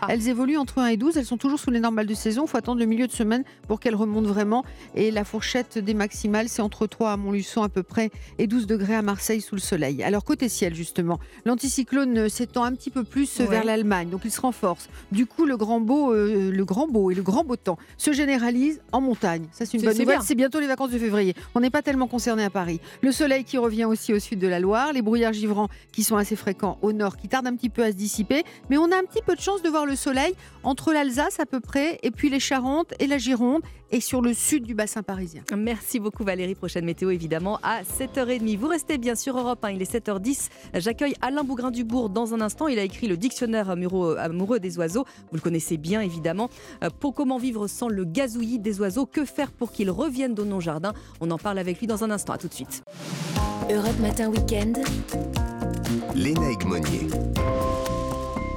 ah. 0.00 0.06
Elles 0.08 0.28
évoluent 0.28 0.58
entre 0.58 0.78
1 0.78 0.86
et 0.88 0.96
12. 0.96 1.16
Elles 1.16 1.24
sont 1.24 1.36
toujours 1.36 1.58
sous 1.58 1.70
les 1.70 1.80
normales 1.80 2.06
de 2.06 2.14
saison. 2.14 2.44
Il 2.44 2.48
faut 2.48 2.56
attendre 2.56 2.80
le 2.80 2.86
milieu 2.86 3.06
de 3.06 3.12
semaine 3.12 3.44
pour 3.68 3.80
qu'elles 3.80 3.94
remontent 3.94 4.28
vraiment. 4.28 4.64
Et 4.94 5.10
la 5.10 5.24
fourchette 5.24 5.78
des 5.78 5.94
maximales, 5.94 6.48
c'est 6.48 6.62
entre 6.62 6.86
3 6.86 7.12
à 7.12 7.16
Montluçon 7.16 7.62
à 7.62 7.68
peu 7.68 7.82
près 7.82 8.10
et 8.38 8.46
12 8.46 8.66
degrés 8.66 8.94
à 8.94 9.02
Marseille 9.02 9.40
sous 9.40 9.54
le 9.54 9.60
soleil. 9.60 10.02
Alors 10.02 10.24
côté 10.24 10.48
ciel, 10.48 10.74
justement, 10.74 11.18
l'anticyclone 11.44 12.28
s'étend 12.28 12.64
un 12.64 12.72
petit 12.72 12.90
peu 12.90 13.04
plus 13.04 13.40
vers 13.40 13.64
l'Allemagne. 13.64 14.10
Donc 14.10 14.22
il 14.24 14.30
se 14.30 14.40
renforce. 14.40 14.88
Du 15.12 15.26
coup, 15.26 15.44
le 15.44 15.56
grand 15.56 15.80
beau, 15.80 16.12
euh, 16.12 16.50
le 16.50 16.64
grand 16.64 16.88
beau 16.88 17.10
et 17.10 17.14
le 17.14 17.22
grand 17.22 17.44
beau 17.44 17.56
temps 17.56 17.78
se 17.96 18.12
généralise 18.12 18.80
en 18.92 19.00
montagne. 19.00 19.46
Ça, 19.52 19.66
c'est 19.66 19.76
une 19.76 19.84
bonne 19.84 19.98
nouvelle. 19.98 20.20
C'est 20.22 20.34
bientôt 20.34 20.60
les 20.60 20.66
vacances 20.66 20.90
de 20.90 20.98
février. 20.98 21.34
On 21.54 21.60
n'est 21.60 21.70
pas 21.70 21.82
tellement 21.82 22.06
concerné 22.06 22.44
à 22.44 22.50
Paris. 22.50 22.80
Le 23.02 23.12
soleil 23.12 23.44
qui 23.44 23.58
revient 23.58 23.84
aussi 23.84 24.12
au 24.12 24.18
sud 24.18 24.38
de 24.38 24.48
la 24.48 24.60
Loire. 24.60 24.92
Les 24.92 25.02
brouillards 25.02 25.32
givrants 25.32 25.68
qui 25.92 26.02
sont 26.02 26.16
assez 26.16 26.36
fréquents 26.36 26.78
au 26.82 26.92
nord, 26.92 27.16
qui 27.16 27.28
tardent 27.28 27.46
un 27.46 27.56
petit 27.56 27.70
peu 27.70 27.82
à 27.82 27.90
se 27.90 27.96
dissiper. 27.96 28.44
Mais 28.70 28.78
on 28.78 28.90
a 28.90 28.96
un 28.96 29.04
petit 29.04 29.22
peu 29.22 29.33
peu 29.34 29.38
de 29.38 29.42
chance 29.42 29.62
de 29.62 29.68
voir 29.68 29.84
le 29.84 29.96
soleil 29.96 30.32
entre 30.62 30.92
l'Alsace 30.92 31.40
à 31.40 31.46
peu 31.46 31.58
près, 31.58 31.98
et 32.04 32.12
puis 32.12 32.30
les 32.30 32.38
Charentes 32.38 32.94
et 33.00 33.08
la 33.08 33.18
Gironde, 33.18 33.62
et 33.90 34.00
sur 34.00 34.22
le 34.22 34.32
sud 34.32 34.62
du 34.62 34.74
bassin 34.74 35.02
parisien. 35.02 35.42
Merci 35.56 35.98
beaucoup 35.98 36.22
Valérie. 36.22 36.54
Prochaine 36.54 36.84
météo 36.84 37.10
évidemment 37.10 37.58
à 37.64 37.82
7h30. 37.82 38.56
Vous 38.56 38.68
restez 38.68 38.96
bien 38.96 39.16
sur 39.16 39.36
Europe 39.36 39.64
1, 39.64 39.70
il 39.70 39.82
est 39.82 39.92
7h10. 39.92 40.50
J'accueille 40.74 41.14
Alain 41.20 41.42
Bougrain-Dubourg 41.42 42.10
dans 42.10 42.32
un 42.32 42.40
instant. 42.40 42.68
Il 42.68 42.78
a 42.78 42.84
écrit 42.84 43.08
le 43.08 43.16
dictionnaire 43.16 43.70
amoureux 43.70 44.60
des 44.60 44.78
oiseaux. 44.78 45.04
Vous 45.30 45.36
le 45.36 45.40
connaissez 45.40 45.78
bien 45.78 46.00
évidemment. 46.00 46.48
Euh, 46.84 46.90
pour 47.00 47.12
comment 47.12 47.38
vivre 47.38 47.66
sans 47.66 47.88
le 47.88 48.04
gazouillis 48.04 48.60
des 48.60 48.80
oiseaux, 48.80 49.04
que 49.04 49.24
faire 49.24 49.50
pour 49.50 49.72
qu'ils 49.72 49.90
reviennent 49.90 50.34
dans 50.34 50.44
nos 50.44 50.60
jardins? 50.60 50.92
On 51.20 51.28
en 51.32 51.38
parle 51.38 51.58
avec 51.58 51.80
lui 51.80 51.88
dans 51.88 52.04
un 52.04 52.10
instant. 52.12 52.34
À 52.34 52.38
tout 52.38 52.48
de 52.48 52.54
suite. 52.54 52.84
Europe 53.68 53.98
Matin 53.98 54.28
Weekend. 54.28 54.78
Lénaïque 56.14 56.64
Monnier. 56.64 57.08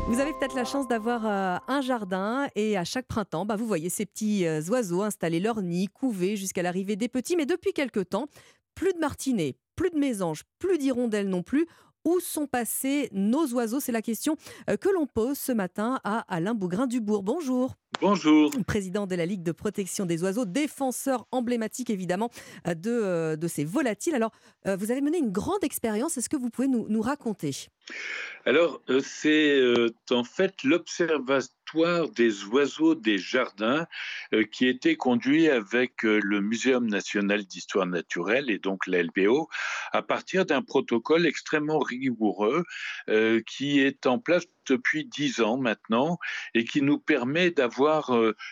Vous 0.07 0.21
avez 0.21 0.31
peut-être 0.31 0.55
la 0.55 0.63
chance 0.63 0.87
d'avoir 0.87 1.25
euh, 1.25 1.57
un 1.67 1.81
jardin 1.81 2.47
et 2.55 2.77
à 2.77 2.85
chaque 2.85 3.07
printemps, 3.07 3.45
bah, 3.45 3.57
vous 3.57 3.67
voyez 3.67 3.89
ces 3.89 4.05
petits 4.05 4.47
euh, 4.47 4.61
oiseaux 4.69 5.01
installer 5.01 5.41
leur 5.41 5.61
nid, 5.61 5.89
couver 5.89 6.37
jusqu'à 6.37 6.61
l'arrivée 6.61 6.95
des 6.95 7.09
petits. 7.09 7.35
Mais 7.35 7.45
depuis 7.45 7.73
quelque 7.73 7.99
temps, 7.99 8.27
plus 8.73 8.93
de 8.93 8.99
martinets, 8.99 9.57
plus 9.75 9.89
de 9.89 9.97
mésanges, 9.97 10.43
plus 10.59 10.77
d'hirondelles 10.77 11.27
non 11.27 11.43
plus. 11.43 11.67
Où 12.07 12.21
sont 12.21 12.47
passés 12.47 13.09
nos 13.11 13.47
oiseaux? 13.53 13.81
C'est 13.81 13.91
la 13.91 14.01
question 14.01 14.37
euh, 14.69 14.77
que 14.77 14.87
l'on 14.87 15.07
pose 15.07 15.37
ce 15.37 15.51
matin 15.51 15.99
à 16.05 16.19
Alain 16.33 16.53
Bougrain-Dubourg. 16.53 17.21
Bonjour. 17.21 17.75
Bonjour. 17.99 18.49
Président 18.65 19.07
de 19.07 19.15
la 19.15 19.25
Ligue 19.25 19.43
de 19.43 19.51
protection 19.51 20.05
des 20.05 20.23
oiseaux, 20.23 20.45
défenseur 20.45 21.27
emblématique 21.31 21.89
évidemment 21.89 22.29
de, 22.65 23.35
de 23.35 23.47
ces 23.47 23.65
volatiles. 23.65 24.15
Alors, 24.15 24.31
vous 24.65 24.91
avez 24.91 25.01
mené 25.01 25.17
une 25.17 25.31
grande 25.31 25.63
expérience. 25.63 26.17
Est-ce 26.17 26.29
que 26.29 26.37
vous 26.37 26.49
pouvez 26.49 26.69
nous, 26.69 26.85
nous 26.87 27.01
raconter? 27.01 27.67
Alors, 28.45 28.81
euh, 28.89 29.01
c'est 29.03 29.59
euh, 29.59 29.89
en 30.11 30.23
fait 30.23 30.63
des 32.15 32.45
oiseaux 32.45 32.95
des 32.95 33.17
jardins 33.17 33.85
euh, 34.33 34.43
qui 34.43 34.67
était 34.67 34.95
conduit 34.95 35.49
avec 35.49 36.03
le 36.03 36.41
Muséum 36.41 36.87
national 36.87 37.45
d'histoire 37.45 37.85
naturelle 37.85 38.49
et 38.49 38.57
donc 38.57 38.87
la 38.87 39.03
LBO 39.03 39.49
à 39.91 40.01
partir 40.01 40.45
d'un 40.45 40.61
protocole 40.61 41.25
extrêmement 41.25 41.79
rigoureux 41.79 42.63
qui 43.45 43.79
est 43.79 44.05
en 44.05 44.19
place 44.19 44.45
depuis 44.67 45.05
dix 45.05 45.41
ans 45.41 45.57
maintenant 45.57 46.17
et 46.53 46.63
qui 46.65 46.81
nous 46.81 46.99
permet 46.99 47.51
d'avoir 47.51 48.11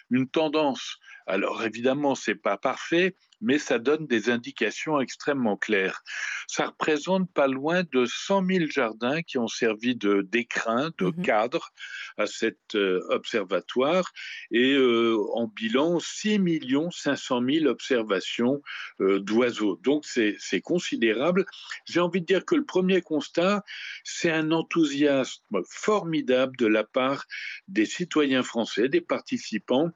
une 0.09 0.27
tendance. 0.27 0.99
Alors 1.27 1.63
évidemment, 1.63 2.15
c'est 2.15 2.35
pas 2.35 2.57
parfait, 2.57 3.15
mais 3.45 3.59
ça 3.59 3.77
donne 3.77 4.07
des 4.07 4.29
indications 4.29 4.99
extrêmement 4.99 5.55
claires. 5.55 6.03
Ça 6.47 6.65
représente 6.65 7.31
pas 7.31 7.47
loin 7.47 7.83
de 7.93 8.05
100 8.05 8.45
000 8.45 8.65
jardins 8.69 9.21
qui 9.21 9.37
ont 9.37 9.47
servi 9.47 9.95
de 9.95 10.21
d'écrin, 10.21 10.91
de 10.97 11.05
mmh 11.07 11.21
cadre 11.21 11.69
à 12.17 12.25
cet 12.25 12.75
euh, 12.75 13.01
observatoire 13.09 14.11
et 14.51 14.73
euh, 14.73 15.17
en 15.33 15.47
bilan 15.47 15.99
6 15.99 16.39
500 16.91 17.41
000 17.47 17.65
observations 17.67 18.61
euh, 18.99 19.19
d'oiseaux. 19.19 19.79
Donc 19.83 20.05
c'est 20.05 20.61
considérable. 20.61 21.45
J'ai 21.85 21.99
envie 21.99 22.21
de 22.21 22.25
dire 22.25 22.45
que 22.45 22.55
le 22.55 22.65
premier 22.65 23.01
constat, 23.01 23.63
c'est 24.03 24.31
un 24.31 24.51
enthousiasme 24.51 25.61
formidable 25.69 26.57
de 26.57 26.65
la 26.65 26.83
part 26.83 27.25
des 27.67 27.85
citoyens 27.85 28.43
français, 28.43 28.89
des 28.89 29.01
participants 29.01 29.91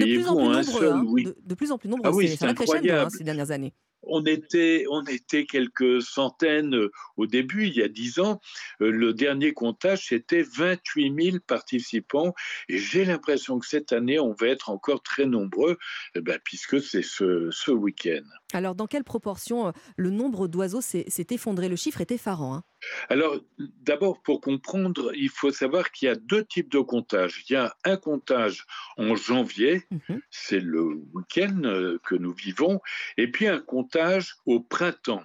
de 0.00 0.04
plus 0.04 0.28
en 0.28 0.36
plus 0.36 0.44
nombreux, 0.44 0.90
hein, 0.90 1.34
de, 1.44 1.54
plus 1.54 1.72
en 1.72 1.78
plus 1.78 1.88
nombreux. 1.88 2.10
Ah 2.10 2.14
oui, 2.14 2.28
c'est 2.28 2.44
incroyable 2.44 2.90
hein, 2.90 3.08
ces 3.10 3.24
dernières 3.24 3.50
années. 3.50 3.74
On 4.06 4.24
était, 4.24 4.84
on 4.90 5.02
était 5.04 5.46
quelques 5.46 6.02
centaines 6.02 6.74
euh, 6.74 6.90
au 7.16 7.26
début, 7.26 7.66
il 7.66 7.74
y 7.74 7.82
a 7.82 7.88
dix 7.88 8.18
ans. 8.18 8.40
Euh, 8.80 8.90
le 8.90 9.14
dernier 9.14 9.52
comptage, 9.52 10.08
c'était 10.08 10.42
28 10.42 11.30
000 11.30 11.36
participants. 11.46 12.34
Et 12.68 12.78
j'ai 12.78 13.04
l'impression 13.04 13.58
que 13.58 13.66
cette 13.66 13.92
année, 13.92 14.18
on 14.18 14.32
va 14.32 14.48
être 14.48 14.70
encore 14.70 15.02
très 15.02 15.26
nombreux, 15.26 15.78
eh 16.14 16.20
ben, 16.20 16.38
puisque 16.44 16.82
c'est 16.82 17.02
ce, 17.02 17.48
ce 17.50 17.70
week-end. 17.70 18.24
Alors, 18.52 18.74
dans 18.74 18.86
quelle 18.86 19.04
proportion 19.04 19.68
euh, 19.68 19.72
le 19.96 20.10
nombre 20.10 20.48
d'oiseaux 20.48 20.80
s'est 20.80 21.06
effondré? 21.30 21.68
Le 21.68 21.76
chiffre 21.76 22.00
est 22.00 22.12
effarant. 22.12 22.54
Hein. 22.56 22.64
Alors, 23.08 23.38
d'abord, 23.58 24.22
pour 24.22 24.40
comprendre, 24.40 25.12
il 25.14 25.30
faut 25.30 25.50
savoir 25.50 25.90
qu'il 25.90 26.06
y 26.06 26.10
a 26.10 26.14
deux 26.14 26.44
types 26.44 26.70
de 26.70 26.80
comptage. 26.80 27.44
Il 27.48 27.52
y 27.52 27.56
a 27.56 27.74
un 27.84 27.96
comptage 27.96 28.64
en 28.96 29.14
janvier, 29.16 29.84
mhm. 29.90 30.20
c'est 30.30 30.60
le 30.60 30.82
week-end 31.12 31.62
euh, 31.64 31.98
que 32.04 32.14
nous 32.14 32.32
vivons, 32.32 32.80
et 33.16 33.30
puis 33.30 33.46
un 33.46 33.60
comptage 33.60 34.36
au 34.46 34.60
printemps. 34.60 35.24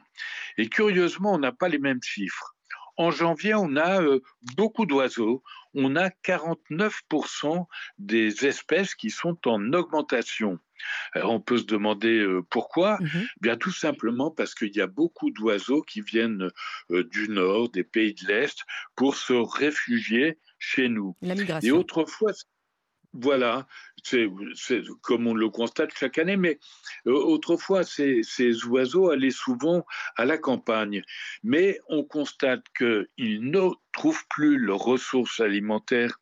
Et 0.58 0.68
curieusement, 0.68 1.34
on 1.34 1.40
n'a 1.40 1.52
pas 1.52 1.70
les 1.70 1.80
mêmes 1.80 2.04
chiffres. 2.04 2.56
En 2.98 3.12
janvier, 3.12 3.54
on 3.56 3.78
a 3.78 4.02
euh, 4.02 4.20
beaucoup 4.58 4.86
d'oiseaux. 4.86 5.42
On 5.74 5.96
a 5.96 6.10
49% 6.10 7.66
des 7.98 8.46
espèces 8.46 8.94
qui 8.94 9.10
sont 9.10 9.38
en 9.48 9.72
augmentation. 9.72 10.60
Alors 11.14 11.32
on 11.32 11.42
peut 11.42 11.58
se 11.58 11.66
demander 11.66 12.20
euh, 12.20 12.42
pourquoi. 12.50 12.98
Mmh 13.00 13.20
Bien 13.42 13.58
tout 13.58 13.72
simplement 13.72 14.32
parce 14.32 14.54
qu'il 14.56 14.76
y 14.76 14.82
a 14.82 14.88
beaucoup 14.88 15.32
d'oiseaux 15.32 15.82
qui 15.82 16.02
viennent 16.02 16.50
euh, 16.92 17.04
du 17.04 17.30
nord, 17.30 17.70
des 17.70 17.84
pays 17.84 18.14
de 18.14 18.28
l'Est, 18.28 18.60
pour 18.96 19.16
se 19.16 19.34
réfugier 19.34 20.38
chez 20.58 20.90
nous. 20.90 21.16
La 21.22 21.36
migration. 21.36 21.68
Et 21.68 21.72
autrefois, 21.72 22.34
voilà, 23.14 23.68
c'est 24.04 24.28
comme 25.02 25.28
on 25.28 25.34
le 25.34 25.50
constate 25.50 25.92
chaque 25.98 26.20
année, 26.20 26.38
mais 26.38 26.60
euh, 27.08 27.12
autrefois, 27.12 27.84
ces, 27.84 28.22
ces, 28.24 28.66
oiseaux 28.66 29.10
allaient 29.10 29.32
souvent 29.32 29.84
à 30.16 30.26
la 30.26 30.38
campagne. 30.38 31.02
Mais 31.44 31.80
on 31.88 32.04
constate 32.04 32.64
qu'ils 32.78 33.08
ne 33.42 33.70
trouvent 33.94 34.26
plus 34.30 34.58
leurs 34.58 34.80
ressources 34.80 35.40
alimentaires 35.40 36.20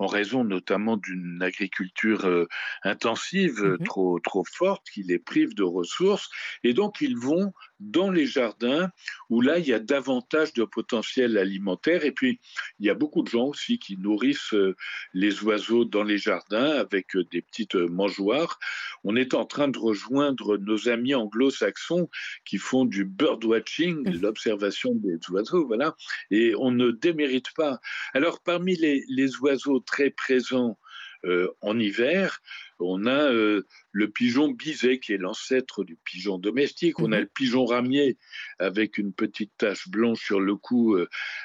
en 0.00 0.06
raison 0.06 0.44
notamment 0.44 0.96
d'une 0.96 1.42
agriculture 1.42 2.26
euh, 2.26 2.48
intensive 2.82 3.62
mmh 3.62 3.84
trop, 3.84 4.18
trop 4.18 4.44
forte 4.44 4.88
qui 4.88 5.02
les 5.02 5.18
prive 5.18 5.54
de 5.54 5.62
ressources. 5.62 6.30
Et 6.64 6.72
donc, 6.72 7.00
ils 7.02 7.16
vont 7.16 7.52
dans 7.80 8.10
les 8.10 8.26
jardins 8.26 8.90
où 9.30 9.40
là, 9.40 9.58
il 9.58 9.66
y 9.66 9.72
a 9.72 9.78
davantage 9.78 10.52
de 10.52 10.64
potentiel 10.64 11.38
alimentaire. 11.38 12.04
Et 12.04 12.12
puis, 12.12 12.40
il 12.78 12.86
y 12.86 12.90
a 12.90 12.94
beaucoup 12.94 13.22
de 13.22 13.28
gens 13.28 13.46
aussi 13.46 13.78
qui 13.78 13.96
nourrissent 13.96 14.54
euh, 14.54 14.76
les 15.14 15.42
oiseaux 15.42 15.84
dans 15.84 16.02
les 16.02 16.18
jardins 16.18 16.70
avec 16.70 17.16
euh, 17.16 17.24
des 17.24 17.42
petites 17.42 17.74
mangeoires. 17.74 18.58
On 19.04 19.16
est 19.16 19.34
en 19.34 19.44
train 19.44 19.68
de 19.68 19.78
rejoindre 19.78 20.58
nos 20.58 20.88
amis 20.88 21.14
anglo-saxons 21.14 22.08
qui 22.44 22.58
font 22.58 22.84
du 22.84 23.04
birdwatching, 23.04 24.08
mmh. 24.08 24.20
l'observation 24.20 24.94
des 24.94 25.18
oiseaux, 25.30 25.66
voilà. 25.66 25.96
Et 26.30 26.54
on 26.58 26.70
ne 26.70 26.90
démérite 26.90 27.52
pas. 27.56 27.80
Alors, 28.12 28.40
parmi 28.42 28.76
les, 28.76 29.04
les 29.08 29.36
oiseaux 29.38 29.80
très 29.80 30.10
présent 30.10 30.78
euh, 31.26 31.48
en 31.60 31.78
hiver, 31.78 32.40
on 32.80 33.06
a 33.06 33.32
euh, 33.32 33.66
le 33.92 34.10
pigeon 34.10 34.48
biset 34.48 34.98
qui 34.98 35.12
est 35.12 35.18
l'ancêtre 35.18 35.84
du 35.84 35.96
pigeon 35.96 36.38
domestique. 36.38 36.98
On 36.98 37.12
a 37.12 37.16
mhm. 37.16 37.22
le 37.22 37.28
pigeon 37.28 37.64
ramier 37.64 38.18
avec 38.58 38.98
une 38.98 39.12
petite 39.12 39.52
tache 39.58 39.88
blanche 39.88 40.24
sur 40.24 40.40
le 40.40 40.56
cou. 40.56 40.96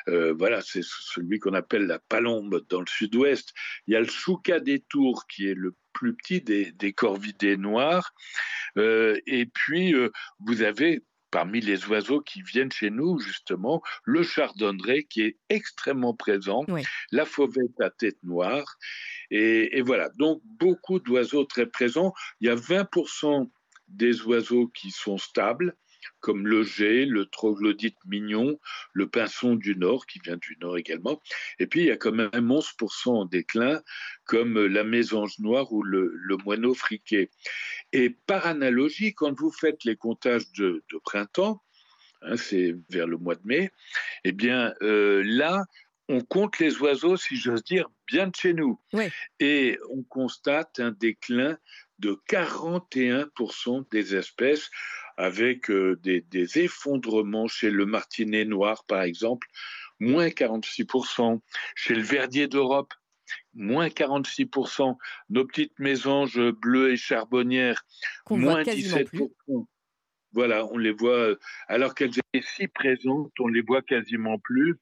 Euh, 0.07 0.33
voilà, 0.33 0.61
c'est 0.61 0.83
celui 0.83 1.39
qu'on 1.39 1.53
appelle 1.53 1.85
la 1.85 1.99
palombe 1.99 2.65
dans 2.69 2.79
le 2.79 2.87
sud-ouest. 2.87 3.53
Il 3.87 3.93
y 3.93 3.97
a 3.97 4.01
le 4.01 4.07
chouca 4.07 4.59
des 4.59 4.79
tours 4.79 5.27
qui 5.27 5.47
est 5.47 5.55
le 5.55 5.75
plus 5.93 6.15
petit 6.15 6.41
des, 6.41 6.71
des 6.71 6.93
corvidés 6.93 7.57
noirs. 7.57 8.13
et 8.77 9.45
puis, 9.53 9.95
vous 10.39 10.61
avez 10.61 11.03
parmi 11.35 11.59
les 11.59 11.85
oiseaux 11.87 12.21
qui 12.21 12.41
viennent 12.41 12.71
chez 12.71 12.89
nous, 12.89 13.19
justement, 13.19 13.81
le 14.05 14.23
chardonneret 14.23 15.03
qui 15.03 15.21
est 15.21 15.37
extrêmement 15.49 16.13
présent, 16.13 16.65
la 17.11 17.25
fauvette 17.25 17.77
à 17.81 17.89
tête 17.89 18.15
noire. 18.23 18.77
Et, 19.31 19.81
voilà, 19.81 20.07
donc 20.17 20.41
beaucoup 20.45 21.01
d'oiseaux 21.01 21.43
très 21.43 21.65
présents. 21.65 22.13
Il 22.39 22.47
y 22.47 22.49
a 22.49 22.55
20% 22.55 23.49
des 23.89 24.21
oiseaux 24.21 24.67
qui 24.67 24.91
sont 24.91 25.17
stables, 25.17 25.75
comme 26.19 26.47
le 26.47 26.63
jet, 26.63 27.05
le 27.05 27.25
troglodyte 27.25 27.97
mignon, 28.05 28.59
le 28.93 29.07
pinson 29.07 29.55
du 29.55 29.75
Nord, 29.75 30.05
qui 30.05 30.19
vient 30.19 30.37
du 30.37 30.57
Nord 30.61 30.77
également. 30.77 31.21
Et 31.59 31.67
puis, 31.67 31.81
il 31.81 31.87
y 31.87 31.91
a 31.91 31.97
quand 31.97 32.11
même 32.11 32.29
11% 32.31 33.09
en 33.09 33.25
déclin, 33.25 33.81
comme 34.25 34.65
la 34.65 34.83
mésange 34.83 35.39
noire 35.39 35.71
ou 35.71 35.83
le, 35.83 36.11
moineau 36.43 36.73
friqué. 36.73 37.29
Et 37.91 38.09
par 38.09 38.45
analogie, 38.45 39.13
quand 39.13 39.37
vous 39.39 39.51
faites 39.51 39.83
les 39.83 39.95
comptages 39.95 40.51
de, 40.53 40.83
printemps, 41.03 41.61
hein, 42.21 42.37
c'est 42.37 42.75
vers 42.89 43.07
le 43.07 43.17
mois 43.17 43.35
de 43.35 43.45
mai, 43.45 43.71
eh 44.23 44.31
bien 44.31 44.73
euh, 44.81 45.23
là, 45.25 45.65
on 46.07 46.21
compte 46.21 46.59
les 46.59 46.77
oiseaux, 46.77 47.17
si 47.17 47.35
j'ose 47.35 47.63
dire, 47.63 47.89
bien 48.07 48.27
de 48.27 48.35
chez 48.35 48.53
nous. 48.53 48.79
Et 49.39 49.79
on 49.91 50.03
constate 50.03 50.79
un 50.79 50.91
déclin 50.91 51.57
de 51.99 52.19
41% 52.29 53.89
des 53.91 54.15
espèces 54.15 54.69
avec 55.17 55.69
euh, 55.69 55.99
des, 56.03 56.59
effondrements 56.59 57.47
chez 57.47 57.69
le 57.69 57.85
martinet 57.85 58.45
noir, 58.45 58.83
par 58.85 59.03
exemple, 59.03 59.47
moins 59.99 60.27
46%, 60.27 61.39
chez 61.75 61.95
le 61.95 62.01
verdier 62.01 62.47
d'Europe, 62.47 62.93
moins 63.53 63.87
46%, 63.87 64.97
nos 65.29 65.45
petites 65.45 65.79
mésanges 65.79 66.39
bleues 66.51 66.91
et 66.91 66.97
charbonnières, 66.97 67.85
moins 68.29 68.63
17%. 68.63 69.65
Voilà, 70.33 70.65
on 70.65 70.77
les 70.77 70.91
voit, 70.91 71.35
alors 71.69 71.95
qu'elles 71.95 72.09
étaient 72.09 72.45
si 72.45 72.67
présentes, 72.67 73.31
on 73.39 73.47
les 73.47 73.61
voit 73.61 73.81
quasiment 73.81 74.37
plus. 74.37 74.75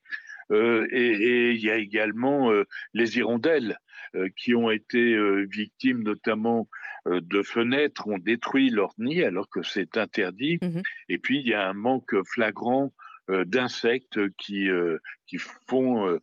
Euh, 0.51 0.87
et 0.91 1.51
il 1.51 1.61
y 1.61 1.69
a 1.69 1.77
également 1.77 2.51
euh, 2.51 2.65
les 2.93 3.17
hirondelles 3.17 3.77
euh, 4.15 4.29
qui 4.35 4.55
ont 4.55 4.69
été 4.71 5.15
victimes 5.45 6.03
notamment 6.03 6.67
de 7.05 7.41
fenêtres, 7.41 8.07
ont 8.07 8.17
détruit 8.17 8.69
leur 8.69 8.93
nid 8.97 9.23
alors 9.23 9.49
que 9.49 9.63
c'est 9.63 9.97
interdit. 9.97 10.59
Mmh 10.61 10.81
Et 11.09 11.17
puis 11.17 11.39
il 11.39 11.47
y 11.47 11.53
a 11.53 11.67
un 11.67 11.73
manque 11.73 12.15
flagrant 12.25 12.93
d'insectes 13.29 14.19
qui, 14.37 14.67
qui, 15.27 15.37
font, 15.37 16.19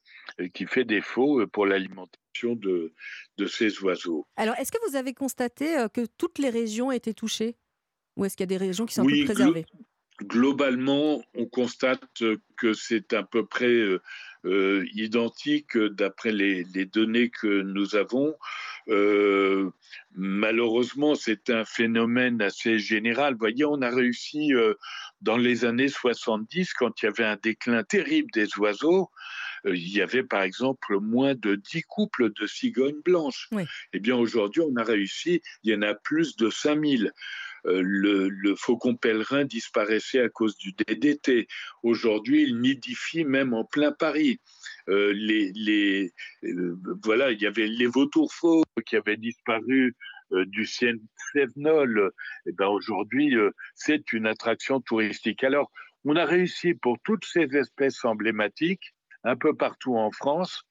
qui 0.53 0.67
fait 0.67 0.85
défaut 0.85 1.47
pour 1.47 1.67
l'alimentation 1.67 2.55
de, 2.57 2.93
de 3.39 3.47
ces 3.47 3.83
oiseaux. 3.83 4.27
Alors, 4.37 4.55
est-ce 4.59 4.71
que 4.71 4.79
vous 4.89 4.97
avez 4.97 5.15
constaté 5.15 5.87
que 5.95 6.07
toutes 6.19 6.39
les 6.39 6.51
régions 6.51 6.93
étaient 6.93 7.15
touchées? 7.15 7.57
Ou 8.17 8.25
est-ce 8.25 8.37
qu'il 8.37 8.45
y 8.45 8.53
a 8.55 8.59
des 8.59 8.65
régions 8.65 8.87
qui 8.87 8.95
sont 8.95 9.05
Oui, 9.05 9.25
préservées? 9.25 9.65
globalement, 10.23 11.23
on 11.35 11.47
constate 11.47 12.03
que 12.57 12.73
c'est 12.75 13.13
à 13.13 13.23
peu 13.23 13.47
près 13.47 13.83
euh, 14.47 14.87
identique 14.95 15.77
d'après 15.77 16.33
les, 16.33 16.65
les, 16.75 16.87
données 16.87 17.29
que 17.29 17.63
nous 17.63 17.95
avons. 17.95 18.35
Euh, 18.89 19.71
malheureusement, 20.15 21.15
c'est 21.15 21.51
un 21.51 21.65
phénomène 21.65 22.41
assez 22.41 22.79
général. 22.79 23.35
Vous 23.35 23.41
voyez, 23.41 23.65
on 23.65 23.83
a 23.83 23.91
réussi 23.91 24.55
euh, 24.55 24.75
dans 25.21 25.37
les 25.37 25.65
années 25.65 25.89
70, 25.89 26.73
quand 26.73 27.03
il 27.03 27.07
y 27.07 27.09
avait 27.09 27.25
un 27.25 27.37
déclin 27.37 27.85
terrible 27.85 28.31
des 28.33 28.49
oiseaux, 28.59 29.11
il 29.67 29.95
y 29.95 30.01
avait 30.01 30.23
par 30.23 30.43
exemple 30.43 30.99
moins 31.01 31.35
de 31.35 31.55
10 31.55 31.83
couples 31.83 32.33
de 32.33 32.47
cigognes 32.47 33.03
blanches. 33.05 33.49
Oui. 33.53 33.65
Eh 33.93 34.01
bien, 34.01 34.17
aujourd'hui, 34.17 34.63
on 34.63 34.75
a 34.77 34.83
réussi, 34.83 35.43
il 35.65 35.73
y 35.73 35.75
en 35.75 35.83
a 35.83 35.95
plus 35.95 36.37
de 36.37 36.49
5000. 36.49 37.13
Euh, 37.67 37.83
le, 37.85 38.55
faucon 38.57 38.97
pèlerin 38.97 39.45
disparaissait 39.45 40.21
à 40.21 40.29
cause 40.29 40.57
du 40.57 40.73
DDT. 40.73 41.47
Aujourd'hui, 41.83 42.43
il 42.43 42.61
nidifie 42.61 43.25
même 43.25 43.55
en 43.55 43.65
plein 43.65 43.93
Paris. 43.93 44.41
Euh, 44.89 45.15
euh, 45.15 46.77
voilà, 47.05 47.31
il 47.33 47.41
y 47.41 47.47
avait 47.47 47.69
les 47.69 47.87
vautours 47.87 48.33
faux 48.33 48.65
qui 48.87 48.97
avaient 48.97 49.17
disparu 49.17 49.95
du 50.31 50.65
Seine-Sévenol. 50.65 52.13
Et 52.47 52.53
ben 52.53 52.69
aujourd'hui, 52.69 53.35
c'est 53.75 54.13
une 54.13 54.27
attraction 54.27 54.81
touristique. 54.81 55.43
Alors, 55.43 55.73
on 56.05 56.17
a 56.17 56.25
réussi 56.25 56.75
pour 56.75 56.99
toutes 57.05 57.25
ces 57.25 57.57
espèces 57.57 58.05
emblématiques 58.05 58.95
un 59.25 59.37
peu 59.37 59.55
partout 59.55 59.97
en 59.97 60.11
France. 60.11 60.63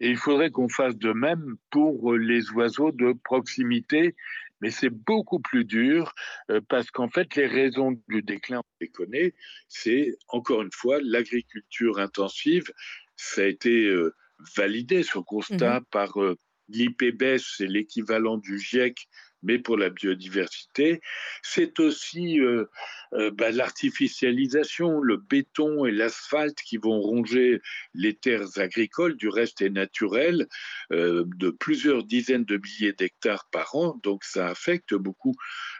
Et 0.00 0.10
il 0.10 0.16
faudrait 0.16 0.50
qu'on 0.50 0.68
fasse 0.68 0.96
de 0.96 1.12
même 1.12 1.56
pour 1.70 2.14
les 2.14 2.50
oiseaux 2.52 2.92
de 2.92 3.14
proximité 3.24 4.14
mais 4.60 4.70
c'est 4.70 4.90
beaucoup 4.90 5.40
plus 5.40 5.64
dur 5.64 6.14
euh, 6.50 6.60
parce 6.68 6.90
qu'en 6.90 7.08
fait, 7.08 7.34
les 7.36 7.46
raisons 7.46 7.92
du 8.08 8.22
déclin, 8.22 8.58
on 8.58 8.76
les 8.80 8.88
connaît, 8.88 9.34
c'est 9.68 10.14
encore 10.28 10.62
une 10.62 10.72
fois 10.72 10.98
l'agriculture 11.02 11.98
intensive. 11.98 12.70
Ça 13.16 13.42
a 13.42 13.44
été 13.44 13.86
euh, 13.86 14.14
validé, 14.56 15.02
ce 15.02 15.18
constat, 15.18 15.80
Mhm. 15.80 15.84
par 15.90 16.22
euh, 16.22 16.36
l'IPBES, 16.68 17.38
c'est 17.56 17.66
l'équivalent 17.66 18.38
du 18.38 18.58
GIEC, 18.58 19.08
mais 19.42 19.58
pour 19.58 19.76
la 19.76 19.90
biodiversité. 19.90 21.00
C'est 21.42 21.80
aussi 21.80 22.40
euh, 22.40 22.66
euh, 23.14 23.30
bah, 23.30 23.50
l'artificialisation, 23.50 25.00
le 25.00 25.16
béton 25.16 25.84
et 25.86 25.90
l'asphalte 25.90 26.58
qui 26.62 26.76
vont 26.76 27.00
ronger 27.00 27.60
les 27.94 28.14
terres 28.14 28.58
agricoles, 28.58 29.16
du 29.16 29.28
reste 29.28 29.62
est 29.62 29.70
naturel, 29.70 30.46
euh, 30.92 31.24
de 31.36 31.50
plusieurs 31.50 32.04
dizaines 32.04 32.44
de 32.44 32.56
milliers 32.56 32.92
d'hectares 32.92 33.48
par 33.50 33.74
an, 33.74 33.98
donc 34.02 34.24
ça 34.24 34.48
affecte 34.48 34.94
beaucoup 34.94 35.34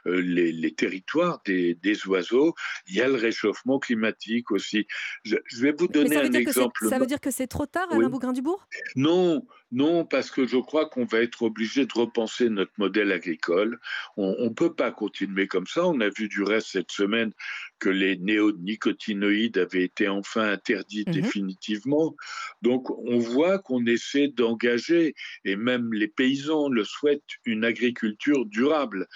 les, 0.06 0.52
les 0.52 0.74
territoires 0.74 1.40
des, 1.44 1.74
des 1.74 2.06
oiseaux. 2.06 2.54
Il 2.86 2.94
y 2.94 3.02
a 3.02 3.08
le 3.08 3.14
réchauffement 3.14 3.78
climatique 3.78 4.50
aussi. 4.50 4.86
Je, 5.24 5.36
je 5.44 5.62
vais 5.62 5.72
vous 5.72 5.88
donner 5.88 6.16
un 6.16 6.32
exemple. 6.32 6.88
ça 6.88 6.98
veut 6.98 7.06
dire 7.06 7.20
que 7.20 7.30
c'est 7.30 7.46
trop 7.46 7.66
tard, 7.66 7.88
Oui. 7.90 7.98
Alain 7.98 8.08
Bougrain-Dubourg? 8.08 8.66
Non, 8.96 9.46
non, 9.72 10.05
parce 10.05 10.30
que 10.30 10.47
je 10.47 10.56
crois 10.56 10.88
qu'on 10.88 11.05
va 11.05 11.20
être 11.20 11.42
obligé 11.42 11.86
de 11.86 11.92
repenser 11.92 12.48
notre 12.48 12.72
modèle 12.78 13.12
agricole. 13.12 13.78
On 14.16 14.44
ne 14.44 14.48
peut 14.48 14.74
pas 14.74 14.90
continuer 14.90 15.47
comme 15.47 15.66
ça. 15.66 15.86
On 15.86 16.01
a 16.01 16.09
vu 16.09 16.28
du 16.28 16.42
reste 16.42 16.68
cette 16.68 16.90
semaine 16.90 17.32
que 17.81 17.89
les 17.89 18.16
néonicotinoïdes 18.19 19.59
avaient 19.59 19.85
été 19.85 20.07
enfin 20.09 20.52
interdits 20.52 21.05
Mhm. 21.07 21.12
définitivement. 21.15 22.15
Donc 22.62 22.90
on 22.90 23.19
voit 23.19 23.59
qu'on 23.59 23.85
essaie 23.86 24.28
d'engager, 24.28 25.15
et 25.44 25.57
même 25.57 25.93
les 25.93 26.09
paysans 26.09 26.69
le 26.69 26.85
souhaitent, 26.85 27.23
une 27.44 27.65
agriculture 27.65 28.44
durable. 28.47 29.07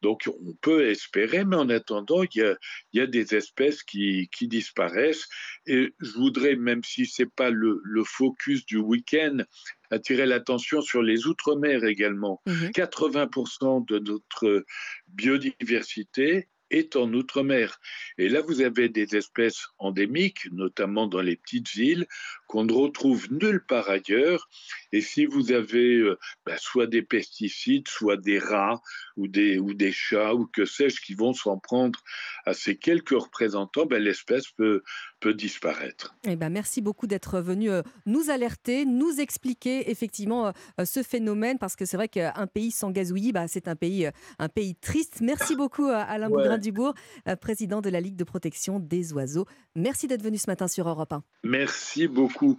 Donc 0.00 0.28
on 0.46 0.54
peut 0.62 0.86
espérer, 0.88 1.44
mais 1.44 1.56
en 1.56 1.68
attendant, 1.68 2.22
il 2.22 2.38
y 2.38 2.42
a, 2.42 2.56
il 2.92 2.98
y 2.98 3.02
a 3.02 3.06
des 3.06 3.34
espèces 3.34 3.82
qui, 3.82 4.28
qui 4.32 4.48
disparaissent. 4.48 5.26
Et 5.66 5.92
je 6.00 6.12
voudrais, 6.12 6.56
même 6.56 6.82
si 6.84 7.06
ce 7.06 7.22
n'est 7.22 7.28
pas 7.36 7.50
le, 7.50 7.80
le 7.84 8.04
focus 8.04 8.64
du 8.66 8.78
week-end, 8.78 9.38
attirer 9.90 10.26
l'attention 10.26 10.80
sur 10.80 11.02
les 11.02 11.26
outre-mer 11.26 11.84
également. 11.84 12.40
Mhm. 12.46 12.70
80% 12.72 13.84
de 13.86 13.98
notre 13.98 14.64
biodiversité 15.08 16.48
est 16.72 16.96
en 16.96 17.12
outre-mer. 17.12 17.78
Et 18.18 18.28
là, 18.28 18.40
vous 18.40 18.62
avez 18.62 18.88
des 18.88 19.16
espèces 19.16 19.68
endémiques, 19.78 20.50
notamment 20.50 21.06
dans 21.06 21.20
les 21.20 21.36
petites 21.36 21.74
îles, 21.76 22.06
qu'on 22.48 22.64
ne 22.64 22.72
retrouve 22.72 23.32
nulle 23.32 23.64
part 23.64 23.88
ailleurs. 23.88 24.48
Et 24.90 25.00
si 25.00 25.26
vous 25.26 25.52
avez 25.52 25.96
euh, 25.98 26.18
bah, 26.44 26.56
soit 26.58 26.86
des 26.86 27.02
pesticides, 27.02 27.88
soit 27.88 28.16
des 28.16 28.38
rats 28.38 28.82
ou 29.16 29.28
des, 29.28 29.58
ou 29.58 29.74
des 29.74 29.92
chats 29.92 30.34
ou 30.34 30.46
que 30.46 30.64
sais-je 30.64 31.00
qui 31.00 31.14
vont 31.14 31.32
s'en 31.32 31.58
prendre 31.58 32.00
à 32.44 32.54
ces 32.54 32.76
quelques 32.76 33.10
représentants, 33.10 33.86
bah, 33.86 33.98
l'espèce 33.98 34.48
peut, 34.56 34.82
peut 35.20 35.34
disparaître. 35.34 36.14
Eh 36.24 36.36
ben, 36.36 36.50
merci 36.50 36.80
beaucoup 36.80 37.06
d'être 37.06 37.40
venu 37.40 37.70
euh, 37.70 37.82
nous 38.06 38.30
alerter, 38.30 38.84
nous 38.84 39.20
expliquer 39.20 39.90
effectivement 39.90 40.48
euh, 40.80 40.84
ce 40.84 41.02
phénomène, 41.02 41.58
parce 41.58 41.76
que 41.76 41.84
c'est 41.84 41.96
vrai 41.96 42.08
qu'un 42.08 42.46
pays 42.46 42.70
sans 42.70 42.90
gazouillis, 42.90 43.32
bah, 43.32 43.46
c'est 43.48 43.68
un 43.68 43.76
pays, 43.76 44.06
euh, 44.06 44.10
un 44.38 44.48
pays 44.48 44.74
triste. 44.74 45.20
Merci 45.20 45.56
beaucoup 45.56 45.86
à 45.86 46.00
Alain 46.00 46.32
Ouais. 46.32 46.42
Bougrain-Dubourg, 46.42 46.94
euh, 47.28 47.36
président 47.36 47.80
de 47.80 47.90
la 47.90 48.00
Ligue 48.00 48.16
de 48.16 48.24
protection 48.24 48.80
des 48.80 49.12
oiseaux. 49.12 49.46
Merci 49.74 50.06
d'être 50.06 50.22
venu 50.22 50.38
ce 50.38 50.48
matin 50.48 50.68
sur 50.68 50.88
Europe 50.88 51.12
1. 51.12 51.22
Merci 51.44 52.08
beaucoup. 52.08 52.58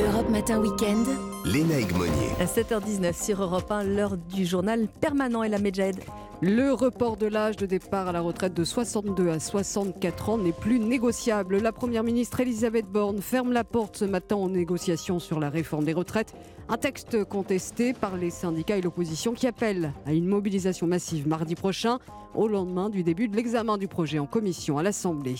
Europe 0.00 0.28
Matin 0.30 0.60
Weekend. 0.60 1.06
Lénaïque 1.44 1.92
Monnier. 1.92 2.30
À 2.40 2.46
7h19 2.46 3.24
sur 3.24 3.42
Europe 3.42 3.70
1, 3.70 3.84
l'heure 3.84 4.16
du 4.16 4.44
journal 4.44 4.88
permanent 5.00 5.35
et 5.42 5.48
la 5.48 5.58
Medjed. 5.58 6.00
Le 6.42 6.74
report 6.74 7.16
de 7.16 7.26
l'âge 7.26 7.56
de 7.56 7.64
départ 7.64 8.08
à 8.08 8.12
la 8.12 8.20
retraite 8.20 8.52
de 8.52 8.62
62 8.62 9.30
à 9.30 9.40
64 9.40 10.28
ans 10.28 10.36
n'est 10.36 10.52
plus 10.52 10.78
négociable. 10.78 11.62
La 11.62 11.72
Première 11.72 12.04
ministre 12.04 12.40
Elisabeth 12.40 12.84
Borne 12.84 13.22
ferme 13.22 13.52
la 13.52 13.64
porte 13.64 13.96
ce 13.96 14.04
matin 14.04 14.36
aux 14.36 14.50
négociations 14.50 15.18
sur 15.18 15.40
la 15.40 15.48
réforme 15.48 15.84
des 15.84 15.94
retraites. 15.94 16.34
Un 16.68 16.76
texte 16.76 17.24
contesté 17.24 17.94
par 17.94 18.18
les 18.18 18.28
syndicats 18.28 18.76
et 18.76 18.82
l'opposition 18.82 19.32
qui 19.32 19.46
appelle 19.46 19.94
à 20.04 20.12
une 20.12 20.26
mobilisation 20.26 20.86
massive 20.86 21.26
mardi 21.26 21.54
prochain, 21.54 22.00
au 22.34 22.48
lendemain 22.48 22.90
du 22.90 23.02
début 23.02 23.28
de 23.28 23.36
l'examen 23.36 23.78
du 23.78 23.88
projet 23.88 24.18
en 24.18 24.26
commission 24.26 24.76
à 24.76 24.82
l'Assemblée. 24.82 25.36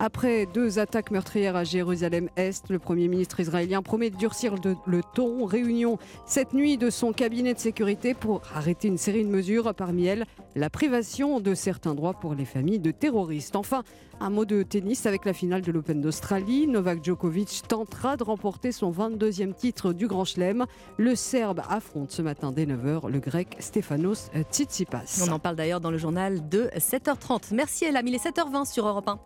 Après 0.00 0.46
deux 0.46 0.78
attaques 0.80 1.12
meurtrières 1.12 1.54
à 1.54 1.62
Jérusalem-Est, 1.62 2.70
le 2.70 2.80
Premier 2.80 3.06
ministre 3.06 3.38
israélien 3.38 3.82
promet 3.82 4.10
de 4.10 4.16
durcir 4.16 4.54
le 4.86 5.00
ton. 5.14 5.44
Réunion 5.44 5.98
cette 6.26 6.54
nuit 6.54 6.78
de 6.78 6.90
son 6.90 7.12
cabinet 7.12 7.54
de 7.54 7.58
sécurité 7.58 8.14
pour 8.14 8.40
arrêter 8.54 8.88
une 8.88 8.98
série 8.98 9.24
de 9.24 9.30
mesures, 9.30 9.72
parmi 9.74 10.06
elles 10.06 10.26
la 10.54 10.70
privation 10.70 11.40
de 11.40 11.54
certains 11.54 11.94
droits 11.94 12.14
pour 12.14 12.34
les 12.34 12.44
familles 12.44 12.78
de 12.78 12.90
terroristes. 12.90 13.56
Enfin, 13.56 13.82
un 14.20 14.30
mot 14.30 14.44
de 14.44 14.62
tennis 14.62 15.06
avec 15.06 15.24
la 15.24 15.32
finale 15.32 15.62
de 15.62 15.72
l'Open 15.72 16.00
d'Australie. 16.00 16.66
Novak 16.66 17.04
Djokovic 17.04 17.62
tentera 17.68 18.16
de 18.16 18.24
remporter 18.24 18.72
son 18.72 18.92
22e 18.92 19.54
titre 19.54 19.92
du 19.92 20.06
Grand 20.06 20.24
Chelem. 20.24 20.66
Le 20.98 21.14
Serbe 21.14 21.62
affronte 21.68 22.10
ce 22.10 22.22
matin 22.22 22.52
dès 22.52 22.66
9h 22.66 23.10
le 23.10 23.18
Grec 23.18 23.56
Stefanos 23.58 24.30
Tsitsipas. 24.50 25.24
On 25.26 25.32
en 25.32 25.38
parle 25.38 25.56
d'ailleurs 25.56 25.80
dans 25.80 25.90
le 25.90 25.98
journal 25.98 26.48
de 26.48 26.70
7h30. 26.76 27.54
Merci 27.54 27.86
Elam, 27.86 28.06
il 28.06 28.14
est 28.14 28.24
7h20 28.24 28.70
sur 28.70 28.86
Europe 28.86 29.08
1. 29.08 29.18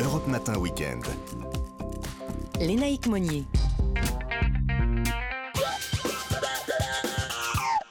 Europe 0.00 0.26
Matin 0.28 0.56
Weekend. 0.58 1.04
Lénaïque 2.60 3.06
Monnier. 3.06 3.44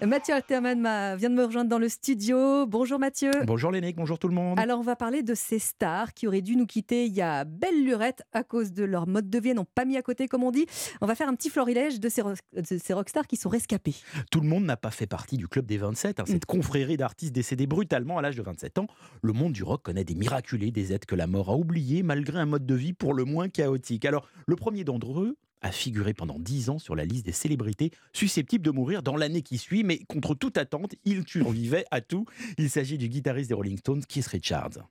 Mathieu 0.05 0.35
Alterman 0.35 0.79
m'a- 0.79 1.15
vient 1.15 1.31
de 1.31 1.35
me 1.35 1.43
rejoindre 1.43 1.71
dans 1.71 1.79
le 1.79 1.89
studio. 1.89 2.67
Bonjour 2.67 2.99
Mathieu. 2.99 3.31
Bonjour 3.47 3.71
Lénique, 3.71 3.95
bonjour 3.95 4.19
tout 4.19 4.27
le 4.27 4.35
monde. 4.35 4.59
Alors 4.59 4.79
on 4.79 4.83
va 4.83 4.95
parler 4.95 5.23
de 5.23 5.33
ces 5.33 5.57
stars 5.57 6.13
qui 6.13 6.27
auraient 6.27 6.43
dû 6.43 6.55
nous 6.55 6.67
quitter 6.67 7.07
il 7.07 7.13
y 7.13 7.21
a 7.21 7.45
belle 7.45 7.83
lurette 7.83 8.21
à 8.31 8.43
cause 8.43 8.73
de 8.73 8.83
leur 8.83 9.07
mode 9.07 9.27
de 9.27 9.39
vie, 9.39 9.49
elles 9.49 9.55
n'ont 9.55 9.65
pas 9.65 9.85
mis 9.85 9.97
à 9.97 10.03
côté 10.03 10.27
comme 10.27 10.43
on 10.43 10.51
dit. 10.51 10.67
On 11.01 11.07
va 11.07 11.15
faire 11.15 11.27
un 11.27 11.33
petit 11.33 11.49
florilège 11.49 11.99
de 11.99 12.09
ces, 12.09 12.21
rock- 12.21 12.37
de 12.53 12.77
ces 12.77 12.93
rockstars 12.93 13.25
qui 13.25 13.37
sont 13.37 13.49
rescapés. 13.49 13.95
Tout 14.29 14.39
le 14.39 14.47
monde 14.47 14.65
n'a 14.65 14.77
pas 14.77 14.91
fait 14.91 15.07
partie 15.07 15.35
du 15.35 15.47
club 15.47 15.65
des 15.65 15.77
27, 15.79 16.19
hein, 16.19 16.23
cette 16.27 16.45
confrérie 16.45 16.97
d'artistes 16.97 17.33
décédés 17.33 17.65
brutalement 17.65 18.19
à 18.19 18.21
l'âge 18.21 18.35
de 18.35 18.43
27 18.43 18.77
ans. 18.77 18.87
Le 19.23 19.33
monde 19.33 19.53
du 19.53 19.63
rock 19.63 19.81
connaît 19.81 20.03
des 20.03 20.15
miraculés, 20.15 20.69
des 20.69 20.93
êtres 20.93 21.07
que 21.07 21.15
la 21.15 21.25
mort 21.25 21.49
a 21.49 21.55
oubliés 21.57 22.03
malgré 22.03 22.37
un 22.39 22.45
mode 22.45 22.67
de 22.67 22.75
vie 22.75 22.93
pour 22.93 23.15
le 23.15 23.25
moins 23.25 23.49
chaotique. 23.49 24.05
Alors, 24.05 24.29
le 24.45 24.55
premier 24.55 24.83
d'entre 24.83 25.19
eux 25.21 25.37
a 25.61 25.71
figuré 25.71 26.13
pendant 26.13 26.39
10 26.39 26.69
ans 26.69 26.79
sur 26.79 26.95
la 26.95 27.05
liste 27.05 27.25
des 27.25 27.31
célébrités 27.31 27.91
susceptibles 28.13 28.63
de 28.63 28.71
mourir 28.71 29.03
dans 29.03 29.15
l'année 29.15 29.41
qui 29.41 29.57
suit, 29.57 29.83
mais 29.83 29.99
contre 30.07 30.35
toute 30.35 30.57
attente, 30.57 30.95
il 31.05 31.27
survivait 31.27 31.85
à 31.91 32.01
tout. 32.01 32.25
Il 32.57 32.69
s'agit 32.69 32.97
du 32.97 33.09
guitariste 33.09 33.49
des 33.49 33.55
Rolling 33.55 33.77
Stones, 33.77 34.03
Keith 34.05 34.27
Richards. 34.27 34.87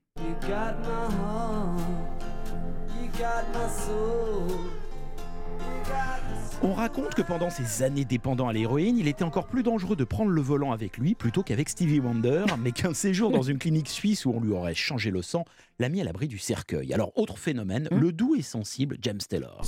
On 6.62 6.72
raconte 6.72 7.14
que 7.14 7.22
pendant 7.22 7.50
ses 7.50 7.82
années 7.82 8.04
dépendant 8.04 8.48
à 8.48 8.52
l'héroïne, 8.52 8.96
il 8.96 9.08
était 9.08 9.24
encore 9.24 9.46
plus 9.46 9.62
dangereux 9.62 9.94
de 9.94 10.04
prendre 10.04 10.30
le 10.30 10.40
volant 10.40 10.72
avec 10.72 10.96
lui 10.96 11.14
plutôt 11.14 11.42
qu'avec 11.42 11.68
Stevie 11.68 12.00
Wonder, 12.00 12.44
mais 12.58 12.72
qu'un 12.72 12.94
séjour 12.94 13.30
dans 13.30 13.42
une 13.42 13.58
clinique 13.58 13.88
suisse 13.88 14.24
où 14.24 14.30
on 14.30 14.40
lui 14.40 14.52
aurait 14.52 14.74
changé 14.74 15.10
le 15.10 15.20
sang 15.20 15.44
l'a 15.78 15.88
mis 15.90 16.00
à 16.00 16.04
l'abri 16.04 16.28
du 16.28 16.38
cercueil. 16.38 16.94
Alors, 16.94 17.12
autre 17.16 17.38
phénomène, 17.38 17.88
le 17.92 18.10
doux 18.10 18.34
et 18.36 18.42
sensible 18.42 18.96
James 19.02 19.18
Taylor. 19.18 19.62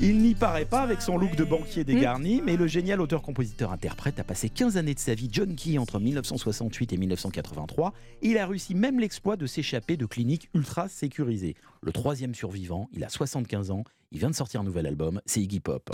Il 0.00 0.18
n'y 0.18 0.34
paraît 0.34 0.64
pas 0.64 0.82
avec 0.82 1.02
son 1.02 1.18
look 1.18 1.34
de 1.34 1.44
banquier 1.44 1.82
dégarni, 1.84 2.40
mais 2.44 2.56
le 2.56 2.66
génial 2.66 3.00
auteur-compositeur-interprète 3.00 4.20
a 4.20 4.24
passé 4.24 4.48
15 4.48 4.76
années 4.76 4.94
de 4.94 5.00
sa 5.00 5.14
vie 5.14 5.28
junkie 5.30 5.78
entre 5.78 5.98
1968 5.98 6.92
et 6.92 6.96
1983. 6.96 7.92
Il 8.22 8.38
a 8.38 8.46
réussi 8.46 8.74
même 8.74 9.00
l'exploit 9.00 9.36
de 9.36 9.46
s'échapper 9.46 9.96
de 9.96 10.06
cliniques 10.06 10.50
ultra 10.54 10.88
sécurisées. 10.88 11.56
Le 11.82 11.92
troisième 11.92 12.34
survivant, 12.34 12.88
il 12.92 13.02
a 13.02 13.08
75 13.08 13.70
ans, 13.72 13.84
il 14.12 14.18
vient 14.18 14.30
de 14.30 14.34
sortir 14.36 14.60
un 14.60 14.64
nouvel 14.64 14.86
album, 14.86 15.20
c'est 15.26 15.40
Iggy 15.40 15.60
Pop. 15.60 15.90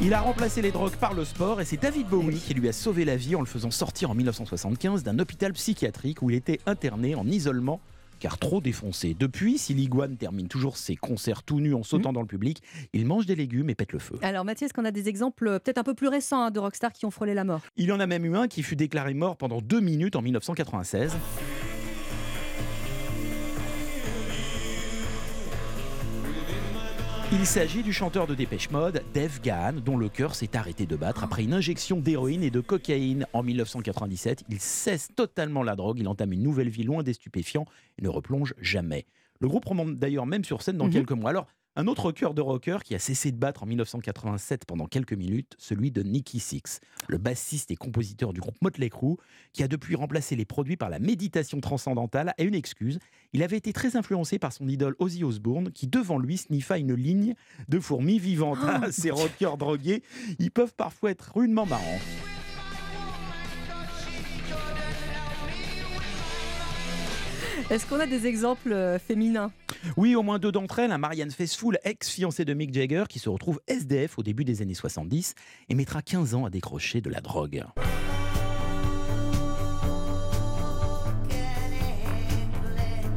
Il 0.00 0.14
a 0.14 0.20
remplacé 0.20 0.62
les 0.62 0.70
drogues 0.70 0.94
par 0.94 1.12
le 1.12 1.24
sport 1.24 1.60
et 1.60 1.64
c'est 1.64 1.76
David 1.76 2.06
Bowie 2.06 2.38
qui 2.38 2.54
lui 2.54 2.68
a 2.68 2.72
sauvé 2.72 3.04
la 3.04 3.16
vie 3.16 3.34
en 3.34 3.40
le 3.40 3.46
faisant 3.46 3.72
sortir 3.72 4.12
en 4.12 4.14
1975 4.14 5.02
d'un 5.02 5.18
hôpital 5.18 5.52
psychiatrique 5.54 6.22
où 6.22 6.30
il 6.30 6.36
était 6.36 6.60
interné 6.66 7.16
en 7.16 7.26
isolement 7.26 7.80
car 8.20 8.38
trop 8.38 8.60
défoncé. 8.60 9.16
Depuis, 9.18 9.58
si 9.58 9.74
l'iguane 9.74 10.16
termine 10.16 10.46
toujours 10.46 10.76
ses 10.76 10.94
concerts 10.94 11.42
tout 11.42 11.58
nus 11.58 11.74
en 11.74 11.82
sautant 11.82 12.12
dans 12.12 12.20
le 12.20 12.28
public, 12.28 12.62
il 12.92 13.06
mange 13.06 13.26
des 13.26 13.34
légumes 13.34 13.70
et 13.70 13.74
pète 13.74 13.92
le 13.92 13.98
feu. 13.98 14.16
Alors 14.22 14.44
Mathieu, 14.44 14.66
est-ce 14.66 14.74
qu'on 14.74 14.84
a 14.84 14.92
des 14.92 15.08
exemples 15.08 15.48
euh, 15.48 15.58
peut-être 15.58 15.78
un 15.78 15.84
peu 15.84 15.94
plus 15.94 16.08
récents 16.08 16.42
hein, 16.42 16.50
de 16.52 16.60
rockstars 16.60 16.92
qui 16.92 17.04
ont 17.04 17.10
frôlé 17.10 17.34
la 17.34 17.42
mort? 17.42 17.62
Il 17.76 17.86
y 17.86 17.92
en 17.92 17.98
a 17.98 18.06
même 18.06 18.24
eu 18.24 18.36
un 18.36 18.46
qui 18.46 18.62
fut 18.62 18.76
déclaré 18.76 19.14
mort 19.14 19.36
pendant 19.36 19.60
deux 19.60 19.80
minutes 19.80 20.14
en 20.14 20.22
1996. 20.22 21.12
Il 27.30 27.44
s'agit 27.44 27.82
du 27.82 27.92
chanteur 27.92 28.26
de 28.26 28.34
Dépêche 28.34 28.70
Mode, 28.70 29.02
Dave 29.12 29.40
Gahan, 29.42 29.74
dont 29.84 29.98
le 29.98 30.08
cœur 30.08 30.34
s'est 30.34 30.56
arrêté 30.56 30.86
de 30.86 30.96
battre 30.96 31.22
après 31.24 31.44
une 31.44 31.52
injection 31.52 32.00
d'héroïne 32.00 32.42
et 32.42 32.50
de 32.50 32.60
cocaïne 32.60 33.26
en 33.34 33.42
1997. 33.42 34.44
Il 34.48 34.58
cesse 34.60 35.08
totalement 35.14 35.62
la 35.62 35.76
drogue, 35.76 35.98
il 35.98 36.08
entame 36.08 36.32
une 36.32 36.42
nouvelle 36.42 36.70
vie 36.70 36.84
loin 36.84 37.02
des 37.02 37.12
stupéfiants 37.12 37.66
et 37.98 38.02
ne 38.02 38.08
replonge 38.08 38.54
jamais. 38.60 39.04
Le 39.40 39.48
groupe 39.48 39.66
remonte 39.66 39.98
d'ailleurs 39.98 40.26
même 40.26 40.42
sur 40.44 40.62
scène 40.62 40.78
dans 40.78 40.86
Mhm. 40.86 40.92
quelques 40.92 41.12
mois. 41.12 41.30
Alors, 41.30 41.46
un 41.78 41.86
autre 41.86 42.10
cœur 42.10 42.34
de 42.34 42.42
rocker 42.42 42.78
qui 42.82 42.96
a 42.96 42.98
cessé 42.98 43.30
de 43.30 43.36
battre 43.36 43.62
en 43.62 43.66
1987 43.66 44.64
pendant 44.66 44.86
quelques 44.86 45.12
minutes, 45.12 45.54
celui 45.58 45.92
de 45.92 46.02
Nicky 46.02 46.40
Six, 46.40 46.80
le 47.06 47.18
bassiste 47.18 47.70
et 47.70 47.76
compositeur 47.76 48.32
du 48.32 48.40
groupe 48.40 48.56
Motley 48.60 48.90
Crue, 48.90 49.14
qui 49.52 49.62
a 49.62 49.68
depuis 49.68 49.94
remplacé 49.94 50.34
les 50.34 50.44
produits 50.44 50.76
par 50.76 50.90
la 50.90 50.98
méditation 50.98 51.60
transcendantale, 51.60 52.34
a 52.36 52.42
une 52.42 52.56
excuse. 52.56 52.98
Il 53.32 53.44
avait 53.44 53.56
été 53.56 53.72
très 53.72 53.94
influencé 53.94 54.40
par 54.40 54.52
son 54.52 54.66
idole 54.66 54.96
Ozzy 54.98 55.22
Osbourne, 55.22 55.70
qui 55.70 55.86
devant 55.86 56.18
lui 56.18 56.36
sniffa 56.36 56.78
une 56.78 56.94
ligne 56.94 57.34
de 57.68 57.78
fourmis 57.78 58.18
vivantes. 58.18 58.58
Ah, 58.60 58.90
ces 58.90 59.12
rockers 59.12 59.56
drogués, 59.56 60.02
ils 60.40 60.50
peuvent 60.50 60.74
parfois 60.74 61.12
être 61.12 61.30
rudement 61.36 61.64
marrants. 61.64 62.00
Est-ce 67.70 67.84
qu'on 67.84 68.00
a 68.00 68.06
des 68.06 68.26
exemples 68.26 68.72
euh, 68.72 68.98
féminins? 68.98 69.52
Oui, 69.98 70.16
au 70.16 70.22
moins 70.22 70.38
deux 70.38 70.50
d'entre 70.50 70.78
elles. 70.78 70.90
Un 70.90 70.96
Marianne 70.96 71.30
Faithfull, 71.30 71.78
ex-fiancée 71.84 72.46
de 72.46 72.54
Mick 72.54 72.72
Jagger, 72.72 73.04
qui 73.10 73.18
se 73.18 73.28
retrouve 73.28 73.60
SDF 73.66 74.18
au 74.18 74.22
début 74.22 74.46
des 74.46 74.62
années 74.62 74.72
70 74.72 75.34
et 75.68 75.74
mettra 75.74 76.00
15 76.00 76.34
ans 76.34 76.46
à 76.46 76.50
décrocher 76.50 77.02
de 77.02 77.10
la 77.10 77.20
drogue. 77.20 77.64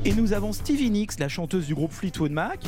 Et 0.03 0.11
nous 0.13 0.33
avons 0.33 0.51
Stevie 0.51 0.89
Nicks, 0.89 1.17
la 1.19 1.29
chanteuse 1.29 1.67
du 1.67 1.73
groupe 1.73 1.93
Fleetwood 1.93 2.31
Mac, 2.31 2.67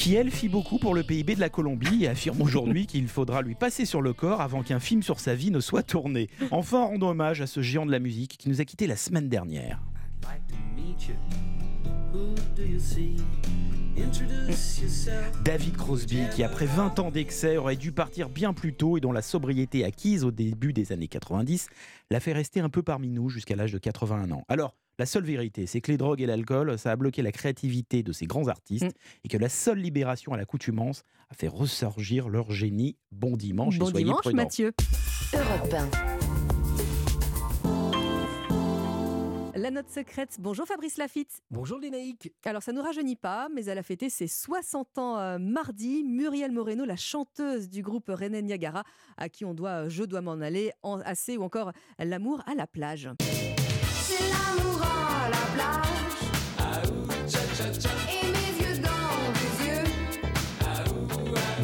qui 0.00 0.14
elle 0.14 0.30
fit 0.30 0.48
beaucoup 0.48 0.78
pour 0.78 0.94
le 0.94 1.02
PIB 1.02 1.34
de 1.34 1.40
la 1.40 1.50
Colombie 1.50 2.04
et 2.04 2.08
affirme 2.08 2.40
aujourd'hui 2.40 2.86
qu'il 2.86 3.06
faudra 3.06 3.42
lui 3.42 3.54
passer 3.54 3.84
sur 3.84 4.00
le 4.00 4.14
corps 4.14 4.40
avant 4.40 4.62
qu'un 4.62 4.80
film 4.80 5.02
sur 5.02 5.20
sa 5.20 5.34
vie 5.34 5.50
ne 5.50 5.60
soit 5.60 5.82
tourné. 5.82 6.30
Enfin, 6.50 6.86
rendons 6.86 7.10
hommage 7.10 7.42
à 7.42 7.46
ce 7.46 7.60
géant 7.60 7.84
de 7.84 7.90
la 7.90 7.98
musique 7.98 8.38
qui 8.38 8.48
nous 8.48 8.62
a 8.62 8.64
quittés 8.64 8.86
la 8.86 8.96
semaine 8.96 9.28
dernière. 9.28 9.78
David 15.44 15.76
Crosby, 15.76 16.20
qui 16.34 16.44
après 16.44 16.64
20 16.64 16.98
ans 16.98 17.10
d'excès 17.10 17.58
aurait 17.58 17.76
dû 17.76 17.92
partir 17.92 18.30
bien 18.30 18.54
plus 18.54 18.72
tôt 18.72 18.96
et 18.96 19.02
dont 19.02 19.12
la 19.12 19.20
sobriété 19.20 19.84
acquise 19.84 20.24
au 20.24 20.30
début 20.30 20.72
des 20.72 20.92
années 20.92 21.08
90 21.08 21.68
l'a 22.10 22.20
fait 22.20 22.32
rester 22.32 22.60
un 22.60 22.70
peu 22.70 22.82
parmi 22.82 23.10
nous 23.10 23.28
jusqu'à 23.28 23.54
l'âge 23.54 23.72
de 23.72 23.78
81 23.78 24.30
ans. 24.30 24.44
Alors, 24.48 24.74
la 25.00 25.06
seule 25.06 25.24
vérité, 25.24 25.66
c'est 25.66 25.80
que 25.80 25.90
les 25.90 25.96
drogues 25.96 26.20
et 26.20 26.26
l'alcool, 26.26 26.78
ça 26.78 26.90
a 26.90 26.96
bloqué 26.96 27.22
la 27.22 27.32
créativité 27.32 28.02
de 28.02 28.12
ces 28.12 28.26
grands 28.26 28.48
artistes 28.48 28.94
et 29.24 29.28
que 29.28 29.38
la 29.38 29.48
seule 29.48 29.78
libération 29.78 30.34
à 30.34 30.36
l'accoutumance 30.36 31.04
a 31.30 31.34
fait 31.34 31.48
ressurgir 31.48 32.28
leur 32.28 32.50
génie. 32.50 32.98
Bon 33.10 33.34
dimanche 33.34 33.78
Bon 33.78 33.86
et 33.86 33.90
soyez 33.92 34.04
dimanche, 34.04 34.20
prudents. 34.20 34.36
Mathieu. 34.36 34.72
Europe 35.32 35.74
1. 39.54 39.58
La 39.58 39.70
note 39.70 39.88
secrète. 39.88 40.36
Bonjour 40.38 40.66
Fabrice 40.66 40.98
Lafitte. 40.98 41.40
Bonjour 41.50 41.78
Lénaïque. 41.78 42.34
Alors 42.44 42.62
ça 42.62 42.72
nous 42.72 42.82
rajeunit 42.82 43.16
pas, 43.16 43.48
mais 43.54 43.64
elle 43.64 43.78
a 43.78 43.82
fêté 43.82 44.10
ses 44.10 44.28
60 44.28 44.98
ans 44.98 45.18
euh, 45.18 45.38
mardi. 45.38 46.04
Muriel 46.04 46.52
Moreno, 46.52 46.84
la 46.84 46.96
chanteuse 46.96 47.70
du 47.70 47.80
groupe 47.80 48.10
René 48.10 48.42
Niagara, 48.42 48.84
à 49.16 49.30
qui 49.30 49.46
on 49.46 49.54
doit 49.54 49.84
euh, 49.86 49.88
Je 49.88 50.04
dois 50.04 50.20
m'en 50.20 50.32
aller, 50.32 50.72
en, 50.82 51.00
assez 51.00 51.38
ou 51.38 51.42
encore 51.42 51.72
L'amour 51.98 52.42
à 52.46 52.54
la 52.54 52.66
plage. 52.66 53.08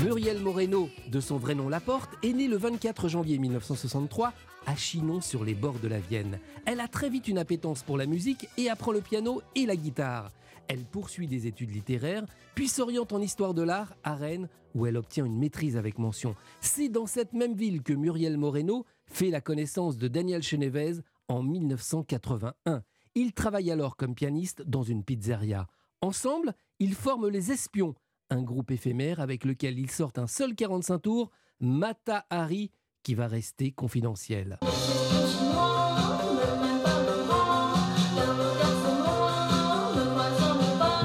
Muriel 0.06 0.39
Moreno, 0.40 0.89
de 1.10 1.20
son 1.20 1.36
vrai 1.36 1.55
nom 1.55 1.68
Laporte, 1.68 2.10
est 2.23 2.32
née 2.32 2.48
le 2.48 2.56
24 2.56 3.09
janvier 3.09 3.39
1963 3.39 4.32
à 4.66 4.77
Chinon 4.77 5.20
sur 5.20 5.44
les 5.44 5.55
bords 5.55 5.78
de 5.82 5.89
la 5.89 5.98
Vienne. 5.98 6.39
Elle 6.64 6.81
a 6.81 6.89
très 6.89 7.10
vite 7.10 7.28
une 7.28 7.39
appétence 7.39 7.82
pour 7.82 7.97
la 7.97 8.06
musique 8.06 8.48
et 8.56 8.70
apprend 8.70 8.93
le 8.93 9.01
piano 9.01 9.43
et 9.55 9.66
la 9.66 9.77
guitare. 9.77 10.31
Elle 10.68 10.85
poursuit 10.85 11.27
des 11.27 11.47
études 11.47 11.74
littéraires, 11.74 12.24
puis 12.55 12.68
s'oriente 12.68 13.12
en 13.12 13.20
histoire 13.20 13.52
de 13.52 13.62
l'art 13.62 13.94
à 14.05 14.14
Rennes, 14.14 14.48
où 14.74 14.86
elle 14.86 14.97
obtient 14.97 15.24
une 15.24 15.39
maîtrise 15.39 15.77
avec 15.77 15.98
mention. 15.98 16.35
C'est 16.60 16.89
dans 16.89 17.06
cette 17.06 17.32
même 17.32 17.55
ville 17.55 17.82
que 17.82 17.93
Muriel 17.93 18.36
Moreno 18.36 18.86
fait 19.06 19.31
la 19.31 19.40
connaissance 19.40 19.98
de 19.98 20.09
Daniel 20.09 20.43
Chenevez 20.43 21.01
en 21.28 21.43
1981. 21.43 22.82
Il 23.15 23.32
travaille 23.32 23.70
alors 23.70 23.97
comme 23.97 24.15
pianiste 24.15 24.62
dans 24.62 24.82
une 24.82 25.05
pizzeria. 25.05 25.66
Ensemble, 26.03 26.55
ils 26.78 26.94
forment 26.94 27.28
les 27.28 27.53
Espions, 27.53 27.94
un 28.31 28.43
groupe 28.43 28.70
éphémère 28.70 29.20
avec 29.20 29.44
lequel 29.44 29.78
ils 29.78 29.90
sortent 29.90 30.19
un 30.19 30.27
seul 30.27 30.55
45 30.55 30.98
tours, 30.98 31.31
Mata 31.61 32.27
Hari, 32.28 32.70
qui 33.03 33.15
va 33.15 33.27
rester 33.27 33.73
confidentiel. 33.73 34.59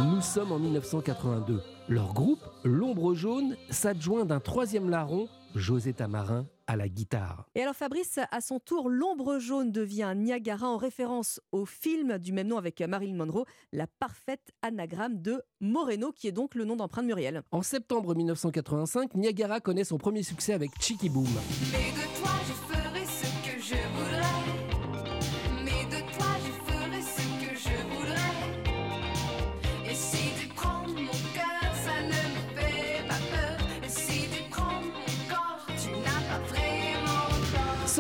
Nous 0.03 0.21
sommes 0.21 0.51
en 0.51 0.59
1982. 0.59 1.61
Leur 1.87 2.13
groupe, 2.13 2.43
L'Ombre 2.63 3.13
Jaune, 3.13 3.55
s'adjoint 3.69 4.25
d'un 4.25 4.39
troisième 4.39 4.89
larron, 4.89 5.27
José 5.55 5.93
Tamarin, 5.93 6.45
à 6.71 6.77
la 6.77 6.87
guitare. 6.87 7.45
Et 7.53 7.61
alors 7.61 7.75
Fabrice, 7.75 8.19
à 8.31 8.39
son 8.39 8.59
tour, 8.59 8.89
l'ombre 8.89 9.39
jaune 9.39 9.71
devient 9.71 10.13
Niagara 10.15 10.67
en 10.67 10.77
référence 10.77 11.41
au 11.51 11.65
film 11.65 12.17
du 12.17 12.31
même 12.31 12.47
nom 12.47 12.57
avec 12.57 12.79
Marilyn 12.79 13.15
Monroe, 13.15 13.45
la 13.73 13.87
parfaite 13.87 14.51
anagramme 14.61 15.21
de 15.21 15.41
Moreno, 15.59 16.13
qui 16.13 16.29
est 16.29 16.31
donc 16.31 16.55
le 16.55 16.63
nom 16.63 16.77
d'emprunt 16.77 17.01
de 17.01 17.07
Muriel. 17.07 17.43
En 17.51 17.61
septembre 17.61 18.15
1985, 18.15 19.15
Niagara 19.15 19.59
connaît 19.59 19.83
son 19.83 19.97
premier 19.97 20.23
succès 20.23 20.53
avec 20.53 20.71
Chicky 20.79 21.09
Boom. 21.09 21.27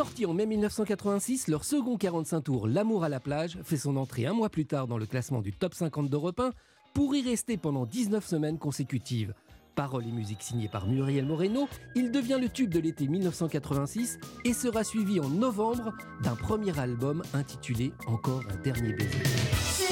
Sorti 0.01 0.25
en 0.25 0.33
mai 0.33 0.47
1986, 0.47 1.47
leur 1.47 1.63
second 1.63 1.95
45 1.95 2.41
tours, 2.41 2.67
L'amour 2.67 3.03
à 3.03 3.09
la 3.09 3.19
plage, 3.19 3.59
fait 3.63 3.77
son 3.77 3.97
entrée 3.97 4.25
un 4.25 4.33
mois 4.33 4.49
plus 4.49 4.65
tard 4.65 4.87
dans 4.87 4.97
le 4.97 5.05
classement 5.05 5.41
du 5.41 5.53
top 5.53 5.75
50 5.75 6.09
d'Europe 6.09 6.39
1 6.39 6.53
pour 6.95 7.13
y 7.13 7.21
rester 7.21 7.55
pendant 7.55 7.85
19 7.85 8.25
semaines 8.25 8.57
consécutives. 8.57 9.35
Paroles 9.75 10.07
et 10.07 10.11
musique 10.11 10.41
signées 10.41 10.69
par 10.69 10.87
Muriel 10.87 11.27
Moreno, 11.27 11.67
il 11.93 12.09
devient 12.09 12.39
le 12.41 12.49
tube 12.49 12.73
de 12.73 12.79
l'été 12.79 13.07
1986 13.07 14.17
et 14.43 14.53
sera 14.53 14.83
suivi 14.83 15.19
en 15.19 15.29
novembre 15.29 15.93
d'un 16.23 16.35
premier 16.35 16.79
album 16.79 17.21
intitulé 17.35 17.91
Encore 18.07 18.41
un 18.51 18.59
dernier 18.63 18.93
baiser. 18.93 19.90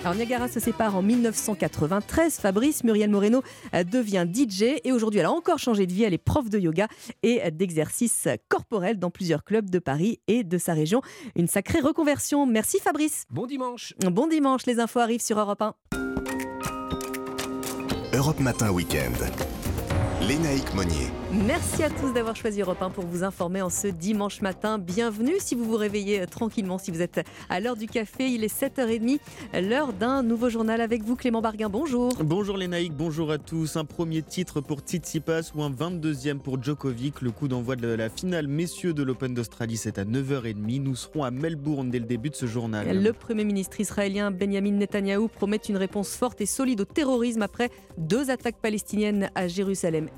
Alors 0.00 0.14
Niagara 0.14 0.46
se 0.48 0.60
sépare 0.60 0.96
en 0.96 1.02
1993. 1.02 2.38
Fabrice 2.38 2.84
Muriel 2.84 3.10
Moreno 3.10 3.42
euh, 3.74 3.82
devient 3.82 4.26
DJ 4.32 4.80
et 4.84 4.92
aujourd'hui 4.92 5.20
elle 5.20 5.26
a 5.26 5.32
encore 5.32 5.58
changé 5.58 5.86
de 5.86 5.92
vie. 5.92 6.04
Elle 6.04 6.14
est 6.14 6.18
prof 6.18 6.48
de 6.48 6.58
yoga 6.58 6.86
et 7.22 7.42
euh, 7.42 7.50
d'exercice 7.50 8.28
corporel 8.48 8.98
dans 8.98 9.10
plusieurs 9.10 9.42
clubs 9.42 9.68
de 9.68 9.78
Paris 9.80 10.20
et 10.28 10.44
de 10.44 10.56
sa 10.56 10.72
région. 10.72 11.02
Une 11.34 11.48
sacrée 11.48 11.80
reconversion. 11.80 12.46
Merci 12.46 12.78
Fabrice. 12.78 13.24
Bon 13.30 13.46
dimanche. 13.46 13.94
Bon 14.00 14.28
dimanche. 14.28 14.66
Les 14.66 14.78
infos 14.78 15.00
arrivent 15.00 15.22
sur 15.22 15.38
Europe 15.38 15.62
1. 15.62 15.74
Europe 18.14 18.40
Matin 18.40 18.70
Week-end. 18.70 19.57
Lénaïque 20.28 20.74
Monnier. 20.74 21.06
Merci 21.46 21.82
à 21.82 21.88
tous 21.88 22.12
d'avoir 22.12 22.36
choisi 22.36 22.60
Europe 22.60 22.82
1 22.82 22.90
pour 22.90 23.06
vous 23.06 23.24
informer 23.24 23.62
en 23.62 23.70
ce 23.70 23.86
dimanche 23.86 24.42
matin. 24.42 24.78
Bienvenue 24.78 25.36
si 25.38 25.54
vous 25.54 25.64
vous 25.64 25.76
réveillez 25.76 26.20
euh, 26.20 26.26
tranquillement, 26.26 26.76
si 26.76 26.90
vous 26.90 27.00
êtes 27.00 27.22
à 27.48 27.60
l'heure 27.60 27.76
du 27.76 27.86
café. 27.86 28.28
Il 28.28 28.44
est 28.44 28.54
7h30, 28.54 29.20
l'heure 29.54 29.94
d'un 29.94 30.22
nouveau 30.22 30.50
journal 30.50 30.82
avec 30.82 31.02
vous, 31.02 31.16
Clément 31.16 31.40
Barguin. 31.40 31.70
Bonjour. 31.70 32.12
Bonjour 32.22 32.58
Lénaïque, 32.58 32.92
bonjour 32.92 33.30
à 33.30 33.38
tous. 33.38 33.76
Un 33.76 33.86
premier 33.86 34.20
titre 34.20 34.60
pour 34.60 34.80
Tsitsipas 34.80 35.52
ou 35.54 35.62
un 35.62 35.70
22e 35.70 36.40
pour 36.40 36.62
Djokovic. 36.62 37.22
Le 37.22 37.30
coup 37.30 37.48
d'envoi 37.48 37.76
de 37.76 37.88
la 37.88 38.10
finale 38.10 38.48
messieurs 38.48 38.92
de 38.92 39.02
l'Open 39.02 39.32
d'Australie, 39.32 39.78
c'est 39.78 39.98
à 39.98 40.04
9h30. 40.04 40.82
Nous 40.82 40.96
serons 40.96 41.24
à 41.24 41.30
Melbourne 41.30 41.90
dès 41.90 42.00
le 42.00 42.06
début 42.06 42.28
de 42.28 42.36
ce 42.36 42.44
journal. 42.44 43.02
Le 43.02 43.12
Premier 43.14 43.44
ministre 43.44 43.80
israélien 43.80 44.30
Benjamin 44.30 44.72
Netanyahou 44.72 45.28
promet 45.28 45.56
une 45.56 45.78
réponse 45.78 46.14
forte 46.14 46.42
et 46.42 46.46
solide 46.46 46.82
au 46.82 46.86
terrorisme 46.86 47.40
après 47.40 47.70
deux 47.96 48.30
attaques 48.30 48.60
palestiniennes 48.60 49.30
à 49.34 49.48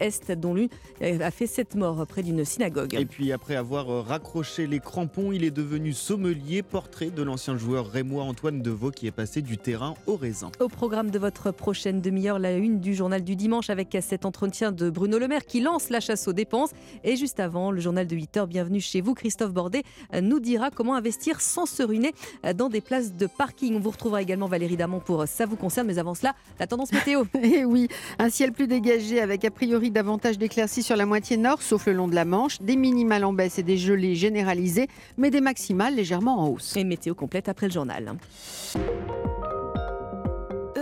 Jérusalem-Est, 0.01 0.33
dont 0.33 0.55
l'une 0.55 0.69
euh, 1.03 1.21
a 1.21 1.31
fait 1.31 1.47
sept 1.47 1.75
morts 1.75 2.07
près 2.07 2.23
d'une 2.23 2.45
synagogue. 2.45 2.95
Et 2.95 3.05
puis 3.05 3.33
après 3.33 3.57
avoir 3.57 3.91
euh, 3.91 4.01
raccroché 4.01 4.67
les 4.67 4.81
crampons, 4.81 5.33
il 5.33 5.45
est 5.45 5.51
devenu 5.51 5.93
sommelier, 5.93 6.63
portrait 6.63 7.11
de 7.11 7.23
l'ancien 7.23 7.57
joueur 7.57 7.87
rémois 7.87 8.25
Antoine 8.25 8.63
Deveau 8.63 8.91
qui 8.91 9.07
est 9.07 9.13
passé 9.13 9.43
du 9.43 9.59
terrain 9.59 9.95
au 10.07 10.17
raisin. 10.17 10.51
Au 10.61 10.69
programme 10.69 11.11
de 11.11 11.19
votre 11.19 11.51
prochaine 11.53 12.01
demi-heure, 12.01 12.39
la 12.39 12.53
une 12.53 12.81
du 12.81 12.95
journal 12.95 13.23
du 13.23 13.37
dimanche 13.37 13.71
avec 13.71 13.97
cet 14.01 14.25
entretien 14.25 14.73
de 14.73 14.91
Bruno 14.91 15.19
Le 15.19 15.29
Maire 15.29 15.47
qui 15.47 15.61
lance 15.61 15.91
la 15.91 16.01
chasse 16.01 16.29
aux 16.29 16.33
dépenses. 16.33 16.71
Et 17.05 17.17
juste 17.17 17.41
avant, 17.41 17.71
le 17.71 17.81
journal 17.81 18.07
de 18.07 18.17
8 18.17 18.37
heures, 18.39 18.47
bienvenue 18.47 18.81
chez 18.81 19.01
vous, 19.01 19.15
Christophe 19.15 19.53
Bordet 19.53 19.83
euh, 20.15 20.21
nous 20.21 20.41
dira 20.41 20.71
comment 20.71 20.95
investir 20.95 21.41
sans 21.41 21.67
se 21.67 21.83
ruiner 21.83 22.13
dans 22.55 22.69
des 22.69 22.81
places 22.81 23.15
de 23.15 23.27
parking. 23.27 23.77
On 23.77 23.81
vous 23.81 23.91
retrouvera 23.91 24.23
également 24.23 24.47
Valérie 24.47 24.77
Damon 24.77 25.01
pour 25.01 25.27
Ça 25.27 25.47
vous 25.47 25.57
concerne, 25.57 25.87
mais 25.87 25.99
avant 25.99 26.15
cela, 26.15 26.35
la 26.59 26.67
tendance 26.67 26.93
météo. 26.93 27.25
Et 27.43 27.65
oui, 27.65 27.89
un 28.19 28.31
ciel 28.31 28.53
plus 28.53 28.67
dégagé 28.67 29.21
avec 29.21 29.45
a 29.45 29.51
priori 29.51 29.90
davantage 29.91 30.39
d'éclaircies 30.39 30.83
sur 30.83 30.97
la 30.97 31.07
moitié 31.07 31.37
nord, 31.37 31.63
sauf 31.63 31.87
le 31.87 31.93
long 31.93 32.09
de 32.09 32.15
la 32.15 32.25
Manche, 32.25 32.61
des 32.61 32.77
minimales 32.77 33.25
en 33.25 33.33
baisse 33.33 33.59
et 33.59 33.63
des 33.63 33.77
gelées 33.77 34.15
généralisées, 34.15 34.89
mais 35.19 35.31
des 35.31 35.41
maximales 35.41 35.95
légèrement 35.95 36.39
en 36.39 36.49
hausse. 36.49 36.77
Et 36.77 36.85
météo 36.85 37.15
complète 37.15 37.49
après 37.49 37.67
le 37.67 37.73
journal. 37.73 38.15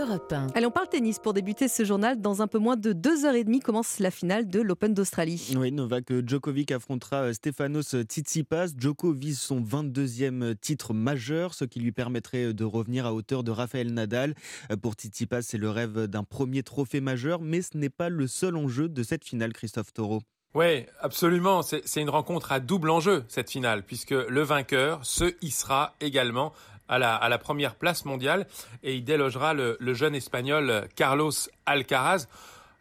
Europe 0.09 0.33
1. 0.33 0.47
Allez, 0.55 0.65
on 0.65 0.71
parle 0.71 0.89
tennis 0.89 1.19
pour 1.19 1.33
débuter 1.33 1.67
ce 1.67 1.85
journal. 1.85 2.19
Dans 2.19 2.41
un 2.41 2.47
peu 2.47 2.57
moins 2.57 2.75
de 2.75 2.93
deux 2.93 3.25
heures 3.25 3.35
et 3.35 3.43
demie 3.43 3.59
commence 3.59 3.99
la 3.99 4.09
finale 4.09 4.47
de 4.47 4.59
l'Open 4.59 4.95
d'Australie. 4.95 5.53
Oui, 5.55 5.71
Novak 5.71 6.11
Djokovic 6.25 6.71
affrontera 6.71 7.17
euh, 7.25 7.33
Stefanos 7.33 7.95
Tsitsipas. 7.95 8.69
Djoko 8.75 9.13
vise 9.13 9.39
son 9.39 9.61
22e 9.61 10.55
titre 10.55 10.93
majeur, 10.95 11.53
ce 11.53 11.63
qui 11.63 11.79
lui 11.79 11.91
permettrait 11.91 12.53
de 12.53 12.63
revenir 12.65 13.05
à 13.05 13.13
hauteur 13.13 13.43
de 13.43 13.51
Rafael 13.51 13.93
Nadal. 13.93 14.33
Euh, 14.71 14.77
Pour 14.77 14.93
Tsitsipas, 14.93 15.43
c'est 15.43 15.59
le 15.59 15.69
rêve 15.69 16.07
d'un 16.07 16.23
premier 16.23 16.63
trophée 16.63 17.01
majeur, 17.01 17.39
mais 17.41 17.61
ce 17.61 17.77
n'est 17.77 17.89
pas 17.89 18.09
le 18.09 18.25
seul 18.25 18.57
enjeu 18.57 18.89
de 18.89 19.03
cette 19.03 19.23
finale, 19.23 19.53
Christophe 19.53 19.93
Taureau. 19.93 20.21
Oui, 20.55 20.87
absolument. 20.99 21.61
C'est 21.61 22.01
une 22.01 22.09
rencontre 22.09 22.51
à 22.51 22.59
double 22.59 22.89
enjeu, 22.89 23.23
cette 23.27 23.51
finale, 23.51 23.83
puisque 23.83 24.09
le 24.09 24.41
vainqueur 24.41 25.05
se 25.05 25.35
hissera 25.43 25.93
également 26.01 26.51
à 26.89 26.99
la, 26.99 27.15
à 27.15 27.29
la 27.29 27.37
première 27.37 27.75
place 27.75 28.03
mondiale 28.03 28.47
et 28.83 28.95
il 28.95 29.03
délogera 29.03 29.53
le, 29.53 29.77
le 29.79 29.93
jeune 29.93 30.15
espagnol 30.15 30.87
Carlos 30.95 31.31
Alcaraz. 31.65 32.27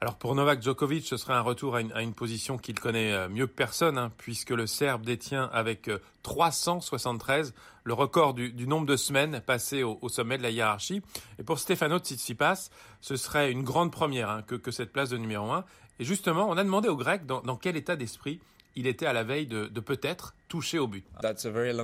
Alors 0.00 0.14
pour 0.14 0.36
Novak 0.36 0.62
Djokovic, 0.62 1.04
ce 1.04 1.16
serait 1.16 1.34
un 1.34 1.40
retour 1.40 1.74
à 1.74 1.80
une, 1.80 1.92
à 1.92 2.02
une 2.02 2.14
position 2.14 2.56
qu'il 2.56 2.78
connaît 2.78 3.12
euh, 3.12 3.28
mieux 3.28 3.48
que 3.48 3.52
personne, 3.52 3.98
hein, 3.98 4.12
puisque 4.16 4.50
le 4.50 4.68
Serbe 4.68 5.04
détient 5.04 5.50
avec 5.52 5.88
euh, 5.88 5.98
373 6.22 7.52
le 7.82 7.94
record 7.94 8.32
du, 8.32 8.52
du 8.52 8.68
nombre 8.68 8.86
de 8.86 8.96
semaines 8.96 9.40
passées 9.44 9.82
au, 9.82 9.98
au 10.00 10.08
sommet 10.08 10.38
de 10.38 10.44
la 10.44 10.50
hiérarchie. 10.50 11.02
Et 11.40 11.42
pour 11.42 11.58
Stefano 11.58 11.98
Tsitsipas, 11.98 12.70
ce 13.00 13.16
serait 13.16 13.50
une 13.50 13.64
grande 13.64 13.90
première 13.90 14.30
hein, 14.30 14.42
que, 14.46 14.54
que 14.54 14.70
cette 14.70 14.92
place 14.92 15.10
de 15.10 15.16
numéro 15.16 15.50
1. 15.50 15.64
Et 15.98 16.04
justement, 16.04 16.48
on 16.48 16.56
a 16.56 16.62
demandé 16.62 16.88
au 16.88 16.96
Grec 16.96 17.26
dans, 17.26 17.40
dans 17.40 17.56
quel 17.56 17.76
état 17.76 17.96
d'esprit 17.96 18.38
il 18.76 18.86
était 18.86 19.06
à 19.06 19.12
la 19.12 19.24
veille 19.24 19.46
de, 19.46 19.66
de 19.66 19.80
peut-être 19.80 20.34
toucher 20.48 20.78
au 20.78 20.86
but. 20.86 21.04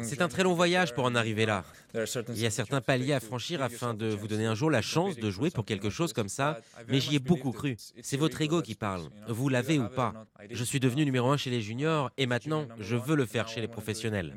C'est 0.02 0.23
un 0.23 0.28
très 0.28 0.43
long 0.43 0.55
voyage 0.55 0.94
pour 0.94 1.05
en 1.05 1.15
arriver 1.15 1.44
là. 1.44 1.65
Il 1.94 2.39
y 2.39 2.47
a 2.47 2.51
certains 2.51 2.81
paliers 2.81 3.12
à 3.12 3.20
franchir 3.20 3.62
afin 3.62 3.94
de 3.94 4.06
vous 4.06 4.27
donner 4.27 4.47
un 4.47 4.55
jour 4.55 4.70
la 4.70 4.81
chance 4.82 5.16
de 5.16 5.31
jouer 5.31 5.51
pour 5.51 5.65
quelque 5.65 5.90
chose 5.90 6.12
comme 6.12 6.28
ça, 6.28 6.61
mais 6.89 7.01
j'y 7.01 7.16
ai 7.16 7.19
beaucoup 7.19 7.52
cru. 7.52 7.77
C'est 8.02 8.16
votre 8.16 8.40
ego 8.40 8.62
qui 8.62 8.74
parle. 8.74 9.02
Vous 9.28 9.48
l'avez 9.48 9.78
ou 9.78 9.89
pas. 9.89 10.15
Je 10.51 10.65
suis 10.65 10.81
devenu 10.81 11.05
numéro 11.05 11.31
un 11.31 11.36
chez 11.36 11.51
les 11.51 11.61
juniors 11.61 12.11
et 12.16 12.27
maintenant 12.27 12.66
je 12.78 12.97
veux 12.97 13.16
le 13.16 13.27
faire 13.27 13.48
chez 13.48 13.61
les 13.61 13.69
professionnels. 13.69 14.35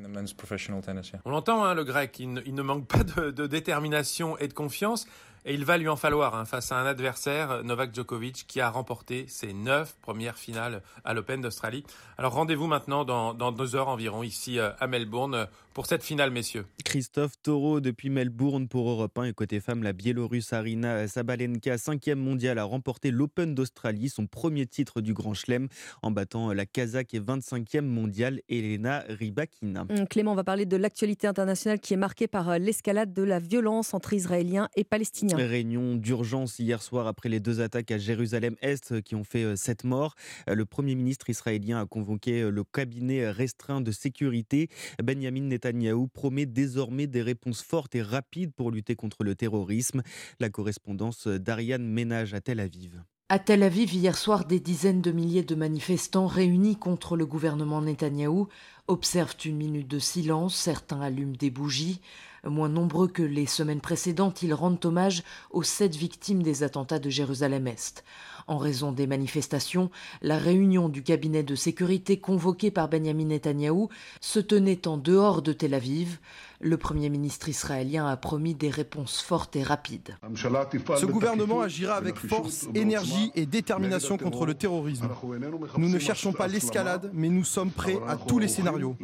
On 1.25 1.29
l'entend, 1.29 1.63
hein, 1.63 1.73
le 1.73 1.83
grec, 1.83 2.17
il 2.19 2.33
ne, 2.33 2.41
il 2.45 2.53
ne 2.53 2.61
manque 2.61 2.87
pas 2.87 3.03
de, 3.03 3.31
de 3.31 3.47
détermination 3.47 4.37
et 4.39 4.47
de 4.47 4.53
confiance. 4.53 5.07
Et 5.49 5.53
il 5.53 5.63
va 5.63 5.77
lui 5.77 5.87
en 5.87 5.95
falloir 5.95 6.35
hein, 6.35 6.43
face 6.43 6.73
à 6.73 6.77
un 6.77 6.85
adversaire, 6.85 7.63
Novak 7.63 7.95
Djokovic, 7.95 8.43
qui 8.49 8.59
a 8.59 8.69
remporté 8.69 9.27
ses 9.29 9.53
neuf 9.53 9.95
premières 10.01 10.35
finales 10.35 10.81
à 11.05 11.13
l'Open 11.13 11.39
d'Australie. 11.39 11.85
Alors 12.17 12.33
rendez-vous 12.33 12.67
maintenant 12.67 13.05
dans, 13.05 13.33
dans 13.33 13.53
deux 13.53 13.77
heures 13.77 13.87
environ 13.87 14.23
ici 14.23 14.59
euh, 14.59 14.71
à 14.77 14.87
Melbourne 14.87 15.35
euh, 15.35 15.45
pour 15.77 15.85
cette 15.85 16.03
finale, 16.03 16.31
messieurs. 16.31 16.65
Christophe 16.83 17.33
Taureau 17.43 17.81
depuis 17.81 18.09
Melbourne 18.09 18.67
pour 18.67 18.89
Europe 18.89 19.15
1 19.15 19.25
et 19.25 19.33
côté 19.33 19.59
femme, 19.59 19.83
la 19.83 19.93
Biélorusse 19.93 20.51
Arina 20.51 21.07
Sabalenka, 21.07 21.77
cinquième 21.77 22.17
mondiale, 22.17 22.57
a 22.57 22.63
remporté 22.63 23.11
l'Open 23.11 23.53
d'Australie, 23.53 24.09
son 24.09 24.25
premier 24.25 24.65
titre 24.65 25.01
du 25.01 25.13
Grand 25.13 25.35
Chelem, 25.35 25.67
en 26.01 26.09
battant 26.09 26.51
la 26.51 26.65
Kazakh 26.65 27.13
et 27.13 27.19
25e 27.19 27.81
mondiale 27.81 28.41
Elena 28.49 29.03
Rybakina. 29.07 29.85
Hum, 29.87 30.07
Clément, 30.07 30.31
on 30.31 30.35
va 30.35 30.43
parler 30.43 30.65
de 30.65 30.77
l'actualité 30.77 31.27
internationale 31.27 31.79
qui 31.79 31.93
est 31.93 31.97
marquée 31.97 32.27
par 32.27 32.49
euh, 32.49 32.57
l'escalade 32.57 33.13
de 33.13 33.21
la 33.21 33.37
violence 33.37 33.93
entre 33.93 34.13
Israéliens 34.13 34.69
et 34.75 34.83
Palestiniens. 34.83 35.36
Réunion 35.43 35.95
d'urgence 35.95 36.59
hier 36.59 36.81
soir 36.81 37.07
après 37.07 37.29
les 37.29 37.39
deux 37.39 37.61
attaques 37.61 37.91
à 37.91 37.97
Jérusalem-Est 37.97 39.01
qui 39.01 39.15
ont 39.15 39.23
fait 39.23 39.43
euh, 39.43 39.55
sept 39.55 39.83
morts. 39.83 40.15
Euh, 40.49 40.55
Le 40.55 40.65
Premier 40.65 40.95
ministre 40.95 41.29
israélien 41.29 41.79
a 41.81 41.85
convoqué 41.85 42.41
euh, 42.41 42.49
le 42.49 42.63
cabinet 42.63 43.29
restreint 43.29 43.81
de 43.81 43.91
sécurité. 43.91 44.69
Benjamin 45.03 45.41
Netanyahou 45.41 46.07
promet 46.07 46.45
désormais 46.45 47.07
des 47.07 47.21
réponses 47.21 47.61
fortes 47.61 47.95
et 47.95 48.01
rapides 48.01 48.53
pour 48.53 48.71
lutter 48.71 48.95
contre 48.95 49.23
le 49.23 49.35
terrorisme. 49.35 50.01
La 50.39 50.49
correspondance 50.49 51.27
d'Ariane 51.27 51.87
Ménage 51.87 52.33
à 52.33 52.41
Tel 52.41 52.59
Aviv. 52.59 53.03
À 53.29 53.39
Tel 53.39 53.63
Aviv, 53.63 53.93
hier 53.93 54.17
soir, 54.17 54.45
des 54.45 54.61
dizaines 54.61 55.01
de 55.01 55.11
milliers 55.11 55.43
de 55.43 55.53
manifestants 55.53 56.27
réunis 56.27 56.77
contre 56.77 57.17
le 57.17 57.25
gouvernement 57.25 57.81
Netanyahou 57.81 58.47
observent 58.87 59.35
une 59.43 59.57
minute 59.57 59.89
de 59.89 59.99
silence, 59.99 60.55
certains 60.55 61.01
allument 61.01 61.35
des 61.37 61.49
bougies. 61.49 61.99
Moins 62.43 62.69
nombreux 62.69 63.07
que 63.07 63.23
les 63.23 63.45
semaines 63.45 63.81
précédentes, 63.81 64.43
ils 64.43 64.53
rendent 64.53 64.83
hommage 64.85 65.23
aux 65.51 65.63
sept 65.63 65.95
victimes 65.95 66.43
des 66.43 66.63
attentats 66.63 66.99
de 66.99 67.09
Jérusalem-Est. 67.09 68.03
En 68.47 68.57
raison 68.57 68.93
des 68.93 69.07
manifestations, 69.07 69.91
la 70.21 70.37
réunion 70.37 70.87
du 70.87 71.03
cabinet 71.03 71.43
de 71.43 71.53
sécurité 71.53 72.17
convoquée 72.17 72.71
par 72.71 72.87
Benjamin 72.87 73.25
Netanyahou 73.25 73.89
se 74.21 74.39
tenait 74.39 74.87
en 74.87 74.95
dehors 74.95 75.41
de 75.41 75.51
Tel 75.51 75.73
Aviv. 75.73 76.19
Le 76.59 76.77
Premier 76.77 77.09
ministre 77.09 77.49
israélien 77.49 78.07
a 78.07 78.17
promis 78.17 78.55
des 78.55 78.69
réponses 78.69 79.21
fortes 79.21 79.55
et 79.55 79.63
rapides. 79.63 80.17
Ce 80.33 81.05
gouvernement 81.05 81.61
agira 81.61 81.95
avec 81.95 82.15
force, 82.15 82.67
énergie 82.73 83.31
et 83.35 83.45
détermination 83.45 84.17
contre 84.17 84.45
le 84.45 84.55
terrorisme. 84.55 85.07
Nous 85.77 85.89
ne 85.89 85.99
cherchons 85.99 86.33
pas 86.33 86.47
l'escalade, 86.47 87.11
mais 87.13 87.29
nous 87.29 87.43
sommes 87.43 87.69
prêts 87.69 87.99
à 88.07 88.15
tous 88.15 88.39
les 88.39 88.47
scénarios. 88.47 88.95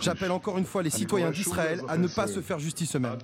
J'appelle 0.00 0.32
encore 0.32 0.58
une 0.58 0.64
fois 0.64 0.82
les 0.82 0.90
citoyens 0.90 1.30
d'Israël 1.30 1.82
à 1.86 1.96
ne 1.96 2.08
pas 2.08 2.26
se 2.26 2.40
faire 2.40 2.58
justice 2.58 2.96
eux-mêmes. 2.96 3.18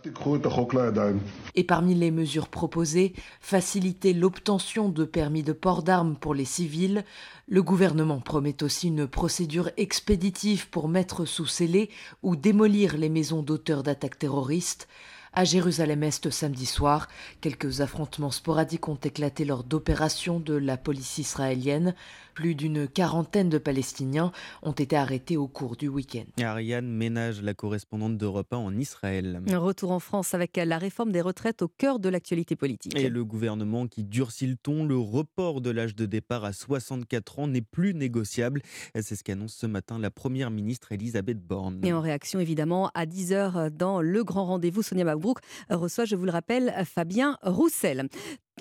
Et 1.57 1.65
parmi 1.65 1.95
les 1.95 2.11
mesures 2.11 2.49
proposées, 2.49 3.15
faciliter 3.41 4.13
l'obtention 4.13 4.91
de 4.91 5.05
permis 5.05 5.43
de 5.43 5.53
port 5.63 5.85
d'armes 5.85 6.17
pour 6.17 6.35
les 6.35 6.45
civils. 6.45 7.05
Le 7.49 7.63
gouvernement 7.63 8.21
promet 8.21 8.63
aussi 8.63 8.89
une 8.89 9.07
procédure 9.07 9.71
expéditive 9.77 10.69
pour 10.69 10.89
mettre 10.89 11.25
sous 11.25 11.47
scellé 11.47 11.89
ou 12.23 12.37
démolir 12.37 12.99
les 12.99 13.09
maisons 13.09 13.43
d'auteurs 13.43 13.85
d'attaques 13.85 14.19
terroristes. 14.19 14.89
À 15.33 15.45
Jérusalem-Est 15.45 16.29
samedi 16.29 16.67
soir, 16.67 17.09
quelques 17.41 17.81
affrontements 17.81 18.33
sporadiques 18.33 18.89
ont 18.89 18.97
éclaté 18.97 19.47
lors 19.47 19.65
d'opérations 19.65 20.41
de 20.41 20.55
la 20.55 20.77
police 20.77 21.17
israélienne. 21.17 21.95
Plus 22.35 22.55
d'une 22.55 22.89
quarantaine 22.89 23.49
de 23.49 23.59
Palestiniens 23.59 24.33
ont 24.63 24.73
été 24.73 24.97
arrêtés 24.97 25.37
au 25.37 25.49
cours 25.49 25.77
du 25.77 25.89
week-end. 25.89 26.25
Ariane 26.43 26.89
Ménage, 26.89 27.43
la 27.43 27.53
correspondante 27.53 28.17
d'Europe 28.17 28.53
1 28.53 28.57
en 28.57 28.77
Israël. 28.77 29.43
Un 29.49 29.59
retour 29.59 29.91
en 29.91 30.01
France 30.01 30.33
avec 30.33 30.57
la 30.57 30.79
réforme 30.79 31.13
des 31.13 31.21
retraites 31.21 31.63
au 31.63 31.69
cœur 31.69 31.99
de 31.99 32.09
l'actualité 32.09 32.57
politique. 32.57 32.99
Et 32.99 33.11
le 33.11 33.25
gouvernement 33.25 33.87
qui 33.87 34.03
durcit 34.03 34.47
le 34.47 34.57
ton, 34.57 34.85
le 34.85 34.97
report 34.97 35.61
de 35.61 35.71
l'âge 35.71 35.95
de 35.95 36.07
départ 36.07 36.45
à 36.45 36.53
64 36.53 37.41
ans 37.41 37.47
n'est 37.49 37.61
plus 37.61 37.95
négociable. 37.95 38.63
C'est 38.99 39.17
ce 39.17 39.23
qu'annonce 39.23 39.55
ce 39.55 39.67
matin 39.67 39.99
la 39.99 40.11
première 40.11 40.51
ministre 40.51 40.93
Elisabeth 40.93 41.39
Borne. 41.39 41.81
Et 41.85 41.93
en 41.93 42.01
réaction, 42.01 42.41
évidemment, 42.41 42.91
à 42.95 43.05
10h 43.05 43.71
dans 43.71 44.01
le 44.01 44.25
grand 44.25 44.47
rendez-vous, 44.47 44.83
Sonia 44.83 45.05
Mabrouk 45.05 45.39
reçoit, 45.69 46.07
je 46.07 46.17
vous 46.17 46.25
le 46.25 46.33
rappelle, 46.33 46.73
Fabien 46.87 47.37
Roussel. 47.43 48.09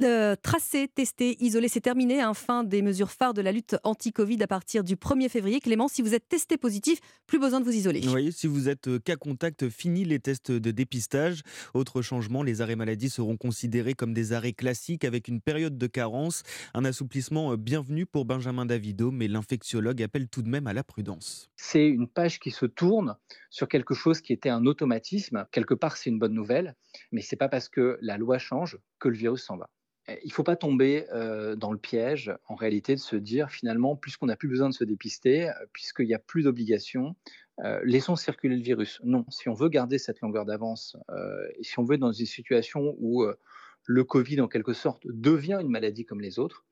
Euh, 0.02 0.36
tracé, 0.42 0.88
testé, 0.88 1.36
isolé, 1.44 1.68
c'est 1.68 1.82
terminé. 1.82 2.22
hein, 2.22 2.34
fin 2.34 2.64
des 2.64 2.82
mesures 2.82 3.12
phares 3.12 3.34
de 3.34 3.42
la 3.42 3.52
lutte 3.52 3.76
anti-Covid 3.84 4.42
à 4.42 4.48
partir 4.48 4.86
du 4.86 4.96
1er 4.96 5.28
février. 5.28 5.60
Clément, 5.60 5.90
si 5.90 6.02
vous 6.02 6.16
êtes 6.16 6.30
testé 6.30 6.58
positif, 6.58 7.00
plus 7.28 7.40
besoin 7.40 7.60
de 7.60 7.66
vous 7.66 7.76
isoler. 7.76 8.00
Vous 8.00 8.10
voyez, 8.10 8.32
si 8.32 8.48
vous 8.48 8.70
êtes 8.70 8.88
euh, 8.88 9.00
cas 9.00 9.18
contact, 9.18 9.70
fini 9.70 10.06
les 10.06 10.20
tests 10.20 10.52
de 10.52 10.72
dépistage. 10.72 11.42
Autre 11.74 12.02
changement, 12.02 12.42
les 12.42 12.62
arrêts 12.62 12.78
maladie 12.78 13.10
seront 13.10 13.36
considérés 13.36 13.94
comme 13.94 14.14
des 14.14 14.32
arrêts 14.32 14.54
classiques 14.54 15.04
avec 15.04 15.28
une 15.28 15.42
période 15.42 15.78
de 15.78 15.88
carence. 15.88 16.44
Un 16.74 16.86
assouplissement 16.86 17.52
euh, 17.52 17.58
bienvenu 17.58 18.06
pour 18.06 18.24
Benjamin 18.24 18.66
Davido, 18.66 19.12
mais 19.12 19.28
l'infectiologue 19.28 20.02
appelle 20.02 20.30
tout 20.30 20.42
de 20.42 20.50
même 20.50 20.68
à 20.68 20.74
la 20.74 20.84
prudence. 20.86 21.50
c'est 21.58 21.86
une 21.86 22.08
page 22.08 22.40
qui 22.40 22.52
se 22.52 22.66
tourne 22.66 23.18
sur 23.50 23.68
quelque 23.68 23.94
chose 23.94 24.22
qui 24.22 24.32
était 24.32 24.50
un 24.50 24.66
automatisme. 24.66 25.46
Quelque 25.52 25.74
part, 25.74 25.98
c'est 25.98 26.10
une 26.10 26.20
bonne 26.20 26.34
nouvelle, 26.34 26.76
mais 27.12 27.22
c'est 27.22 27.36
pas 27.36 27.50
parce 27.50 27.68
que 27.68 27.98
la 28.02 28.18
loi 28.18 28.38
change 28.38 28.80
que 29.00 29.10
le 29.10 29.16
virus 29.16 29.44
s'en 29.44 29.58
va. 29.58 29.70
Eh, 30.08 30.20
Il 30.24 30.28
ne 30.28 30.34
faut 30.34 30.44
pas 30.44 30.56
tomber 30.56 31.06
dans 31.58 31.72
le 31.72 31.78
piège, 31.78 32.34
en 32.48 32.56
réalité, 32.56 32.96
de 32.96 33.00
se 33.00 33.16
dire 33.16 33.50
finalement, 33.50 33.96
puisqu'on 33.96 34.28
n'a 34.28 34.36
plus 34.36 34.50
besoin 34.50 34.70
de 34.70 34.74
se 34.74 34.84
dépister, 34.84 35.52
puisqu'il 35.74 36.08
n'y 36.08 36.14
a 36.14 36.20
plus 36.20 36.44
d'obligations, 36.44 37.16
euh, 37.64 37.80
laissons 37.84 38.16
circuler 38.16 38.56
le 38.56 38.64
virus. 38.64 39.00
Non, 39.04 39.26
si 39.30 39.50
on 39.50 39.54
veut 39.54 39.70
garder 39.70 40.00
cette 40.00 40.22
longueur 40.22 40.46
d'avance 40.46 40.98
et 41.58 41.64
si 41.64 41.78
on 41.80 41.84
veut 41.84 41.96
être 41.96 42.02
dans 42.02 42.12
une 42.12 42.26
situation 42.26 42.96
où 43.00 43.26
le 43.86 44.04
Covid, 44.04 44.42
en 44.42 44.48
quelque 44.48 44.74
sorte, 44.74 45.04
devient 45.06 45.60
une 45.62 45.70
maladie 45.70 46.06
comme 46.06 46.22
les 46.22 46.40
autres, 46.40 46.66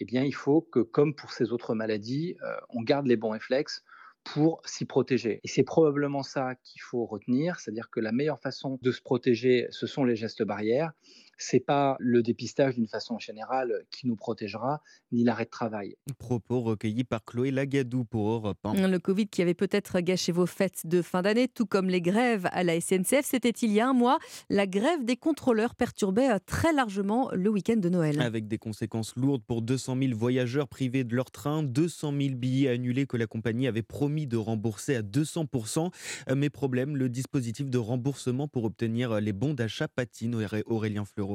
eh 0.00 0.04
bien, 0.04 0.24
il 0.24 0.34
faut 0.34 0.60
que, 0.60 0.80
comme 0.80 1.14
pour 1.14 1.32
ces 1.32 1.52
autres 1.52 1.74
maladies, 1.74 2.36
on 2.68 2.82
garde 2.82 3.06
les 3.06 3.16
bons 3.16 3.30
réflexes 3.30 3.82
pour 4.24 4.60
s'y 4.64 4.86
protéger. 4.86 5.40
Et 5.44 5.48
c'est 5.48 5.62
probablement 5.62 6.22
ça 6.22 6.54
qu'il 6.56 6.80
faut 6.80 7.04
retenir, 7.06 7.60
c'est-à-dire 7.60 7.90
que 7.90 8.00
la 8.00 8.10
meilleure 8.10 8.40
façon 8.40 8.78
de 8.82 8.90
se 8.90 9.02
protéger, 9.02 9.66
ce 9.70 9.86
sont 9.86 10.04
les 10.04 10.16
gestes 10.16 10.42
barrières. 10.42 10.92
C'est 11.38 11.60
pas 11.60 11.96
le 11.98 12.22
dépistage 12.22 12.74
d'une 12.76 12.86
façon 12.86 13.18
générale 13.18 13.84
qui 13.90 14.06
nous 14.06 14.16
protégera, 14.16 14.82
ni 15.12 15.24
l'arrêt 15.24 15.44
de 15.44 15.50
travail. 15.50 15.96
Propos 16.18 16.60
recueillis 16.60 17.04
par 17.04 17.24
Chloé 17.24 17.50
Lagadou 17.50 18.04
pour 18.04 18.28
Europe 18.30 18.58
1. 18.64 18.86
Le 18.88 18.98
Covid 18.98 19.26
qui 19.28 19.42
avait 19.42 19.54
peut-être 19.54 20.00
gâché 20.00 20.32
vos 20.32 20.46
fêtes 20.46 20.86
de 20.86 21.02
fin 21.02 21.22
d'année, 21.22 21.48
tout 21.48 21.66
comme 21.66 21.88
les 21.88 22.00
grèves 22.00 22.46
à 22.52 22.62
la 22.62 22.80
SNCF, 22.80 23.24
c'était 23.24 23.50
il 23.50 23.72
y 23.72 23.80
a 23.80 23.88
un 23.88 23.92
mois. 23.92 24.18
La 24.50 24.66
grève 24.66 25.04
des 25.04 25.16
contrôleurs 25.16 25.74
perturbait 25.74 26.30
euh, 26.30 26.38
très 26.46 26.72
largement 26.72 27.30
le 27.32 27.50
week-end 27.50 27.76
de 27.76 27.88
Noël. 27.88 28.20
Avec 28.20 28.46
des 28.48 28.58
conséquences 28.58 29.14
lourdes 29.16 29.42
pour 29.44 29.62
200 29.62 29.96
000 30.00 30.16
voyageurs 30.18 30.68
privés 30.68 31.04
de 31.04 31.14
leur 31.16 31.30
train, 31.30 31.62
200 31.62 32.12
000 32.20 32.34
billets 32.36 32.68
annulés 32.68 33.06
que 33.06 33.16
la 33.16 33.26
compagnie 33.26 33.66
avait 33.66 33.82
promis 33.82 34.26
de 34.26 34.36
rembourser 34.36 34.96
à 34.96 35.02
200%. 35.02 35.90
Euh, 36.30 36.34
Mais 36.34 36.50
problème, 36.50 36.96
le 36.96 37.08
dispositif 37.08 37.70
de 37.70 37.78
remboursement 37.78 38.48
pour 38.48 38.64
obtenir 38.64 39.20
les 39.20 39.32
bons 39.32 39.54
d'achat 39.54 39.88
patine, 39.88 40.34
Auré- 40.34 40.62
Aurélien 40.66 41.04
Fleureau. 41.04 41.33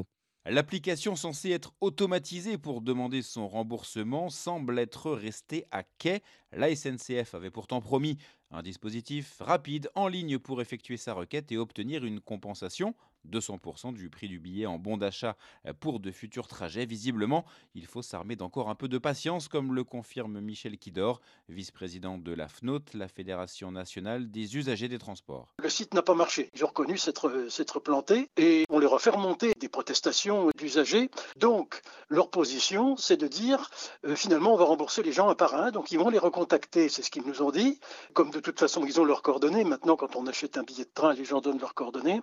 L'application 0.50 1.14
censée 1.14 1.50
être 1.50 1.72
automatisée 1.80 2.58
pour 2.58 2.80
demander 2.80 3.22
son 3.22 3.46
remboursement 3.46 4.30
semble 4.30 4.80
être 4.80 5.12
restée 5.12 5.64
à 5.70 5.84
quai. 5.84 6.24
La 6.50 6.74
SNCF 6.74 7.36
avait 7.36 7.52
pourtant 7.52 7.80
promis 7.80 8.18
un 8.50 8.60
dispositif 8.60 9.36
rapide 9.38 9.88
en 9.94 10.08
ligne 10.08 10.40
pour 10.40 10.60
effectuer 10.60 10.96
sa 10.96 11.14
requête 11.14 11.52
et 11.52 11.56
obtenir 11.56 12.04
une 12.04 12.20
compensation. 12.20 12.96
200% 13.28 13.92
du 13.92 14.10
prix 14.10 14.28
du 14.28 14.38
billet 14.38 14.66
en 14.66 14.78
bon 14.78 14.96
d'achat 14.96 15.36
pour 15.80 16.00
de 16.00 16.10
futurs 16.10 16.48
trajets. 16.48 16.86
Visiblement, 16.86 17.44
il 17.74 17.86
faut 17.86 18.02
s'armer 18.02 18.36
d'encore 18.36 18.70
un 18.70 18.74
peu 18.74 18.88
de 18.88 18.98
patience, 18.98 19.48
comme 19.48 19.74
le 19.74 19.84
confirme 19.84 20.40
Michel 20.40 20.78
Kidor, 20.78 21.20
vice-président 21.48 22.18
de 22.18 22.32
la 22.32 22.48
FNOT, 22.48 22.80
la 22.94 23.08
Fédération 23.08 23.70
nationale 23.72 24.30
des 24.30 24.56
usagers 24.56 24.88
des 24.88 24.98
transports. 24.98 25.54
Le 25.62 25.68
site 25.68 25.94
n'a 25.94 26.02
pas 26.02 26.14
marché. 26.14 26.50
Ils 26.54 26.64
ont 26.64 26.68
reconnu 26.68 26.98
s'être 26.98 27.48
s'être 27.48 27.80
planté 27.80 28.30
et 28.36 28.64
on 28.70 28.78
leur 28.78 28.94
a 28.94 28.98
fait 28.98 29.10
remonter 29.10 29.52
des 29.58 29.68
protestations 29.68 30.50
d'usagers. 30.56 31.10
Donc, 31.36 31.80
leur 32.08 32.30
position, 32.30 32.96
c'est 32.96 33.16
de 33.16 33.26
dire 33.26 33.70
euh, 34.04 34.16
finalement, 34.16 34.54
on 34.54 34.56
va 34.56 34.64
rembourser 34.64 35.02
les 35.02 35.12
gens 35.12 35.28
un 35.28 35.34
par 35.34 35.54
un. 35.54 35.70
Donc, 35.70 35.92
ils 35.92 35.98
vont 35.98 36.10
les 36.10 36.18
recontacter, 36.18 36.88
c'est 36.88 37.02
ce 37.02 37.10
qu'ils 37.10 37.24
nous 37.24 37.42
ont 37.42 37.50
dit. 37.50 37.80
Comme 38.14 38.30
de 38.30 38.40
toute 38.40 38.58
façon, 38.58 38.84
ils 38.84 39.00
ont 39.00 39.04
leurs 39.04 39.22
coordonnées. 39.22 39.64
Maintenant, 39.64 39.96
quand 39.96 40.16
on 40.16 40.26
achète 40.26 40.56
un 40.58 40.62
billet 40.62 40.84
de 40.84 40.90
train, 40.92 41.12
les 41.12 41.24
gens 41.24 41.40
donnent 41.40 41.58
leurs 41.60 41.74
coordonnées. 41.74 42.20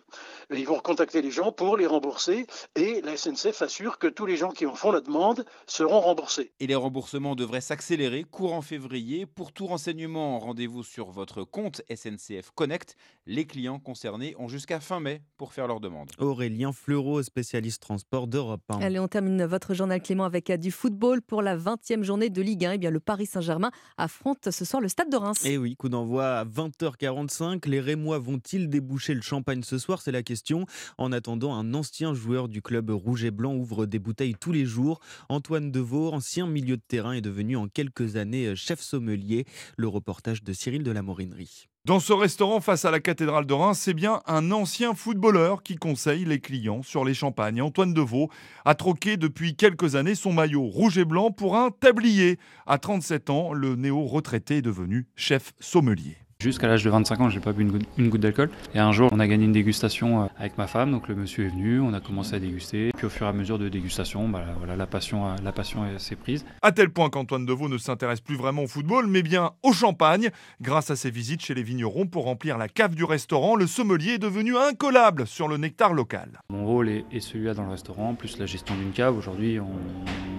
Contacter 0.87 1.21
les 1.21 1.31
gens 1.31 1.51
pour 1.51 1.75
les 1.75 1.85
rembourser. 1.85 2.47
Et 2.77 3.01
la 3.01 3.17
SNCF 3.17 3.61
assure 3.61 3.99
que 3.99 4.07
tous 4.07 4.25
les 4.25 4.37
gens 4.37 4.51
qui 4.51 4.65
en 4.65 4.73
font 4.73 4.91
la 4.91 5.01
demande 5.01 5.45
seront 5.65 5.99
remboursés. 5.99 6.53
Et 6.61 6.67
les 6.67 6.75
remboursements 6.75 7.35
devraient 7.35 7.59
s'accélérer 7.59 8.23
courant 8.23 8.61
février. 8.61 9.25
Pour 9.25 9.51
tout 9.51 9.67
renseignement, 9.67 10.39
rendez-vous 10.39 10.83
sur 10.83 11.11
votre 11.11 11.43
compte 11.43 11.81
SNCF 11.93 12.51
Connect. 12.55 12.95
Les 13.29 13.45
clients 13.45 13.77
concernés 13.77 14.35
ont 14.39 14.47
jusqu'à 14.47 14.79
fin 14.79 15.01
mai 15.01 15.21
pour 15.35 15.51
faire 15.51 15.67
leur 15.67 15.81
demande. 15.81 16.09
Aurélien 16.17 16.71
Fleureau, 16.71 17.21
spécialiste 17.21 17.81
transport 17.81 18.25
d'Europe 18.25 18.61
1. 18.69 18.79
Allez, 18.79 18.99
on 18.99 19.09
termine 19.09 19.43
votre 19.43 19.73
journal 19.73 20.01
Clément 20.01 20.23
avec 20.23 20.49
euh, 20.49 20.55
du 20.55 20.71
football 20.71 21.21
pour 21.21 21.41
la 21.41 21.57
20e 21.57 22.03
journée 22.03 22.29
de 22.29 22.41
Ligue 22.41 22.63
1. 22.65 22.71
Eh 22.71 22.77
bien, 22.77 22.89
le 22.89 23.01
Paris 23.01 23.25
Saint-Germain 23.25 23.69
affronte 23.97 24.49
ce 24.49 24.63
soir 24.63 24.81
le 24.81 24.87
Stade 24.87 25.11
de 25.11 25.17
Reims. 25.17 25.45
Et 25.45 25.55
Eh 25.55 25.57
oui, 25.57 25.75
coup 25.75 25.89
d'envoi 25.89 26.37
à 26.37 26.45
20h45. 26.45 27.67
Les 27.67 27.81
Rémois 27.81 28.17
vont-ils 28.17 28.69
déboucher 28.69 29.13
le 29.13 29.21
champagne 29.21 29.61
ce 29.61 29.77
soir? 29.77 30.01
C'est 30.01 30.13
la 30.13 30.23
question. 30.23 30.65
En 30.97 31.11
attendant, 31.11 31.53
un 31.53 31.73
ancien 31.73 32.13
joueur 32.13 32.47
du 32.47 32.61
club 32.61 32.89
rouge 32.91 33.25
et 33.25 33.31
blanc 33.31 33.53
ouvre 33.55 33.85
des 33.85 33.99
bouteilles 33.99 34.35
tous 34.39 34.53
les 34.53 34.65
jours. 34.65 35.01
Antoine 35.27 35.69
Deveau, 35.69 36.13
ancien 36.13 36.47
milieu 36.47 36.77
de 36.77 36.83
terrain, 36.87 37.11
est 37.11 37.21
devenu 37.21 37.57
en 37.57 37.67
quelques 37.67 38.15
années 38.15 38.47
euh, 38.47 38.55
chef 38.55 38.79
sommelier. 38.79 39.43
Le 39.75 39.89
reportage 39.89 40.43
de 40.43 40.53
Cyril 40.53 40.83
de 40.83 40.91
la 40.91 41.01
Morinerie. 41.01 41.67
Dans 41.87 42.01
ce 42.01 42.11
restaurant 42.11 42.59
face 42.59 42.83
à 42.83 42.91
la 42.91 42.99
cathédrale 42.99 43.45
de 43.45 43.53
Reims, 43.53 43.79
c'est 43.81 43.93
bien 43.93 44.19
un 44.27 44.51
ancien 44.51 44.93
footballeur 44.93 45.63
qui 45.63 45.77
conseille 45.77 46.25
les 46.25 46.41
clients 46.41 46.83
sur 46.83 47.05
les 47.05 47.13
champagnes. 47.13 47.61
Antoine 47.61 47.93
Deveau 47.93 48.29
a 48.65 48.75
troqué 48.75 49.15
depuis 49.15 49.55
quelques 49.55 49.95
années 49.95 50.13
son 50.13 50.33
maillot 50.33 50.65
rouge 50.65 50.97
et 50.97 51.05
blanc 51.05 51.31
pour 51.31 51.55
un 51.55 51.71
tablier. 51.71 52.39
À 52.65 52.77
37 52.77 53.29
ans, 53.29 53.53
le 53.53 53.77
néo-retraité 53.77 54.57
est 54.57 54.61
devenu 54.61 55.07
chef 55.15 55.53
sommelier. 55.61 56.17
Jusqu'à 56.39 56.67
l'âge 56.67 56.83
de 56.83 56.89
25 56.91 57.19
ans, 57.19 57.29
j'ai 57.31 57.39
pas 57.39 57.51
bu 57.51 57.63
une 57.63 57.71
goutte, 57.71 57.87
une 57.97 58.09
goutte 58.09 58.21
d'alcool. 58.21 58.51
Et 58.75 58.79
un 58.79 58.91
jour, 58.91 59.09
on 59.11 59.19
a 59.19 59.27
gagné 59.27 59.45
une 59.45 59.53
dégustation 59.53 60.21
euh, 60.21 60.27
avec 60.37 60.55
ma 60.59 60.67
femme. 60.67 60.91
Donc 60.91 61.07
le 61.07 61.15
monsieur 61.15 61.45
est 61.45 61.49
venu, 61.49 61.79
on 61.79 61.93
a 61.95 61.99
commencé 61.99 62.35
à 62.35 62.39
déguster. 62.39 62.91
Puis 62.95 63.07
au 63.07 63.09
fur 63.09 63.25
et 63.25 63.29
à 63.29 63.33
mesure 63.33 63.57
de 63.57 63.67
dégustation, 63.69 64.29
bah, 64.29 64.43
voilà, 64.59 64.75
la 64.75 64.85
passion, 64.85 65.25
a- 65.25 65.35
la 65.43 65.51
passion 65.51 65.83
est- 65.87 65.97
s'est 65.97 66.15
prise. 66.15 66.45
À 66.61 66.71
tel 66.71 66.91
point 66.91 67.09
qu'Antoine 67.09 67.47
Deveau 67.47 67.67
ne 67.69 67.79
s'intéresse 67.79 68.21
plus 68.21 68.35
vraiment 68.35 68.61
au 68.61 68.67
football, 68.67 69.07
mais 69.07 69.23
bien 69.23 69.49
au 69.63 69.73
champagne. 69.73 70.29
Grâce 70.61 70.91
à 70.91 70.95
ses 70.95 71.09
visites 71.09 71.41
chez 71.43 71.55
les 71.55 71.63
vignerons 71.63 72.05
pour 72.05 72.25
remplir 72.25 72.59
la 72.59 72.67
cave 72.67 72.93
du 72.93 73.03
restaurant, 73.03 73.55
le 73.55 73.65
sommelier 73.65 74.11
est 74.11 74.19
devenu 74.19 74.55
incollable 74.57 75.25
sur 75.25 75.47
le 75.47 75.57
nectar 75.57 75.93
local. 75.95 76.39
Mon 76.51 76.67
rôle 76.67 76.89
est, 76.89 77.05
est 77.11 77.19
celui-là 77.19 77.55
dans 77.55 77.63
le 77.63 77.71
restaurant, 77.71 78.13
plus 78.13 78.37
la 78.37 78.45
gestion 78.45 78.75
d'une 78.75 78.91
cave. 78.91 79.17
Aujourd'hui, 79.17 79.59
on, 79.59 79.65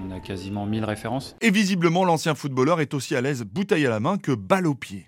on 0.07 0.16
a 0.16 0.20
quasiment 0.20 0.65
1000 0.65 0.85
références. 0.85 1.35
Et 1.41 1.51
visiblement, 1.51 2.05
l'ancien 2.05 2.37
footballeur 2.37 2.81
est 2.81 2.95
aussi 2.95 3.16
à 3.16 3.20
l'aise 3.20 3.43
bouteille 3.43 3.85
à 3.85 3.91
la 3.91 3.99
main 3.99 4.16
que 4.16 4.31
balle 4.31 4.69
au 4.69 4.77
pied. 4.77 5.07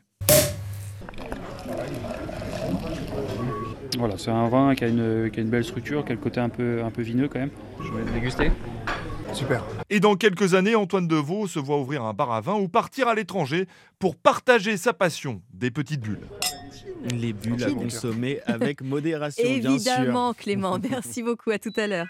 Voilà, 4.00 4.16
c'est 4.16 4.30
un 4.30 4.48
vin 4.48 4.74
qui 4.74 4.84
a, 4.84 4.88
une, 4.88 5.30
qui 5.30 5.40
a 5.40 5.42
une 5.42 5.50
belle 5.50 5.62
structure, 5.62 6.06
qui 6.06 6.12
a 6.12 6.14
le 6.14 6.20
côté 6.20 6.40
un 6.40 6.48
peu, 6.48 6.82
un 6.82 6.90
peu 6.90 7.02
vineux 7.02 7.28
quand 7.28 7.38
même. 7.38 7.50
Je 7.78 7.92
vais 7.92 8.02
le 8.02 8.10
déguster. 8.12 8.50
Super. 9.34 9.62
Et 9.90 10.00
dans 10.00 10.16
quelques 10.16 10.54
années, 10.54 10.74
Antoine 10.74 11.06
Deveau 11.06 11.46
se 11.46 11.58
voit 11.58 11.78
ouvrir 11.78 12.02
un 12.04 12.14
bar 12.14 12.32
à 12.32 12.40
vin 12.40 12.54
ou 12.54 12.66
partir 12.66 13.08
à 13.08 13.14
l'étranger 13.14 13.66
pour 13.98 14.16
partager 14.16 14.78
sa 14.78 14.94
passion 14.94 15.42
des 15.52 15.70
petites 15.70 16.00
bulles. 16.00 16.26
Les 17.14 17.34
bulles 17.34 17.62
à 17.62 17.70
consommer 17.70 18.40
avec 18.46 18.80
modération, 18.80 19.44
bien 19.44 19.78
sûr. 19.78 19.92
Évidemment, 19.92 20.32
Clément. 20.32 20.78
Merci 20.90 21.22
beaucoup. 21.22 21.50
À 21.50 21.58
tout 21.58 21.72
à 21.76 21.86
l'heure. 21.86 22.06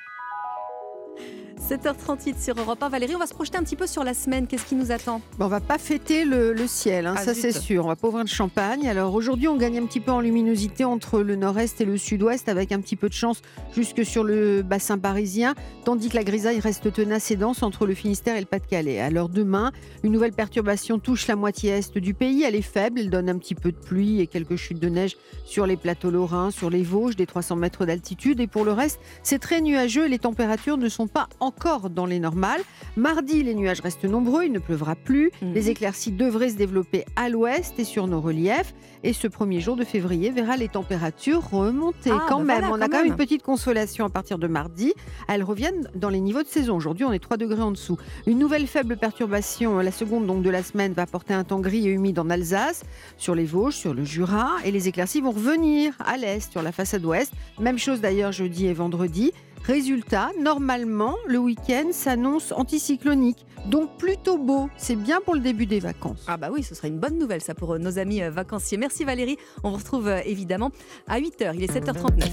7h38 1.61 2.43
sur 2.43 2.59
Europe 2.59 2.83
1. 2.83 2.89
Valérie, 2.89 3.15
on 3.15 3.19
va 3.19 3.27
se 3.27 3.35
projeter 3.35 3.59
un 3.59 3.63
petit 3.63 3.77
peu 3.77 3.87
sur 3.87 4.03
la 4.03 4.15
semaine. 4.15 4.47
Qu'est-ce 4.47 4.65
qui 4.65 4.75
nous 4.75 4.91
attend? 4.91 5.21
Bon, 5.39 5.45
on 5.45 5.49
va 5.49 5.61
pas 5.61 5.79
fêter 5.79 6.25
le, 6.25 6.53
le 6.53 6.67
ciel, 6.67 7.07
hein, 7.07 7.15
Ah, 7.17 7.23
ça 7.23 7.35
c'est 7.35 7.53
sûr. 7.53 7.85
On 7.85 7.89
va 7.89 7.97
pas 7.97 8.09
ouvrir 8.09 8.25
de 8.25 8.29
champagne. 8.29 8.89
Alors 8.89 9.15
aujourd'hui, 9.15 9.47
on 9.47 9.57
gagne 9.57 9.79
un 9.79 9.87
petit 9.87 10.01
peu 10.01 10.11
en 10.11 10.21
luminosité 10.21 10.85
entre 10.85 11.21
le 11.21 11.37
nord-est 11.37 11.81
et 11.81 11.85
le 11.85 11.97
sud-ouest, 11.99 12.49
avec 12.49 12.73
un 12.73 12.81
petit 12.81 12.97
peu 12.97 13.09
de 13.09 13.15
chance 13.15 13.43
jusque 13.75 14.05
sur 14.05 14.25
le 14.25 14.63
bassin 14.63 14.99
parisien, 14.99 15.55
tandis 15.85 16.09
que 16.09 16.17
la 16.17 16.25
grisaille 16.25 16.61
reste 16.61 16.93
tenace 16.93 17.31
et 17.31 17.37
dense 17.37 17.63
entre 17.63 17.87
le 17.87 17.95
Finistère 17.95 18.37
et 18.37 18.41
le 18.41 18.47
Pas-de-Calais. 18.47 18.99
Alors 19.01 19.29
demain, 19.29 19.71
une 20.03 20.13
nouvelle 20.13 20.33
perturbation 20.33 20.99
touche 20.99 21.27
la 21.27 21.37
moitié 21.37 21.71
est 21.71 21.99
du 21.99 22.15
pays. 22.15 22.43
Elle 22.43 22.55
est 22.57 22.63
faible, 22.63 23.01
elle 23.01 23.11
donne 23.11 23.29
un 23.29 23.39
petit 23.39 23.55
peu 23.55 23.71
de 23.71 23.77
pluie 23.77 24.21
et 24.21 24.27
quelques 24.27 24.57
chutes 24.57 24.81
de 24.81 24.89
neige 24.89 25.17
sur 25.45 25.67
les 25.67 25.77
plateaux 25.77 26.11
lorrains, 26.11 26.51
sur 26.51 26.71
les 26.71 26.83
Vosges, 26.83 27.17
des 27.17 27.27
300 27.27 27.57
mètres 27.57 27.85
d'altitude. 27.87 28.41
Et 28.41 28.47
pour 28.47 28.65
le 28.65 28.73
reste, 28.73 28.99
c'est 29.23 29.39
très 29.39 29.61
nuageux 29.61 30.07
et 30.07 30.09
les 30.09 30.19
températures 30.19 30.77
ne 30.79 30.89
sont 30.89 31.07
pas 31.07 31.29
encore 31.51 31.91
dans 31.91 32.07
les 32.07 32.21
normales. 32.21 32.61
Mardi, 32.97 33.43
les 33.43 33.55
nuages 33.57 33.81
restent 33.81 34.05
nombreux, 34.05 34.45
il 34.45 34.53
ne 34.53 34.61
pleuvra 34.61 34.95
plus. 34.95 35.33
Mhm. 35.43 35.53
Les 35.53 35.69
éclaircies 35.69 36.13
devraient 36.13 36.51
se 36.51 36.55
développer 36.57 37.05
à 37.17 37.29
l'ouest 37.29 37.75
et 37.79 37.85
sur 37.85 38.07
nos 38.07 38.21
reliefs. 38.21 38.73
Et 39.03 39.13
ce 39.13 39.27
premier 39.27 39.61
jour 39.61 39.75
de 39.75 39.83
février 39.85 40.31
verra 40.31 40.57
les 40.57 40.69
températures 40.69 41.43
remonter 41.51 42.11
Ah, 42.13 42.27
quand 42.29 42.39
bah 42.39 42.45
même. 42.45 42.59
voilà, 42.61 42.75
On 42.77 42.81
a 42.81 42.89
quand 42.89 42.99
même 42.99 43.07
une 43.07 43.17
petite 43.17 43.43
consolation 43.43 44.05
à 44.05 44.11
partir 44.11 44.39
de 44.39 44.47
mardi. 44.47 44.93
Elles 45.27 45.43
reviennent 45.43 45.91
dans 45.97 46.09
les 46.11 46.21
niveaux 46.21 46.43
de 46.45 46.49
saison. 46.49 46.77
Aujourd'hui, 46.77 47.05
on 47.05 47.13
est 47.13 47.19
3 47.19 47.37
degrés 47.37 47.63
en 47.63 47.73
dessous. 47.73 47.97
Une 48.29 48.39
nouvelle 48.39 48.67
faible 48.69 48.97
perturbation, 48.97 49.79
la 49.79 49.91
seconde 49.91 50.27
donc 50.27 50.43
de 50.43 50.51
la 50.51 50.63
semaine, 50.63 50.93
va 50.93 51.03
apporter 51.03 51.35
un 51.35 51.43
temps 51.45 51.61
gris 51.61 51.89
et 51.89 51.91
humide 51.91 52.19
en 52.21 52.31
Alsace, 52.31 52.85
sur 53.17 53.35
les 53.35 53.45
Vosges, 53.47 53.75
sur 53.75 53.95
le 53.95 54.05
Jura. 54.05 54.51
Et 54.65 54.71
les 54.71 54.87
éclaircies 54.87 55.21
vont 55.21 55.33
revenir 55.33 55.95
à 55.99 56.17
l'est, 56.17 56.51
sur 56.53 56.63
la 56.63 56.71
façade 56.73 57.05
ouest. 57.05 57.33
Même 57.59 57.79
chose 57.79 58.01
d'ailleurs 58.01 58.33
jeudi 58.33 58.67
et 58.67 58.75
vendredi. 58.75 59.33
Résultat, 59.65 60.31
normalement, 60.41 61.15
le 61.27 61.39
week-end 61.39 61.91
s'annonce 61.93 62.53
anticyclonique. 62.53 63.45
Donc 63.67 63.99
plutôt 63.99 64.39
beau. 64.39 64.71
C'est 64.79 64.97
bien 64.97 65.21
pour 65.21 65.35
le 65.35 65.41
début 65.41 65.67
des 65.67 65.81
vacances. 65.81 66.25
Ah 66.27 66.39
bah 66.39 66.49
oui, 66.51 66.63
ce 66.63 66.75
serait 66.75 66.89
une 66.89 66.99
bonne 66.99 67.19
nouvelle 67.19 67.43
ça 67.43 67.55
pour 67.55 67.75
euh, 67.75 67.79
nos 67.79 67.99
amis 67.99 68.23
euh, 68.23 68.31
vacanciers. 68.31 68.79
Merci 68.79 69.05
Valérie. 69.05 69.37
On 69.63 69.71
vous 69.71 69.77
retrouve 69.77 70.09
euh, 70.09 70.21
évidemment 70.25 70.71
à 71.07 71.21
8h. 71.21 71.53
Il 71.55 71.63
est 71.63 71.73
7h39. 71.73 72.31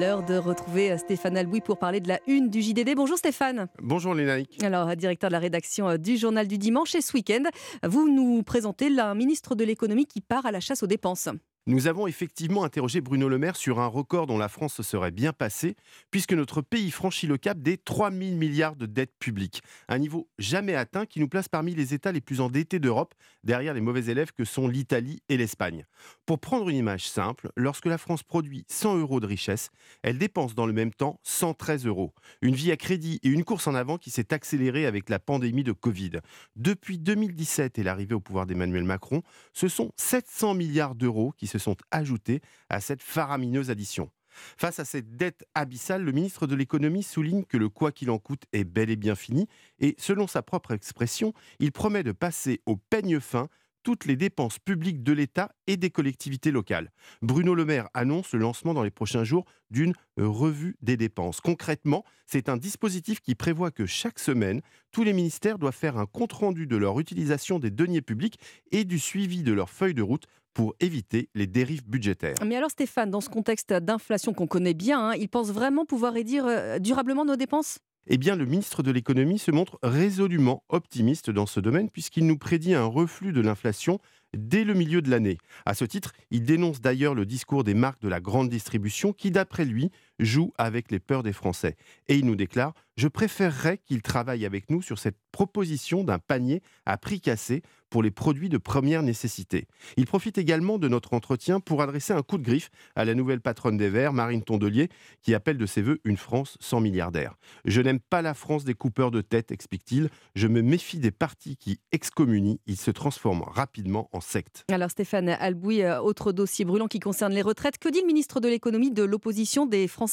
L'heure 0.00 0.24
de 0.24 0.36
retrouver 0.36 0.96
Stéphane 0.98 1.36
Albouy 1.36 1.60
pour 1.60 1.78
parler 1.78 2.00
de 2.00 2.08
la 2.08 2.20
une 2.26 2.50
du 2.50 2.62
JDD. 2.62 2.94
Bonjour 2.96 3.18
Stéphane. 3.18 3.68
Bonjour 3.80 4.14
Lénaïque. 4.14 4.62
Alors, 4.64 4.96
directeur 4.96 5.28
de 5.30 5.34
la 5.34 5.38
rédaction 5.38 5.96
du 5.98 6.16
Journal 6.16 6.48
du 6.48 6.58
Dimanche 6.58 6.96
et 6.96 7.00
ce 7.00 7.12
week-end, 7.12 7.44
vous 7.84 8.08
nous 8.08 8.42
présentez 8.42 8.88
là, 8.88 9.10
un 9.10 9.14
ministre 9.14 9.54
de 9.54 9.62
l'économie 9.62 10.06
qui 10.06 10.20
part 10.20 10.46
à 10.46 10.50
la 10.50 10.58
chasse 10.58 10.82
aux 10.82 10.88
dépenses. 10.88 11.28
Nous 11.70 11.86
avons 11.86 12.06
effectivement 12.06 12.64
interrogé 12.64 13.02
Bruno 13.02 13.28
Le 13.28 13.36
Maire 13.36 13.54
sur 13.54 13.78
un 13.78 13.88
record 13.88 14.26
dont 14.26 14.38
la 14.38 14.48
France 14.48 14.72
se 14.72 14.82
serait 14.82 15.10
bien 15.10 15.34
passée, 15.34 15.76
puisque 16.10 16.32
notre 16.32 16.62
pays 16.62 16.90
franchit 16.90 17.26
le 17.26 17.36
cap 17.36 17.58
des 17.58 17.76
3 17.76 18.10
000 18.10 18.36
milliards 18.36 18.74
de 18.74 18.86
dettes 18.86 19.12
publiques. 19.18 19.60
Un 19.86 19.98
niveau 19.98 20.30
jamais 20.38 20.74
atteint 20.74 21.04
qui 21.04 21.20
nous 21.20 21.28
place 21.28 21.46
parmi 21.46 21.74
les 21.74 21.92
États 21.92 22.10
les 22.10 22.22
plus 22.22 22.40
endettés 22.40 22.78
d'Europe, 22.78 23.12
derrière 23.44 23.74
les 23.74 23.82
mauvais 23.82 24.06
élèves 24.06 24.32
que 24.32 24.46
sont 24.46 24.66
l'Italie 24.66 25.20
et 25.28 25.36
l'Espagne. 25.36 25.84
Pour 26.24 26.38
prendre 26.38 26.70
une 26.70 26.76
image 26.76 27.06
simple, 27.06 27.50
lorsque 27.54 27.84
la 27.84 27.98
France 27.98 28.22
produit 28.22 28.64
100 28.68 28.96
euros 28.96 29.20
de 29.20 29.26
richesse, 29.26 29.68
elle 30.02 30.16
dépense 30.16 30.54
dans 30.54 30.64
le 30.64 30.72
même 30.72 30.94
temps 30.94 31.20
113 31.24 31.84
euros. 31.84 32.14
Une 32.40 32.54
vie 32.54 32.72
à 32.72 32.78
crédit 32.78 33.20
et 33.22 33.28
une 33.28 33.44
course 33.44 33.66
en 33.66 33.74
avant 33.74 33.98
qui 33.98 34.10
s'est 34.10 34.32
accélérée 34.32 34.86
avec 34.86 35.10
la 35.10 35.18
pandémie 35.18 35.64
de 35.64 35.72
Covid. 35.72 36.12
Depuis 36.56 36.98
2017 36.98 37.78
et 37.78 37.82
l'arrivée 37.82 38.14
au 38.14 38.20
pouvoir 38.20 38.46
d'Emmanuel 38.46 38.84
Macron, 38.84 39.20
ce 39.52 39.68
sont 39.68 39.92
700 39.96 40.54
milliards 40.54 40.94
d'euros 40.94 41.34
qui 41.36 41.46
se 41.46 41.57
sont 41.58 41.76
ajoutés 41.90 42.40
à 42.68 42.80
cette 42.80 43.02
faramineuse 43.02 43.70
addition. 43.70 44.10
Face 44.56 44.78
à 44.78 44.84
cette 44.84 45.16
dette 45.16 45.44
abyssale, 45.54 46.04
le 46.04 46.12
ministre 46.12 46.46
de 46.46 46.54
l'économie 46.54 47.02
souligne 47.02 47.44
que 47.44 47.56
le 47.56 47.68
quoi 47.68 47.92
qu'il 47.92 48.10
en 48.10 48.18
coûte 48.18 48.44
est 48.52 48.64
bel 48.64 48.90
et 48.90 48.96
bien 48.96 49.14
fini 49.14 49.48
et, 49.80 49.94
selon 49.98 50.26
sa 50.26 50.42
propre 50.42 50.72
expression, 50.72 51.32
il 51.58 51.72
promet 51.72 52.02
de 52.02 52.12
passer 52.12 52.60
au 52.66 52.76
peigne 52.76 53.20
fin 53.20 53.48
toutes 53.88 54.04
les 54.04 54.16
dépenses 54.16 54.58
publiques 54.58 55.02
de 55.02 55.14
l'État 55.14 55.50
et 55.66 55.78
des 55.78 55.88
collectivités 55.88 56.50
locales. 56.50 56.90
Bruno 57.22 57.54
Le 57.54 57.64
Maire 57.64 57.88
annonce 57.94 58.34
le 58.34 58.40
lancement 58.40 58.74
dans 58.74 58.82
les 58.82 58.90
prochains 58.90 59.24
jours 59.24 59.46
d'une 59.70 59.94
revue 60.18 60.76
des 60.82 60.98
dépenses. 60.98 61.40
Concrètement, 61.40 62.04
c'est 62.26 62.50
un 62.50 62.58
dispositif 62.58 63.20
qui 63.20 63.34
prévoit 63.34 63.70
que 63.70 63.86
chaque 63.86 64.18
semaine, 64.18 64.60
tous 64.92 65.04
les 65.04 65.14
ministères 65.14 65.58
doivent 65.58 65.74
faire 65.74 65.96
un 65.96 66.04
compte-rendu 66.04 66.66
de 66.66 66.76
leur 66.76 67.00
utilisation 67.00 67.58
des 67.58 67.70
deniers 67.70 68.02
publics 68.02 68.38
et 68.72 68.84
du 68.84 68.98
suivi 68.98 69.42
de 69.42 69.54
leur 69.54 69.70
feuille 69.70 69.94
de 69.94 70.02
route 70.02 70.26
pour 70.52 70.74
éviter 70.80 71.30
les 71.34 71.46
dérives 71.46 71.88
budgétaires. 71.88 72.34
Mais 72.44 72.56
alors 72.56 72.70
Stéphane, 72.70 73.10
dans 73.10 73.22
ce 73.22 73.30
contexte 73.30 73.72
d'inflation 73.72 74.34
qu'on 74.34 74.46
connaît 74.46 74.74
bien, 74.74 75.00
hein, 75.00 75.14
il 75.14 75.30
pense 75.30 75.50
vraiment 75.50 75.86
pouvoir 75.86 76.12
réduire 76.12 76.44
euh, 76.44 76.78
durablement 76.78 77.24
nos 77.24 77.36
dépenses? 77.36 77.78
Eh 78.10 78.16
bien, 78.16 78.36
le 78.36 78.46
ministre 78.46 78.82
de 78.82 78.90
l'économie 78.90 79.38
se 79.38 79.50
montre 79.50 79.78
résolument 79.82 80.64
optimiste 80.70 81.28
dans 81.28 81.44
ce 81.44 81.60
domaine 81.60 81.90
puisqu'il 81.90 82.26
nous 82.26 82.38
prédit 82.38 82.72
un 82.72 82.86
reflux 82.86 83.32
de 83.32 83.42
l'inflation 83.42 83.98
dès 84.34 84.64
le 84.64 84.72
milieu 84.72 85.02
de 85.02 85.10
l'année. 85.10 85.36
À 85.66 85.74
ce 85.74 85.84
titre, 85.84 86.14
il 86.30 86.42
dénonce 86.42 86.80
d'ailleurs 86.80 87.14
le 87.14 87.26
discours 87.26 87.64
des 87.64 87.74
marques 87.74 88.00
de 88.00 88.08
la 88.08 88.20
grande 88.20 88.48
distribution 88.48 89.12
qui, 89.12 89.30
d'après 89.30 89.66
lui, 89.66 89.90
joue 90.18 90.52
avec 90.58 90.90
les 90.90 90.98
peurs 90.98 91.22
des 91.22 91.32
Français. 91.32 91.76
Et 92.08 92.16
il 92.16 92.26
nous 92.26 92.36
déclare 92.36 92.74
Je 92.96 93.08
préférerais 93.08 93.78
qu'il 93.78 94.02
travaille 94.02 94.44
avec 94.44 94.70
nous 94.70 94.82
sur 94.82 94.98
cette 94.98 95.18
proposition 95.32 96.04
d'un 96.04 96.18
panier 96.18 96.62
à 96.86 96.96
prix 96.96 97.20
cassé 97.20 97.62
pour 97.90 98.02
les 98.02 98.10
produits 98.10 98.48
de 98.48 98.58
première 98.58 99.02
nécessité. 99.02 99.66
Il 99.96 100.06
profite 100.06 100.36
également 100.36 100.78
de 100.78 100.88
notre 100.88 101.14
entretien 101.14 101.60
pour 101.60 101.80
adresser 101.80 102.12
un 102.12 102.22
coup 102.22 102.36
de 102.36 102.42
griffe 102.42 102.70
à 102.96 103.04
la 103.04 103.14
nouvelle 103.14 103.40
patronne 103.40 103.76
des 103.76 103.88
Verts, 103.88 104.12
Marine 104.12 104.42
Tondelier, 104.42 104.88
qui 105.22 105.34
appelle 105.34 105.56
de 105.56 105.64
ses 105.64 105.80
voeux 105.80 106.00
une 106.04 106.16
France 106.16 106.58
sans 106.60 106.80
milliardaires. 106.80 107.36
Je 107.64 107.80
n'aime 107.80 108.00
pas 108.00 108.20
la 108.20 108.34
France 108.34 108.64
des 108.64 108.74
coupeurs 108.74 109.10
de 109.10 109.20
tête, 109.20 109.52
explique-t-il. 109.52 110.10
Je 110.34 110.48
me 110.48 110.60
méfie 110.60 110.98
des 110.98 111.10
partis 111.10 111.56
qui 111.56 111.80
excommunient. 111.92 112.60
Ils 112.66 112.76
se 112.76 112.90
transforment 112.90 113.44
rapidement 113.44 114.10
en 114.12 114.20
secte. 114.20 114.64
Alors 114.70 114.90
Stéphane 114.90 115.30
Albouy, 115.30 115.82
euh, 115.82 116.00
autre 116.00 116.32
dossier 116.32 116.64
brûlant 116.64 116.88
qui 116.88 117.00
concerne 117.00 117.32
les 117.32 117.42
retraites. 117.42 117.78
Que 117.78 117.88
dit 117.88 118.00
le 118.00 118.06
ministre 118.06 118.40
de 118.40 118.48
l'économie 118.48 118.90
de 118.90 119.02
l'opposition 119.02 119.64
des 119.64 119.88
Français? 119.88 120.07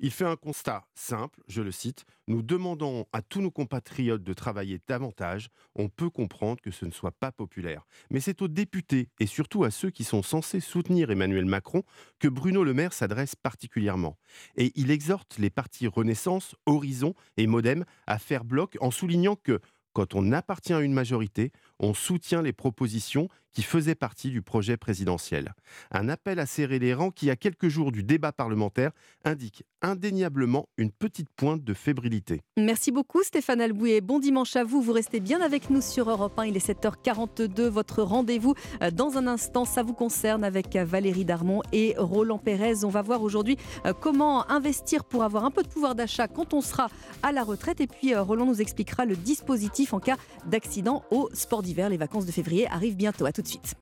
Il 0.00 0.12
fait 0.12 0.24
un 0.24 0.36
constat 0.36 0.86
simple, 0.94 1.40
je 1.48 1.60
le 1.60 1.72
cite, 1.72 2.04
Nous 2.28 2.42
demandons 2.42 3.06
à 3.12 3.20
tous 3.20 3.40
nos 3.40 3.50
compatriotes 3.50 4.22
de 4.22 4.32
travailler 4.32 4.80
davantage. 4.86 5.48
On 5.74 5.88
peut 5.88 6.10
comprendre 6.10 6.60
que 6.60 6.70
ce 6.70 6.84
ne 6.84 6.92
soit 6.92 7.10
pas 7.10 7.32
populaire. 7.32 7.84
Mais 8.10 8.20
c'est 8.20 8.40
aux 8.42 8.48
députés 8.48 9.08
et 9.18 9.26
surtout 9.26 9.64
à 9.64 9.70
ceux 9.70 9.90
qui 9.90 10.04
sont 10.04 10.22
censés 10.22 10.60
soutenir 10.60 11.10
Emmanuel 11.10 11.46
Macron 11.46 11.82
que 12.20 12.28
Bruno 12.28 12.62
Le 12.62 12.74
Maire 12.74 12.92
s'adresse 12.92 13.34
particulièrement. 13.34 14.18
Et 14.56 14.72
il 14.76 14.90
exhorte 14.90 15.38
les 15.38 15.50
partis 15.50 15.88
Renaissance, 15.88 16.54
Horizon 16.66 17.14
et 17.36 17.46
Modem 17.46 17.84
à 18.06 18.18
faire 18.18 18.44
bloc 18.44 18.76
en 18.80 18.92
soulignant 18.92 19.36
que 19.36 19.60
quand 19.94 20.14
on 20.14 20.30
appartient 20.30 20.72
à 20.72 20.80
une 20.80 20.92
majorité, 20.92 21.50
on 21.80 21.94
soutient 21.94 22.42
les 22.42 22.52
propositions 22.52 23.28
qui 23.52 23.62
faisaient 23.62 23.94
partie 23.94 24.30
du 24.30 24.42
projet 24.42 24.76
présidentiel. 24.76 25.52
Un 25.90 26.08
appel 26.08 26.38
à 26.38 26.46
serrer 26.46 26.78
les 26.78 26.94
rangs 26.94 27.10
qui, 27.10 27.30
à 27.30 27.36
quelques 27.36 27.68
jours 27.68 27.90
du 27.90 28.04
débat 28.04 28.30
parlementaire, 28.30 28.92
indique 29.24 29.64
indéniablement 29.82 30.68
une 30.76 30.90
petite 30.90 31.28
pointe 31.30 31.64
de 31.64 31.74
fébrilité. 31.74 32.42
Merci 32.56 32.92
beaucoup 32.92 33.22
Stéphane 33.22 33.60
Albouy 33.60 33.92
et 33.92 34.00
bon 34.00 34.18
dimanche 34.18 34.56
à 34.56 34.64
vous. 34.64 34.82
Vous 34.82 34.92
restez 34.92 35.20
bien 35.20 35.40
avec 35.40 35.70
nous 35.70 35.80
sur 35.80 36.10
Europe 36.10 36.38
1. 36.38 36.46
Il 36.46 36.56
est 36.56 36.68
7h42. 36.68 37.68
Votre 37.68 38.02
rendez-vous 38.02 38.54
euh, 38.82 38.90
dans 38.90 39.16
un 39.16 39.26
instant, 39.26 39.64
ça 39.64 39.82
vous 39.82 39.94
concerne 39.94 40.44
avec 40.44 40.76
euh, 40.76 40.84
Valérie 40.84 41.24
Darmon 41.24 41.62
et 41.72 41.94
Roland 41.96 42.38
Pérez. 42.38 42.84
On 42.84 42.90
va 42.90 43.02
voir 43.02 43.22
aujourd'hui 43.22 43.56
euh, 43.86 43.92
comment 43.92 44.48
investir 44.50 45.04
pour 45.04 45.22
avoir 45.24 45.44
un 45.44 45.50
peu 45.50 45.62
de 45.62 45.68
pouvoir 45.68 45.94
d'achat 45.94 46.28
quand 46.28 46.54
on 46.54 46.60
sera 46.60 46.88
à 47.22 47.32
la 47.32 47.44
retraite. 47.44 47.80
Et 47.80 47.86
puis 47.86 48.14
Roland 48.14 48.46
nous 48.46 48.60
expliquera 48.60 49.04
le 49.04 49.16
dispositif 49.16 49.94
en 49.94 50.00
cas 50.00 50.16
d'accident 50.46 51.04
au 51.10 51.28
sport 51.32 51.62
d'hiver. 51.68 51.88
Les 51.88 51.96
vacances 51.96 52.26
de 52.26 52.32
février 52.32 52.66
arrivent 52.68 52.96
bientôt. 52.96 53.26
À 53.26 53.32
tout 53.32 53.42
de 53.42 53.48
suite. 53.48 53.74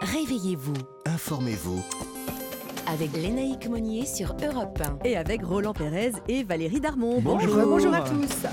Réveillez-vous 0.00 0.74
Informez-vous. 1.06 1.80
avec 2.86 3.12
Lénaïque 3.16 3.68
Monnier 3.68 4.06
sur 4.06 4.34
Europe 4.42 4.80
1. 4.80 4.98
Et 5.04 5.16
avec 5.16 5.42
Roland 5.42 5.72
Pérez 5.74 6.12
et 6.28 6.44
Valérie 6.44 6.80
Darmon. 6.80 7.20
Bonjour. 7.20 7.56
Bonjour 7.66 7.94
à 7.94 8.02
tous. 8.02 8.46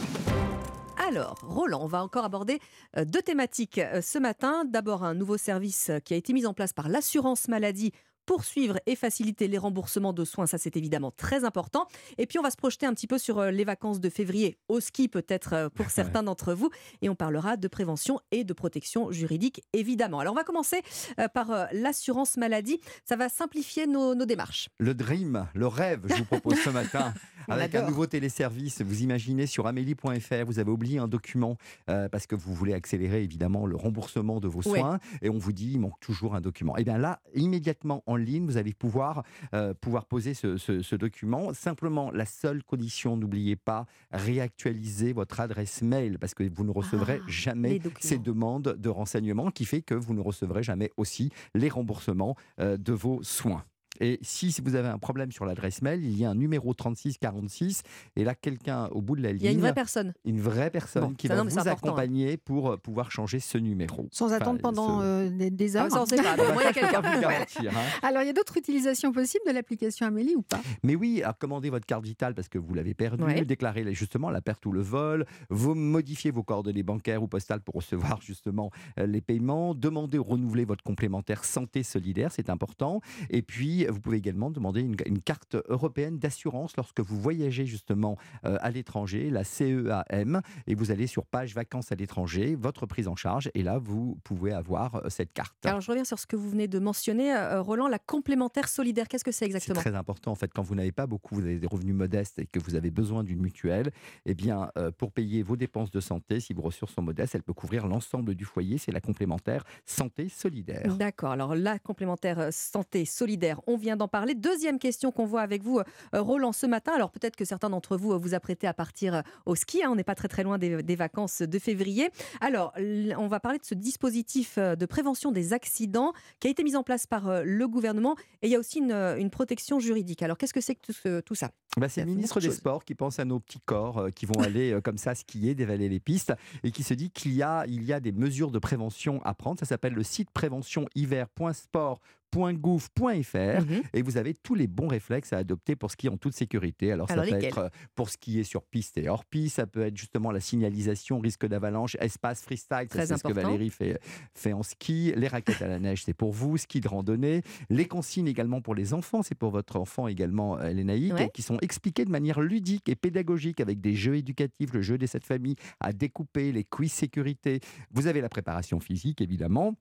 Alors, 1.08 1.36
Roland, 1.44 1.82
on 1.84 1.88
va 1.88 2.02
encore 2.04 2.26
aborder 2.26 2.60
euh, 2.98 3.06
deux 3.06 3.22
thématiques 3.22 3.78
euh, 3.78 4.02
ce 4.02 4.18
matin. 4.18 4.66
D'abord, 4.66 5.04
un 5.04 5.14
nouveau 5.14 5.38
service 5.38 5.90
euh, 5.90 6.00
qui 6.00 6.14
a 6.14 6.18
été 6.18 6.34
mis 6.34 6.46
en 6.48 6.54
place 6.54 6.74
par 6.74 6.90
l'assurance 6.90 7.48
maladie 7.48 7.92
pour 8.26 8.44
suivre 8.44 8.80
et 8.86 8.96
faciliter 8.96 9.48
les 9.48 9.58
remboursements 9.58 10.14
de 10.14 10.26
soins. 10.26 10.48
Ça, 10.48 10.58
c'est 10.58 10.78
évidemment 10.78 11.12
très 11.12 11.44
important. 11.44 11.88
Et 12.18 12.26
puis, 12.26 12.40
on 12.40 12.42
va 12.42 12.52
se 12.52 12.58
projeter 12.58 12.86
un 12.86 12.94
petit 12.94 13.08
peu 13.08 13.18
sur 13.18 13.40
euh, 13.40 13.52
les 13.52 13.64
vacances 13.64 14.00
de 14.00 14.10
février, 14.10 14.58
au 14.68 14.80
ski 14.80 15.08
peut-être 15.08 15.54
euh, 15.54 15.70
pour 15.70 15.90
certains 15.90 16.24
d'entre 16.24 16.54
vous. 16.54 16.70
Et 17.02 17.10
on 17.10 17.16
parlera 17.16 17.58
de 17.58 17.68
prévention 17.68 18.20
et 18.32 18.44
de 18.44 18.54
protection 18.54 19.12
juridique, 19.12 19.64
évidemment. 19.74 20.20
Alors, 20.20 20.34
on 20.34 20.38
va 20.38 20.44
commencer 20.44 20.82
euh, 21.20 21.28
par 21.28 21.68
l'assurance 21.72 22.38
maladie. 22.38 22.80
Ça 23.06 23.16
va 23.16 23.30
simplifier 23.30 23.88
nos, 23.88 24.16
nos 24.16 24.26
démarches. 24.26 24.70
Le 24.80 24.94
dream, 24.94 25.48
le 25.54 25.68
rêve, 25.68 26.02
je 26.08 26.16
vous 26.16 26.26
propose 26.26 26.58
ce 26.60 26.70
matin. 26.70 27.14
Avec 27.48 27.76
un 27.76 27.88
nouveau 27.88 28.06
téléservice, 28.08 28.82
vous 28.82 29.02
imaginez 29.04 29.46
sur 29.48 29.68
amélie.fr, 29.68 30.46
vous 30.46 30.60
avez 30.60 30.72
oublié 30.72 31.00
un 31.00 31.08
document 31.08 31.58
euh, 31.90 32.10
parce 32.10 32.28
que 32.28 32.36
vous 32.36 32.54
voulez 32.54 32.74
accélérer 32.74 33.24
évidemment 33.24 33.66
le 33.66 33.76
remboursement 33.76 34.40
de 34.40 34.48
vos 34.48 34.62
Ouais. 34.66 34.80
soins 34.80 35.00
et 35.22 35.30
on 35.30 35.38
vous 35.38 35.52
dit 35.54 35.72
il 35.74 35.80
manque 35.80 36.00
toujours 36.00 36.36
un 36.36 36.42
document. 36.42 36.76
Et 36.78 36.84
bien 36.84 36.98
là, 36.98 37.20
immédiatement 37.36 38.04
en 38.08 38.16
ligne, 38.16 38.46
vous 38.46 38.58
allez 38.58 38.74
pouvoir, 38.74 39.24
euh, 39.54 39.74
pouvoir 39.74 40.06
poser 40.06 40.34
ce, 40.34 40.58
ce- 40.58 40.82
ce 40.82 40.96
document. 40.96 41.54
Simplement, 41.54 42.10
la 42.12 42.26
seule 42.26 42.64
condition, 42.64 43.16
n'oubliez 43.18 43.56
pas, 43.56 43.86
réactualiser 44.12 45.14
votre 45.14 45.40
adresse 45.40 45.82
mail 45.82 46.18
parce 46.20 46.34
que 46.34 46.44
vous 46.54 46.64
ne 46.64 46.72
recevrez 46.72 47.20
Ah, 47.22 47.26
jamais 47.28 47.80
ces 48.00 48.18
demandes 48.18 48.76
de 48.78 48.90
renseignements 48.90 49.52
qui 49.52 49.66
fait 49.66 49.82
que 49.82 49.94
vous 49.94 50.14
ne 50.14 50.22
recevrez 50.22 50.64
jamais 50.64 50.92
aussi 50.98 51.32
les 51.54 51.70
remboursements 51.70 52.36
euh, 52.60 52.78
de 52.78 52.94
vos 52.94 53.22
soins. 53.24 53.64
Et 54.02 54.20
si 54.22 54.54
vous 54.64 54.76
avez 54.76 54.88
un 54.90 54.98
problème 54.98 55.32
sur 55.32 55.46
l'adresse 55.46 55.82
mail, 55.82 56.04
il 56.04 56.18
y 56.18 56.26
a 56.26 56.30
un 56.30 56.36
numéro 56.36 56.74
3646 56.74 57.84
et 58.16 58.24
là 58.24 58.36
quelqu'un 58.36 58.88
au 58.88 59.02
bout 59.02 59.16
de 59.16 59.22
la 59.22 59.32
ligne, 59.32 59.42
Il 59.42 59.46
y 59.46 59.48
a 59.48 59.52
une 59.52 59.60
vraie 59.60 59.74
personne. 59.74 60.14
une 60.26 60.40
vraie 60.40 60.70
personne 60.70 61.04
Bon, 61.06 61.14
qui 61.14 61.28
va 61.28 61.36
non, 61.38 61.46
vous 61.46 61.60
hein. 61.60 61.64
accompagner 61.68 62.38
pour 62.38 62.72
euh, 62.72 62.78
pouvoir 62.78 63.12
changer 63.12 63.40
ce 63.40 63.58
numéro. 63.58 64.08
Sans 64.12 64.26
Enfin, 64.28 64.36
attendre 64.36 64.60
pendant 64.62 65.00
ce- 65.02 65.06
euh, 65.06 65.30
des, 65.30 65.50
des 65.50 65.78
Ah, 65.78 65.84
heures. 65.86 65.92
ça, 65.92 66.02
on 66.02 66.06
sait 66.06 66.18
pas. 66.18 66.36
Mais 66.36 66.44
au 66.50 66.54
moins, 66.54 66.64
il 66.64 66.66
y 66.66 66.68
a 66.68 66.72
Je 66.74 66.80
peux 66.80 66.82
pas 66.82 66.92
quelqu'un. 66.92 67.10
vous 67.10 67.16
le 67.16 67.22
garantir, 67.22 67.72
hein. 67.78 67.84
Alors, 68.02 68.22
il 68.24 68.28
y 68.28 68.30
a 68.30 68.34
d'autres 68.34 68.58
utilisations 68.58 69.12
possibles 69.12 69.44
de 69.48 69.52
l'application 69.54 70.06
Amélie 70.08 70.36
ou 70.36 70.42
pas? 70.42 70.60
Mais 70.84 70.96
oui, 70.96 71.22
alors 71.22 71.38
commandez 71.38 71.70
votre 71.70 71.86
carte 71.86 72.04
vitale 72.04 72.34
parce 72.36 72.50
que 72.50 72.58
vous 72.58 72.74
l'avez 72.74 72.94
perdue, 72.94 73.24
Ouais. 73.24 73.46
déclarez 73.46 73.94
justement 73.94 74.30
la 74.30 74.42
perte 74.42 74.66
ou 74.66 74.72
le 74.72 74.82
vol, 74.82 75.26
vous 75.50 75.74
modifiez 75.76 76.32
vos 76.32 76.44
coordonnées 76.44 76.84
bancaires 76.84 77.24
ou 77.24 77.28
postales 77.28 77.62
pour 77.62 77.76
recevoir 77.76 78.22
justement 78.22 78.72
euh, 79.00 79.06
les 79.06 79.22
paiements, 79.22 79.74
demandez 79.74 80.18
ou 80.18 80.24
renouveler 80.24 80.66
votre 80.66 80.84
complémentaire 80.84 81.44
santé 81.46 81.84
solidaire, 81.84 82.32
c'est 82.32 82.50
important. 82.50 83.02
Et 83.30 83.42
puis, 83.42 83.85
vous 83.90 84.00
pouvez 84.00 84.18
également 84.18 84.52
demander 84.52 84.82
une, 84.82 84.96
une 85.06 85.22
carte 85.22 85.58
européenne 85.70 86.20
d'assurance 86.20 86.76
lorsque 86.78 87.00
vous 87.00 87.20
voyagez 87.20 87.66
justement 87.66 88.18
euh, 88.46 88.58
à 88.62 88.72
l'étranger, 88.72 89.30
la 89.30 89.44
CEAM, 89.44 90.42
et 90.68 90.76
vous 90.76 90.92
allez 90.92 91.08
sur 91.08 91.26
page 91.26 91.54
vacances 91.54 91.92
à 91.92 91.96
l'étranger, 91.96 92.56
votre 92.56 92.86
prise 92.86 93.08
en 93.08 93.16
charge, 93.16 93.50
et 93.54 93.64
là, 93.64 93.78
vous 93.78 94.18
pouvez 94.24 94.52
avoir 94.52 94.96
euh, 94.96 95.10
cette 95.10 95.34
carte. 95.34 95.66
Alors, 95.66 95.82
je 95.82 95.90
reviens 95.90 96.04
sur 96.04 96.20
ce 96.20 96.28
que 96.28 96.36
vous 96.36 96.50
venez 96.50 96.68
de 96.68 96.80
mentionner, 96.80 97.34
euh, 97.34 97.62
Roland, 97.62 97.88
la 97.88 98.00
complémentaire 98.00 98.68
solidaire. 98.68 99.08
Qu'est-ce 99.08 99.24
que 99.24 99.32
c'est 99.32 99.46
C'est 99.46 99.46
exactement? 99.46 99.80
très 99.80 99.96
important 99.96 100.32
en 100.32 100.36
fait 100.36 100.52
quand 100.52 100.64
vous 100.64 100.76
n'avez 100.76 100.92
pas 100.92 101.06
beaucoup, 101.06 101.36
vous 101.36 101.42
avez 101.42 101.60
des 101.60 101.68
revenus 101.68 101.94
modestes 101.94 102.40
et 102.40 102.46
que 102.46 102.60
vous 102.60 102.76
avez 102.76 102.90
besoin 102.90 103.24
d'une 103.24 103.40
mutuelle, 103.40 103.92
eh 104.26 104.34
bien 104.34 104.72
euh, 104.78 104.92
pour 104.92 105.12
payer 105.12 105.44
vos 105.44 105.56
dépenses 105.56 105.92
de 105.92 106.00
santé, 106.00 106.40
si 106.40 106.54
vos 106.54 106.62
ressources 106.62 106.94
sont 106.94 107.02
modestes, 107.02 107.36
elle 107.36 107.44
peut 107.44 107.54
couvrir 107.54 107.88
l'ensemble 107.88 108.34
du 108.36 108.46
foyer. 108.46 108.78
C'est 108.78 108.92
la 108.92 109.02
complémentaire 109.02 109.64
santé 109.86 110.30
solidaire. 110.30 110.96
D'accord. 110.98 111.32
Alors, 111.32 111.56
la 111.56 111.78
complémentaire 111.80 112.48
santé 112.52 113.06
solidaire, 113.06 113.62
on 113.68 113.75
vient 113.78 113.96
d'en 113.98 114.08
parler. 114.08 114.34
Deuxième 114.36 114.80
question 114.80 115.12
qu'on 115.12 115.26
voit 115.26 115.42
avec 115.42 115.64
vous, 115.64 115.80
euh, 115.80 116.22
Roland, 116.22 116.52
ce 116.52 116.66
matin. 116.66 116.92
Alors, 116.96 117.12
peut-être 117.12 117.36
que 117.36 117.46
certains 117.46 117.70
d'entre 117.70 117.98
vous 117.98 118.14
euh, 118.14 118.18
vous 118.18 118.34
apprêtez 118.34 118.68
à 118.68 118.74
partir 118.74 119.16
euh, 119.16 119.22
au 119.46 119.56
ski. 119.56 119.84
hein. 119.84 119.90
On 119.92 119.96
n'est 119.96 120.04
pas 120.04 120.16
très 120.16 120.28
très 120.28 120.44
loin 120.44 120.58
des, 120.58 120.82
des 120.84 120.96
vacances 120.96 121.42
de 121.42 121.60
février. 121.60 122.10
Alors, 122.42 122.74
on 123.18 123.28
va 123.28 123.40
parler 123.40 123.60
de 123.60 123.66
ce 123.66 123.76
dispositif 123.76 124.58
de 124.58 124.86
prévention 124.86 125.32
des 125.32 125.54
accidents 125.54 126.14
qui 126.40 126.48
a 126.48 126.52
été 126.52 126.64
mis 126.64 126.76
en 126.76 126.84
place 126.84 127.08
par 127.08 127.44
le 127.44 127.68
gouvernement. 127.68 128.16
Et 128.42 128.48
il 128.48 128.52
y 128.52 128.56
a 128.56 128.60
aussi 128.60 128.80
une, 128.80 128.92
une 128.92 129.30
protection 129.30 129.80
juridique. 129.80 130.22
Alors, 130.24 130.38
qu'est-ce 130.38 130.54
que 130.54 130.62
c'est 130.62 130.76
que 130.76 130.82
tout, 130.82 130.94
ce- 130.94 131.20
tout 131.22 131.36
ça? 131.36 131.52
Bah, 131.78 131.90
c'est 131.90 132.02
le 132.02 132.08
ministre 132.08 132.40
des 132.40 132.52
Sports 132.52 132.86
qui 132.86 132.96
pense 132.96 133.20
à 133.20 133.26
nos 133.26 133.40
petits 133.40 133.60
corps 133.60 133.98
euh, 133.98 134.10
qui 134.10 134.26
vont 134.26 134.40
aller 134.42 134.72
euh, 134.72 134.82
comme 134.82 134.98
ça 134.98 135.14
skier, 135.16 135.56
dévaler 135.56 135.90
les 135.90 136.00
pistes 136.00 136.34
et 136.64 136.72
qui 136.72 136.84
se 136.84 136.94
dit 136.94 137.10
qu'il 137.12 137.34
y 137.34 137.44
a, 137.44 137.66
il 137.68 137.84
y 137.84 137.92
a 137.94 138.00
des 138.00 138.12
mesures 138.14 138.52
de 138.52 138.60
prévention 138.60 139.22
à 139.26 139.34
prendre. 139.34 139.60
Ça 139.60 139.66
s'appelle 139.66 139.94
le 139.94 140.04
site 140.04 140.30
préventionhiver.sport 140.32 142.00
www.gouv.fr 142.36 143.64
et 143.94 144.02
vous 144.02 144.18
avez 144.18 144.34
tous 144.34 144.56
les 144.56 144.68
bons 144.68 144.88
réflexes 144.88 145.34
à 145.34 145.38
adopter 145.38 145.76
pour 145.76 145.92
skier 145.92 146.10
en 146.10 146.18
toute 146.18 146.34
sécurité. 146.34 146.92
Alors, 146.92 147.10
Alors, 147.10 147.26
ça 147.26 147.32
peut 147.32 147.44
être 147.44 147.58
euh, 147.60 147.70
pour 147.96 148.10
skier 148.10 148.44
sur 148.44 148.64
piste 148.64 148.98
et 148.98 149.10
hors 149.10 149.26
piste, 149.26 149.56
ça 149.58 149.68
peut 149.68 149.82
être 149.82 149.98
justement 149.98 150.32
la 150.32 150.40
signalisation, 150.40 151.20
risque 151.20 151.46
d'avalanche, 151.48 151.96
espace 152.00 152.42
freestyle, 152.42 152.88
c'est 152.92 153.06
ce 153.08 153.24
que. 153.24 153.34
Valérie 153.36 153.70
fait, 153.70 154.00
fait 154.34 154.54
en 154.54 154.64
ski, 154.64 155.12
les 155.16 155.28
raquettes 155.28 155.62
à 155.62 155.68
la 155.68 155.78
neige, 155.80 156.04
c'est 156.06 156.14
pour 156.14 156.32
vous, 156.32 156.58
ski 156.58 156.80
de 156.80 156.88
randonnée, 156.88 157.42
les 157.70 157.86
consignes 157.86 158.28
également 158.28 158.62
pour 158.62 158.74
les 158.76 158.94
enfants, 158.94 159.24
c'est 159.24 159.36
pour 159.36 159.52
votre 159.52 159.76
enfant 159.76 160.08
également, 160.08 160.58
euh, 160.60 160.72
Lénaïque, 160.72 161.14
Ouais. 161.16 161.30
qui 161.34 161.42
sont 161.42 161.58
expliquées 161.62 162.06
de 162.06 162.12
manière 162.12 162.40
ludique 162.42 162.88
et 162.90 162.96
pédagogique 162.96 163.60
avec 163.60 163.82
des 163.82 163.94
jeux 163.94 164.16
éducatifs, 164.16 164.74
le 164.74 164.82
jeu 164.82 164.98
des 164.98 165.08
sept 165.08 165.24
familles 165.26 165.56
à 165.80 165.92
découper, 165.94 166.52
les 166.52 166.64
quiz 166.64 166.92
sécurité. 166.92 167.60
Vous 167.92 168.08
avez 168.08 168.22
la 168.22 168.30
préparation 168.30 168.80
physique, 168.80 169.22
évidemment. 169.22 169.76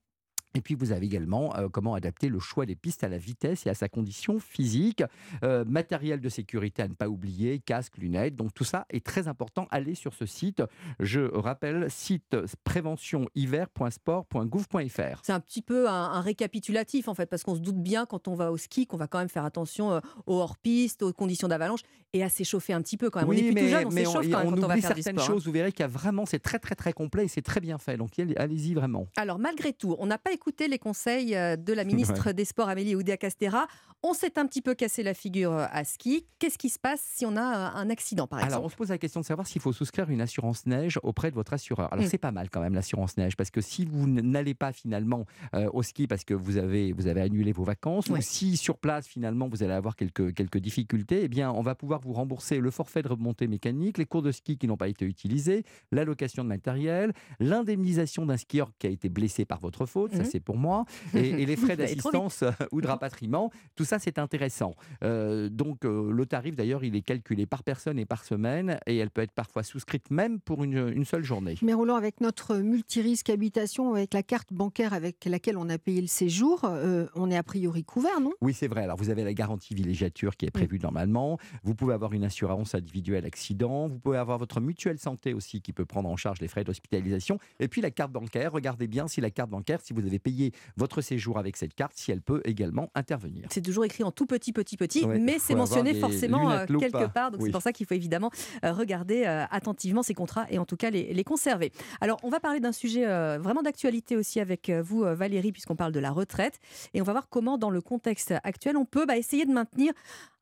Et 0.55 0.61
puis 0.61 0.75
vous 0.75 0.91
avez 0.91 1.05
également 1.05 1.55
euh, 1.57 1.67
comment 1.69 1.93
adapter 1.95 2.29
le 2.29 2.39
choix 2.39 2.65
des 2.65 2.75
pistes 2.75 3.03
à 3.03 3.09
la 3.09 3.17
vitesse 3.17 3.65
et 3.65 3.69
à 3.69 3.73
sa 3.73 3.89
condition 3.89 4.39
physique. 4.39 5.03
Euh, 5.43 5.65
matériel 5.65 6.21
de 6.21 6.29
sécurité 6.29 6.81
à 6.81 6.87
ne 6.87 6.93
pas 6.93 7.09
oublier, 7.09 7.59
casque, 7.59 7.97
lunettes. 7.97 8.35
Donc 8.35 8.53
tout 8.53 8.63
ça 8.63 8.85
est 8.89 9.05
très 9.05 9.27
important. 9.27 9.67
Allez 9.71 9.95
sur 9.95 10.13
ce 10.13 10.25
site. 10.25 10.63
Je 10.99 11.21
rappelle, 11.21 11.89
site 11.91 12.35
préventionhiver.sport.gouv.fr. 12.63 15.19
C'est 15.23 15.33
un 15.33 15.39
petit 15.39 15.61
peu 15.61 15.89
un, 15.89 15.93
un 16.11 16.21
récapitulatif 16.21 17.07
en 17.07 17.13
fait, 17.13 17.25
parce 17.27 17.43
qu'on 17.43 17.55
se 17.55 17.59
doute 17.59 17.81
bien 17.81 18.05
quand 18.05 18.27
on 18.27 18.35
va 18.35 18.51
au 18.51 18.57
ski 18.57 18.87
qu'on 18.87 18.97
va 18.97 19.07
quand 19.07 19.19
même 19.19 19.29
faire 19.29 19.45
attention 19.45 19.91
euh, 19.91 19.99
aux 20.25 20.39
hors-piste, 20.39 21.03
aux 21.03 21.13
conditions 21.13 21.47
d'avalanche 21.47 21.81
et 22.13 22.23
à 22.23 22.29
s'échauffer 22.29 22.73
un 22.73 22.81
petit 22.81 22.97
peu 22.97 23.09
quand 23.09 23.19
même. 23.19 23.29
on 23.29 23.33
est 23.33 23.51
plus 23.51 23.63
tout 23.63 23.67
jeune, 23.69 23.85
on 23.87 23.91
mais 23.91 24.05
s'échauffe 24.05 24.29
quand 24.29 24.37
même 24.39 24.47
on 24.47 24.51
quand 24.55 24.63
on 24.63 24.67
va 24.67 24.77
faire 24.77 24.95
du 24.95 25.01
certaines 25.01 25.19
sport. 25.19 25.29
hein. 25.29 25.33
choses. 25.33 25.45
Vous 25.45 25.51
verrez 25.51 25.71
qu'il 25.71 25.81
y 25.81 25.83
a 25.83 25.87
vraiment, 25.87 26.25
c'est 26.25 26.39
très 26.39 26.59
très 26.59 26.75
très 26.75 26.93
complet 26.93 27.25
et 27.25 27.27
c'est 27.27 27.41
très 27.41 27.59
bien 27.59 27.77
fait. 27.77 27.97
Donc 27.97 28.11
allez-y 28.37 28.73
vraiment. 28.73 29.07
Alors 29.17 29.39
malgré 29.39 29.73
tout, 29.73 29.95
on 29.99 30.05
n'a 30.05 30.17
pas 30.17 30.31
écouté 30.31 30.44
les 30.69 30.79
conseils 30.79 31.35
euh, 31.35 31.55
de 31.55 31.73
la 31.73 31.83
ministre 31.85 32.25
Ouais. 32.27 32.33
des 32.33 32.45
Sports 32.45 32.69
Amélie 32.69 32.95
Oudéa-Castera. 32.95 33.67
On 34.03 34.13
s'est 34.13 34.37
un 34.37 34.45
petit 34.45 34.61
peu 34.61 34.75
cassé 34.75 35.01
la 35.01 35.13
figure 35.15 35.51
euh, 35.51 35.65
à 35.71 35.83
ski. 35.83 36.27
Qu'est-ce 36.37 36.57
qui 36.59 36.69
se 36.69 36.77
passe 36.77 37.01
si 37.01 37.25
on 37.25 37.35
a 37.35 37.41
euh, 37.41 37.69
un 37.79 37.89
accident 37.89 38.27
par 38.27 38.39
Alors, 38.39 38.49
on 38.51 38.55
exemple 38.59 38.71
se 38.71 38.77
pose 38.77 38.89
la 38.89 38.97
question 38.99 39.19
de 39.21 39.25
savoir 39.25 39.47
s'il 39.47 39.61
faut 39.61 39.73
souscrire 39.73 40.09
une 40.11 40.21
assurance 40.21 40.65
neige 40.67 40.99
auprès 41.01 41.31
de 41.31 41.35
votre 41.35 41.53
assureur. 41.53 41.91
Alors, 41.91 42.05
Mm. 42.05 42.09
c'est 42.09 42.17
pas 42.19 42.31
mal 42.31 42.49
quand 42.51 42.61
même 42.61 42.75
l'assurance 42.75 43.17
neige, 43.17 43.35
parce 43.35 43.49
que 43.49 43.61
si 43.61 43.85
vous 43.85 44.07
n'allez 44.07 44.53
pas 44.53 44.71
finalement 44.71 45.25
euh, 45.55 45.69
au 45.73 45.81
ski 45.81 46.05
parce 46.07 46.23
que 46.23 46.33
vous 46.35 46.57
avez, 46.57 46.91
vous 46.93 47.07
avez 47.07 47.21
annulé 47.21 47.51
vos 47.51 47.63
vacances, 47.63 48.09
ou 48.09 48.17
si 48.21 48.57
sur 48.57 48.77
place 48.77 49.07
finalement 49.07 49.47
vous 49.49 49.63
allez 49.63 49.73
avoir 49.73 49.95
quelques, 49.95 50.33
quelques 50.35 50.59
difficultés, 50.59 51.21
eh 51.23 51.27
bien, 51.27 51.51
on 51.51 51.61
va 51.61 51.73
pouvoir 51.75 51.99
vous 52.01 52.13
rembourser 52.13 52.59
le 52.59 52.69
forfait 52.71 53.01
de 53.01 53.07
remontée 53.07 53.47
mécanique, 53.47 53.97
les 53.97 54.05
cours 54.05 54.21
de 54.21 54.31
ski 54.31 54.57
qui 54.57 54.67
n'ont 54.67 54.77
pas 54.77 54.87
été 54.87 55.05
utilisés, 55.05 55.63
l'allocation 55.91 56.43
de 56.43 56.49
matériel, 56.49 57.11
l'indemnisation 57.39 58.25
d'un 58.25 58.37
skieur 58.37 58.69
qui 58.77 58.87
a 58.87 58.89
été 58.89 59.09
blessé 59.09 59.45
par 59.45 59.59
votre 59.59 59.85
faute, 59.85 60.11
ça 60.11 60.19
Mhm. 60.19 60.25
C'est 60.35 60.41
pour 60.41 60.57
moi, 60.57 60.83
et, 61.13 61.29
et 61.29 61.45
les 61.45 61.55
frais 61.55 61.77
d'assistance 61.77 62.43
ou 62.73 62.81
de 62.81 62.87
rapatriement, 62.87 63.51
tout 63.75 63.85
ça 63.85 63.99
c'est 63.99 64.19
intéressant. 64.19 64.75
Euh, 65.03 65.47
donc 65.49 65.85
euh, 65.85 66.11
le 66.11 66.25
tarif 66.25 66.55
d'ailleurs 66.55 66.83
il 66.83 66.95
est 66.95 67.01
calculé 67.01 67.45
par 67.45 67.63
personne 67.63 67.97
et 67.97 68.05
par 68.05 68.25
semaine 68.25 68.79
et 68.85 68.97
elle 68.97 69.11
peut 69.11 69.21
être 69.21 69.31
parfois 69.31 69.63
souscrite 69.63 70.11
même 70.11 70.41
pour 70.41 70.63
une, 70.63 70.89
une 70.89 71.05
seule 71.05 71.23
journée. 71.23 71.55
Mais 71.61 71.73
Roland, 71.73 71.95
avec 71.95 72.19
notre 72.19 72.57
multirisque 72.57 73.29
habitation, 73.29 73.93
avec 73.93 74.13
la 74.13 74.23
carte 74.23 74.51
bancaire 74.51 74.93
avec 74.93 75.23
laquelle 75.25 75.57
on 75.57 75.69
a 75.69 75.77
payé 75.77 76.01
le 76.01 76.07
séjour, 76.07 76.61
euh, 76.65 77.07
on 77.15 77.31
est 77.31 77.37
a 77.37 77.43
priori 77.43 77.83
couvert, 77.83 78.19
non? 78.19 78.33
Oui, 78.41 78.53
c'est 78.53 78.67
vrai. 78.67 78.83
Alors, 78.83 78.97
vous 78.97 79.09
avez 79.09 79.23
la 79.23 79.33
garantie 79.33 79.73
villégiature 79.73 80.35
qui 80.35 80.45
est 80.45 80.51
prévue 80.51 80.79
normalement. 80.79 81.37
Vous 81.63 81.75
pouvez 81.75 81.93
avoir 81.93 82.13
une 82.13 82.23
assurance 82.23 82.75
individuelle 82.75 83.25
accident. 83.25 83.87
Vous 83.87 83.99
pouvez 83.99 84.17
avoir 84.17 84.37
votre 84.37 84.59
mutuelle 84.59 84.99
santé 84.99 85.33
aussi 85.33 85.61
qui 85.61 85.71
peut 85.71 85.85
prendre 85.85 86.09
en 86.09 86.17
charge 86.17 86.41
les 86.41 86.47
frais 86.47 86.63
d'hospitalisation. 86.63 87.39
Et 87.59 87.67
puis, 87.67 87.81
la 87.81 87.91
carte 87.91 88.11
bancaire. 88.11 88.51
Regardez 88.51 88.87
bien 88.87 89.07
si 89.07 89.21
la 89.21 89.29
carte 89.29 89.49
bancaire, 89.49 89.79
si 89.81 89.93
vous 89.93 90.05
avez 90.05 90.14
payé 90.19 90.51
votre 90.77 91.01
séjour 91.01 91.37
avec 91.37 91.57
cette 91.57 91.73
carte, 91.73 91.93
si 91.95 92.11
elle 92.11 92.21
peut 92.21 92.41
également 92.45 92.89
intervenir. 92.95 93.47
C'est 93.51 93.61
toujours 93.61 93.85
écrit 93.85 94.03
en 94.03 94.11
tout 94.11 94.25
petit, 94.25 94.53
petit, 94.53 94.77
petit, 94.77 95.05
Ouais, 95.05 95.19
mais 95.19 95.37
c'est 95.39 95.55
mentionné 95.55 95.93
forcément 95.93 96.49
euh, 96.51 96.65
quelque 96.65 97.07
part. 97.07 97.31
Donc 97.31 97.41
Oui. 97.41 97.47
c'est 97.47 97.51
pour 97.51 97.61
ça 97.61 97.71
qu'il 97.73 97.85
faut 97.85 97.93
évidemment 97.93 98.31
euh, 98.63 98.73
regarder 98.73 99.23
euh, 99.25 99.45
attentivement 99.51 100.03
ces 100.03 100.13
contrats 100.13 100.45
et 100.49 100.57
en 100.59 100.65
tout 100.65 100.77
cas 100.77 100.89
les, 100.89 101.13
les 101.13 101.23
conserver. 101.23 101.71
Alors 102.01 102.19
on 102.23 102.29
va 102.29 102.39
parler 102.39 102.59
d'un 102.59 102.71
sujet 102.71 103.05
vraiment 103.37 103.61
d'actualité 103.61 104.15
aussi 104.15 104.39
avec 104.39 104.69
vous, 104.69 105.01
Valérie, 105.01 105.51
puisqu'on 105.51 105.75
parle 105.75 105.91
de 105.91 105.99
la 105.99 106.11
retraite. 106.11 106.59
Et 106.93 107.01
on 107.01 107.03
va 107.03 107.11
voir 107.13 107.29
comment, 107.29 107.57
dans 107.57 107.69
le 107.69 107.81
contexte 107.81 108.33
actuel, 108.43 108.77
on 108.77 108.85
peut 108.85 109.05
bah, 109.05 109.17
essayer 109.17 109.45
de 109.45 109.51
maintenir 109.51 109.93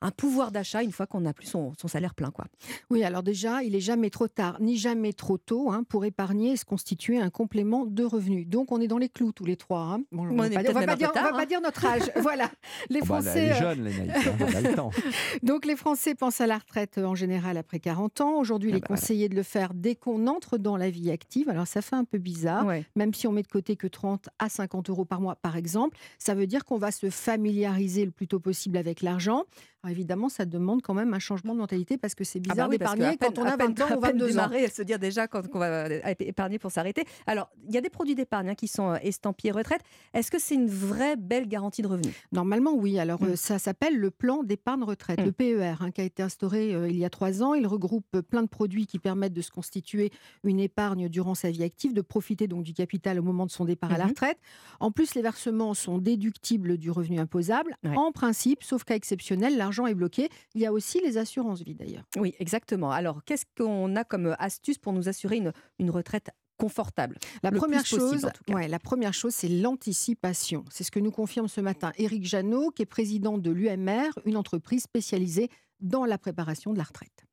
un 0.02 0.12
pouvoir 0.12 0.52
d'achat 0.52 0.84
une 0.84 0.92
fois 0.92 1.08
qu'on 1.08 1.22
n'a 1.22 1.34
plus 1.34 1.48
son, 1.48 1.72
son 1.80 1.88
salaire 1.88 2.14
plein. 2.14 2.30
Quoi. 2.30 2.46
Oui, 2.90 3.04
alors 3.04 3.24
déjà, 3.24 3.64
il 3.64 3.74
est 3.74 3.80
jamais 3.80 4.10
trop 4.10 4.28
tard, 4.28 4.58
ni 4.60 4.78
jamais 4.78 5.14
trop 5.14 5.38
tôt 5.38 5.72
hein, 5.72 5.84
pour 5.88 6.04
épargner 6.04 6.52
et 6.52 6.58
se 6.58 6.66
constituer 6.66 7.18
un 7.20 7.30
complément 7.30 7.86
de 7.86 8.04
revenu. 8.04 8.44
Donc, 8.46 8.72
on 8.74 8.82
est 8.82 8.88
dans 8.88 8.98
les 8.98 9.08
clous 9.10 9.32
tous 9.32 9.46
les 9.46 9.56
trois. 9.56 9.63
Hein. 9.72 10.02
Bon, 10.12 10.28
On 10.30 10.36
va 10.36 10.48
est 10.48 10.50
pas- 10.52 10.62
peut-être 10.62 10.74
va 10.74 10.86
pas 10.86 10.96
dire, 10.96 11.12
on 11.16 11.20
va 11.36 11.42
hein. 11.42 11.46
dire 11.46 11.62
notre 11.62 11.86
âge. 11.86 12.02
voilà. 12.22 12.50
Les 12.90 13.00
bah, 13.02 13.06
Français. 13.06 13.52
euh, 13.52 13.56
jeune, 13.56 13.84
les 13.84 13.98
naïfs, 13.98 14.28
hein, 14.28 14.36
on 14.40 14.56
a 14.56 14.62
le 14.62 14.76
temps. 14.76 14.92
Donc 15.44 15.66
les 15.66 15.76
Français 15.76 16.16
pensent 16.16 16.42
à 16.42 16.48
la 16.48 16.58
retraite 16.58 16.98
euh, 16.98 17.06
en 17.06 17.16
général 17.16 17.58
après 17.58 17.80
40 17.80 18.22
ans. 18.22 18.36
Aujourd'hui, 18.40 18.70
il 18.70 18.74
Ah 18.74 18.78
est 18.78 18.80
bah 18.82 18.86
voilà. 18.90 19.02
conseillé 19.02 19.30
de 19.30 19.36
le 19.36 19.44
faire 19.44 19.74
dès 19.74 19.96
qu'on 19.96 20.28
entre 20.28 20.58
dans 20.58 20.78
la 20.78 20.90
vie 20.90 21.12
active. 21.12 21.50
Alors 21.50 21.68
ça 21.68 21.82
fait 21.82 21.96
un 21.96 22.06
peu 22.06 22.18
bizarre, 22.18 22.66
même 22.96 23.14
si 23.14 23.28
on 23.28 23.32
met 23.32 23.44
de 23.44 23.48
côté 23.48 23.76
que 23.76 23.88
30 23.88 24.30
à 24.40 24.50
50 24.50 24.90
euros 24.90 25.06
par 25.06 25.22
mois, 25.22 25.36
par 25.36 25.56
exemple. 25.58 25.98
Ça 26.18 26.34
veut 26.36 26.48
dire 26.48 26.66
qu'on 26.66 26.78
va 26.78 26.92
se 26.92 27.10
familiariser 27.10 28.06
le 28.06 28.12
plus 28.12 28.28
tôt 28.28 28.40
possible 28.40 28.78
avec 28.78 29.02
l'argent. 29.02 29.44
Alors 29.86 29.92
évidemment, 29.92 30.30
ça 30.30 30.46
demande 30.46 30.82
quand 30.82 30.94
même 30.94 31.14
un 31.14 31.20
changement 31.20 31.54
de 31.54 31.60
mentalité 31.60 31.98
parce 31.98 32.16
que 32.16 32.24
c'est 32.24 32.40
Ah 32.40 32.48
bah 32.48 32.54
bizarre 32.54 32.70
oui, 32.70 32.78
d'épargner 32.78 33.18
quand 33.20 33.38
on 33.38 33.44
a 33.44 33.50
à 33.52 33.58
peine- 33.58 33.74
20 33.74 33.82
ans 33.82 33.88
à 33.90 33.98
ou 33.98 34.00
peine 34.00 34.12
22 34.14 34.26
ans. 34.26 34.30
démarrer, 34.30 34.68
se 34.70 34.82
dire 34.82 34.98
déjà 34.98 35.28
quand 35.28 35.46
qu'on 35.50 35.60
va 35.60 35.88
épargner 36.20 36.58
pour 36.58 36.72
s'arrêter. 36.72 37.04
Alors, 37.28 37.50
il 37.68 37.74
y 37.74 37.78
a 37.78 37.82
des 37.82 37.90
produits 37.90 38.16
d'épargne 38.16 38.50
hein, 38.50 38.56
qui 38.56 38.70
sont 38.70 38.92
euh, 38.92 38.98
estampillés 39.04 39.52
retraite. 39.56 39.82
Est-ce 40.14 40.32
que 40.32 40.40
c'est 40.40 40.56
une 40.56 40.68
vraie 40.68 41.16
belle 41.16 41.48
garantie 41.48 41.82
de 41.82 41.88
revenus? 41.88 42.14
Normalement, 42.32 42.74
oui. 42.74 43.00
Alors, 43.00 43.22
Mm. 43.22 43.28
euh, 43.30 43.36
ça 43.36 43.60
s'appelle 43.60 43.98
le 43.98 44.12
plan 44.12 44.44
d'épargne 44.44 44.84
retraite, 44.84 45.20
Mm. 45.20 45.26
le 45.26 45.32
PER, 45.32 45.76
hein, 45.82 45.92
qui 45.92 46.02
a 46.02 46.04
été 46.04 46.24
instauré 46.24 46.74
euh, 46.74 46.90
il 46.90 46.98
y 46.98 47.06
a 47.06 47.10
trois 47.10 47.44
ans. 47.44 47.54
Il 47.54 47.68
regroupe 47.68 48.06
euh, 48.16 48.22
plein 48.22 48.44
de 48.44 48.48
produits 48.48 48.86
qui 48.88 49.00
permettent 49.00 49.34
de 49.34 49.42
se 49.42 49.52
constituer 49.52 50.12
une 50.44 50.60
épargne 50.60 51.10
durant 51.10 51.36
sa 51.36 51.52
vie 51.52 51.64
active, 51.64 51.94
de 51.94 52.02
profiter 52.02 52.48
donc 52.48 52.64
du 52.64 52.74
capital 52.74 53.20
au 53.20 53.24
moment 53.24 53.46
de 53.46 53.52
son 53.52 53.66
départ 53.66 53.92
à 53.92 53.98
la 53.98 54.06
Mhm. 54.06 54.10
retraite. 54.12 54.38
En 54.80 54.92
plus, 54.92 55.16
les 55.16 55.22
versements 55.22 55.74
sont 55.74 55.98
déductibles 55.98 56.78
du 56.78 56.92
revenu 56.92 57.20
imposable. 57.20 57.76
Ouais. 57.84 57.96
En 57.96 58.12
principe, 58.12 58.64
sauf 58.64 58.84
cas 58.84 58.96
exceptionnel, 58.96 59.58
l'argent 59.58 59.86
est 59.88 59.94
bloqué. 59.96 60.30
Il 60.56 60.62
y 60.62 60.66
a 60.66 60.74
aussi 60.74 61.00
les 61.02 61.18
assurances 61.18 61.62
vie 61.62 61.76
d'ailleurs. 61.76 62.04
Oui, 62.18 62.34
exactement. 62.40 62.92
Alors, 62.92 63.24
qu'est-ce 63.24 63.46
qu'on 63.58 63.96
a 63.96 64.04
comme 64.04 64.36
astuce 64.40 64.78
pour 64.78 64.94
nous 64.94 65.08
assurer 65.10 65.38
une, 65.38 65.54
une 65.80 65.90
retraite 65.90 66.30
confortable. 66.58 67.18
La 67.44 67.50
Le 67.52 67.58
première, 67.58 67.82
possible, 67.82 68.02
chose, 68.02 68.26
en 68.26 68.30
tout 68.30 68.44
cas. 68.46 68.54
ouais, 68.54 68.68
la 68.68 68.80
première 68.80 69.14
chose, 69.14 69.34
c'est 69.34 69.50
l'anticipation. 69.50 70.66
C'est 70.70 70.84
ce 70.84 70.92
que 70.92 71.00
nous 71.00 71.12
confirme 71.12 71.48
ce 71.48 71.62
matin 71.62 71.92
Éric 71.98 72.26
Janot, 72.26 72.72
qui 72.72 72.82
est 72.84 72.86
président 72.88 73.38
de 73.38 73.52
l'UMR, 73.52 74.10
une 74.26 74.38
entreprise 74.38 74.84
spécialisée 74.84 75.50
dans 75.80 76.06
la 76.06 76.18
préparation 76.18 76.74
de 76.74 76.78
la 76.78 76.84
retraite. 76.84 77.26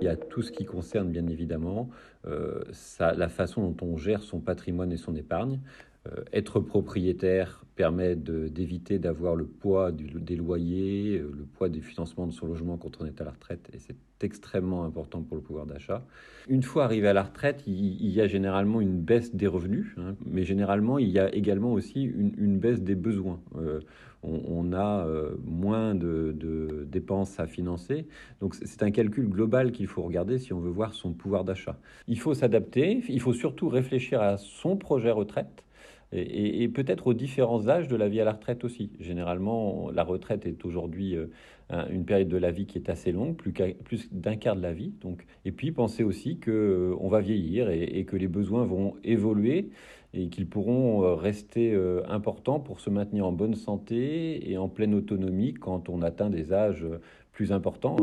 Il 0.00 0.04
y 0.04 0.08
a 0.08 0.16
tout 0.16 0.42
ce 0.42 0.52
qui 0.52 0.64
concerne, 0.64 1.10
bien 1.10 1.26
évidemment, 1.26 1.88
euh, 2.26 2.62
ça- 2.72 3.14
la 3.14 3.28
façon 3.28 3.62
dont 3.70 3.76
on 3.86 3.96
gère 3.96 4.22
son 4.22 4.40
patrimoine 4.40 4.92
et 4.92 4.96
son 4.98 5.14
épargne. 5.16 5.60
Euh, 6.06 6.24
être 6.32 6.60
propriétaire 6.60 7.62
permet 7.74 8.16
d'éviter 8.16 8.98
d'avoir 8.98 9.36
le 9.36 9.44
poids 9.44 9.92
des 9.92 10.36
loyers, 10.36 11.18
euh, 11.18 11.30
le 11.36 11.44
poids 11.44 11.68
des 11.68 11.80
financements 11.80 12.26
de 12.26 12.32
son 12.32 12.46
logement 12.46 12.76
quand 12.76 13.00
on 13.00 13.06
est 13.06 13.20
à 13.20 13.24
la 13.24 13.30
retraite, 13.30 13.68
et 13.74 13.78
c'est 13.78 13.96
extrêmement 14.22 14.84
important 14.84 15.22
pour 15.22 15.36
le 15.36 15.42
pouvoir 15.42 15.66
d'achat. 15.66 16.04
Une 16.48 16.62
fois 16.62 16.84
arrivé 16.84 17.06
à 17.08 17.12
la 17.12 17.22
retraite, 17.22 17.64
il, 17.66 18.08
y 18.08 18.20
a 18.20 18.26
généralement 18.26 18.80
une 18.80 18.98
baisse 18.98 19.34
des 19.34 19.46
revenus, 19.46 19.94
hein, 19.98 20.14
mais 20.24 20.44
généralement 20.44 20.98
il 20.98 21.10
y 21.10 21.18
a 21.18 21.34
également 21.34 21.72
aussi 21.72 22.02
une, 22.02 22.58
baisse 22.58 22.80
des 22.80 22.94
besoins. 22.94 23.40
Euh, 23.58 23.80
on, 24.22 24.72
a 24.72 25.06
moins 25.44 25.94
de, 25.94 26.34
dépenses 26.90 27.38
à 27.38 27.46
financer, 27.46 28.06
donc 28.40 28.54
c'est 28.54 28.82
un 28.82 28.90
calcul 28.90 29.28
global 29.28 29.70
qu'il 29.70 29.86
faut 29.86 30.02
regarder 30.02 30.38
si 30.38 30.52
on 30.52 30.60
veut 30.60 30.70
voir 30.70 30.94
son 30.94 31.12
pouvoir 31.12 31.44
d'achat. 31.44 31.78
Il 32.08 32.18
faut 32.18 32.34
s'adapter, 32.34 33.02
il 33.08 33.20
faut 33.20 33.34
surtout 33.34 33.68
réfléchir 33.68 34.20
à 34.20 34.38
son 34.38 34.76
projet 34.76 35.10
retraite. 35.12 35.65
Et, 36.12 36.68
peut-être 36.68 37.08
aux 37.08 37.14
différents 37.14 37.68
âges 37.68 37.88
de 37.88 37.96
la 37.96 38.08
vie 38.08 38.20
à 38.20 38.24
la 38.24 38.32
retraite 38.32 38.64
aussi. 38.64 38.92
Généralement, 39.00 39.90
la 39.90 40.04
retraite 40.04 40.46
est 40.46 40.64
aujourd'hui 40.64 41.16
euh, 41.16 41.26
un- 41.70 41.88
une 41.88 42.04
période 42.04 42.28
de 42.28 42.36
la 42.36 42.50
vie 42.50 42.66
qui 42.66 42.78
est 42.78 42.88
assez 42.88 43.12
longue, 43.12 43.36
plus, 43.36 43.52
plus 43.84 44.08
d'un 44.12 44.36
quart 44.36 44.56
de 44.56 44.62
la 44.62 44.72
vie. 44.72 44.92
Donc, 45.00 45.26
et 45.44 45.52
puis 45.52 45.72
pensez 45.72 46.04
aussi 46.04 46.38
que 46.38 46.50
euh, 46.50 47.08
va 47.08 47.20
vieillir 47.20 47.70
et, 47.70 48.04
que 48.04 48.16
les 48.16 48.28
besoins 48.28 48.64
vont 48.64 48.94
évoluer 49.04 49.70
et 50.14 50.28
qu'ils 50.28 50.46
pourront 50.48 51.02
euh, 51.02 51.14
rester 51.14 51.76
importants 52.08 52.60
pour 52.60 52.80
se 52.80 52.90
maintenir 52.90 53.26
en 53.26 53.32
bonne 53.32 53.54
santé 53.54 54.50
et 54.50 54.56
en 54.58 54.68
pleine 54.68 54.94
autonomie 54.94 55.54
quand 55.54 55.88
on 55.88 56.02
atteint 56.02 56.30
des 56.30 56.52
âges 56.52 56.86
plus 57.32 57.52
importants. 57.52 57.96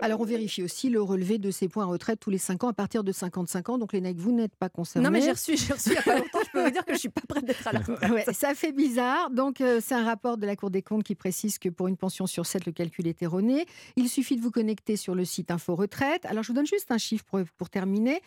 Alors, 0.00 0.20
on 0.20 0.24
vérifie 0.24 0.62
aussi 0.62 0.88
le 0.88 1.02
relevé 1.02 1.38
de 1.38 1.50
ces 1.50 1.68
points 1.68 1.84
retraite 1.84 2.20
tous 2.20 2.30
les 2.30 2.38
5 2.38 2.64
ans 2.64 2.68
à 2.68 2.72
partir 2.72 3.04
de 3.04 3.12
55 3.12 3.68
ans. 3.68 3.78
Donc, 3.78 3.92
les 3.92 4.00
NEC, 4.00 4.16
vous 4.16 4.32
n'êtes 4.32 4.54
pas 4.56 4.68
concernés. 4.68 5.04
Non, 5.04 5.12
mais 5.12 5.20
j'ai 5.20 5.32
reçu, 5.32 5.56
j'ai 5.56 5.72
reçu 5.72 5.90
il 5.90 5.92
n'y 5.92 5.98
a 5.98 6.02
pas 6.02 6.18
longtemps, 6.18 6.38
je 6.44 6.50
peux 6.50 6.64
vous 6.64 6.70
dire 6.70 6.84
que 6.84 6.92
je 6.92 6.94
ne 6.94 6.98
suis 6.98 7.08
pas 7.08 7.22
prête 7.28 7.44
d'être 7.44 7.66
à 7.66 7.72
la 7.72 7.80
retraite. 7.80 8.10
Ouais, 8.10 8.24
ça 8.32 8.54
fait 8.54 8.72
bizarre. 8.72 9.30
Donc, 9.30 9.60
euh, 9.60 9.80
c'est 9.82 9.94
un 9.94 10.04
rapport 10.04 10.38
de 10.38 10.46
la 10.46 10.56
Cour 10.56 10.70
des 10.70 10.82
comptes 10.82 11.04
qui 11.04 11.14
précise 11.14 11.58
que 11.58 11.68
pour 11.68 11.88
une 11.88 11.96
pension 11.96 12.26
sur 12.26 12.46
7, 12.46 12.66
le 12.66 12.72
calcul 12.72 13.06
est 13.06 13.22
erroné. 13.22 13.66
Il 13.96 14.08
suffit 14.08 14.36
de 14.36 14.40
vous 14.40 14.50
connecter 14.50 14.96
sur 14.96 15.14
le 15.14 15.24
site 15.24 15.50
Info 15.50 15.74
Retraite. 15.74 16.24
Alors, 16.26 16.42
je 16.42 16.48
vous 16.48 16.54
donne 16.54 16.66
juste 16.66 16.90
un 16.90 16.98
chiffre 16.98 17.24
pour, 17.24 17.40
pour 17.56 17.70
terminer. 17.70 18.20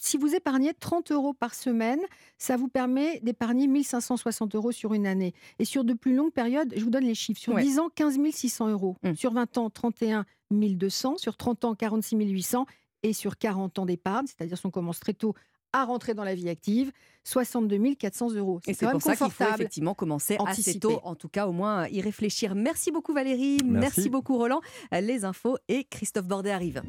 Si 0.00 0.16
vous 0.16 0.34
épargnez 0.34 0.74
30 0.74 1.12
euros 1.12 1.32
par 1.34 1.54
semaine, 1.54 2.00
ça 2.36 2.56
vous 2.56 2.68
permet 2.68 3.20
d'épargner 3.20 3.66
1560 3.66 4.54
euros 4.54 4.72
sur 4.72 4.94
une 4.94 5.06
année. 5.06 5.32
Et 5.58 5.64
sur 5.64 5.84
de 5.84 5.94
plus 5.94 6.14
longues 6.14 6.32
périodes, 6.32 6.72
je 6.76 6.84
vous 6.84 6.90
donne 6.90 7.04
les 7.04 7.14
chiffres. 7.14 7.40
Sur 7.40 7.54
Ouais. 7.54 7.62
10 7.62 7.78
ans, 7.78 7.88
15 7.94 8.18
600 8.30 8.68
euros. 8.68 8.96
Sur 9.16 9.32
20 9.32 9.58
ans, 9.58 9.70
31 9.70 10.24
200. 10.50 11.16
Sur 11.18 11.36
30 11.36 11.64
ans, 11.64 11.74
46 11.74 12.16
800. 12.16 12.66
Et 13.04 13.12
sur 13.12 13.38
40 13.38 13.78
ans 13.78 13.86
d'épargne, 13.86 14.26
c'est-à-dire 14.26 14.58
si 14.58 14.66
on 14.66 14.70
commence 14.70 14.98
très 15.00 15.14
tôt 15.14 15.34
à 15.72 15.84
rentrer 15.84 16.14
dans 16.14 16.24
la 16.24 16.34
vie 16.34 16.48
active, 16.48 16.90
62 17.24 17.94
400 17.94 18.32
euros. 18.32 18.58
C'est 18.64 18.80
même 18.82 18.92
pour 18.92 19.02
ça 19.02 19.14
qu'il 19.16 19.30
faut 19.30 19.44
effectivement 19.44 19.94
commencer 19.94 20.34
assez 20.46 20.60
Anticiper. 20.62 20.78
tôt, 20.80 21.00
en 21.04 21.14
tout 21.14 21.28
cas 21.28 21.46
au 21.46 21.52
moins 21.52 21.86
y 21.88 22.00
réfléchir. 22.00 22.54
Merci 22.54 22.90
beaucoup 22.90 23.12
Valérie, 23.12 23.58
merci, 23.64 23.98
Merci. 23.98 24.08
beaucoup 24.10 24.36
Roland. 24.38 24.60
Les 24.90 25.24
infos 25.24 25.58
et 25.68 25.84
Christophe 25.84 26.26
Bordet 26.26 26.50
arrive. 26.50 26.82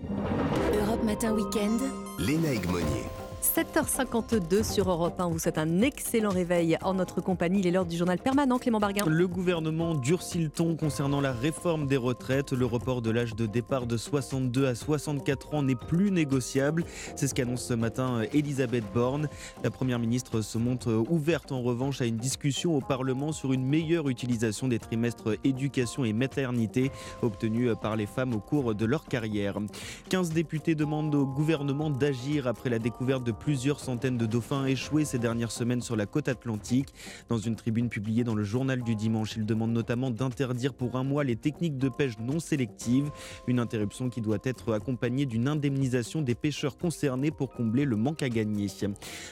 Matin 1.03 1.33
Weekend. 1.33 1.81
Lénaïque 2.17 2.67
Monnier. 2.67 3.05
7h52 3.41 4.69
sur 4.69 4.89
Europe 4.89 5.19
1. 5.19 5.25
On 5.25 5.31
vous 5.31 5.39
souhaite 5.39 5.57
un 5.57 5.81
excellent 5.81 6.29
réveil 6.29 6.77
en 6.81 6.93
notre 6.93 7.21
compagnie. 7.21 7.59
Il 7.59 7.67
est 7.67 7.71
l'heure 7.71 7.85
du 7.85 7.95
journal 7.95 8.19
permanent 8.19 8.59
Clément 8.59 8.79
Barguin. 8.79 9.05
Le 9.07 9.27
gouvernement 9.27 9.95
durcit 9.95 10.39
le 10.39 10.49
ton 10.49 10.75
concernant 10.75 11.21
la 11.21 11.31
réforme 11.31 11.87
des 11.87 11.97
retraites. 11.97 12.51
Le 12.51 12.65
report 12.65 13.01
de 13.01 13.11
l'âge 13.11 13.35
de 13.35 13.45
départ 13.45 13.87
de 13.87 13.95
62 13.95 14.67
à 14.67 14.75
64 14.75 15.53
ans 15.53 15.63
n'est 15.63 15.75
plus 15.75 16.11
négociable. 16.11 16.83
C'est 17.15 17.27
ce 17.27 17.33
qu'annonce 17.33 17.63
ce 17.63 17.73
matin 17.73 18.19
euh, 18.21 18.25
Elisabeth 18.33 18.83
Borne. 18.93 19.29
La 19.63 19.71
Première 19.71 19.99
ministre 19.99 20.41
se 20.41 20.57
montre 20.57 20.89
euh, 20.89 21.03
ouverte 21.09 21.51
en 21.51 21.61
revanche 21.61 22.01
à 22.01 22.05
une 22.05 22.17
discussion 22.17 22.75
au 22.75 22.81
Parlement 22.81 23.31
sur 23.31 23.53
une 23.53 23.65
meilleure 23.65 24.09
utilisation 24.09 24.67
des 24.67 24.79
trimestres 24.79 25.37
éducation 25.45 26.03
et 26.03 26.11
maternité 26.11 26.91
obtenus 27.21 27.69
euh, 27.69 27.75
par 27.75 27.95
les 27.95 28.05
femmes 28.05 28.33
au 28.33 28.39
cours 28.39 28.75
de 28.75 28.85
leur 28.85 29.05
carrière. 29.05 29.55
15 30.09 30.31
députés 30.31 30.75
demandent 30.75 31.15
au 31.15 31.25
gouvernement 31.25 31.89
d'agir 31.89 32.45
après 32.45 32.69
la 32.69 32.79
découverte 32.79 33.23
de 33.23 33.28
plusieurs 33.31 33.79
centaines 33.79 34.17
de 34.17 34.25
dauphins 34.25 34.65
échoués 34.65 35.05
ces 35.05 35.19
dernières 35.19 35.51
semaines 35.51 35.81
sur 35.81 35.95
la 35.95 36.05
côte 36.05 36.27
atlantique. 36.27 36.93
Dans 37.29 37.37
une 37.37 37.55
tribune 37.55 37.89
publiée 37.89 38.23
dans 38.23 38.35
le 38.35 38.43
journal 38.43 38.83
du 38.83 38.95
dimanche, 38.95 39.35
ils 39.35 39.45
demandent 39.45 39.73
notamment 39.73 40.11
d'interdire 40.11 40.73
pour 40.73 40.95
un 40.95 41.03
mois 41.03 41.23
les 41.23 41.35
techniques 41.35 41.77
de 41.77 41.89
pêche 41.89 42.19
non 42.19 42.39
sélectives, 42.39 43.09
une 43.47 43.59
interruption 43.59 44.09
qui 44.09 44.21
doit 44.21 44.39
être 44.43 44.73
accompagnée 44.73 45.25
d'une 45.25 45.47
indemnisation 45.47 46.21
des 46.21 46.35
pêcheurs 46.35 46.77
concernés 46.77 47.31
pour 47.31 47.51
combler 47.51 47.85
le 47.85 47.95
manque 47.95 48.21
à 48.21 48.29
gagner. 48.29 48.49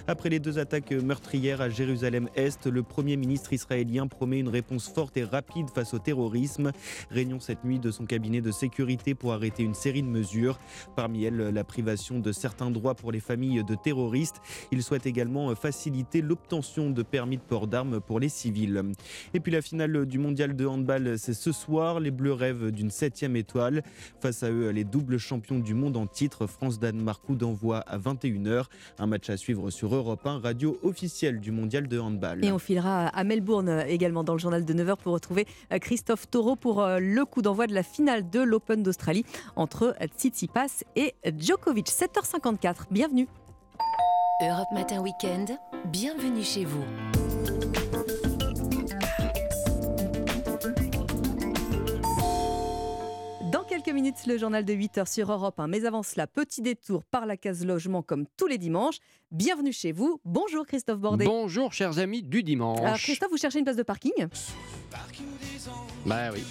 Après 0.08 0.30
les 0.30 0.40
deux 0.40 0.60
attaques 0.60 0.92
meurtrières 0.92 1.62
à 1.62 1.70
Jérusalem-Est, 1.70 2.68
le 2.68 2.84
Premier 2.84 3.18
ministre 3.18 3.54
israélien 3.54 4.08
promet 4.08 4.40
une 4.40 4.50
réponse 4.50 4.88
forte 4.90 5.18
et 5.18 5.24
rapide 5.24 5.70
face 5.70 5.94
au 5.94 6.00
terrorisme. 6.00 6.72
Réunion 7.10 7.40
cette 7.40 7.64
nuit 7.64 7.80
de 7.80 7.92
son 7.92 8.06
cabinet 8.06 8.42
de 8.42 8.52
sécurité 8.52 9.16
pour 9.16 9.34
arrêter 9.34 9.64
une 9.64 9.74
série 9.74 10.04
de 10.04 10.08
mesures, 10.08 10.60
parmi 10.96 11.24
elles 11.24 11.38
la 11.38 11.64
privation 11.64 12.20
de 12.20 12.32
certains 12.32 12.72
droits 12.72 12.96
pour 12.96 13.12
les 13.12 13.20
familles 13.20 13.64
de 13.64 13.76
Il 14.72 14.84
souhaite 14.84 15.06
également 15.06 15.54
faciliter 15.56 16.22
l'obtention 16.22 16.90
de 16.90 17.04
permis 17.04 17.38
de 17.38 17.42
port 17.42 17.68
d'armes 17.68 18.00
pour 18.00 18.20
les 18.20 18.30
civils. 18.30 18.84
Et 19.34 19.40
puis 19.40 19.52
la 19.52 19.62
finale 19.62 20.06
du 20.06 20.20
mondial 20.20 20.56
de 20.56 20.66
handball, 20.66 21.18
c'est 21.18 21.34
ce 21.34 21.52
soir. 21.52 22.00
Les 22.00 22.12
Bleus 22.12 22.34
rêvent 22.34 22.72
d'une 22.72 22.92
septième 22.92 23.36
étoile. 23.36 23.84
Face 24.22 24.44
à 24.44 24.52
eux, 24.52 24.70
les 24.70 24.84
doubles 24.84 25.18
champions 25.18 25.60
du 25.60 25.74
monde 25.74 25.98
en 25.98 26.08
titre, 26.08 26.48
France-Danemark, 26.48 27.24
coup 27.26 27.36
d'envoi 27.36 27.80
à 27.80 27.98
21h. 27.98 28.66
Un 29.00 29.08
match 29.08 29.30
à 29.30 29.38
suivre 29.38 29.70
sur 29.70 29.94
Europe 29.94 30.26
1, 30.26 30.40
radio 30.40 30.78
officielle 30.84 31.40
du 31.40 31.52
mondial 31.52 31.88
de 31.88 32.00
handball. 32.00 32.44
Et 32.44 32.52
on 32.52 32.60
filera 32.60 33.08
à 33.08 33.24
Melbourne 33.24 33.70
euh, 33.70 33.86
également 33.86 34.24
dans 34.24 34.34
le 34.34 34.40
journal 34.40 34.66
de 34.66 34.74
9h 34.74 34.98
pour 34.98 35.14
retrouver 35.14 35.46
euh, 35.72 35.80
Christophe 35.80 36.30
Taureau 36.30 36.56
pour 36.56 36.82
euh, 36.82 37.00
le 37.00 37.26
coup 37.26 37.42
d'envoi 37.42 37.68
de 37.68 37.74
la 37.74 37.84
finale 37.84 38.30
de 38.30 38.40
l'Open 38.40 38.84
d'Australie 38.84 39.26
entre 39.56 39.96
euh, 40.02 40.08
Tsitsipas 40.18 40.84
et 40.96 41.14
Djokovic. 41.26 41.88
7h54, 41.88 42.86
bienvenue. 42.92 43.28
Europe 44.42 44.72
Matin 44.72 45.02
Weekend. 45.02 45.58
Bienvenue 45.86 46.44
chez 46.44 46.64
vous. 46.64 46.84
Dans 53.52 53.64
quelques 53.64 53.90
minutes, 53.90 54.26
le 54.28 54.38
journal 54.38 54.64
de 54.64 54.74
8h 54.74 55.12
sur 55.12 55.32
Europe 55.32 55.60
1. 55.60 55.68
Mais 55.68 55.86
avant 55.86 56.04
cela, 56.04 56.28
petit 56.28 56.62
détour 56.62 57.04
par 57.06 57.26
la 57.26 57.38
case 57.38 57.66
logement 57.66 58.02
comme 58.02 58.26
tous 58.38 58.48
les 58.48 58.58
dimanches. 58.58 58.98
Bienvenue 59.32 59.74
chez 59.74 59.92
vous. 59.92 60.22
Bonjour 60.26 60.66
Christophe 60.66 61.00
Bordet. 61.00 61.26
Bonjour 61.26 61.74
chers 61.74 61.98
amis 62.00 62.22
du 62.22 62.44
dimanche. 62.44 62.80
Alors 62.82 62.98
Christophe, 62.98 63.32
vous 63.32 63.38
cherchez 63.38 63.60
une 63.60 63.66
place 63.66 63.78
de 63.78 63.84
parking? 63.84 64.28
Bah 66.06 66.30
oui. 66.34 66.44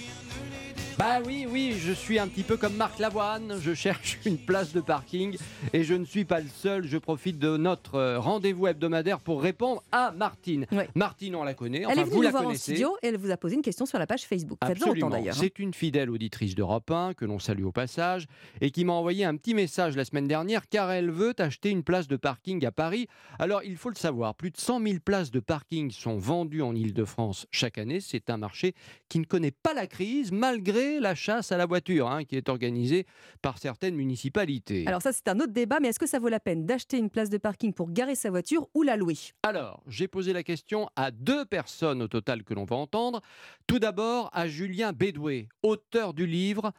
Bah 0.98 1.20
oui, 1.27 1.47
oui, 1.51 1.74
je 1.78 1.93
suis 1.93 2.18
un 2.18 2.27
petit 2.27 2.43
peu 2.43 2.56
comme 2.56 2.74
Marc 2.74 2.98
Lavoine, 2.98 3.59
je 3.60 3.74
cherche 3.74 4.18
une 4.24 4.39
place 4.39 4.73
de 4.73 4.81
parking 4.81 5.36
et 5.74 5.85
je 5.85 5.93
ne 5.93 6.06
suis 6.06 6.24
pas 6.24 6.40
le 6.40 6.48
seul, 6.48 6.86
je 6.86 6.97
profite 6.97 7.39
de 7.39 7.59
notre 7.59 7.97
euh, 7.97 8.18
rendez-vous 8.18 8.66
hebdomadaire 8.66 9.20
pour 9.20 9.43
répondre 9.43 9.82
à 9.93 10.10
Martine. 10.12 10.64
Martine, 10.94 11.36
on 11.36 11.44
la 11.44 11.52
connaît, 11.52 11.85
enfin 11.85 11.93
Elle 11.93 11.98
est 12.01 12.05
vous 12.05 12.10
venue 12.12 12.23
la 12.23 12.31
nous 12.31 12.39
voir 12.39 12.47
en 12.51 12.55
studio 12.55 12.97
et 13.02 13.09
elle 13.09 13.18
vous 13.18 13.31
a 13.31 13.36
posé 13.36 13.56
une 13.56 13.62
question 13.62 13.85
sur 13.85 13.98
la 13.98 14.06
page 14.06 14.23
Facebook. 14.23 14.56
Absolument. 14.62 15.10
d'ailleurs. 15.10 15.35
hein. 15.36 15.39
C'est 15.39 15.59
une 15.59 15.74
fidèle 15.74 16.09
auditrice 16.09 16.55
d'Europe 16.55 16.90
1 16.90 17.12
que 17.12 17.27
l'on 17.27 17.39
salue 17.39 17.64
au 17.64 17.73
passage 17.73 18.27
et 18.62 18.70
qui 18.70 18.86
m'a 18.86 18.94
envoyé 18.94 19.27
un 19.27 19.36
petit 19.36 19.52
message 19.52 19.97
la 19.97 20.05
semaine 20.06 20.27
dernière 20.27 20.66
car 20.66 20.90
elle 20.90 21.10
veut 21.10 21.35
acheter 21.39 21.68
une 21.68 21.82
place 21.82 22.09
de 22.09 22.16
parking 22.16 22.64
à 22.64 22.73
Paris. 22.73 23.06
Alors 23.39 23.62
il 23.64 23.77
faut 23.77 23.90
le 23.90 23.97
savoir, 23.97 24.35
plus 24.35 24.51
de 24.51 24.56
100 24.56 24.81
000 24.82 24.94
places 25.05 25.31
de 25.31 25.40
parking 25.40 25.90
sont 25.90 26.16
vendues 26.16 26.62
en 26.62 26.74
Ile-de-France 26.74 27.47
chaque 27.51 27.77
année. 27.77 28.01
C'est 28.01 28.31
un 28.31 28.39
marché 28.39 28.74
qui 29.10 29.18
ne 29.18 29.24
connaît 29.24 29.51
pas 29.51 29.74
la 29.74 29.86
crise 29.86 30.32
malgré 30.32 30.85
la 31.00 31.14
chasse 31.14 31.52
à 31.52 31.56
la 31.56 31.66
voiture 31.66 32.08
hein, 32.08 32.24
qui 32.24 32.36
est 32.36 32.48
organisée 32.48 33.06
par 33.42 33.58
certaines 33.58 33.94
municipalités. 33.94 34.84
Alors 34.86 35.02
ça, 35.02 35.12
c'est 35.12 35.28
un 35.28 35.38
autre 35.40 35.52
débat, 35.52 35.78
mais 35.80 35.88
est-ce 35.88 35.98
que 35.98 36.06
ça 36.06 36.18
vaut 36.18 36.28
la 36.28 36.40
peine 36.40 36.66
d'acheter 36.66 36.98
une 36.98 37.10
place 37.10 37.30
de 37.30 37.38
parking 37.38 37.72
pour 37.72 37.90
garer 37.90 38.14
sa 38.14 38.30
voiture 38.30 38.68
ou 38.74 38.82
la 38.82 38.96
louer? 38.96 39.16
Alors, 39.42 39.82
j'ai 39.86 40.08
posé 40.08 40.32
la 40.32 40.42
question 40.42 40.88
à 40.96 41.10
deux 41.10 41.44
personnes 41.44 42.02
au 42.02 42.08
total 42.08 42.44
que 42.44 42.54
l'on 42.54 42.64
va 42.64 42.76
entendre. 42.76 43.20
Tout 43.66 43.78
d'abord 43.78 44.30
à 44.32 44.48
Julien 44.48 44.92
Bédoué, 44.92 45.48
auteur 45.62 46.14
du 46.14 46.26
livre, 46.26 46.72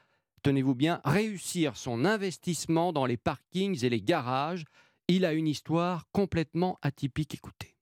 tenez-vous 0.44 0.76
bien, 0.76 1.02
Réussir 1.06 1.78
son 1.78 2.06
investissement 2.06 2.94
dans 2.94 3.06
les 3.06 3.18
parkings 3.18 3.84
et 3.84 3.90
les 3.90 4.02
garages. 4.02 4.66
Il 5.08 5.26
a 5.26 5.34
une 5.34 5.48
histoire 5.48 6.06
complètement 6.12 6.78
atypique, 6.82 7.34
écoutez. 7.34 7.77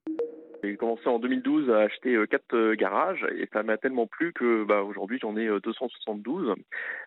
J'ai 0.63 0.75
commencé 0.77 1.07
en 1.07 1.19
2012 1.19 1.69
à 1.69 1.79
acheter 1.81 2.15
euh, 2.15 2.25
quatre 2.25 2.55
euh, 2.55 2.75
garages 2.75 3.25
et 3.37 3.47
ça 3.53 3.63
m'a 3.63 3.77
tellement 3.77 4.07
plu 4.07 4.33
que 4.33 4.63
bah, 4.63 4.81
aujourd'hui 4.81 5.19
j'en 5.21 5.37
ai 5.37 5.47
euh, 5.47 5.59
272 5.59 6.53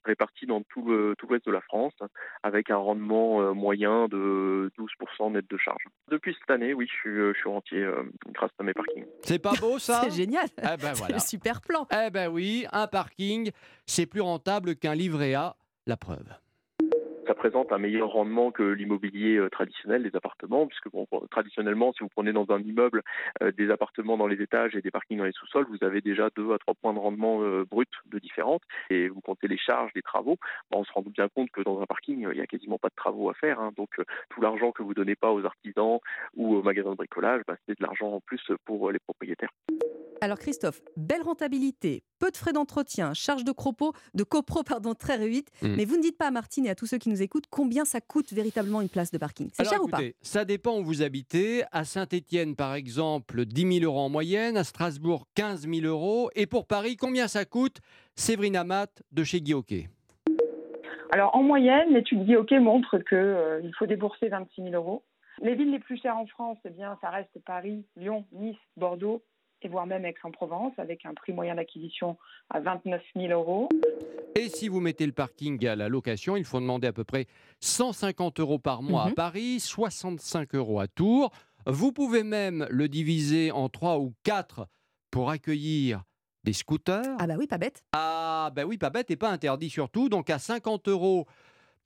répartis 0.04 0.46
dans 0.46 0.62
tout 0.62 0.82
l'ouest 0.88 1.46
de 1.46 1.52
la 1.52 1.60
France 1.60 1.94
avec 2.42 2.70
un 2.70 2.76
rendement 2.76 3.40
euh, 3.42 3.52
moyen 3.52 4.08
de 4.08 4.70
12% 4.78 5.32
net 5.32 5.44
de 5.50 5.56
charge. 5.56 5.82
Depuis 6.10 6.36
cette 6.38 6.50
année, 6.50 6.74
oui, 6.74 6.86
je 6.88 6.94
suis, 6.94 7.10
euh, 7.10 7.32
je 7.34 7.38
suis 7.40 7.48
rentier 7.48 7.82
euh, 7.82 8.02
grâce 8.32 8.50
à 8.58 8.62
mes 8.62 8.72
parkings. 8.74 9.04
C'est 9.22 9.42
pas 9.42 9.52
beau 9.60 9.78
ça? 9.78 10.02
C'est 10.04 10.16
génial. 10.16 10.46
Eh 10.58 10.62
ben 10.62 10.78
C'est 10.78 10.98
voilà. 10.98 11.14
le 11.16 11.20
super 11.20 11.60
plan. 11.60 11.86
Eh 11.92 12.10
ben 12.10 12.28
oui, 12.30 12.66
un 12.72 12.86
parking, 12.86 13.50
c'est 13.86 14.06
plus 14.06 14.20
rentable 14.20 14.76
qu'un 14.76 14.94
livret 14.94 15.34
A, 15.34 15.56
la 15.86 15.96
preuve. 15.96 16.28
Ça 17.28 17.34
présente 17.34 17.72
un 17.72 17.78
meilleur 17.78 18.08
rendement 18.08 18.50
que 18.50 18.62
l'immobilier 18.62 19.36
euh, 19.36 19.50
traditionnel 19.50 20.02
des 20.02 20.16
appartements, 20.16 20.66
puisque 20.66 20.88
traditionnellement, 21.30 21.92
si 21.92 22.02
vous 22.02 22.08
prenez 22.08 22.32
dans 22.32 22.46
un 22.48 22.58
immeuble 22.58 23.02
euh, 23.42 23.52
des 23.52 23.70
appartements 23.70 24.16
dans 24.16 24.26
les 24.26 24.40
étages 24.40 24.74
et 24.74 24.80
des 24.80 24.90
parkings 24.90 25.18
dans 25.18 25.24
les 25.24 25.32
sous-sols, 25.32 25.66
vous 25.68 25.84
avez 25.84 26.00
déjà 26.00 26.30
deux 26.34 26.54
à 26.54 26.58
trois 26.58 26.72
points 26.72 26.94
de 26.94 26.98
rendement 26.98 27.42
euh, 27.42 27.66
brut 27.70 27.90
de 28.06 28.18
différence. 28.18 28.62
Et 28.88 29.10
vous 29.10 29.20
comptez 29.20 29.46
les 29.46 29.58
charges 29.58 29.92
des 29.92 30.00
travaux, 30.00 30.38
bah, 30.70 30.78
on 30.78 30.84
se 30.84 30.92
rend 30.92 31.02
bien 31.02 31.28
compte 31.28 31.50
que 31.50 31.60
dans 31.60 31.82
un 31.82 31.86
parking, 31.86 32.26
il 32.30 32.34
n'y 32.34 32.40
a 32.40 32.46
quasiment 32.46 32.78
pas 32.78 32.88
de 32.88 32.96
travaux 32.96 33.28
à 33.28 33.34
faire. 33.34 33.60
hein. 33.60 33.72
Donc 33.76 33.90
tout 34.30 34.40
l'argent 34.40 34.72
que 34.72 34.82
vous 34.82 34.94
donnez 34.94 35.14
pas 35.14 35.30
aux 35.30 35.44
artisans 35.44 35.98
ou 36.34 36.54
aux 36.54 36.62
magasins 36.62 36.92
de 36.92 36.96
bricolage, 36.96 37.42
bah, 37.46 37.56
c'est 37.66 37.78
de 37.78 37.84
l'argent 37.84 38.10
en 38.10 38.20
plus 38.20 38.40
pour 38.64 38.90
les 38.90 39.00
propriétaires. 39.00 39.52
Alors 40.22 40.38
Christophe, 40.38 40.80
belle 40.96 41.22
rentabilité, 41.22 42.02
peu 42.18 42.30
de 42.30 42.36
frais 42.36 42.52
d'entretien, 42.52 43.14
charge 43.14 43.44
de 43.44 43.52
cropos, 43.52 43.92
de 44.14 44.24
copro 44.24 44.62
pardon, 44.62 44.94
très 44.94 45.16
réduite. 45.16 45.50
Mm. 45.62 45.74
Mais 45.76 45.84
vous 45.84 45.96
ne 45.96 46.02
dites 46.02 46.18
pas 46.18 46.28
à 46.28 46.30
Martine 46.30 46.66
et 46.66 46.70
à 46.70 46.74
tous 46.74 46.86
ceux 46.86 46.98
qui 46.98 47.08
nous 47.08 47.22
écoutent 47.22 47.46
combien 47.50 47.84
ça 47.84 48.00
coûte 48.00 48.32
véritablement 48.32 48.80
une 48.80 48.88
place 48.88 49.10
de 49.10 49.18
parking. 49.18 49.50
C'est 49.52 49.68
cher 49.68 49.82
ou 49.82 49.88
pas 49.88 49.98
Ça 50.22 50.44
dépend 50.44 50.78
où 50.78 50.84
vous 50.84 51.02
habitez. 51.02 51.64
À 51.72 51.84
Saint-Étienne, 51.84 52.56
par 52.56 52.74
exemple, 52.74 53.44
10 53.44 53.80
000 53.80 53.84
euros 53.84 54.00
en 54.00 54.08
moyenne. 54.08 54.56
À 54.56 54.64
Strasbourg, 54.64 55.26
15 55.34 55.68
000 55.68 55.86
euros. 55.86 56.30
Et 56.34 56.46
pour 56.46 56.66
Paris, 56.66 56.96
combien 56.96 57.28
ça 57.28 57.44
coûte 57.44 57.78
Séverine 58.14 58.56
Amat 58.56 58.88
de 59.12 59.24
chez 59.24 59.40
Guy 59.40 59.54
Hockey. 59.54 59.88
Alors 61.10 61.34
en 61.34 61.42
moyenne, 61.42 61.94
l'étude 61.94 62.24
Guy 62.24 62.58
montre 62.58 62.98
qu'il 62.98 63.72
faut 63.78 63.86
débourser 63.86 64.28
26 64.28 64.62
000 64.62 64.74
euros. 64.74 65.04
Les 65.40 65.54
villes 65.54 65.70
les 65.70 65.78
plus 65.78 65.98
chères 65.98 66.16
en 66.16 66.26
France, 66.26 66.58
eh 66.64 66.70
bien, 66.70 66.98
ça 67.00 67.10
reste 67.10 67.38
Paris, 67.46 67.86
Lyon, 67.96 68.24
Nice, 68.32 68.56
Bordeaux 68.76 69.22
et 69.62 69.68
voire 69.68 69.86
même 69.86 70.04
Aix-en-Provence 70.04 70.72
avec 70.78 71.04
un 71.04 71.14
prix 71.14 71.32
moyen 71.32 71.54
d'acquisition 71.56 72.16
à 72.50 72.60
29 72.60 73.02
000 73.16 73.32
euros. 73.32 73.68
Et 74.36 74.48
si 74.48 74.68
vous 74.68 74.80
mettez 74.80 75.06
le 75.06 75.12
parking 75.12 75.66
à 75.66 75.74
la 75.74 75.88
location, 75.88 76.36
il 76.36 76.44
faut 76.44 76.60
demander 76.60 76.86
à 76.86 76.92
peu 76.92 77.04
près 77.04 77.26
150 77.60 78.40
euros 78.40 78.58
par 78.58 78.82
mois 78.82 79.04
à 79.04 79.08
Mhm. 79.08 79.14
Paris, 79.14 79.60
65 79.60 80.54
euros 80.54 80.80
à 80.80 80.86
Tours. 80.86 81.30
Vous 81.66 81.92
pouvez 81.92 82.22
même 82.22 82.66
le 82.70 82.88
diviser 82.88 83.50
en 83.50 83.68
3 83.68 83.98
ou 83.98 84.14
4 84.22 84.68
pour 85.10 85.30
accueillir 85.30 86.02
des 86.44 86.52
scooters. 86.52 87.16
Ah 87.18 87.26
bah 87.26 87.34
oui, 87.36 87.46
pas 87.46 87.58
bête. 87.58 87.82
Ah 87.92 88.50
bah 88.54 88.64
oui, 88.64 88.78
pas 88.78 88.90
bête 88.90 89.10
et 89.10 89.16
pas 89.16 89.30
interdit 89.30 89.70
surtout. 89.70 90.08
Donc 90.08 90.30
à 90.30 90.38
50 90.38 90.88
euros 90.88 91.26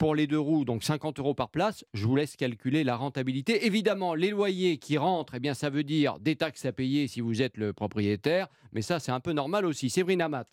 pour 0.03 0.15
les 0.15 0.27
deux 0.27 0.37
roues, 0.37 0.65
donc 0.65 0.83
50 0.83 1.19
euros 1.19 1.33
par 1.33 1.47
place, 1.47 1.85
je 1.93 2.05
vous 2.05 2.17
laisse 2.17 2.35
calculer 2.35 2.83
la 2.83 2.97
rentabilité. 2.97 3.65
Évidemment, 3.65 4.15
les 4.15 4.31
loyers 4.31 4.77
qui 4.77 4.97
rentrent, 4.97 5.35
eh 5.35 5.39
bien 5.39 5.53
ça 5.53 5.69
veut 5.69 5.85
dire 5.85 6.19
des 6.19 6.35
taxes 6.35 6.65
à 6.65 6.73
payer 6.73 7.07
si 7.07 7.21
vous 7.21 7.41
êtes 7.41 7.55
le 7.55 7.71
propriétaire, 7.71 8.49
mais 8.73 8.81
ça 8.81 8.99
c'est 8.99 9.13
un 9.13 9.21
peu 9.21 9.31
normal 9.31 9.65
aussi. 9.65 9.89
Séverine 9.89 10.21
Amat. 10.21 10.43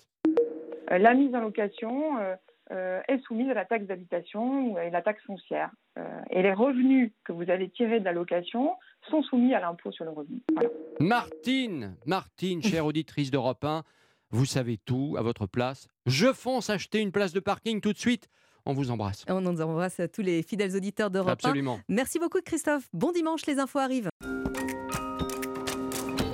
Euh, 0.93 0.99
La 0.99 1.15
mise 1.15 1.35
en 1.35 1.41
location 1.41 2.17
euh, 2.21 2.37
euh, 2.71 3.01
est 3.09 3.19
soumise 3.25 3.51
à 3.51 3.55
la 3.55 3.65
taxe 3.65 3.87
d'habitation 3.87 4.77
à 4.77 4.89
la 4.89 5.03
taxe 5.03 5.25
foncière. 5.25 5.73
Euh, 5.99 6.05
et 6.31 6.43
les 6.43 6.53
revenus 6.53 7.11
que 7.25 7.33
vous 7.33 7.51
allez 7.51 7.71
tirer 7.71 7.99
de 7.99 8.05
la 8.05 8.13
location 8.13 8.75
sont 9.11 9.25
soumis 9.25 9.53
à 9.53 9.59
l'impôt 9.59 9.91
sur 9.91 10.05
le 10.05 10.13
revenu. 10.13 10.43
Voilà. 10.53 10.71
Martine, 11.01 11.97
Martine, 12.07 12.63
chère 12.63 12.87
auditrice 12.87 13.33
d'Europe 13.33 13.65
1, 13.65 13.83
vous 14.31 14.45
savez 14.45 14.79
tout 14.79 15.17
à 15.19 15.23
votre 15.23 15.49
place. 15.49 15.89
Je 16.07 16.33
fonce 16.33 16.71
acheter 16.71 17.01
une 17.01 17.11
place 17.11 17.33
de 17.33 17.41
parking 17.41 17.81
tout 17.81 17.93
de 17.93 17.99
suite. 17.99 18.29
On 18.67 18.73
vous 18.73 18.91
embrasse. 18.91 19.25
On 19.29 19.41
nous 19.41 19.61
embrasse 19.61 20.01
tous 20.13 20.23
les 20.23 20.43
fidèles 20.43 20.77
auditeurs 20.77 21.11
d'Europe 21.11 21.31
1. 21.31 21.33
Absolument. 21.33 21.81
Merci 21.89 22.19
beaucoup 22.19 22.41
Christophe. 22.45 22.89
Bon 22.93 23.13
dimanche, 23.13 23.47
les 23.47 23.59
infos 23.59 23.79
arrivent. 23.79 24.11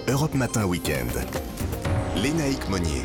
Europe 0.08 0.34
Matin 0.34 0.66
Weekend. 0.66 1.10
Lénaïque 2.16 2.68
Monnier. 2.68 3.02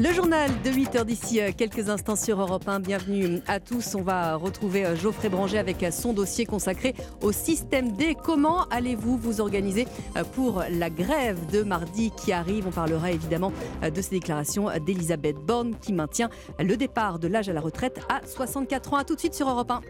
Le 0.00 0.14
journal 0.14 0.50
de 0.64 0.70
8h 0.70 1.04
d'ici 1.04 1.42
euh, 1.42 1.50
quelques 1.54 1.90
instants 1.90 2.16
sur 2.16 2.40
Europe 2.40 2.66
1. 2.66 2.80
Bienvenue 2.80 3.42
à 3.46 3.60
tous. 3.60 3.94
On 3.94 4.00
va 4.00 4.34
retrouver 4.36 4.86
euh, 4.86 4.96
Geoffrey 4.96 5.28
Branger 5.28 5.58
avec 5.58 5.82
euh, 5.82 5.90
son 5.90 6.14
dossier 6.14 6.46
consacré 6.46 6.94
au 7.20 7.32
système 7.32 7.92
D. 7.92 8.16
Comment 8.24 8.64
allez-vous 8.70 9.18
vous 9.18 9.42
organiser 9.42 9.86
euh, 10.16 10.24
pour 10.24 10.64
la 10.70 10.88
grève 10.88 11.38
de 11.52 11.62
mardi 11.62 12.12
qui 12.16 12.32
arrive? 12.32 12.66
On 12.66 12.70
parlera 12.70 13.10
évidemment 13.10 13.52
euh, 13.82 13.90
de 13.90 14.00
ces 14.00 14.12
déclarations 14.12 14.68
d'Elisabeth 14.86 15.36
Borne 15.36 15.74
qui 15.82 15.92
maintient 15.92 16.30
le 16.58 16.78
départ 16.78 17.18
de 17.18 17.28
l'âge 17.28 17.50
à 17.50 17.52
la 17.52 17.60
retraite 17.60 18.00
à 18.08 18.22
64 18.26 18.94
ans. 18.94 18.96
A 18.96 19.04
tout 19.04 19.16
de 19.16 19.20
suite 19.20 19.34
sur 19.34 19.50
Europe 19.50 19.70
1. 19.70 19.80